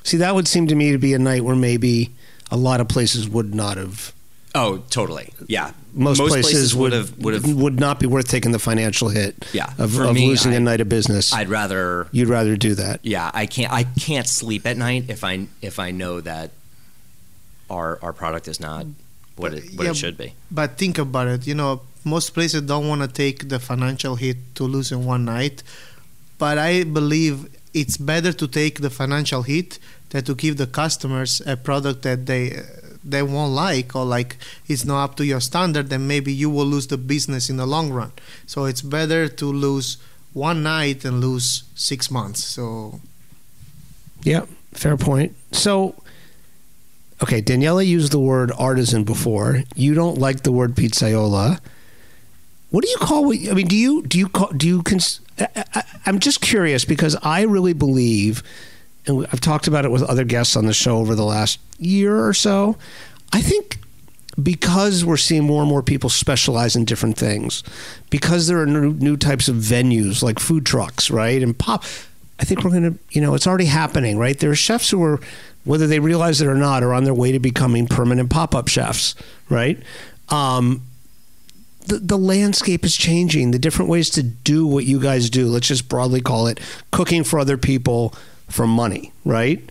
See, 0.02 0.16
that 0.16 0.34
would 0.34 0.48
seem 0.48 0.66
to 0.68 0.74
me 0.74 0.92
to 0.92 0.98
be 0.98 1.12
a 1.12 1.18
night 1.18 1.44
where 1.44 1.54
maybe 1.56 2.10
a 2.50 2.56
lot 2.56 2.80
of 2.80 2.88
places 2.88 3.28
would 3.28 3.54
not 3.54 3.76
have. 3.76 4.12
Oh, 4.54 4.78
totally. 4.90 5.32
Yeah. 5.46 5.72
Most, 5.92 6.18
places, 6.18 6.74
would 6.74 6.92
have 6.92 7.16
would 7.18 7.34
have 7.34 7.52
would 7.52 7.80
not 7.80 7.98
be 7.98 8.06
worth 8.06 8.28
taking 8.28 8.52
the 8.52 8.58
financial 8.58 9.08
hit. 9.08 9.34
Yeah. 9.52 9.72
of, 9.78 9.98
of 9.98 10.14
me, 10.14 10.28
losing 10.28 10.52
a 10.52 10.56
I- 10.56 10.60
night 10.60 10.80
of 10.80 10.88
business. 10.88 11.32
I'd 11.32 11.48
rather 11.48 12.06
You'd 12.12 12.28
rather 12.28 12.56
do 12.56 12.74
that. 12.76 13.00
Yeah, 13.02 13.30
I 13.34 13.46
can't. 13.46 13.72
I 13.72 13.84
can't 13.84 14.28
sleep 14.28 14.66
at 14.66 14.76
night 14.76 15.06
if 15.08 15.24
I 15.24 15.46
if 15.62 15.78
I 15.78 15.90
know 15.90 16.20
that 16.20 16.50
our 17.68 17.98
our 18.02 18.12
product 18.12 18.48
is 18.48 18.60
not 18.60 18.86
what 19.36 19.54
it 19.54 19.64
what 19.76 19.84
Yeah, 19.84 19.90
it 19.90 19.96
should 19.96 20.16
be. 20.18 20.34
but 20.50 20.76
think 20.76 20.98
about 20.98 21.28
it 21.28 21.46
you 21.46 21.54
know 21.54 21.82
most 22.04 22.30
places 22.34 22.62
don't 22.62 22.88
want 22.88 23.00
to 23.02 23.08
take 23.08 23.48
the 23.48 23.58
financial 23.58 24.16
hit 24.16 24.36
to 24.56 24.64
lose 24.64 24.90
in 24.92 25.04
one 25.04 25.24
night 25.24 25.62
but 26.38 26.58
i 26.58 26.82
believe 26.82 27.46
it's 27.72 27.96
better 27.96 28.32
to 28.32 28.46
take 28.48 28.80
the 28.80 28.90
financial 28.90 29.42
hit 29.42 29.78
than 30.10 30.24
to 30.24 30.34
give 30.34 30.56
the 30.56 30.66
customers 30.66 31.40
a 31.46 31.56
product 31.56 32.02
that 32.02 32.26
they 32.26 32.60
they 33.04 33.22
won't 33.22 33.52
like 33.52 33.94
or 33.96 34.04
like 34.04 34.36
it's 34.68 34.84
not 34.84 35.02
up 35.04 35.16
to 35.16 35.24
your 35.24 35.40
standard 35.40 35.88
then 35.88 36.06
maybe 36.06 36.32
you 36.32 36.50
will 36.50 36.66
lose 36.66 36.86
the 36.88 36.98
business 36.98 37.48
in 37.50 37.56
the 37.56 37.66
long 37.66 37.90
run 37.90 38.12
so 38.46 38.64
it's 38.66 38.82
better 38.82 39.26
to 39.28 39.46
lose 39.46 39.96
one 40.32 40.62
night 40.62 41.04
and 41.04 41.20
lose 41.20 41.64
six 41.74 42.10
months 42.10 42.44
so 42.44 43.00
Yeah, 44.22 44.44
fair 44.72 44.96
point. 44.98 45.34
So, 45.52 45.94
okay, 47.22 47.40
Daniele 47.40 47.82
used 47.82 48.12
the 48.12 48.20
word 48.20 48.52
artisan 48.58 49.04
before. 49.04 49.62
You 49.74 49.94
don't 49.94 50.18
like 50.18 50.42
the 50.42 50.52
word 50.52 50.74
pizzaiolo. 50.76 51.58
What 52.70 52.84
do 52.84 52.90
you 52.90 52.98
call? 52.98 53.24
what- 53.24 53.38
I 53.50 53.54
mean, 53.54 53.66
do 53.66 53.76
you 53.76 54.02
do 54.02 54.18
you 54.18 54.28
call 54.28 54.48
do 54.52 54.66
you? 54.68 54.82
Cons- 54.82 55.20
I, 55.38 55.64
I, 55.74 55.82
I'm 56.06 56.18
just 56.18 56.40
curious 56.40 56.84
because 56.84 57.16
I 57.22 57.42
really 57.42 57.72
believe, 57.72 58.42
and 59.06 59.26
I've 59.32 59.40
talked 59.40 59.66
about 59.66 59.84
it 59.84 59.90
with 59.90 60.02
other 60.02 60.24
guests 60.24 60.56
on 60.56 60.66
the 60.66 60.74
show 60.74 60.98
over 60.98 61.14
the 61.14 61.24
last 61.24 61.58
year 61.78 62.26
or 62.26 62.34
so. 62.34 62.76
I 63.32 63.40
think 63.40 63.78
because 64.42 65.04
we're 65.04 65.16
seeing 65.16 65.44
more 65.44 65.62
and 65.62 65.68
more 65.68 65.82
people 65.82 66.08
specialize 66.08 66.76
in 66.76 66.84
different 66.84 67.16
things, 67.16 67.62
because 68.10 68.46
there 68.46 68.60
are 68.60 68.66
new, 68.66 68.92
new 68.94 69.16
types 69.16 69.48
of 69.48 69.56
venues 69.56 70.22
like 70.22 70.38
food 70.38 70.64
trucks, 70.64 71.10
right, 71.10 71.42
and 71.42 71.58
pop 71.58 71.84
I 72.40 72.44
think 72.44 72.64
we're 72.64 72.70
going 72.70 72.94
to, 72.94 72.98
you 73.10 73.20
know, 73.20 73.34
it's 73.34 73.46
already 73.46 73.66
happening, 73.66 74.16
right? 74.16 74.38
There 74.38 74.50
are 74.50 74.56
chefs 74.56 74.88
who 74.88 75.02
are, 75.02 75.20
whether 75.64 75.86
they 75.86 76.00
realize 76.00 76.40
it 76.40 76.46
or 76.46 76.54
not, 76.54 76.82
are 76.82 76.94
on 76.94 77.04
their 77.04 77.12
way 77.12 77.32
to 77.32 77.38
becoming 77.38 77.86
permanent 77.86 78.30
pop 78.30 78.54
up 78.54 78.66
chefs, 78.66 79.14
right? 79.50 79.78
Um, 80.30 80.82
the, 81.86 81.98
the 81.98 82.16
landscape 82.16 82.82
is 82.82 82.96
changing. 82.96 83.50
The 83.50 83.58
different 83.58 83.90
ways 83.90 84.08
to 84.10 84.22
do 84.22 84.66
what 84.66 84.86
you 84.86 84.98
guys 84.98 85.28
do, 85.28 85.48
let's 85.48 85.68
just 85.68 85.86
broadly 85.86 86.22
call 86.22 86.46
it 86.46 86.60
cooking 86.92 87.24
for 87.24 87.38
other 87.38 87.58
people 87.58 88.14
for 88.50 88.66
money, 88.66 89.12
right? 89.24 89.62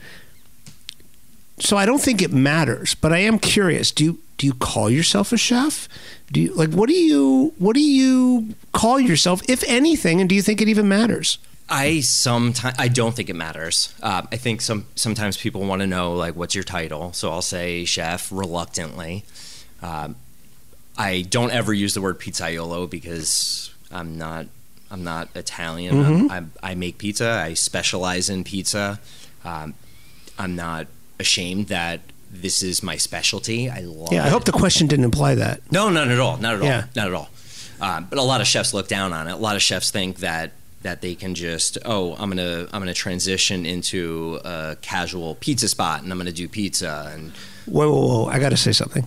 So 1.60 1.78
I 1.78 1.86
don't 1.86 2.02
think 2.02 2.22
it 2.22 2.32
matters, 2.32 2.96
but 2.96 3.12
I 3.12 3.20
am 3.20 3.38
curious. 3.38 3.92
Do 3.92 4.04
you 4.04 4.20
do 4.38 4.48
you 4.48 4.54
call 4.54 4.90
yourself 4.90 5.34
a 5.34 5.38
chef? 5.38 5.90
Do 6.32 6.40
you 6.40 6.54
like 6.54 6.72
what 6.72 6.88
do 6.88 6.96
you 6.96 7.54
what 7.58 7.74
do 7.76 7.82
you 7.82 8.56
call 8.74 9.00
yourself, 9.00 9.42
if 9.50 9.64
anything, 9.68 10.22
and 10.22 10.30
do 10.30 10.36
you 10.36 10.42
think 10.42 10.62
it 10.62 10.70
even 10.70 10.88
matters? 10.88 11.38
I 11.70 12.00
sometimes 12.00 12.76
I 12.80 12.88
don't 12.88 13.16
think 13.16 13.30
it 13.30 13.36
matters. 13.36 13.94
Uh, 14.02 14.24
I 14.32 14.38
think 14.38 14.62
some 14.62 14.86
sometimes 14.96 15.38
people 15.38 15.62
want 15.66 15.82
to 15.82 15.88
know 15.88 16.14
like 16.14 16.36
what's 16.36 16.56
your 16.56 16.64
title, 16.64 17.14
so 17.14 17.32
I'll 17.32 17.42
say 17.42 17.86
chef 17.86 18.32
reluctantly. 18.32 19.26
Um, 19.82 20.16
I 20.98 21.22
don't 21.22 21.52
ever 21.52 21.74
use 21.74 21.94
the 21.94 22.02
word 22.02 22.20
pizzaiolo 22.20 22.90
because 22.90 23.74
I'm 23.92 24.18
not 24.18 24.48
I'm 24.92 25.04
not 25.04 25.30
Italian. 25.36 25.96
Mhm. 26.04 26.32
I'm, 26.32 26.52
I, 26.64 26.72
I 26.72 26.76
make 26.76 26.98
pizza. 26.98 27.30
I 27.30 27.54
specialize 27.54 28.30
in 28.30 28.44
pizza. 28.44 29.00
Um, 29.46 29.74
I'm 30.38 30.56
not 30.56 30.88
ashamed 31.20 31.68
that 31.68 32.00
this 32.32 32.62
is 32.64 32.82
my 32.84 32.96
specialty. 32.98 33.70
I 33.70 33.80
love 33.82 34.12
Yeah, 34.12 34.24
I 34.24 34.28
it. 34.28 34.32
hope 34.32 34.46
the 34.46 34.52
question 34.52 34.88
didn't 34.88 35.06
imply 35.06 35.36
that. 35.36 35.62
No, 35.72 35.90
not 35.90 36.08
at 36.10 36.20
all. 36.20 36.38
Not 36.38 36.56
at 36.56 36.62
all. 36.62 36.68
Yeah. 36.68 36.86
Not 36.96 37.08
at 37.08 37.14
all. 37.14 37.30
Um, 37.82 38.08
but 38.10 38.20
a 38.20 38.24
lot 38.24 38.42
of 38.42 38.48
chefs 38.48 38.74
look 38.74 38.88
down 38.88 39.14
on 39.14 39.28
it. 39.28 39.32
A 39.32 39.36
lot 39.38 39.56
of 39.56 39.62
chefs 39.62 39.90
think 39.92 40.18
that 40.18 40.52
that 40.82 41.02
they 41.02 41.14
can 41.14 41.36
just 41.36 41.78
oh 41.86 42.14
I'm 42.18 42.30
gonna 42.30 42.68
I'm 42.72 42.80
gonna 42.82 42.94
transition 42.94 43.66
into 43.66 44.40
a 44.46 44.78
casual 44.82 45.36
pizza 45.36 45.68
spot 45.68 46.04
and 46.04 46.12
I'm 46.12 46.18
gonna 46.18 46.32
do 46.32 46.48
pizza 46.48 47.12
and 47.14 47.32
Whoa, 47.66 47.92
whoa, 47.92 48.08
whoa! 48.08 48.26
I 48.28 48.40
got 48.40 48.50
to 48.50 48.58
say 48.58 48.72
something. 48.72 49.06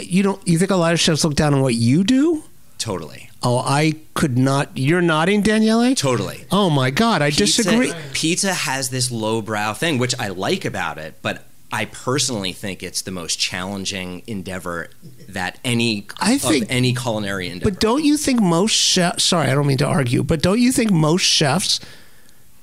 You 0.00 0.22
don't? 0.22 0.46
You 0.46 0.56
think 0.58 0.70
a 0.70 0.76
lot 0.76 0.92
of 0.92 1.00
chefs 1.00 1.24
look 1.24 1.34
down 1.34 1.52
on 1.54 1.62
what 1.62 1.74
you 1.74 2.04
do? 2.04 2.44
Totally 2.84 3.30
Oh, 3.46 3.58
I 3.58 3.94
could 4.14 4.38
not. 4.38 4.70
You're 4.74 5.02
nodding, 5.02 5.42
Daniele. 5.42 5.94
totally. 5.94 6.44
Oh 6.50 6.70
my 6.70 6.90
God, 6.90 7.20
I 7.20 7.28
Pizza- 7.30 7.62
disagree. 7.62 7.92
Pizza 8.14 8.54
has 8.54 8.88
this 8.88 9.10
lowbrow 9.10 9.74
thing, 9.74 9.98
which 9.98 10.14
I 10.18 10.28
like 10.28 10.64
about 10.64 10.96
it, 10.96 11.16
but 11.20 11.44
I 11.70 11.84
personally 11.86 12.52
think 12.52 12.82
it's 12.82 13.02
the 13.02 13.10
most 13.10 13.38
challenging 13.38 14.22
endeavor 14.26 14.88
that 15.28 15.58
any 15.64 16.06
I 16.20 16.38
think- 16.38 16.64
of 16.64 16.70
any 16.70 16.94
culinary 16.94 17.48
endeavor. 17.48 17.70
But 17.70 17.80
don't 17.80 18.02
you 18.04 18.16
think 18.16 18.40
most 18.40 18.72
chefs? 18.72 19.24
Sorry, 19.24 19.48
I 19.48 19.54
don't 19.54 19.66
mean 19.66 19.76
to 19.78 19.86
argue, 19.86 20.22
but 20.22 20.40
don't 20.40 20.60
you 20.60 20.72
think 20.72 20.90
most 20.90 21.22
chefs, 21.24 21.80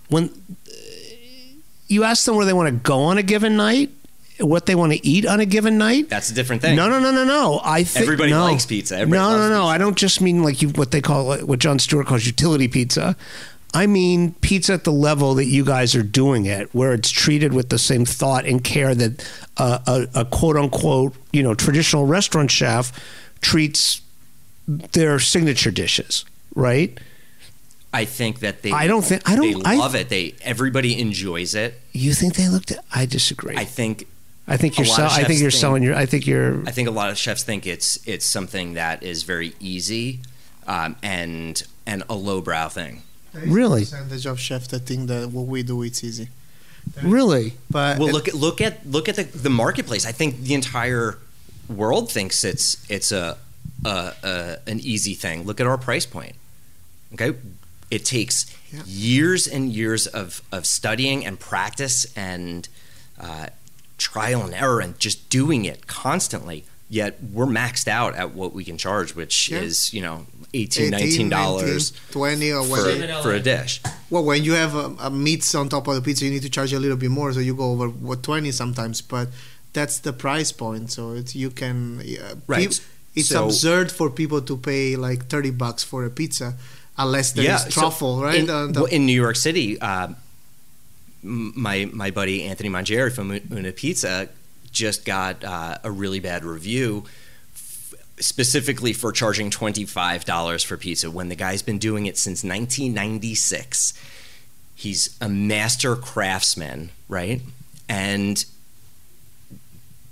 when 0.09 0.31
you 1.87 2.03
ask 2.03 2.25
them 2.25 2.35
where 2.35 2.45
they 2.45 2.53
want 2.53 2.69
to 2.69 2.75
go 2.89 3.01
on 3.03 3.17
a 3.19 3.23
given 3.23 3.55
night, 3.55 3.91
what 4.41 4.65
they 4.65 4.75
want 4.75 4.91
to 4.93 5.05
eat 5.07 5.25
on 5.25 5.39
a 5.39 5.45
given 5.45 5.77
night? 5.77 6.09
That's 6.09 6.29
a 6.29 6.33
different 6.33 6.61
thing. 6.61 6.75
No, 6.75 6.89
no, 6.89 6.99
no, 6.99 7.11
no, 7.11 7.23
no. 7.23 7.61
I 7.63 7.83
think 7.83 8.03
Everybody 8.03 8.31
no. 8.31 8.43
likes 8.43 8.65
pizza. 8.65 8.95
Everybody 8.97 9.19
no, 9.19 9.37
no, 9.37 9.49
no. 9.49 9.65
I 9.65 9.77
don't 9.77 9.97
just 9.97 10.21
mean 10.21 10.43
like 10.43 10.61
you 10.61 10.69
what 10.69 10.91
they 10.91 11.01
call 11.01 11.35
what 11.39 11.59
John 11.59 11.79
Stewart 11.79 12.07
calls 12.07 12.25
utility 12.25 12.67
pizza. 12.67 13.15
I 13.73 13.87
mean 13.87 14.33
pizza 14.41 14.73
at 14.73 14.83
the 14.83 14.91
level 14.91 15.33
that 15.35 15.45
you 15.45 15.63
guys 15.63 15.95
are 15.95 16.03
doing 16.03 16.45
it, 16.45 16.73
where 16.75 16.93
it's 16.93 17.09
treated 17.09 17.53
with 17.53 17.69
the 17.69 17.77
same 17.79 18.03
thought 18.05 18.45
and 18.45 18.61
care 18.63 18.93
that 18.93 19.25
uh, 19.57 19.79
a, 19.87 20.21
a 20.21 20.25
quote 20.25 20.57
unquote 20.57 21.15
you 21.31 21.41
know 21.41 21.53
traditional 21.53 22.05
restaurant 22.05 22.51
chef 22.51 22.91
treats 23.39 24.01
their 24.67 25.19
signature 25.19 25.71
dishes, 25.71 26.25
right? 26.55 26.99
I 27.93 28.05
think 28.05 28.39
that 28.39 28.61
they. 28.61 28.71
I 28.71 28.87
don't 28.87 29.03
think- 29.03 29.29
I 29.29 29.35
don't- 29.35 29.63
They 29.63 29.69
I- 29.69 29.75
love 29.75 29.95
it. 29.95 30.07
They 30.09 30.33
everybody 30.41 30.99
enjoys 30.99 31.55
it. 31.55 31.79
You 31.91 32.13
think 32.13 32.35
they 32.35 32.47
looked 32.47 32.71
at? 32.71 32.83
I 32.93 33.05
disagree. 33.05 33.55
I 33.57 33.65
think. 33.65 34.07
I 34.51 34.57
think 34.57 34.77
you're. 34.77 34.85
Sell, 34.85 35.09
I 35.09 35.23
think 35.23 35.39
you're 35.39 35.49
think- 35.49 35.59
selling 35.59 35.83
your. 35.83 35.95
I 35.95 36.05
think 36.05 36.27
you're. 36.27 36.61
I 36.67 36.71
think 36.71 36.87
a 36.87 36.91
lot 36.91 37.09
of 37.09 37.17
chefs 37.17 37.43
think 37.43 37.65
it's 37.65 37.99
it's 38.05 38.25
something 38.25 38.73
that 38.73 39.01
is 39.01 39.23
very 39.23 39.53
easy, 39.59 40.19
um, 40.67 40.95
and 41.01 41.63
and 41.85 42.03
a 42.09 42.15
lowbrow 42.15 42.67
thing. 42.69 43.03
Really? 43.33 43.81
Percentage 43.81 44.25
of 44.25 44.39
chefs 44.39 44.67
that 44.67 44.81
think 44.81 45.07
that 45.07 45.29
what 45.31 45.47
we 45.47 45.63
do 45.63 45.81
it's 45.83 46.03
easy. 46.03 46.27
Really? 47.01 47.53
But 47.69 47.99
Well, 47.99 48.11
look 48.11 48.27
at 48.27 48.33
look 48.33 48.59
at 48.59 48.85
look 48.85 49.07
at 49.07 49.15
the, 49.15 49.23
the 49.23 49.49
marketplace. 49.49 50.05
I 50.05 50.11
think 50.11 50.41
the 50.41 50.53
entire 50.53 51.17
world 51.69 52.11
thinks 52.11 52.43
it's 52.43 52.85
it's 52.89 53.11
a, 53.11 53.37
a, 53.85 54.13
a 54.23 54.57
an 54.67 54.79
easy 54.81 55.13
thing. 55.13 55.43
Look 55.43 55.61
at 55.61 55.67
our 55.67 55.77
price 55.77 56.05
point. 56.05 56.35
Okay, 57.13 57.37
it 57.89 58.03
takes 58.03 58.53
years 58.85 59.47
and 59.47 59.71
years 59.71 60.07
of 60.07 60.41
of 60.51 60.65
studying 60.65 61.25
and 61.25 61.39
practice 61.39 62.05
and 62.17 62.67
uh, 63.19 63.47
trial 64.01 64.41
and 64.43 64.53
error 64.53 64.79
and 64.81 64.99
just 64.99 65.29
doing 65.29 65.65
it 65.65 65.87
constantly. 65.87 66.65
Yet 66.89 67.19
we're 67.31 67.45
maxed 67.45 67.87
out 67.87 68.15
at 68.15 68.33
what 68.33 68.51
we 68.53 68.65
can 68.65 68.77
charge, 68.77 69.15
which 69.15 69.49
Yeah. 69.49 69.59
is 69.61 69.93
you 69.93 70.01
know 70.01 70.25
18 70.53 70.89
19 70.91 71.29
dollars 71.29 71.93
20 72.11 72.51
or 72.51 72.63
for, 72.65 72.69
whatever. 72.71 73.23
for 73.23 73.31
a 73.33 73.39
dish. 73.39 73.79
Well, 74.09 74.25
when 74.25 74.43
you 74.43 74.53
have 74.53 74.75
a, 74.75 74.87
a 74.99 75.09
meats 75.09 75.55
on 75.55 75.69
top 75.69 75.87
of 75.87 75.95
the 75.95 76.01
pizza, 76.01 76.25
you 76.25 76.31
need 76.31 76.41
to 76.41 76.49
charge 76.49 76.73
a 76.73 76.79
little 76.79 76.97
bit 76.97 77.09
more, 77.09 77.31
so 77.31 77.39
you 77.39 77.55
go 77.55 77.71
over 77.71 77.87
what 77.87 78.23
twenty 78.23 78.51
sometimes. 78.51 78.99
But 79.01 79.29
that's 79.71 79.99
the 79.99 80.11
price 80.11 80.51
point, 80.51 80.91
so 80.91 81.13
it's 81.13 81.33
you 81.33 81.49
can. 81.49 82.01
Uh, 82.01 82.35
Right. 82.47 82.69
peop- 82.69 82.83
it's 83.15 83.29
So- 83.29 83.45
absurd 83.45 83.89
for 83.91 84.09
people 84.09 84.41
to 84.41 84.57
pay 84.57 84.97
like 84.97 85.27
thirty 85.29 85.51
bucks 85.51 85.83
for 85.85 86.03
a 86.03 86.09
pizza, 86.09 86.55
unless 86.97 87.31
there 87.31 87.55
is 87.55 87.63
so 87.63 87.69
truffle, 87.69 88.21
right? 88.21 88.39
In, 88.39 88.47
well, 88.73 88.85
in 88.85 89.05
New 89.05 89.15
York 89.25 89.37
City, 89.37 89.79
uh, 89.79 90.09
my 91.23 91.89
my 91.93 92.11
buddy 92.11 92.43
Anthony 92.43 92.69
Mangieri 92.69 93.11
from 93.11 93.31
Una 93.51 93.71
Pizza 93.71 94.29
just 94.71 95.05
got 95.05 95.43
uh, 95.43 95.77
a 95.83 95.91
really 95.91 96.19
bad 96.19 96.45
review, 96.45 97.03
f- 97.53 97.93
specifically 98.19 98.93
for 98.93 99.11
charging 99.11 99.49
twenty 99.49 99.85
five 99.85 100.25
dollars 100.25 100.63
for 100.63 100.77
pizza 100.77 101.11
when 101.11 101.29
the 101.29 101.35
guy's 101.35 101.61
been 101.61 101.77
doing 101.77 102.05
it 102.05 102.17
since 102.17 102.43
nineteen 102.43 102.93
ninety 102.93 103.35
six. 103.35 103.93
He's 104.75 105.15
a 105.21 105.29
master 105.29 105.95
craftsman, 105.95 106.89
right? 107.07 107.41
And 107.87 108.43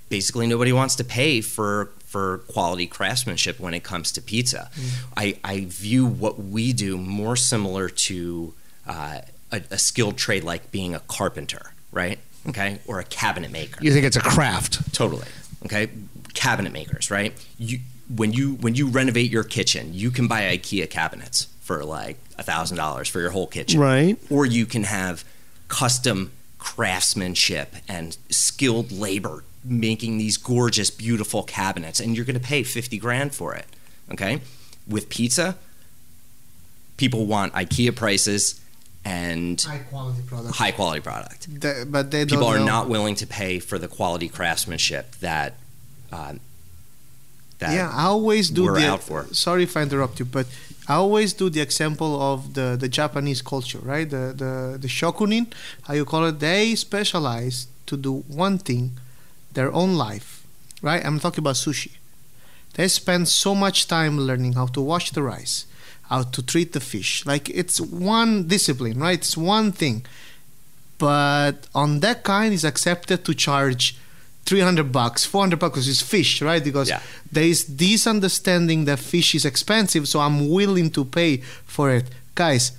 basically 0.09 0.45
nobody 0.47 0.71
wants 0.73 0.95
to 0.97 1.03
pay 1.03 1.41
for 1.41 1.89
for 2.05 2.39
quality 2.49 2.87
craftsmanship 2.87 3.59
when 3.59 3.73
it 3.73 3.83
comes 3.83 4.11
to 4.11 4.21
pizza. 4.21 4.69
I, 5.15 5.37
I 5.43 5.65
view 5.65 6.07
what 6.07 6.39
we 6.39 6.73
do 6.73 6.97
more 6.97 7.35
similar 7.35 7.87
to 7.87 8.53
uh, 8.87 9.19
a, 9.51 9.61
a 9.71 9.77
skilled 9.77 10.17
trade 10.17 10.43
like 10.43 10.71
being 10.71 10.93
a 10.95 10.99
carpenter, 11.01 11.73
right? 11.91 12.19
Okay, 12.47 12.79
or 12.87 12.99
a 12.99 13.03
cabinet 13.03 13.51
maker. 13.51 13.79
You 13.83 13.91
think 13.91 14.05
it's 14.05 14.15
a 14.15 14.21
craft? 14.21 14.93
Totally. 14.93 15.27
Okay, 15.65 15.89
cabinet 16.33 16.71
makers, 16.71 17.11
right? 17.11 17.33
You 17.57 17.79
when 18.15 18.33
you 18.33 18.55
when 18.55 18.75
you 18.75 18.87
renovate 18.87 19.29
your 19.29 19.43
kitchen, 19.43 19.93
you 19.93 20.09
can 20.11 20.27
buy 20.27 20.43
IKEA 20.57 20.89
cabinets 20.89 21.47
for 21.61 21.83
like 21.83 22.17
a 22.37 22.43
thousand 22.43 22.77
dollars 22.77 23.07
for 23.07 23.19
your 23.19 23.31
whole 23.31 23.47
kitchen, 23.47 23.79
Right. 23.79 24.17
Or 24.29 24.45
you 24.45 24.65
can 24.65 24.83
have 24.85 25.23
custom 25.67 26.31
craftsmanship 26.57 27.75
and 27.87 28.17
skilled 28.29 28.91
labor 28.91 29.43
making 29.63 30.17
these 30.17 30.37
gorgeous, 30.37 30.89
beautiful 30.89 31.43
cabinets, 31.43 31.99
and 31.99 32.15
you're 32.15 32.25
going 32.25 32.39
to 32.39 32.45
pay 32.45 32.63
fifty 32.63 32.97
grand 32.97 33.35
for 33.35 33.53
it. 33.53 33.65
Okay, 34.11 34.41
with 34.87 35.09
pizza, 35.09 35.57
people 36.97 37.25
want 37.25 37.53
IKEA 37.53 37.95
prices 37.95 38.59
and 39.05 39.59
high 39.61 39.79
quality 39.79 40.21
product. 40.27 40.55
high 40.55 40.71
quality 40.71 41.01
product 41.01 41.47
The- 41.61 41.85
but 41.89 42.11
they 42.11 42.25
people 42.25 42.41
don't 42.43 42.55
are 42.55 42.59
know. 42.59 42.65
not 42.65 42.89
willing 42.89 43.15
to 43.15 43.25
pay 43.27 43.59
for 43.59 43.77
the 43.79 43.87
quality 43.87 44.27
craftsmanship 44.29 45.15
that 45.21 45.53
uh, 46.11 46.33
that 47.59 47.73
yeah, 47.73 47.89
I 47.93 48.05
always 48.05 48.49
do 48.49 48.63
we're 48.63 48.79
the. 48.79 48.87
out 48.87 49.03
for. 49.03 49.25
Sorry 49.33 49.63
if 49.63 49.75
I 49.75 49.81
interrupt 49.81 50.19
you, 50.19 50.25
but 50.25 50.47
I 50.87 50.93
always 50.95 51.33
do 51.33 51.49
the 51.49 51.59
example 51.61 52.19
of 52.21 52.53
the, 52.53 52.77
the 52.79 52.87
Japanese 52.87 53.41
culture, 53.41 53.79
right? 53.79 54.09
The 54.09 54.33
the 54.43 54.77
the 54.79 54.87
shokunin, 54.87 55.47
how 55.83 55.93
you 55.93 56.05
call 56.05 56.25
it? 56.25 56.39
They 56.39 56.75
specialize 56.75 57.67
to 57.87 57.97
do 57.97 58.23
one 58.27 58.57
thing, 58.59 58.91
their 59.53 59.71
own 59.73 59.95
life, 59.95 60.43
right? 60.81 61.03
I'm 61.05 61.19
talking 61.19 61.41
about 61.41 61.55
sushi. 61.55 61.91
They 62.75 62.87
spend 62.87 63.27
so 63.27 63.53
much 63.55 63.87
time 63.87 64.17
learning 64.19 64.53
how 64.53 64.67
to 64.67 64.81
wash 64.81 65.11
the 65.11 65.21
rice, 65.23 65.65
how 66.09 66.23
to 66.23 66.41
treat 66.41 66.73
the 66.73 66.79
fish. 66.79 67.25
Like 67.25 67.49
it's 67.49 67.79
one 67.79 68.47
discipline, 68.47 68.99
right? 68.99 69.19
It's 69.19 69.37
one 69.37 69.71
thing. 69.71 70.05
But 70.97 71.67
on 71.73 72.01
that 72.01 72.23
kind, 72.23 72.53
is 72.53 72.65
accepted 72.65 73.23
to 73.25 73.33
charge 73.33 73.95
300 74.45 74.91
bucks, 74.91 75.25
400 75.25 75.59
bucks 75.59 75.87
is 75.87 76.01
fish, 76.01 76.41
right? 76.41 76.63
Because 76.63 76.91
there 77.31 77.43
is 77.43 77.65
this 77.77 78.07
understanding 78.07 78.85
that 78.85 78.99
fish 78.99 79.35
is 79.35 79.45
expensive, 79.45 80.07
so 80.07 80.19
I'm 80.19 80.49
willing 80.49 80.89
to 80.91 81.05
pay 81.05 81.37
for 81.65 81.91
it. 81.91 82.09
Guys, 82.35 82.71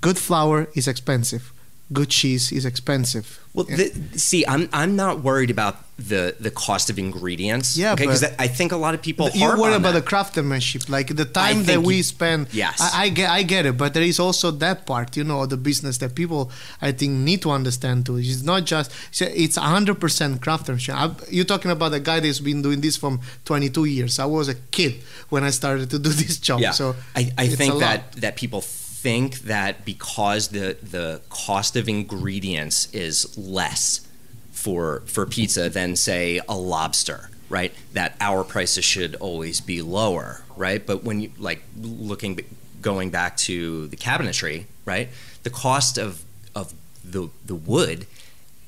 good 0.00 0.16
flour 0.16 0.68
is 0.74 0.86
expensive. 0.86 1.52
Good 1.92 2.08
cheese 2.08 2.52
is 2.52 2.64
expensive. 2.64 3.38
Well, 3.52 3.64
the, 3.66 3.90
see, 4.16 4.44
I'm 4.46 4.68
I'm 4.72 4.94
not 4.94 5.24
worried 5.24 5.50
about 5.50 5.74
the 5.98 6.36
the 6.38 6.52
cost 6.52 6.88
of 6.88 6.98
ingredients. 7.00 7.76
Yeah, 7.76 7.94
okay, 7.94 8.04
because 8.04 8.22
I 8.38 8.46
think 8.46 8.70
a 8.70 8.76
lot 8.76 8.94
of 8.94 9.02
people 9.02 9.28
you 9.34 9.44
worry 9.58 9.74
about 9.74 9.94
that. 9.94 10.04
the 10.04 10.06
craftsmanship, 10.10 10.88
like 10.88 11.08
the 11.16 11.24
time 11.24 11.64
that 11.64 11.82
we 11.82 11.96
you- 11.96 12.02
spend. 12.04 12.46
Yes. 12.52 12.80
I, 12.80 13.04
I 13.04 13.08
get, 13.08 13.28
I 13.28 13.42
get 13.42 13.66
it, 13.66 13.76
but 13.76 13.92
there 13.94 14.04
is 14.04 14.20
also 14.20 14.52
that 14.52 14.86
part, 14.86 15.16
you 15.16 15.24
know, 15.24 15.46
the 15.46 15.56
business 15.56 15.98
that 15.98 16.14
people 16.14 16.52
I 16.80 16.92
think 16.92 17.12
need 17.12 17.42
to 17.42 17.50
understand 17.50 18.06
too. 18.06 18.18
It's 18.18 18.44
not 18.44 18.66
just 18.66 18.92
it's 19.20 19.56
hundred 19.56 19.98
percent 20.00 20.40
craftsmanship. 20.40 20.94
I, 20.94 21.10
you're 21.28 21.44
talking 21.44 21.72
about 21.72 21.92
a 21.92 22.00
guy 22.00 22.20
that's 22.20 22.38
been 22.40 22.62
doing 22.62 22.80
this 22.80 22.96
from 22.96 23.20
22 23.46 23.84
years. 23.86 24.20
I 24.20 24.26
was 24.26 24.48
a 24.48 24.54
kid 24.54 25.02
when 25.28 25.42
I 25.42 25.50
started 25.50 25.90
to 25.90 25.98
do 25.98 26.08
this 26.22 26.38
job. 26.38 26.60
Yeah, 26.60 26.70
So 26.70 26.94
I, 27.16 27.32
I 27.36 27.48
think 27.48 27.74
lot. 27.74 27.80
that 27.80 28.12
that 28.22 28.36
people 28.36 28.60
think 29.02 29.40
that 29.40 29.84
because 29.84 30.48
the 30.48 30.76
the 30.82 31.22
cost 31.30 31.74
of 31.74 31.88
ingredients 31.88 32.92
is 32.92 33.36
less 33.38 34.06
for 34.52 35.02
for 35.06 35.24
pizza 35.24 35.70
than 35.70 35.96
say 35.96 36.40
a 36.48 36.56
lobster, 36.56 37.30
right? 37.48 37.72
That 37.94 38.16
our 38.20 38.44
prices 38.44 38.84
should 38.84 39.14
always 39.16 39.60
be 39.60 39.80
lower, 39.80 40.42
right? 40.54 40.84
But 40.84 41.02
when 41.02 41.20
you 41.20 41.32
like 41.38 41.62
looking 41.80 42.40
going 42.82 43.10
back 43.10 43.36
to 43.38 43.86
the 43.88 43.96
cabinetry, 43.96 44.66
right? 44.84 45.08
The 45.44 45.50
cost 45.50 45.96
of 45.96 46.22
of 46.54 46.74
the 47.02 47.30
the 47.46 47.54
wood 47.54 48.06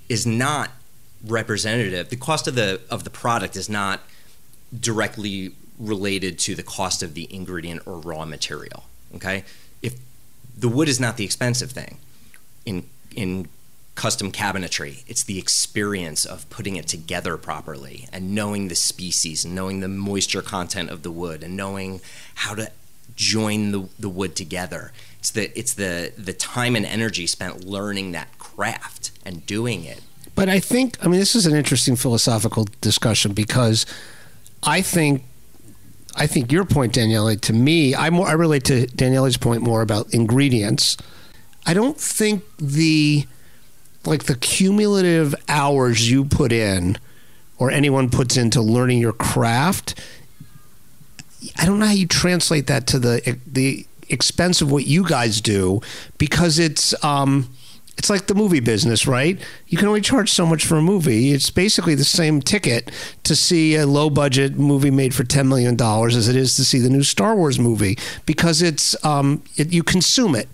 is 0.08 0.26
not 0.26 0.70
representative. 1.26 2.08
The 2.08 2.16
cost 2.16 2.48
of 2.48 2.54
the 2.54 2.80
of 2.90 3.04
the 3.04 3.10
product 3.10 3.54
is 3.56 3.68
not 3.68 4.00
directly 4.78 5.52
related 5.78 6.38
to 6.38 6.54
the 6.54 6.62
cost 6.62 7.02
of 7.02 7.12
the 7.12 7.32
ingredient 7.34 7.82
or 7.86 7.98
raw 7.98 8.24
material. 8.24 8.84
Okay, 9.14 9.44
the 10.62 10.68
wood 10.68 10.88
is 10.88 10.98
not 10.98 11.16
the 11.18 11.24
expensive 11.24 11.72
thing 11.72 11.98
in 12.64 12.84
in 13.14 13.48
custom 13.94 14.32
cabinetry, 14.32 15.02
it's 15.06 15.22
the 15.24 15.38
experience 15.38 16.24
of 16.24 16.48
putting 16.48 16.76
it 16.76 16.88
together 16.88 17.36
properly 17.36 18.08
and 18.10 18.34
knowing 18.34 18.68
the 18.68 18.74
species 18.74 19.44
and 19.44 19.54
knowing 19.54 19.80
the 19.80 19.88
moisture 19.88 20.40
content 20.40 20.88
of 20.88 21.02
the 21.02 21.10
wood 21.10 21.42
and 21.42 21.54
knowing 21.54 22.00
how 22.36 22.54
to 22.54 22.70
join 23.14 23.70
the, 23.72 23.88
the 23.98 24.08
wood 24.08 24.34
together. 24.34 24.92
It's 25.18 25.30
the 25.30 25.56
it's 25.58 25.74
the 25.74 26.12
the 26.16 26.32
time 26.32 26.74
and 26.74 26.86
energy 26.86 27.26
spent 27.26 27.64
learning 27.64 28.12
that 28.12 28.38
craft 28.38 29.10
and 29.26 29.44
doing 29.46 29.84
it 29.84 30.00
But 30.34 30.48
I 30.48 30.60
think, 30.60 30.96
I 31.04 31.08
mean, 31.08 31.20
this 31.20 31.34
is 31.34 31.46
an 31.46 31.54
interesting 31.54 31.96
philosophical 31.96 32.66
discussion 32.80 33.32
because 33.32 33.84
I 34.62 34.80
think, 34.80 35.24
I 36.14 36.26
think 36.26 36.52
your 36.52 36.64
point, 36.64 36.92
Daniele, 36.92 37.36
to 37.36 37.52
me, 37.52 37.94
I 37.94 38.10
more 38.10 38.28
I 38.28 38.32
relate 38.32 38.64
to 38.64 38.86
Daniele's 38.86 39.36
point 39.36 39.62
more 39.62 39.82
about 39.82 40.12
ingredients. 40.12 40.96
I 41.66 41.74
don't 41.74 41.98
think 41.98 42.44
the 42.58 43.26
like 44.04 44.24
the 44.24 44.36
cumulative 44.36 45.34
hours 45.48 46.10
you 46.10 46.24
put 46.24 46.52
in 46.52 46.98
or 47.58 47.70
anyone 47.70 48.10
puts 48.10 48.36
into 48.36 48.60
learning 48.60 48.98
your 48.98 49.12
craft. 49.12 49.94
I 51.56 51.64
don't 51.64 51.78
know 51.78 51.86
how 51.86 51.92
you 51.92 52.06
translate 52.06 52.66
that 52.66 52.86
to 52.88 52.98
the 52.98 53.38
the 53.46 53.86
expense 54.08 54.60
of 54.60 54.70
what 54.70 54.86
you 54.86 55.08
guys 55.08 55.40
do 55.40 55.80
because 56.18 56.58
it's 56.58 56.92
um 57.04 57.48
it's 57.98 58.10
like 58.10 58.26
the 58.26 58.34
movie 58.34 58.60
business, 58.60 59.06
right? 59.06 59.38
You 59.68 59.78
can 59.78 59.86
only 59.86 60.00
charge 60.00 60.30
so 60.30 60.46
much 60.46 60.64
for 60.64 60.76
a 60.76 60.82
movie. 60.82 61.32
It's 61.32 61.50
basically 61.50 61.94
the 61.94 62.04
same 62.04 62.40
ticket 62.40 62.90
to 63.24 63.36
see 63.36 63.76
a 63.76 63.86
low 63.86 64.10
budget 64.10 64.56
movie 64.56 64.90
made 64.90 65.14
for 65.14 65.24
$10 65.24 65.46
million 65.46 65.80
as 65.80 66.28
it 66.28 66.34
is 66.36 66.56
to 66.56 66.64
see 66.64 66.78
the 66.78 66.90
new 66.90 67.02
Star 67.02 67.36
Wars 67.36 67.58
movie 67.58 67.98
because 68.26 68.62
it's, 68.62 68.96
um, 69.04 69.42
it, 69.56 69.72
you 69.72 69.82
consume 69.82 70.34
it. 70.34 70.48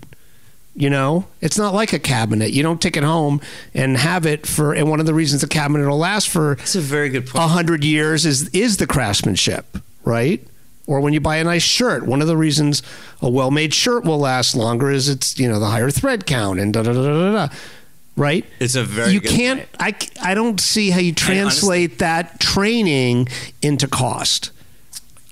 You 0.75 0.89
know, 0.89 1.25
it's 1.41 1.57
not 1.57 1.73
like 1.73 1.91
a 1.91 1.99
cabinet. 1.99 2.51
You 2.51 2.63
don't 2.63 2.81
take 2.81 2.95
it 2.95 3.03
home 3.03 3.41
and 3.73 3.97
have 3.97 4.25
it 4.25 4.45
for. 4.45 4.73
And 4.73 4.89
one 4.89 4.99
of 5.01 5.05
the 5.05 5.13
reasons 5.13 5.41
the 5.41 5.47
cabinet 5.47 5.85
will 5.85 5.97
last 5.97 6.29
for 6.29 6.55
That's 6.55 6.75
a 6.75 6.79
very 6.81 7.09
good 7.09 7.27
point. 7.27 7.49
hundred 7.51 7.83
years 7.83 8.25
is 8.25 8.47
is 8.49 8.77
the 8.77 8.87
craftsmanship, 8.87 9.77
right? 10.05 10.41
Or 10.89 11.01
when 11.01 11.13
you 11.13 11.19
buy 11.19 11.37
a 11.37 11.43
nice 11.43 11.61
shirt, 11.61 12.07
one 12.07 12.19
of 12.19 12.27
the 12.27 12.35
reasons 12.35 12.81
a 13.21 13.29
well-made 13.29 13.75
shirt 13.75 14.03
will 14.03 14.17
last 14.17 14.55
longer 14.55 14.89
is 14.89 15.07
it's 15.07 15.37
you 15.37 15.47
know 15.47 15.59
the 15.59 15.67
higher 15.67 15.91
thread 15.91 16.25
count 16.25 16.59
and 16.59 16.73
da 16.73 16.81
da 16.81 16.93
da 16.93 17.03
da 17.03 17.31
da. 17.31 17.47
da 17.47 17.55
right? 18.15 18.43
It's 18.59 18.73
a 18.75 18.83
very 18.83 19.13
you 19.13 19.21
good 19.21 19.31
can't. 19.31 19.67
I 19.79 19.95
I 20.21 20.33
don't 20.33 20.59
see 20.59 20.89
how 20.89 20.99
you 20.99 21.13
translate 21.13 21.99
that 21.99 22.39
training 22.39 23.27
into 23.61 23.87
cost. 23.87 24.51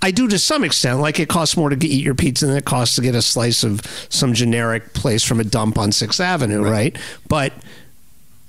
I 0.01 0.12
do 0.12 0.28
to 0.28 0.38
some 0.38 0.64
extent. 0.64 0.99
Like 0.99 1.20
it 1.20 1.28
costs 1.28 1.58
more 1.58 1.70
to 1.70 1.76
get, 1.76 1.89
eat 1.89 2.05
your 2.05 2.14
pizza 2.14 2.45
than 2.45 2.55
it 2.55 2.66
costs 2.66 2.95
to 2.95 3.01
get 3.01 3.16
a 3.16 3.22
slice 3.22 3.64
of 3.64 3.82
some 4.10 4.34
generic 4.34 4.93
place 4.93 5.24
from 5.24 5.39
a 5.39 5.43
dump 5.43 5.78
on 5.80 5.91
Sixth 5.91 6.20
Avenue, 6.20 6.62
right? 6.62 6.95
But 7.28 7.51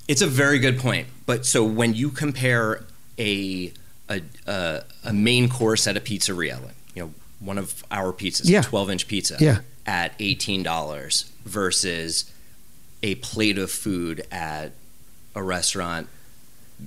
It's 0.08 0.20
a 0.20 0.26
very 0.26 0.58
good 0.58 0.78
point. 0.78 1.08
But 1.24 1.46
so 1.46 1.64
when 1.64 1.94
you 1.94 2.10
compare 2.10 2.84
a 3.18 3.72
a, 4.10 4.22
a, 4.46 4.82
a 5.04 5.12
main 5.12 5.48
course 5.48 5.86
at 5.86 5.96
a 5.96 6.00
pizzeria, 6.00 6.62
like 6.62 6.62
you 6.62 6.68
know 6.68 6.77
one 7.40 7.58
of 7.58 7.84
our 7.90 8.12
pizzas, 8.12 8.42
Yeah. 8.48 8.60
a 8.60 8.62
twelve 8.62 8.90
inch 8.90 9.06
pizza, 9.08 9.36
Yeah. 9.40 9.60
at 9.86 10.12
eighteen 10.18 10.62
dollars 10.62 11.26
versus 11.44 12.24
a 13.02 13.14
plate 13.16 13.58
of 13.58 13.70
food 13.70 14.26
at 14.30 14.72
a 15.34 15.42
restaurant, 15.42 16.08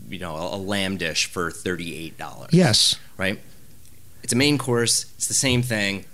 you 0.10 0.20
know, 0.20 0.36
a, 0.36 0.56
a 0.56 0.58
lamb 0.58 0.98
dish 0.98 1.26
for 1.26 1.52
thirty 1.52 1.96
eight 1.96 2.18
dollars. 2.18 2.50
yes, 2.54 2.96
right? 3.18 3.40
It's 4.24 4.34
a 4.34 4.36
main 4.36 4.58
course. 4.58 5.06
It's 5.16 5.28
the 5.28 5.34
same 5.34 5.62
thing, 5.64 6.06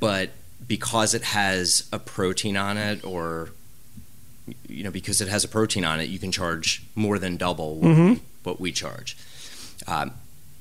but 0.00 0.30
because 0.66 1.14
it 1.14 1.22
has 1.22 1.88
a 1.92 1.98
protein 1.98 2.56
on 2.56 2.76
it, 2.76 3.04
or 3.04 3.50
you 4.68 4.82
know, 4.82 4.90
because 4.90 5.20
it 5.20 5.28
has 5.28 5.44
a 5.44 5.48
protein 5.48 5.84
on 5.84 6.00
it, 6.00 6.08
you 6.08 6.18
can 6.18 6.32
charge 6.32 6.82
more 6.96 7.18
than 7.18 7.36
double 7.36 7.76
what, 7.76 7.90
Mhm. 7.96 8.20
what 8.42 8.60
we 8.60 8.72
charge. 8.72 9.16
Um, 9.86 10.12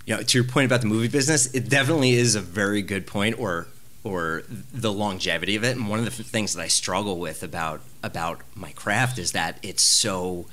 you 0.05 0.15
know, 0.15 0.23
to 0.23 0.37
your 0.37 0.45
point 0.47 0.65
about 0.65 0.81
the 0.81 0.87
movie 0.87 1.07
business, 1.07 1.53
it 1.53 1.69
definitely 1.69 2.13
is 2.13 2.35
a 2.35 2.41
very 2.41 2.81
good 2.81 3.07
point, 3.07 3.39
or 3.39 3.67
or 4.03 4.43
the 4.49 4.91
longevity 4.91 5.55
of 5.55 5.63
it. 5.63 5.77
And 5.77 5.87
one 5.87 5.99
of 5.99 6.05
the 6.05 6.23
things 6.23 6.55
that 6.55 6.61
I 6.61 6.67
struggle 6.67 7.19
with 7.19 7.43
about 7.43 7.81
about 8.03 8.41
my 8.55 8.71
craft 8.71 9.19
is 9.19 9.31
that 9.33 9.59
it's 9.61 9.83
so 9.83 10.47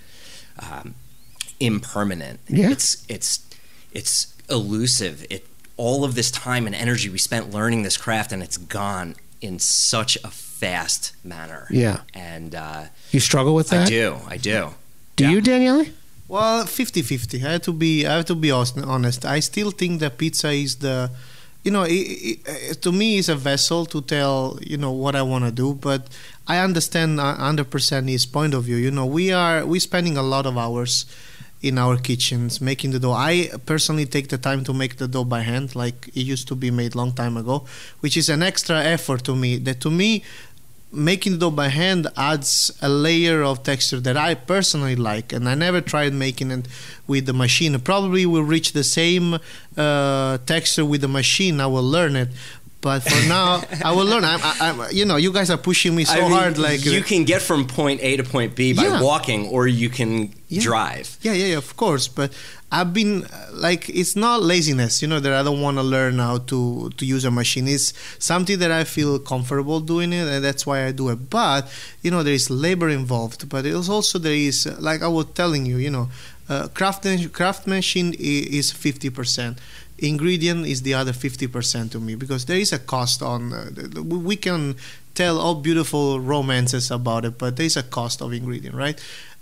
um, 0.59 0.95
impermanent. 1.61 2.41
Yeah. 2.49 2.71
It's 2.71 3.05
it's 3.09 3.41
it's 3.93 4.35
elusive. 4.51 5.27
It 5.31 5.47
all 5.77 6.05
of 6.05 6.15
this 6.15 6.31
time 6.31 6.67
and 6.67 6.75
energy 6.75 7.09
we 7.09 7.19
spent 7.19 7.51
learning 7.51 7.83
this 7.85 7.97
craft, 7.97 8.33
and 8.33 8.43
it's 8.43 8.57
gone 8.59 9.17
in 9.41 9.59
such 9.59 10.17
a 10.25 10.29
fast 10.29 11.13
manner. 11.25 11.69
Yeah. 11.71 12.01
and 12.13 12.55
uh, 12.55 12.85
you 13.13 13.21
struggle 13.21 13.55
with 13.55 13.69
that. 13.69 13.87
I 13.87 13.89
do, 13.89 14.17
I 14.27 14.37
do. 14.37 14.75
Do 15.17 15.29
you, 15.31 15.41
Daniele? 15.41 15.87
Well, 16.29 16.65
50-50. 16.65 17.43
I 17.45 17.53
have 17.53 17.63
to 17.63 17.73
be 17.73 18.07
I 18.07 18.17
have 18.17 18.27
to 18.27 18.35
be 18.35 18.51
honest. 18.51 19.25
I 19.25 19.41
still 19.41 19.71
think 19.71 20.01
that 20.01 20.19
pizza 20.19 20.51
is 20.51 20.77
the 20.77 21.11
you 21.65 21.73
know, 21.73 21.83
it, 21.83 22.39
it, 22.47 22.83
to 22.83 22.93
me, 22.93 23.19
it's 23.19 23.29
a 23.29 23.35
vessel 23.35 23.85
to 23.87 24.01
tell 24.01 24.59
you 24.63 24.77
know 24.77 24.93
what 24.93 25.17
I 25.17 25.23
want 25.23 25.45
to 25.45 25.51
do. 25.51 25.75
But 25.75 26.09
I 26.47 26.59
understand 26.59 27.19
hundred 27.19 27.71
percent 27.71 28.09
his 28.09 28.27
point 28.27 28.55
of 28.55 28.65
view. 28.65 28.77
You 28.77 28.91
know, 28.91 29.07
we 29.07 29.33
are 29.33 29.67
we 29.67 29.79
spending 29.79 30.17
a 30.17 30.23
lot 30.23 30.47
of 30.47 30.57
hours 30.57 31.05
in 31.61 31.77
our 31.77 31.97
kitchens 31.97 32.61
making 32.61 32.93
the 32.93 33.01
dough. 33.01 33.13
I 33.13 33.51
personally 33.67 34.07
take 34.07 34.29
the 34.29 34.39
time 34.39 34.63
to 34.65 34.73
make 34.73 34.97
the 34.97 35.09
dough 35.09 35.25
by 35.25 35.41
hand, 35.41 35.75
like 35.75 36.09
it 36.09 36.21
used 36.23 36.47
to 36.49 36.55
be 36.55 36.71
made 36.71 36.95
long 36.95 37.13
time 37.13 37.37
ago, 37.37 37.67
which 38.01 38.17
is 38.17 38.29
an 38.29 38.43
extra 38.43 38.83
effort 38.83 39.25
to 39.25 39.35
me. 39.35 39.59
That 39.59 39.81
to 39.81 39.91
me, 39.91 40.23
making 40.91 41.33
the 41.33 41.39
dough 41.39 41.51
by 41.51 41.69
hand 41.69 42.07
adds 42.17 42.77
a 42.81 42.89
layer 42.89 43.43
of 43.43 43.63
texture 43.63 44.01
that 44.01 44.17
I 44.17 44.35
personally 44.35 44.97
like, 44.97 45.33
and 45.33 45.49
I 45.49 45.55
never 45.55 45.81
tried 45.81 46.15
making 46.15 46.51
it 46.51 46.67
with 47.07 47.27
the 47.27 47.33
machine. 47.33 47.79
Probably 47.81 48.25
will 48.25 48.43
reach 48.43 48.73
the 48.73 48.85
same 48.85 49.39
uh, 49.77 50.39
texture 50.39 50.85
with 50.85 51.03
the 51.03 51.09
machine. 51.09 51.61
I 51.61 51.67
will 51.67 51.83
learn 51.83 52.17
it. 52.17 52.29
But 52.81 53.01
for 53.01 53.29
now, 53.29 53.63
I 53.85 53.91
will 53.93 54.05
learn. 54.07 54.25
I'm, 54.25 54.39
I- 54.43 54.57
I'm, 54.61 54.81
you 54.93 55.05
know, 55.05 55.17
you 55.17 55.33
guys 55.33 55.51
are 55.51 55.59
pushing 55.59 55.97
me 55.97 56.05
so 56.05 56.15
I 56.15 56.21
mean, 56.21 56.31
hard. 56.31 56.59
Like 56.59 56.85
you 56.85 57.03
can 57.03 57.25
get 57.25 57.43
from 57.43 57.67
point 57.67 58.01
A 58.03 58.17
to 58.19 58.23
point 58.23 58.55
B 58.55 58.73
by 58.73 58.85
Yeah. 58.85 59.03
walking, 59.03 59.49
or 59.49 59.67
you 59.67 59.89
can 59.91 60.33
drive. 60.49 61.17
Yeah, 61.23 61.33
yeah, 61.33 61.47
yeah, 61.47 61.57
of 61.59 61.77
course. 61.77 62.07
But 62.07 62.33
I've 62.71 62.93
been 62.95 63.25
uh, 63.25 63.49
like, 63.53 63.89
it's 63.89 64.15
not 64.15 64.43
laziness, 64.43 65.03
you 65.03 65.09
know, 65.09 65.19
that 65.19 65.33
I 65.33 65.43
don't 65.43 65.61
want 65.61 65.77
to 65.79 65.83
learn 65.83 66.19
how 66.19 66.39
to 66.39 66.91
to 66.97 67.05
use 67.05 67.25
a 67.25 67.33
machine. 67.33 67.67
It's 67.67 67.93
something 68.21 68.59
that 68.61 68.71
I 68.71 68.85
feel 68.85 69.19
comfortable 69.19 69.81
doing 69.81 70.13
it, 70.13 70.29
and 70.29 70.45
that's 70.45 70.65
why 70.65 70.87
I 70.87 70.93
do 70.93 71.09
it. 71.09 71.29
But 71.31 71.67
you 72.03 72.13
know, 72.13 72.23
there 72.23 72.35
is 72.35 72.49
labor 72.49 72.89
involved. 72.91 73.49
But 73.49 73.67
it 73.67 73.75
is 73.75 73.89
also 73.91 74.21
there 74.21 74.33
is, 74.51 74.67
like 74.79 75.03
I 75.03 75.09
was 75.09 75.27
telling 75.35 75.67
you, 75.67 75.79
you 75.79 75.91
know, 75.91 76.11
uh, 76.49 76.69
craftsman 76.75 77.29
craftsmanship 77.31 78.15
is 78.21 78.71
fifty 78.71 79.11
percent. 79.11 79.59
Ingredient 79.99 80.67
is 80.67 80.83
the 80.83 80.95
other 80.95 81.13
fifty 81.13 81.47
percent 81.47 81.93
to 81.93 82.01
me 82.01 82.15
because 82.15 82.45
there 82.45 82.59
is 82.59 82.73
a 82.73 82.79
cost 82.79 83.23
on. 83.23 83.53
Uh, 83.53 84.03
we 84.03 84.37
can 84.37 84.77
tell 85.15 85.39
all 85.41 85.57
beautiful 85.57 86.21
romances 86.21 86.91
about 86.91 87.25
it, 87.25 87.39
but 87.39 87.57
there 87.57 87.67
is 87.67 87.77
a 87.77 87.83
cost 87.83 88.23
of 88.23 88.33
ingredient, 88.33 88.77
right? 88.77 89.01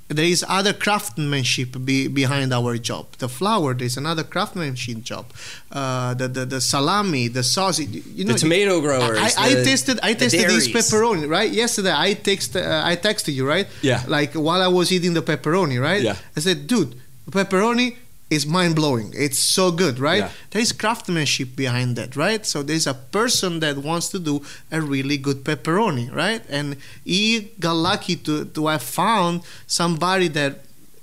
there 0.09 0.25
is 0.25 0.45
other 0.49 0.73
craftsmanship 0.73 1.85
be, 1.85 2.07
behind 2.07 2.53
our 2.53 2.79
job. 2.79 3.07
The 3.19 3.29
flour, 3.29 3.75
there's 3.75 3.97
another 3.97 4.23
craftsmanship 4.23 5.03
job. 5.03 5.27
Uh, 5.71 6.15
the, 6.15 6.29
the 6.29 6.45
the 6.45 6.61
salami, 6.61 7.29
the 7.29 7.43
sauce. 7.43 7.81
You 7.81 8.25
know, 8.25 8.35
the 8.35 8.39
tomato 8.39 8.81
growers. 8.81 9.19
I, 9.19 9.47
I 9.47 9.55
the- 9.55 9.65
tasted 9.65 10.01
I 10.03 10.15
tasted 10.15 10.49
this 10.49 10.69
pepperoni 10.69 11.29
right 11.29 11.51
yesterday. 11.51 11.93
I 11.95 12.15
text 12.15 12.57
uh, 12.57 12.83
I 12.85 12.97
texted 12.97 13.35
you 13.35 13.47
right. 13.49 13.67
Yeah. 13.83 14.03
Like 14.07 14.35
while 14.35 14.63
I 14.63 14.69
was 14.69 14.93
eating 14.93 15.15
the 15.15 15.23
pepperoni 15.23 15.83
right. 15.83 16.03
Yeah. 16.03 16.17
I 16.37 16.41
said, 16.41 16.67
dude, 16.67 16.95
pepperoni 17.31 17.97
is 18.29 18.45
mind 18.45 18.75
blowing. 18.75 19.13
It's 19.15 19.39
so 19.39 19.71
good, 19.71 19.99
right? 20.01 20.19
Yeah. 20.25 20.31
There 20.51 20.61
is 20.63 20.73
craftsmanship 20.73 21.55
behind 21.55 21.95
that, 21.97 22.17
right? 22.17 22.45
So 22.45 22.63
there's 22.63 22.87
a 22.87 22.95
person 22.95 23.61
that 23.61 23.79
wants 23.79 24.09
to 24.09 24.19
do 24.19 24.43
a 24.73 24.81
really 24.81 25.17
good 25.17 25.45
pepperoni, 25.45 26.13
right? 26.13 26.43
And 26.49 26.77
he 27.05 27.53
got 27.61 27.75
lucky 27.75 28.17
to 28.27 28.45
to 28.47 28.67
have 28.67 28.83
found 28.83 29.43
somebody 29.67 30.29
that 30.29 30.53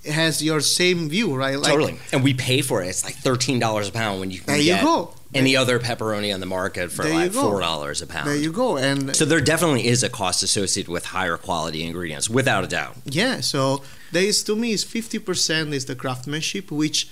has 0.05 0.43
your 0.43 0.59
same 0.59 1.07
view, 1.07 1.33
right? 1.33 1.57
Like, 1.57 1.71
totally. 1.71 1.97
And 2.11 2.23
we 2.25 2.33
pay 2.33 2.61
for 2.61 2.83
it. 2.83 2.87
It's 2.87 3.05
like 3.05 3.15
thirteen 3.15 3.57
dollars 3.59 3.87
a 3.87 3.91
pound 3.93 4.19
when 4.19 4.29
you 4.31 4.39
can 4.39 4.47
There 4.47 4.57
you 4.61 4.75
go. 4.81 5.13
any 5.33 5.55
other 5.55 5.79
pepperoni 5.79 6.33
on 6.33 6.41
the 6.41 6.45
market 6.45 6.91
for 6.91 7.05
like 7.05 7.31
four 7.31 7.61
dollars 7.61 8.01
a 8.01 8.07
pound. 8.07 8.27
There 8.27 8.35
you 8.35 8.51
go. 8.51 8.75
And 8.77 9.15
So 9.15 9.23
there 9.23 9.39
definitely 9.39 9.87
is 9.87 10.03
a 10.03 10.09
cost 10.09 10.43
associated 10.43 10.91
with 10.91 11.05
higher 11.05 11.37
quality 11.37 11.83
ingredients, 11.85 12.29
without 12.29 12.65
a 12.65 12.67
doubt. 12.67 12.97
Yeah, 13.05 13.39
so 13.39 13.81
there 14.14 14.23
is 14.23 14.44
to 14.44 14.56
me 14.56 14.72
is 14.72 14.84
fifty 14.84 15.19
percent 15.19 15.73
is 15.73 15.85
the 15.85 15.95
craftsmanship, 15.95 16.72
which 16.72 17.10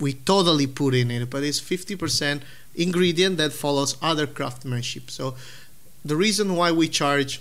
we 0.00 0.14
totally 0.14 0.66
put 0.66 0.94
in 0.94 1.10
it, 1.10 1.28
but 1.30 1.42
it's 1.42 1.60
fifty 1.60 1.96
percent 1.96 2.42
ingredient 2.74 3.36
that 3.36 3.52
follows 3.52 3.96
other 4.02 4.26
craftsmanship. 4.26 5.10
So 5.10 5.34
the 6.04 6.16
reason 6.16 6.56
why 6.56 6.72
we 6.72 6.88
charge 6.88 7.40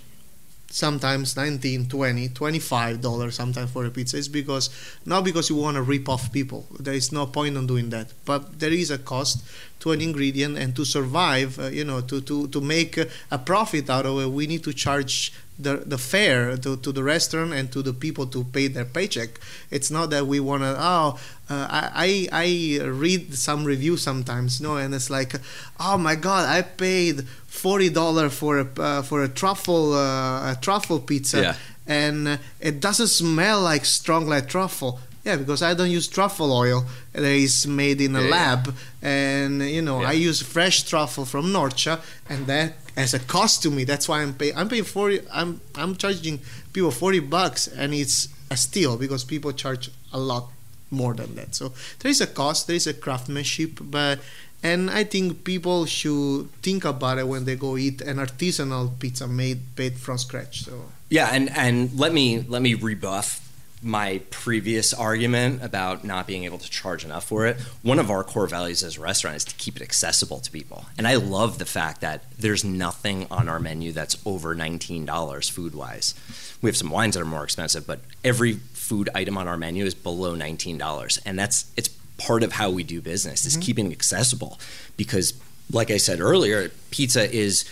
sometimes 0.71 1.35
19 1.35 1.87
20 1.87 2.29
25 2.29 3.01
dollars 3.01 3.33
sometimes 3.33 3.71
for 3.71 3.85
a 3.85 3.89
pizza 3.89 4.17
is 4.17 4.29
because 4.29 4.69
not 5.03 5.23
because 5.23 5.49
you 5.49 5.55
want 5.55 5.75
to 5.75 5.81
rip 5.81 6.07
off 6.07 6.31
people 6.31 6.67
there 6.79 6.93
is 6.93 7.11
no 7.11 7.25
point 7.25 7.57
on 7.57 7.65
doing 7.65 7.89
that 7.89 8.13
but 8.23 8.59
there 8.59 8.71
is 8.71 8.91
a 8.91 8.99
cost 8.99 9.43
to 9.79 9.91
an 9.91 9.99
ingredient 9.99 10.59
and 10.59 10.75
to 10.75 10.85
survive 10.85 11.57
uh, 11.57 11.69
you 11.69 11.83
know 11.83 12.01
to 12.01 12.21
to 12.21 12.47
to 12.49 12.61
make 12.61 12.99
a 13.31 13.37
profit 13.39 13.89
out 13.89 14.05
of 14.05 14.19
it 14.19 14.27
we 14.27 14.45
need 14.45 14.63
to 14.63 14.71
charge 14.71 15.33
the 15.59 15.77
the 15.85 15.97
fare 15.97 16.55
to, 16.57 16.77
to 16.77 16.91
the 16.91 17.03
restaurant 17.03 17.51
and 17.53 17.69
to 17.71 17.81
the 17.81 17.93
people 17.93 18.25
to 18.25 18.43
pay 18.45 18.67
their 18.67 18.85
paycheck 18.85 19.39
it's 19.69 19.91
not 19.91 20.09
that 20.09 20.25
we 20.25 20.39
want 20.39 20.63
to 20.63 20.75
oh 20.79 21.19
uh, 21.51 21.67
I, 21.69 22.29
I 22.31 22.79
I 22.81 22.85
read 22.85 23.33
some 23.33 23.65
reviews 23.65 24.03
sometimes, 24.03 24.59
you 24.61 24.67
know, 24.67 24.77
and 24.77 24.93
it's 24.93 25.09
like, 25.09 25.33
oh 25.79 25.97
my 25.97 26.13
god, 26.13 26.47
I 26.47 26.61
paid 26.61 27.27
forty 27.47 27.89
dollar 27.89 28.29
for 28.29 28.59
a 28.59 28.67
uh, 28.77 29.01
for 29.01 29.23
a 29.23 29.27
truffle 29.27 29.93
uh, 29.95 30.51
a 30.51 30.57
truffle 30.61 30.99
pizza, 30.99 31.41
Yeah. 31.41 31.55
and 31.87 32.37
it 32.59 32.79
doesn't 32.79 33.07
smell 33.07 33.61
like 33.61 33.83
strong 33.85 34.27
like 34.27 34.47
truffle. 34.47 34.99
Yeah, 35.29 35.37
because 35.37 35.61
I 35.61 35.73
don't 35.77 35.91
use 35.91 36.07
truffle 36.07 36.51
oil 36.51 36.85
that 37.13 37.23
is 37.23 37.67
made 37.67 38.01
in 38.01 38.15
a 38.15 38.19
Yeah, 38.21 38.25
yeah. 38.25 38.31
lab, 38.37 38.75
and 39.01 39.61
you 39.61 39.81
know 39.81 40.01
I 40.01 40.13
use 40.13 40.41
fresh 40.41 40.83
truffle 40.89 41.25
from 41.25 41.45
Norcia, 41.53 41.99
and 42.29 42.47
that 42.47 42.73
as 42.95 43.13
a 43.13 43.19
cost 43.19 43.61
to 43.63 43.69
me. 43.69 43.83
That's 43.85 44.07
why 44.09 44.21
I'm 44.23 44.33
paying. 44.33 44.55
I'm 44.57 44.69
paying 44.69 44.85
forty. 44.85 45.19
I'm 45.31 45.61
I'm 45.75 45.95
charging 45.95 46.39
people 46.73 46.91
forty 46.91 47.19
bucks, 47.21 47.67
and 47.67 47.93
it's 47.93 48.27
a 48.49 48.57
steal 48.57 48.97
because 48.97 49.23
people 49.23 49.51
charge 49.53 49.91
a 50.11 50.19
lot 50.19 50.45
more 50.91 51.13
than 51.13 51.35
that. 51.35 51.53
So 51.55 51.73
there 51.99 52.09
is 52.11 52.21
a 52.21 52.27
cost, 52.27 52.65
there 52.67 52.75
is 52.75 52.87
a 52.87 52.93
craftsmanship, 52.93 53.77
but 53.81 54.19
and 54.63 54.89
I 54.89 55.03
think 55.03 55.43
people 55.43 55.85
should 55.85 56.49
think 56.61 56.83
about 56.85 57.17
it 57.19 57.27
when 57.27 57.45
they 57.45 57.55
go 57.55 57.77
eat 57.77 58.01
an 58.01 58.17
artisanal 58.17 58.97
pizza 58.99 59.27
made 59.27 59.61
made 59.77 59.95
from 59.97 60.17
scratch. 60.17 60.63
So 60.65 60.73
Yeah, 61.09 61.29
and 61.31 61.49
and 61.55 61.93
let 61.99 62.11
me 62.13 62.43
let 62.47 62.61
me 62.61 62.73
rebuff 62.73 63.45
my 63.81 64.21
previous 64.29 64.93
argument 64.93 65.63
about 65.63 66.03
not 66.03 66.27
being 66.27 66.43
able 66.43 66.57
to 66.57 66.69
charge 66.69 67.05
enough 67.05 67.25
for 67.25 67.45
it. 67.47 67.57
One 67.81 67.97
of 67.97 68.11
our 68.11 68.23
core 68.23 68.47
values 68.47 68.83
as 68.83 68.97
a 68.97 69.01
restaurant 69.01 69.37
is 69.37 69.45
to 69.45 69.55
keep 69.55 69.77
it 69.77 69.81
accessible 69.81 70.39
to 70.39 70.51
people. 70.51 70.85
And 70.97 71.07
I 71.07 71.15
love 71.15 71.59
the 71.59 71.65
fact 71.65 72.01
that 72.01 72.23
there's 72.37 72.63
nothing 72.63 73.25
on 73.31 73.47
our 73.47 73.59
menu 73.59 73.91
that's 73.93 74.17
over 74.25 74.55
$19 74.55 75.51
food 75.51 75.75
wise. 75.75 76.13
We 76.61 76.67
have 76.67 76.75
some 76.75 76.89
wines 76.89 77.15
that 77.15 77.21
are 77.21 77.25
more 77.25 77.43
expensive, 77.45 77.87
but 77.87 78.01
every 78.23 78.53
food 78.53 79.09
item 79.15 79.37
on 79.37 79.47
our 79.47 79.57
menu 79.57 79.85
is 79.85 79.95
below 79.95 80.35
$19. 80.35 81.19
And 81.25 81.39
that's 81.39 81.71
it's 81.77 81.89
part 82.17 82.43
of 82.43 82.51
how 82.51 82.69
we 82.69 82.83
do 82.83 83.01
business 83.01 83.45
is 83.45 83.53
mm-hmm. 83.53 83.61
keeping 83.61 83.85
it 83.87 83.93
accessible 83.93 84.59
because 84.97 85.33
like 85.71 85.91
I 85.91 85.97
said 85.97 86.19
earlier, 86.19 86.69
pizza 86.91 87.31
is 87.33 87.63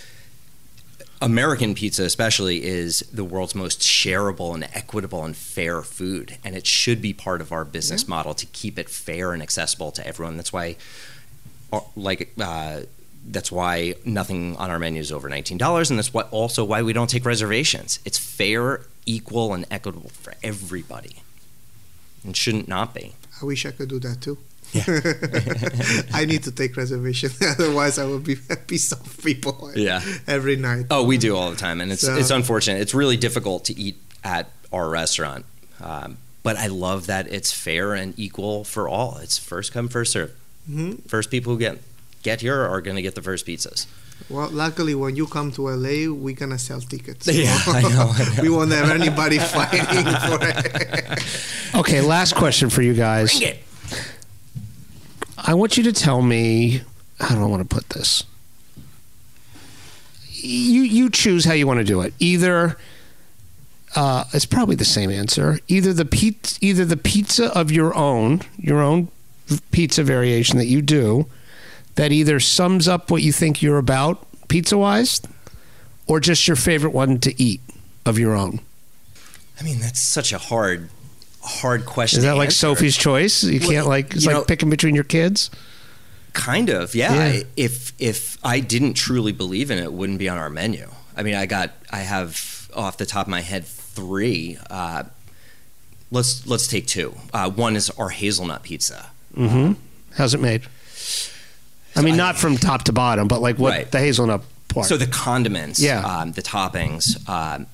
American 1.22 1.74
pizza, 1.74 2.04
especially, 2.04 2.64
is 2.64 3.00
the 3.12 3.24
world's 3.24 3.56
most 3.56 3.80
shareable 3.82 4.54
and 4.54 4.66
equitable 4.74 5.24
and 5.24 5.36
fair 5.36 5.82
food, 5.82 6.38
and 6.44 6.56
it 6.56 6.68
should 6.68 7.02
be 7.02 7.14
part 7.14 7.42
of 7.42 7.52
our 7.52 7.66
business 7.66 8.08
model 8.08 8.34
to 8.36 8.46
keep 8.48 8.78
it 8.78 8.90
fair 8.90 9.34
and 9.34 9.42
accessible 9.42 9.92
to 9.92 10.06
everyone. 10.06 10.38
That's 10.38 10.54
why, 10.54 10.76
uh, 11.74 11.80
like, 11.96 12.34
uh, 12.40 12.82
that's 13.30 13.52
why 13.52 13.96
nothing 14.06 14.56
on 14.58 14.70
our 14.70 14.80
menu 14.80 15.02
is 15.02 15.12
over 15.12 15.28
nineteen 15.28 15.58
dollars, 15.58 15.90
and 15.90 15.98
that's 15.98 16.14
what 16.14 16.28
also 16.32 16.64
why 16.64 16.82
we 16.84 16.94
don't 16.94 17.10
take 17.10 17.26
reservations. 17.26 18.00
It's 18.06 18.20
fair, 18.20 18.82
equal, 19.06 19.54
and 19.54 19.66
equitable 19.72 20.10
for 20.10 20.34
everybody, 20.44 21.18
and 22.24 22.38
shouldn't 22.38 22.68
not 22.68 22.94
be. 22.94 23.16
I 23.42 23.46
wish 23.46 23.66
I 23.66 23.72
could 23.72 23.90
do 23.90 24.00
that 24.00 24.22
too. 24.22 24.38
I 26.14 26.26
need 26.26 26.44
to 26.44 26.52
take 26.52 26.76
reservation, 26.78 27.32
otherwise 27.42 27.98
I 28.00 28.06
will 28.06 28.20
be 28.20 28.36
a 28.50 28.56
piece 28.56 28.92
of 28.92 29.22
people 29.24 29.72
Yeah. 29.76 30.02
every 30.28 30.56
night. 30.56 30.86
Oh, 30.92 31.04
we 31.04 31.18
do 31.18 31.36
all 31.36 31.50
the 31.52 31.58
time, 31.58 31.82
and 31.82 31.92
it's 31.92 32.02
So- 32.02 32.16
it's 32.16 32.30
unfortunate. 32.32 32.82
It's 32.82 32.94
really 32.94 33.18
difficult 33.18 33.66
to 33.66 33.80
eat 33.80 33.98
at 34.24 34.50
our 34.74 34.90
restaurant, 34.90 35.46
um, 35.82 36.18
but 36.44 36.58
I 36.58 36.68
love 36.68 37.08
that 37.08 37.28
it's 37.32 37.52
fair 37.52 37.94
and 37.94 38.14
equal 38.18 38.64
for 38.64 38.88
all. 38.90 39.18
It's 39.22 39.38
first 39.38 39.72
come, 39.74 39.88
first 39.90 40.12
serve. 40.12 40.32
Mhm. 40.70 41.08
First 41.08 41.30
people 41.32 41.54
who 41.54 41.60
get 41.60 41.80
get 42.24 42.42
here 42.42 42.60
are 42.62 42.82
going 42.82 42.96
to 42.98 43.02
get 43.02 43.16
the 43.16 43.22
first 43.22 43.46
pizzas. 43.46 43.86
Well, 44.30 44.50
luckily, 44.50 44.96
when 44.96 45.16
you 45.16 45.28
come 45.28 45.52
to 45.54 45.70
LA, 45.70 46.12
we're 46.12 46.36
gonna 46.36 46.58
sell 46.58 46.82
tickets. 46.82 47.28
Yeah, 47.32 47.56
I 47.68 47.82
know, 47.84 48.12
I 48.14 48.36
know. 48.36 48.42
we 48.42 48.50
won't 48.50 48.72
have 48.72 48.90
anybody 48.90 49.38
fighting 49.38 49.86
for 49.86 50.40
it. 50.42 51.24
Okay, 51.76 52.02
last 52.02 52.36
question 52.36 52.70
for 52.70 52.82
you 52.82 52.94
guys. 52.96 53.38
Bring 53.38 53.50
it. 53.52 53.64
I 55.38 55.54
want 55.54 55.78
you 55.78 55.84
to 55.84 55.94
tell 55.94 56.22
me 56.22 56.82
how 57.20 57.36
do 57.36 57.42
I 57.42 57.46
want 57.46 57.68
to 57.68 57.76
put 57.76 57.90
this? 57.90 58.24
You 60.32 60.82
you 60.82 61.10
choose 61.10 61.46
how 61.46 61.54
you 61.54 61.68
want 61.68 61.80
to 61.80 61.84
do 61.84 62.02
it. 62.02 62.14
Either 62.20 62.78
uh, 63.96 64.26
it's 64.34 64.46
probably 64.46 64.76
the 64.76 64.86
same 64.86 65.10
answer. 65.10 65.60
Either 65.68 65.94
the 65.94 66.06
pizza, 66.06 66.58
either 66.62 66.86
the 66.86 66.98
pizza 66.98 67.58
of 67.58 67.72
your 67.72 67.96
own, 67.96 68.42
your 68.58 68.82
own 68.82 69.10
pizza 69.72 70.04
variation 70.04 70.58
that 70.58 70.68
you 70.68 70.82
do, 70.82 71.28
that 71.96 72.12
either 72.12 72.40
sums 72.40 72.88
up 72.88 73.10
what 73.10 73.22
you 73.22 73.32
think 73.32 73.62
you're 73.62 73.78
about 73.78 74.26
pizza 74.48 74.78
wise, 74.78 75.22
or 76.06 76.20
just 76.20 76.48
your 76.48 76.56
favorite 76.56 76.94
one 76.94 77.20
to 77.20 77.42
eat 77.42 77.62
of 78.06 78.20
your 78.20 78.36
own. 78.36 78.60
I 79.60 79.64
mean, 79.64 79.80
that's 79.80 80.00
such 80.00 80.32
a 80.32 80.38
hard 80.38 80.90
hard 81.48 81.86
question. 81.86 82.20
Is 82.20 82.24
that 82.26 82.38
like 82.38 82.48
answer. 82.48 82.58
Sophie's 82.58 82.96
choice? 82.98 83.44
You 83.44 83.60
Well, 83.60 83.70
can't 83.70 83.88
like 83.88 84.14
it's 84.16 84.26
like 84.26 84.36
know- 84.36 84.44
picking 84.44 84.70
between 84.70 84.94
your 84.96 85.04
kids. 85.04 85.50
Kind 86.34 86.70
of, 86.70 86.94
yeah. 86.94 87.14
Yeah. 87.34 87.44
If 87.56 87.94
if 88.00 88.38
I 88.44 88.60
didn't 88.60 88.94
truly 88.94 89.32
believe 89.32 89.72
in 89.72 89.80
it, 89.80 89.84
it 89.86 89.94
wouldn't 89.94 90.20
be 90.20 90.30
on 90.30 90.38
our 90.38 90.50
menu. 90.52 90.88
I 91.16 91.24
mean, 91.24 91.34
I 91.34 91.48
got 91.48 91.72
I 91.92 92.00
have 92.00 92.70
off 92.76 92.98
the 92.98 93.08
top 93.08 93.26
of 93.26 93.32
my 93.32 93.42
head 93.42 93.66
three. 93.66 94.58
Uh, 94.70 95.04
let's 96.12 96.46
let's 96.46 96.68
take 96.68 96.86
two. 96.86 97.16
Uh, 97.34 97.50
one 97.50 97.76
is 97.76 97.90
our 97.92 98.10
hazelnut 98.10 98.62
pizza. 98.64 99.08
Mm-hmm. 99.36 99.74
How's 100.16 100.34
it 100.36 100.40
made? 100.40 100.64
I 101.96 102.02
mean, 102.04 102.16
not 102.18 102.38
from 102.38 102.58
top 102.58 102.84
to 102.84 102.94
bottom, 102.94 103.28
but 103.28 103.42
like 103.42 103.58
what 103.58 103.72
Right. 103.72 103.90
the 103.92 103.98
hazelnut 104.00 104.44
part. 104.68 104.86
So 104.86 104.98
the 104.98 105.08
condiments, 105.08 105.80
Yeah. 105.80 106.02
um, 106.06 106.34
the 106.34 106.44
toppings. 106.44 107.28
Um, 107.28 107.66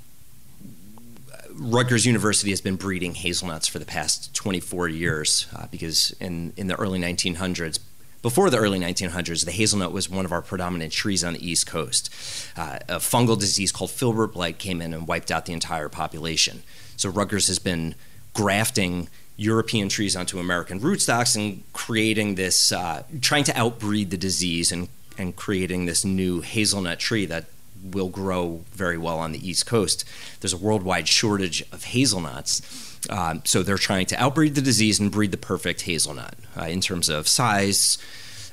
Rutgers 1.55 2.05
University 2.05 2.49
has 2.51 2.61
been 2.61 2.75
breeding 2.75 3.13
hazelnuts 3.15 3.67
for 3.67 3.79
the 3.79 3.85
past 3.85 4.33
24 4.33 4.87
years 4.89 5.47
uh, 5.55 5.67
because 5.69 6.11
in, 6.19 6.53
in 6.57 6.67
the 6.67 6.75
early 6.75 6.99
1900s, 6.99 7.79
before 8.21 8.49
the 8.49 8.57
early 8.57 8.79
1900s, 8.79 9.43
the 9.43 9.51
hazelnut 9.51 9.91
was 9.91 10.09
one 10.09 10.23
of 10.23 10.31
our 10.31 10.41
predominant 10.41 10.93
trees 10.93 11.23
on 11.23 11.33
the 11.33 11.45
East 11.45 11.67
Coast. 11.67 12.09
Uh, 12.55 12.79
a 12.87 12.95
fungal 12.95 13.37
disease 13.37 13.71
called 13.71 13.91
filbert 13.91 14.33
blight 14.33 14.57
came 14.57 14.81
in 14.81 14.93
and 14.93 15.07
wiped 15.07 15.29
out 15.29 15.45
the 15.45 15.53
entire 15.53 15.89
population. 15.89 16.63
So 16.95 17.09
Rutgers 17.09 17.47
has 17.47 17.59
been 17.59 17.95
grafting 18.33 19.09
European 19.35 19.89
trees 19.89 20.15
onto 20.15 20.39
American 20.39 20.79
rootstocks 20.79 21.35
and 21.35 21.63
creating 21.73 22.35
this, 22.35 22.71
uh, 22.71 23.03
trying 23.19 23.43
to 23.43 23.59
outbreed 23.59 24.09
the 24.09 24.17
disease 24.17 24.71
and, 24.71 24.87
and 25.17 25.35
creating 25.35 25.85
this 25.85 26.05
new 26.05 26.39
hazelnut 26.41 26.99
tree 26.99 27.25
that 27.25 27.45
will 27.83 28.09
grow 28.09 28.61
very 28.71 28.97
well 28.97 29.19
on 29.19 29.31
the 29.31 29.47
East 29.47 29.65
Coast. 29.65 30.05
There's 30.39 30.53
a 30.53 30.57
worldwide 30.57 31.07
shortage 31.07 31.61
of 31.71 31.85
hazelnuts. 31.85 32.61
Um, 33.09 33.41
so 33.43 33.63
they're 33.63 33.77
trying 33.77 34.05
to 34.07 34.15
outbreed 34.15 34.55
the 34.55 34.61
disease 34.61 34.99
and 34.99 35.11
breed 35.11 35.31
the 35.31 35.37
perfect 35.37 35.81
hazelnut 35.81 36.35
uh, 36.57 36.65
in 36.65 36.79
terms 36.79 37.09
of 37.09 37.27
size, 37.27 37.97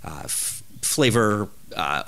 uh, 0.05 0.23
f- 0.25 0.63
flavor, 0.83 1.49
uh, 1.77 2.03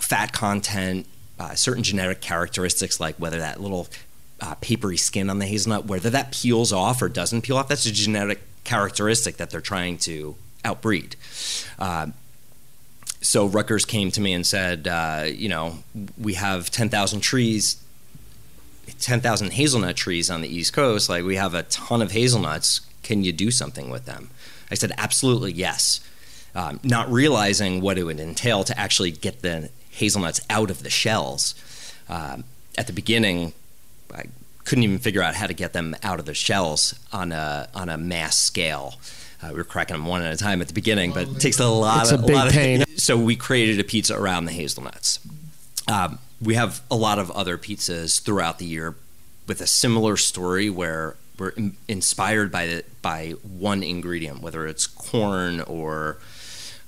fat 0.00 0.32
content, 0.32 1.06
uh, 1.38 1.54
certain 1.54 1.82
genetic 1.82 2.20
characteristics 2.20 3.00
like 3.00 3.16
whether 3.16 3.38
that 3.38 3.60
little 3.60 3.88
uh, 4.40 4.54
papery 4.60 4.96
skin 4.96 5.30
on 5.30 5.38
the 5.38 5.46
hazelnut. 5.46 5.86
Whether 5.86 6.10
that 6.10 6.32
peels 6.32 6.72
off 6.72 7.00
or 7.00 7.08
doesn't 7.08 7.42
peel 7.42 7.56
off, 7.56 7.68
that's 7.68 7.86
a 7.86 7.92
genetic 7.92 8.40
characteristic 8.64 9.38
that 9.38 9.50
they're 9.50 9.60
trying 9.60 9.96
to 9.98 10.36
outbreed. 10.64 11.16
So 13.26 13.46
Rutgers 13.46 13.84
came 13.84 14.12
to 14.12 14.20
me 14.20 14.32
and 14.32 14.46
said, 14.46 14.86
uh, 14.86 15.24
you 15.26 15.48
know, 15.48 15.78
we 16.16 16.34
have 16.34 16.70
10,000 16.70 17.20
trees, 17.20 17.82
10,000 19.00 19.52
hazelnut 19.52 19.96
trees 19.96 20.30
on 20.30 20.42
the 20.42 20.48
East 20.48 20.72
Coast. 20.72 21.08
Like, 21.08 21.24
we 21.24 21.34
have 21.34 21.52
a 21.52 21.64
ton 21.64 22.02
of 22.02 22.12
hazelnuts. 22.12 22.82
Can 23.02 23.24
you 23.24 23.32
do 23.32 23.50
something 23.50 23.90
with 23.90 24.04
them? 24.04 24.30
I 24.70 24.76
said, 24.76 24.92
absolutely 24.96 25.52
yes. 25.52 25.98
Um, 26.54 26.78
not 26.84 27.10
realizing 27.10 27.80
what 27.80 27.98
it 27.98 28.04
would 28.04 28.20
entail 28.20 28.62
to 28.62 28.78
actually 28.78 29.10
get 29.10 29.42
the 29.42 29.70
hazelnuts 29.90 30.40
out 30.48 30.70
of 30.70 30.84
the 30.84 30.90
shells. 30.90 31.56
Um, 32.08 32.44
at 32.78 32.86
the 32.86 32.92
beginning, 32.92 33.54
I 34.14 34.26
couldn't 34.64 34.84
even 34.84 35.00
figure 35.00 35.22
out 35.22 35.34
how 35.34 35.48
to 35.48 35.54
get 35.54 35.72
them 35.72 35.96
out 36.04 36.20
of 36.20 36.26
the 36.26 36.34
shells 36.34 36.94
on 37.12 37.32
a 37.32 37.68
on 37.74 37.88
a 37.88 37.96
mass 37.96 38.38
scale. 38.38 38.94
Uh, 39.42 39.48
we 39.50 39.54
were 39.56 39.64
cracking 39.64 39.94
them 39.94 40.06
one 40.06 40.22
at 40.22 40.32
a 40.32 40.36
time 40.36 40.60
at 40.62 40.68
the 40.68 40.74
beginning, 40.74 41.12
but 41.12 41.28
it 41.28 41.40
takes 41.40 41.58
a 41.60 41.66
lot 41.68 42.02
It's 42.02 42.12
of 42.12 42.22
a 42.24 42.26
big 42.26 42.36
lot 42.36 42.46
of- 42.46 42.52
pain. 42.52 42.84
so 42.96 43.16
we 43.18 43.36
created 43.36 43.78
a 43.80 43.84
pizza 43.84 44.16
around 44.18 44.46
the 44.46 44.52
hazelnuts. 44.52 45.18
Um, 45.88 46.18
we 46.40 46.54
have 46.54 46.80
a 46.90 46.96
lot 46.96 47.18
of 47.18 47.30
other 47.30 47.56
pizzas 47.58 48.20
throughout 48.20 48.58
the 48.58 48.64
year 48.66 48.94
with 49.46 49.60
a 49.60 49.66
similar 49.66 50.16
story 50.16 50.68
where 50.70 51.16
we're 51.38 51.50
in, 51.50 51.76
inspired 51.86 52.50
by 52.50 52.66
the, 52.66 52.84
by 53.02 53.30
one 53.42 53.82
ingredient, 53.82 54.40
whether 54.40 54.66
it's 54.66 54.86
corn 54.86 55.60
or 55.60 56.18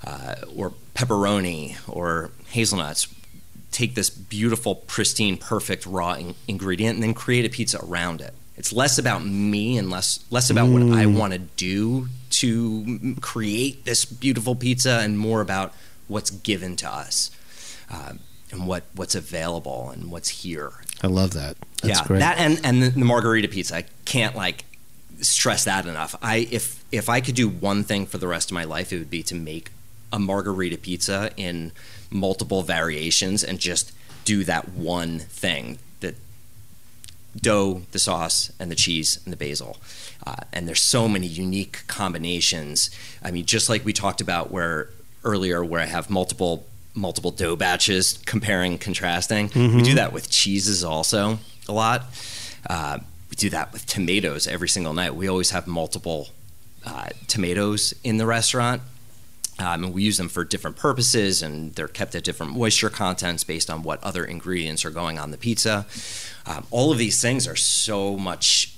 uh, 0.05 0.35
or 0.55 0.73
pepperoni 0.95 1.77
or 1.87 2.31
hazelnuts. 2.49 3.07
Take 3.71 3.93
this 3.95 4.09
beautiful, 4.09 4.73
pristine, 4.75 5.37
perfect 5.37 5.85
raw 5.85 6.13
in- 6.13 6.35
ingredient 6.47 6.95
and 6.95 7.03
then 7.03 7.13
create 7.13 7.45
a 7.45 7.49
pizza 7.49 7.79
around 7.85 8.21
it. 8.21 8.33
It's 8.57 8.73
less 8.73 8.97
about 8.97 9.23
me 9.25 9.77
and 9.77 9.89
less 9.89 10.19
less 10.31 10.49
about 10.49 10.67
what 10.69 10.81
I 10.81 11.05
Mm. 11.05 11.17
want 11.17 11.33
to 11.33 11.39
do 11.39 12.07
to 12.29 13.15
create 13.21 13.85
this 13.85 14.05
beautiful 14.05 14.55
pizza 14.55 14.99
and 15.01 15.17
more 15.17 15.41
about 15.41 15.73
what's 16.07 16.29
given 16.29 16.75
to 16.77 16.89
us 16.89 17.31
uh, 17.91 18.13
and 18.51 18.67
what 18.67 18.83
what's 18.95 19.15
available 19.15 19.89
and 19.89 20.11
what's 20.11 20.29
here. 20.29 20.73
I 21.03 21.07
love 21.07 21.31
that. 21.31 21.57
That's 21.81 21.99
yeah, 21.99 22.07
great. 22.07 22.19
that 22.19 22.37
and 22.37 22.59
and 22.63 22.83
the, 22.83 22.89
the 22.89 23.05
margarita 23.05 23.47
pizza. 23.47 23.77
I 23.77 23.85
can't 24.05 24.35
like 24.35 24.65
stress 25.21 25.65
that 25.65 25.85
enough. 25.85 26.15
I 26.21 26.47
if 26.51 26.83
if 26.91 27.09
I 27.09 27.21
could 27.21 27.35
do 27.35 27.47
one 27.47 27.83
thing 27.83 28.05
for 28.05 28.17
the 28.17 28.27
rest 28.27 28.51
of 28.51 28.55
my 28.55 28.63
life, 28.63 28.91
it 28.91 28.99
would 28.99 29.09
be 29.09 29.23
to 29.23 29.35
make 29.35 29.71
a 30.11 30.19
margarita 30.19 30.77
pizza 30.77 31.31
in 31.37 31.71
multiple 32.09 32.63
variations 32.63 33.43
and 33.43 33.59
just 33.59 33.91
do 34.25 34.43
that 34.43 34.69
one 34.69 35.19
thing 35.19 35.79
the 35.99 36.15
dough, 37.37 37.83
the 37.91 37.99
sauce, 37.99 38.51
and 38.59 38.71
the 38.71 38.75
cheese 38.75 39.19
and 39.23 39.31
the 39.31 39.37
basil. 39.37 39.77
Uh, 40.25 40.35
and 40.51 40.67
there's 40.67 40.81
so 40.83 41.07
many 41.07 41.27
unique 41.27 41.83
combinations. 41.87 42.89
I 43.23 43.31
mean, 43.31 43.45
just 43.45 43.69
like 43.69 43.85
we 43.85 43.93
talked 43.93 44.21
about 44.21 44.51
where 44.51 44.89
earlier, 45.23 45.63
where 45.63 45.81
I 45.81 45.85
have 45.85 46.09
multiple 46.09 46.65
multiple 46.95 47.31
dough 47.31 47.55
batches 47.55 48.19
comparing, 48.25 48.77
contrasting. 48.77 49.45
We 49.55 49.61
Mhm. 49.61 49.83
do 49.85 49.93
that 49.95 50.11
with 50.11 50.29
cheeses 50.29 50.83
also 50.83 51.39
a 51.67 51.71
lot. 51.71 52.11
Uh, 52.69 52.97
we 53.29 53.35
do 53.35 53.49
that 53.51 53.71
with 53.71 53.85
tomatoes 53.85 54.47
every 54.47 54.67
single 54.67 54.93
night. 54.93 55.15
We 55.15 55.27
always 55.27 55.51
have 55.51 55.67
multiple 55.67 56.29
uh, 56.85 57.09
tomatoes 57.27 57.93
in 58.03 58.17
the 58.17 58.25
restaurant. 58.25 58.81
Um, 59.59 59.83
and 59.83 59.93
we 59.93 60.03
use 60.03 60.17
them 60.17 60.29
for 60.29 60.43
different 60.45 60.77
purposes, 60.77 61.41
and 61.41 61.75
they're 61.75 61.87
kept 61.89 62.15
at 62.15 62.23
different 62.23 62.53
moisture 62.53 62.89
contents 62.89 63.43
based 63.43 63.69
on 63.69 63.83
what 63.83 64.01
other 64.03 64.23
ingredients 64.25 64.83
are 64.85 64.89
going 64.89 65.19
on 65.19 65.31
the 65.31 65.37
pizza. 65.37 65.85
Um, 66.45 66.65
all 66.71 66.91
of 66.91 66.97
these 66.97 67.21
things 67.21 67.47
are 67.47 67.57
so 67.57 68.17
much. 68.17 68.73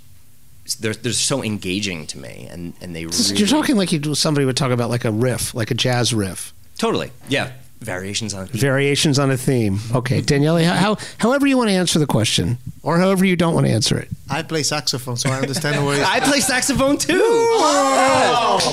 They're, 0.79 0.93
they're 0.93 1.11
so 1.11 1.43
engaging 1.43 2.07
to 2.07 2.17
me, 2.19 2.47
and, 2.49 2.73
and 2.81 2.95
they 2.95 3.05
really, 3.05 3.35
You're 3.35 3.47
talking 3.47 3.77
like 3.77 3.91
you 3.91 4.15
somebody 4.15 4.45
would 4.45 4.57
talk 4.57 4.71
about 4.71 4.89
like 4.89 5.05
a 5.05 5.11
riff, 5.11 5.53
like 5.55 5.71
a 5.71 5.73
jazz 5.73 6.13
riff. 6.13 6.53
totally 6.77 7.11
yeah 7.29 7.51
variations 7.81 8.33
on 8.33 8.45
Variations 8.47 9.17
on 9.17 9.31
a 9.31 9.37
theme. 9.37 9.79
Okay, 9.93 10.21
Daniele, 10.21 10.57
how, 10.63 10.75
how 10.75 10.97
however 11.17 11.47
you 11.47 11.57
want 11.57 11.69
to 11.69 11.73
answer 11.73 11.97
the 11.97 12.05
question, 12.05 12.59
or 12.83 12.99
however 12.99 13.25
you 13.25 13.35
don't 13.35 13.55
want 13.55 13.65
to 13.65 13.71
answer 13.73 13.97
it. 13.97 14.07
I 14.31 14.43
play 14.43 14.63
saxophone, 14.63 15.17
so 15.17 15.29
I 15.29 15.39
understand 15.39 15.85
where. 15.85 16.03
I 16.07 16.19
play 16.21 16.39
saxophone 16.39 16.97
too. 16.97 17.13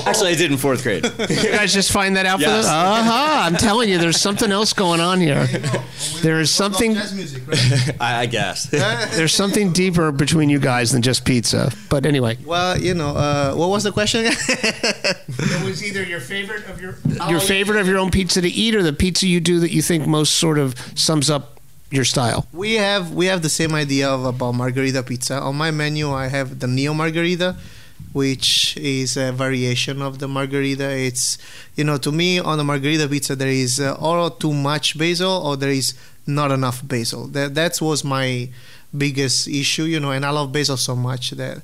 Actually, 0.05 0.31
I 0.31 0.35
did 0.35 0.51
in 0.51 0.57
fourth 0.57 0.83
grade. 0.83 1.03
You 1.29 1.51
guys 1.51 1.73
just 1.73 1.91
find 1.91 2.15
that 2.17 2.25
out 2.25 2.39
Yes. 2.39 2.65
for 2.65 2.69
the. 2.69 2.73
Uh 2.75 3.03
huh. 3.03 3.39
I'm 3.45 3.55
telling 3.55 3.89
you, 3.89 3.97
there's 3.97 4.19
something 4.19 4.51
else 4.51 4.73
going 4.73 4.99
on 4.99 5.19
here. 5.19 5.45
There 6.21 6.39
is 6.39 6.49
something. 6.53 6.97
I, 7.99 8.21
I 8.21 8.25
guess. 8.25 8.63
There's 8.65 9.33
something 9.33 9.71
deeper 9.73 10.11
between 10.11 10.49
you 10.49 10.59
guys 10.59 10.91
than 10.91 11.01
just 11.01 11.25
pizza. 11.25 11.71
But 11.89 12.05
anyway, 12.05 12.37
Well, 12.45 12.77
you 12.79 12.93
know, 12.93 13.09
uh, 13.09 13.53
what 13.53 13.69
was 13.69 13.83
the 13.83 13.91
question 13.91 14.25
it 14.25 15.63
was 15.65 15.83
either 15.85 16.03
your 16.03 16.19
favorite 16.19 16.67
of 16.69 16.81
your 16.81 16.95
your 17.29 17.39
favorite 17.39 17.79
of 17.79 17.87
your 17.87 17.97
own 17.99 18.11
pizza 18.11 18.41
to 18.41 18.47
eat, 18.49 18.75
or 18.75 18.83
the 18.83 18.93
pizza 18.93 19.27
you 19.27 19.39
do 19.39 19.59
that 19.59 19.71
you 19.71 19.81
think 19.81 20.07
most 20.07 20.33
sort 20.35 20.57
of 20.57 20.75
sums 20.95 21.29
up 21.29 21.58
your 21.91 22.05
style. 22.05 22.47
We 22.53 22.75
have 22.75 23.11
we 23.13 23.25
have 23.27 23.41
the 23.41 23.49
same 23.49 23.73
idea 23.73 24.09
of 24.09 24.25
about 24.25 24.53
margarita 24.53 25.03
pizza. 25.03 25.39
On 25.39 25.55
my 25.55 25.71
menu, 25.71 26.11
I 26.11 26.27
have 26.27 26.59
the 26.59 26.67
neo 26.67 26.93
margarita, 26.93 27.55
which 28.13 28.77
is 28.77 29.17
a 29.17 29.31
variation 29.31 30.01
of 30.01 30.19
the 30.19 30.27
margarita. 30.27 30.89
It's 30.89 31.37
you 31.75 31.83
know 31.83 31.97
to 31.97 32.11
me 32.11 32.39
on 32.39 32.57
the 32.57 32.63
margarita 32.63 33.07
pizza 33.07 33.35
there 33.35 33.49
is 33.49 33.79
uh, 33.79 33.93
or 33.99 34.29
too 34.29 34.53
much 34.53 34.97
basil 34.97 35.31
or 35.31 35.57
there 35.57 35.71
is 35.71 35.93
not 36.27 36.51
enough 36.51 36.87
basil. 36.87 37.27
That 37.27 37.55
that 37.55 37.81
was 37.81 38.03
my 38.03 38.49
biggest 38.95 39.47
issue, 39.47 39.83
you 39.83 39.99
know, 39.99 40.11
and 40.11 40.25
I 40.25 40.29
love 40.29 40.51
basil 40.51 40.77
so 40.77 40.95
much 40.95 41.31
that 41.31 41.61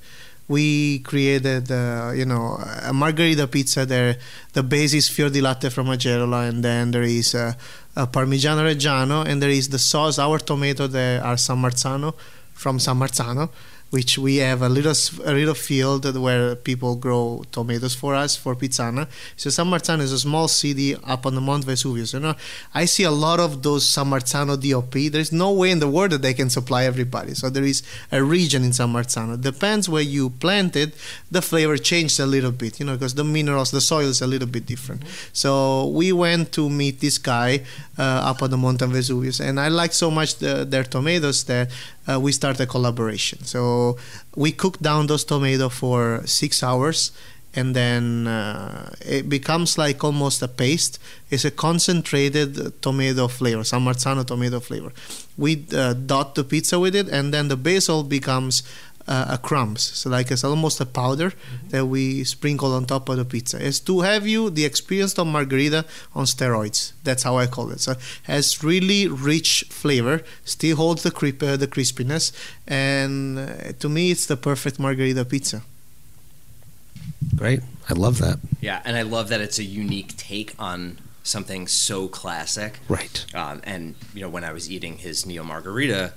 we 0.48 1.00
created 1.00 1.72
uh, 1.72 2.12
you 2.14 2.26
know 2.26 2.58
a 2.84 2.94
margarita 2.94 3.48
pizza 3.48 3.86
there 3.86 4.18
the 4.54 4.62
base 4.62 4.94
is 4.94 5.10
fior 5.10 5.30
di 5.30 5.42
latte 5.42 5.70
from 5.70 5.88
Agerola 5.88 6.48
and 6.48 6.64
then 6.64 6.92
there 6.92 7.02
is 7.02 7.34
uh, 7.96 8.06
parmigiano 8.06 8.64
reggiano 8.64 9.26
and 9.28 9.42
there 9.42 9.50
is 9.50 9.70
the 9.70 9.80
sauce 9.80 10.20
our 10.20 10.40
tomato 10.40 10.88
that 10.88 11.22
are 11.24 11.38
San 11.38 11.58
Marzano 11.58 12.14
from 12.54 12.80
San 12.80 12.98
Marzano 12.98 13.50
which 13.92 14.18
we 14.18 14.38
have 14.38 14.62
a 14.62 14.70
little 14.70 14.94
a 15.24 15.32
little 15.32 15.54
field 15.54 16.04
where 16.18 16.56
people 16.56 16.96
grow 16.96 17.44
tomatoes 17.52 17.96
for 17.96 18.16
us 18.16 18.36
for 18.36 18.56
Pizzana. 18.56 19.08
So 19.38 19.50
San 19.50 19.68
Marzano 19.68 20.02
is 20.02 20.12
a 20.12 20.20
small 20.20 20.48
city 20.48 20.96
up 20.96 21.26
on 21.26 21.36
the 21.36 21.42
Mount 21.42 21.64
Vesuvius. 21.64 22.14
You 22.14 22.20
know, 22.20 22.36
I 22.74 22.86
see 22.86 23.04
a 23.04 23.12
lot 23.12 23.40
of 23.40 23.64
those 23.64 23.88
San 23.88 24.08
Marzano 24.08 24.56
DOP. 24.58 25.12
There's 25.12 25.32
no 25.32 25.52
way 25.52 25.72
in 25.72 25.80
the 25.80 25.88
world 25.88 26.12
that 26.12 26.22
they 26.22 26.34
can 26.34 26.50
supply 26.50 26.84
everybody. 26.86 27.36
So 27.36 27.50
there 27.50 27.64
is 27.64 27.84
a 28.12 28.24
region 28.24 28.64
in 28.64 28.74
San 28.74 28.92
Marzano. 28.92 29.40
Depends 29.40 29.88
where 29.88 30.02
you 30.02 30.32
plant 30.32 30.76
it, 30.76 30.94
the 31.32 31.42
flavor 31.42 31.78
changes 31.78 32.20
a 32.20 32.26
little 32.26 32.52
bit. 32.52 32.80
You 32.80 32.86
know, 32.86 32.94
because 32.94 33.16
the 33.16 33.24
minerals, 33.24 33.72
the 33.72 33.82
soil 33.82 34.08
is 34.08 34.22
a 34.22 34.28
little 34.28 34.48
bit 34.48 34.66
different. 34.66 35.04
So 35.32 35.88
we 35.88 36.12
went 36.12 36.52
to 36.54 36.70
meet 36.70 37.00
this 37.00 37.18
guy 37.18 37.62
uh, 37.98 38.02
up 38.02 38.42
on 38.42 38.50
the 38.50 38.58
Mountain 38.58 38.92
Vesuvius, 38.92 39.40
and 39.40 39.60
I 39.60 39.70
liked 39.70 39.94
so 39.94 40.12
much 40.12 40.36
the, 40.36 40.66
their 40.66 40.84
tomatoes 40.84 41.44
that 41.46 41.70
uh, 42.08 42.20
we 42.20 42.32
start 42.32 42.60
a 42.60 42.66
collaboration. 42.66 43.44
So 43.44 43.98
we 44.36 44.52
cook 44.52 44.80
down 44.80 45.08
those 45.08 45.24
tomatoes 45.24 45.74
for 45.74 46.22
six 46.26 46.64
hours, 46.64 47.12
and 47.56 47.76
then 47.76 48.28
uh, 48.28 48.94
it 49.02 49.30
becomes 49.30 49.78
like 49.78 50.04
almost 50.04 50.42
a 50.42 50.48
paste. 50.48 51.00
It's 51.30 51.46
a 51.46 51.52
concentrated 51.52 52.82
tomato 52.82 53.28
flavor, 53.28 53.64
San 53.64 53.82
Marzano 53.82 54.26
tomato 54.26 54.60
flavor. 54.60 54.92
We 55.38 55.66
uh, 55.74 55.94
dot 55.94 56.36
the 56.36 56.44
pizza 56.44 56.80
with 56.80 56.96
it, 56.96 57.08
and 57.08 57.34
then 57.34 57.48
the 57.48 57.58
basil 57.58 58.04
becomes 58.04 58.62
uh, 59.08 59.26
a 59.30 59.38
crumbs. 59.38 59.82
So 59.82 60.10
like 60.10 60.32
it's 60.32 60.44
almost 60.44 60.80
a 60.82 60.86
powder 60.86 61.34
that 61.70 61.86
we 61.86 62.24
sprinkle 62.24 62.74
on 62.74 62.86
top 62.86 63.10
of 63.10 63.18
the 63.18 63.26
pizza. 63.26 63.66
It's 63.66 63.80
to 63.82 64.02
have 64.02 64.28
you 64.28 64.50
the 64.50 64.66
experience 64.66 65.18
of 65.18 65.28
margarita 65.28 65.86
on 66.14 66.26
steroids. 66.26 66.94
That's 67.04 67.24
how 67.24 67.38
I 67.38 67.48
call 67.48 67.72
it. 67.72 67.80
So 67.80 67.92
it 67.92 68.00
has 68.24 68.64
really 68.64 69.08
rich 69.08 69.66
flavor, 69.70 70.22
still 70.44 70.76
holds 70.78 71.04
the 71.04 71.12
creep, 71.12 71.42
uh, 71.44 71.58
the 71.58 71.68
crispiness, 71.68 72.32
and 72.68 73.40
uh, 73.40 73.72
to 73.80 73.90
me 73.90 74.12
it's 74.12 74.26
the 74.26 74.38
perfect 74.38 74.80
margarita 74.80 75.26
pizza. 75.26 75.62
Great. 77.36 77.62
I 77.90 77.94
love 77.94 78.18
that. 78.20 78.40
Yeah, 78.62 78.82
and 78.84 78.98
I 78.98 79.04
love 79.04 79.30
that 79.30 79.42
it's 79.42 79.60
a 79.60 79.64
unique 79.64 80.18
take 80.18 80.56
on 80.58 80.98
something 81.24 81.68
so 81.68 82.08
classic. 82.08 82.80
Right. 82.88 83.26
Um, 83.36 83.62
and 83.64 83.96
you 84.14 84.22
know, 84.22 84.30
when 84.30 84.44
I 84.44 84.54
was 84.54 84.72
eating 84.72 84.98
his 84.98 85.26
neo 85.26 85.44
margarita, 85.44 86.14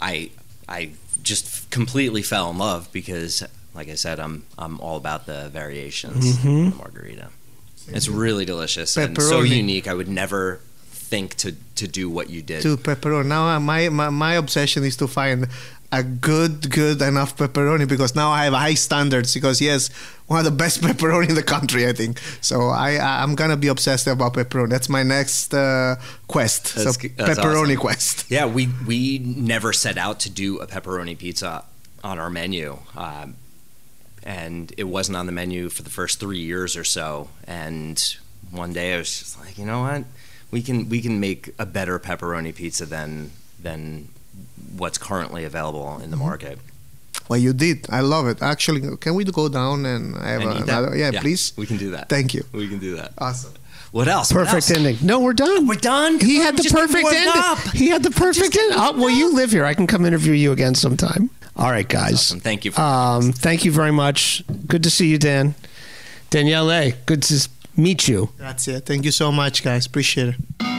I 0.00 0.30
I 0.68 0.92
just 1.22 1.70
completely 1.70 2.22
fell 2.22 2.50
in 2.50 2.58
love 2.58 2.88
because, 2.92 3.42
like 3.74 3.88
I 3.88 3.94
said, 3.94 4.18
I'm 4.20 4.44
I'm 4.56 4.80
all 4.80 4.96
about 4.96 5.26
the 5.26 5.48
variations 5.50 6.38
Mhm. 6.38 6.68
of 6.68 6.72
the 6.72 6.76
margarita. 6.78 7.28
It's 7.88 8.08
really 8.08 8.44
delicious 8.44 8.96
and 8.96 9.20
so 9.20 9.40
unique. 9.40 9.88
I 9.88 9.94
would 9.94 10.08
never 10.08 10.60
think 10.90 11.34
to 11.36 11.52
to 11.76 11.88
do 11.88 12.10
what 12.10 12.28
you 12.28 12.42
did. 12.42 12.62
To 12.62 12.76
pepperoni. 12.76 13.26
Now 13.26 13.48
uh, 13.48 13.60
my, 13.60 13.88
my 13.88 14.10
my 14.10 14.34
obsession 14.34 14.84
is 14.84 14.96
to 14.98 15.06
find 15.08 15.48
a 15.90 16.02
good, 16.02 16.70
good 16.70 17.00
enough 17.00 17.36
pepperoni 17.36 17.88
because 17.88 18.14
now 18.14 18.30
I 18.30 18.44
have 18.44 18.52
high 18.52 18.74
standards 18.74 19.32
because 19.32 19.60
yes, 19.60 19.88
one 20.26 20.38
of 20.38 20.44
the 20.44 20.50
best 20.50 20.80
pepperoni 20.86 21.30
in 21.30 21.34
the 21.34 21.42
country, 21.42 21.88
I 21.88 21.92
think. 21.92 22.20
So 22.40 22.68
I 22.68 22.98
I'm 23.22 23.34
gonna 23.34 23.56
be 23.56 23.68
obsessed 23.68 24.06
about 24.06 24.34
pepperoni. 24.34 24.68
That's 24.70 24.88
my 24.88 25.02
next 25.02 25.54
uh, 25.54 25.96
quest. 26.26 26.74
That's- 26.74 26.94
so 26.94 27.08
that's 27.16 27.38
pepperoni 27.38 27.68
awesome. 27.68 27.76
quest. 27.76 28.30
Yeah, 28.30 28.46
we 28.46 28.68
we 28.86 29.18
never 29.18 29.72
set 29.72 29.96
out 29.96 30.20
to 30.20 30.30
do 30.30 30.58
a 30.58 30.66
pepperoni 30.66 31.16
pizza 31.16 31.64
on 32.04 32.18
our 32.18 32.30
menu, 32.30 32.78
um, 32.96 33.36
and 34.22 34.72
it 34.76 34.84
wasn't 34.84 35.16
on 35.16 35.26
the 35.26 35.32
menu 35.32 35.68
for 35.70 35.82
the 35.82 35.90
first 35.90 36.20
three 36.20 36.38
years 36.40 36.76
or 36.76 36.84
so. 36.84 37.28
And 37.46 37.98
one 38.50 38.72
day 38.72 38.94
I 38.94 38.98
was 38.98 39.18
just 39.18 39.40
like, 39.40 39.58
you 39.58 39.64
know 39.64 39.80
what, 39.80 40.04
we 40.50 40.60
can 40.62 40.88
we 40.90 41.00
can 41.00 41.18
make 41.18 41.54
a 41.58 41.64
better 41.64 41.98
pepperoni 41.98 42.54
pizza 42.54 42.84
than 42.84 43.30
than 43.58 44.08
what's 44.76 44.98
currently 44.98 45.44
available 45.44 46.00
in 46.02 46.10
the 46.10 46.16
market. 46.16 46.58
Well, 47.28 47.38
you 47.38 47.52
did. 47.52 47.86
I 47.90 48.00
love 48.00 48.26
it. 48.26 48.40
Actually, 48.42 48.96
can 48.96 49.14
we 49.14 49.24
go 49.24 49.48
down 49.48 49.84
and 49.84 50.16
have 50.16 50.40
And 50.40 50.62
another? 50.68 50.96
Yeah, 50.96 51.20
please. 51.20 51.52
We 51.56 51.66
can 51.66 51.76
do 51.76 51.90
that. 51.90 52.08
Thank 52.08 52.32
you. 52.32 52.44
We 52.52 52.68
can 52.68 52.78
do 52.78 52.96
that. 52.96 53.12
Awesome. 53.18 53.52
What 53.90 54.08
else? 54.08 54.32
What 54.32 54.46
Perfect 54.46 54.70
else? 54.70 54.78
ending. 54.78 54.96
No, 55.02 55.20
we're 55.20 55.32
done. 55.32 55.66
We're 55.66 55.74
done. 55.74 56.20
He 56.20 56.36
had 56.36 56.56
the 56.56 56.68
perfect 56.70 57.06
ending. 57.06 57.32
up. 57.34 57.58
He 57.72 57.88
had 57.88 58.02
the 58.02 58.10
perfect 58.10 58.56
ending. 58.56 58.78
Oh, 58.78 58.92
well, 58.92 59.10
you 59.10 59.34
live 59.34 59.50
here. 59.50 59.64
I 59.64 59.74
can 59.74 59.86
come 59.86 60.04
interview 60.04 60.32
you 60.32 60.52
again 60.52 60.74
sometime. 60.74 61.30
All 61.56 61.70
right, 61.70 61.88
guys. 61.88 62.14
Awesome. 62.14 62.40
Thank 62.40 62.64
you. 62.64 62.70
For 62.70 62.80
Um, 62.80 63.32
thank 63.32 63.64
you 63.64 63.72
very 63.72 63.92
much. 63.92 64.42
Good 64.66 64.82
to 64.84 64.90
see 64.90 65.08
you, 65.08 65.18
Dan. 65.18 65.54
Danielle, 66.30 66.92
good 67.06 67.22
to 67.24 67.48
meet 67.76 68.06
you. 68.08 68.28
That's 68.38 68.68
it. 68.68 68.84
Thank 68.84 69.04
you 69.04 69.10
so 69.10 69.32
much, 69.32 69.62
guys. 69.62 69.86
Appreciate 69.86 70.34
it. 70.60 70.77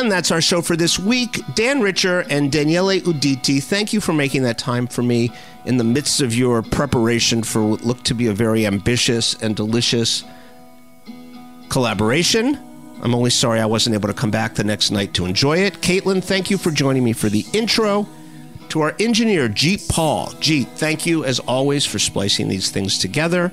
And 0.00 0.10
that's 0.10 0.30
our 0.30 0.40
show 0.40 0.62
for 0.62 0.76
this 0.76 0.98
week. 0.98 1.42
Dan 1.54 1.82
Richer 1.82 2.20
and 2.30 2.50
Daniele 2.50 3.02
Uditi, 3.02 3.62
thank 3.62 3.92
you 3.92 4.00
for 4.00 4.14
making 4.14 4.44
that 4.44 4.56
time 4.56 4.86
for 4.86 5.02
me 5.02 5.30
in 5.66 5.76
the 5.76 5.84
midst 5.84 6.22
of 6.22 6.34
your 6.34 6.62
preparation 6.62 7.42
for 7.42 7.62
what 7.66 7.84
looked 7.84 8.06
to 8.06 8.14
be 8.14 8.26
a 8.26 8.32
very 8.32 8.66
ambitious 8.66 9.34
and 9.42 9.54
delicious 9.54 10.24
collaboration. 11.68 12.58
I'm 13.02 13.14
only 13.14 13.28
sorry 13.28 13.60
I 13.60 13.66
wasn't 13.66 13.92
able 13.92 14.08
to 14.08 14.14
come 14.14 14.30
back 14.30 14.54
the 14.54 14.64
next 14.64 14.90
night 14.90 15.12
to 15.14 15.26
enjoy 15.26 15.58
it. 15.58 15.74
Caitlin, 15.82 16.24
thank 16.24 16.50
you 16.50 16.56
for 16.56 16.70
joining 16.70 17.04
me 17.04 17.12
for 17.12 17.28
the 17.28 17.44
intro. 17.52 18.08
To 18.70 18.80
our 18.80 18.96
engineer, 18.98 19.48
Jeep 19.48 19.82
Paul. 19.90 20.32
Jeep, 20.40 20.68
thank 20.76 21.04
you 21.04 21.26
as 21.26 21.40
always 21.40 21.84
for 21.84 21.98
splicing 21.98 22.48
these 22.48 22.70
things 22.70 22.98
together. 22.98 23.52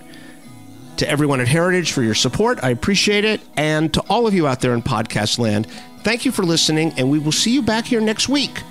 To 0.96 1.10
everyone 1.10 1.42
at 1.42 1.48
Heritage 1.50 1.92
for 1.92 2.04
your 2.04 2.16
support, 2.16 2.64
I 2.64 2.70
appreciate 2.70 3.26
it. 3.26 3.42
And 3.58 3.94
to 3.94 4.02
all 4.10 4.28
of 4.28 4.34
you 4.34 4.48
out 4.48 4.62
there 4.62 4.74
in 4.74 4.82
podcast 4.82 5.40
land, 5.40 5.68
thank 6.08 6.24
you 6.24 6.32
for 6.32 6.44
listening, 6.44 6.94
and 6.96 7.12
we 7.12 7.20
will 7.20 7.34
see 7.34 7.52
you 7.52 7.62
back 7.62 7.84
here 7.84 8.00
next 8.00 8.30
week 8.30 8.64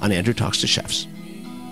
on 0.00 0.10
Andrew 0.10 0.34
Talks 0.34 0.60
to 0.62 0.66
Chefs. 0.66 1.06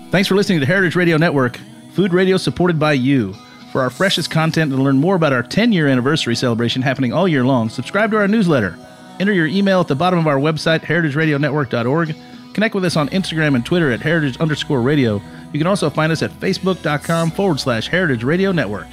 Thanks 0.09 0.29
for 0.29 0.35
listening 0.35 0.61
to 0.61 0.65
Heritage 0.65 0.95
Radio 0.95 1.17
Network, 1.17 1.59
food 1.91 2.13
radio 2.13 2.37
supported 2.37 2.79
by 2.79 2.93
you. 2.93 3.35
For 3.73 3.81
our 3.81 3.89
freshest 3.89 4.31
content 4.31 4.71
and 4.71 4.79
to 4.79 4.83
learn 4.83 4.97
more 4.97 5.15
about 5.15 5.33
our 5.33 5.43
10 5.43 5.73
year 5.73 5.89
anniversary 5.89 6.33
celebration 6.33 6.81
happening 6.81 7.11
all 7.11 7.27
year 7.27 7.43
long, 7.43 7.67
subscribe 7.67 8.11
to 8.11 8.17
our 8.17 8.27
newsletter. 8.29 8.77
Enter 9.19 9.33
your 9.33 9.47
email 9.47 9.81
at 9.81 9.89
the 9.89 9.95
bottom 9.95 10.17
of 10.17 10.27
our 10.27 10.37
website, 10.37 10.79
heritageradionetwork.org. 10.79 12.15
Connect 12.53 12.73
with 12.73 12.85
us 12.85 12.95
on 12.95 13.09
Instagram 13.09 13.55
and 13.55 13.65
Twitter 13.65 13.91
at 13.91 13.99
heritage 13.99 14.37
underscore 14.37 14.81
radio. 14.81 15.21
You 15.51 15.59
can 15.59 15.67
also 15.67 15.89
find 15.89 16.13
us 16.13 16.23
at 16.23 16.31
facebook.com 16.31 17.31
forward 17.31 17.59
slash 17.59 17.89
heritage 17.89 18.23
radio 18.23 18.53
network. 18.53 18.87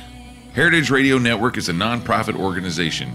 Heritage 0.53 0.91
Radio 0.91 1.17
Network 1.19 1.57
is 1.57 1.69
a 1.69 1.73
nonprofit 1.73 2.35
organization 2.35 3.15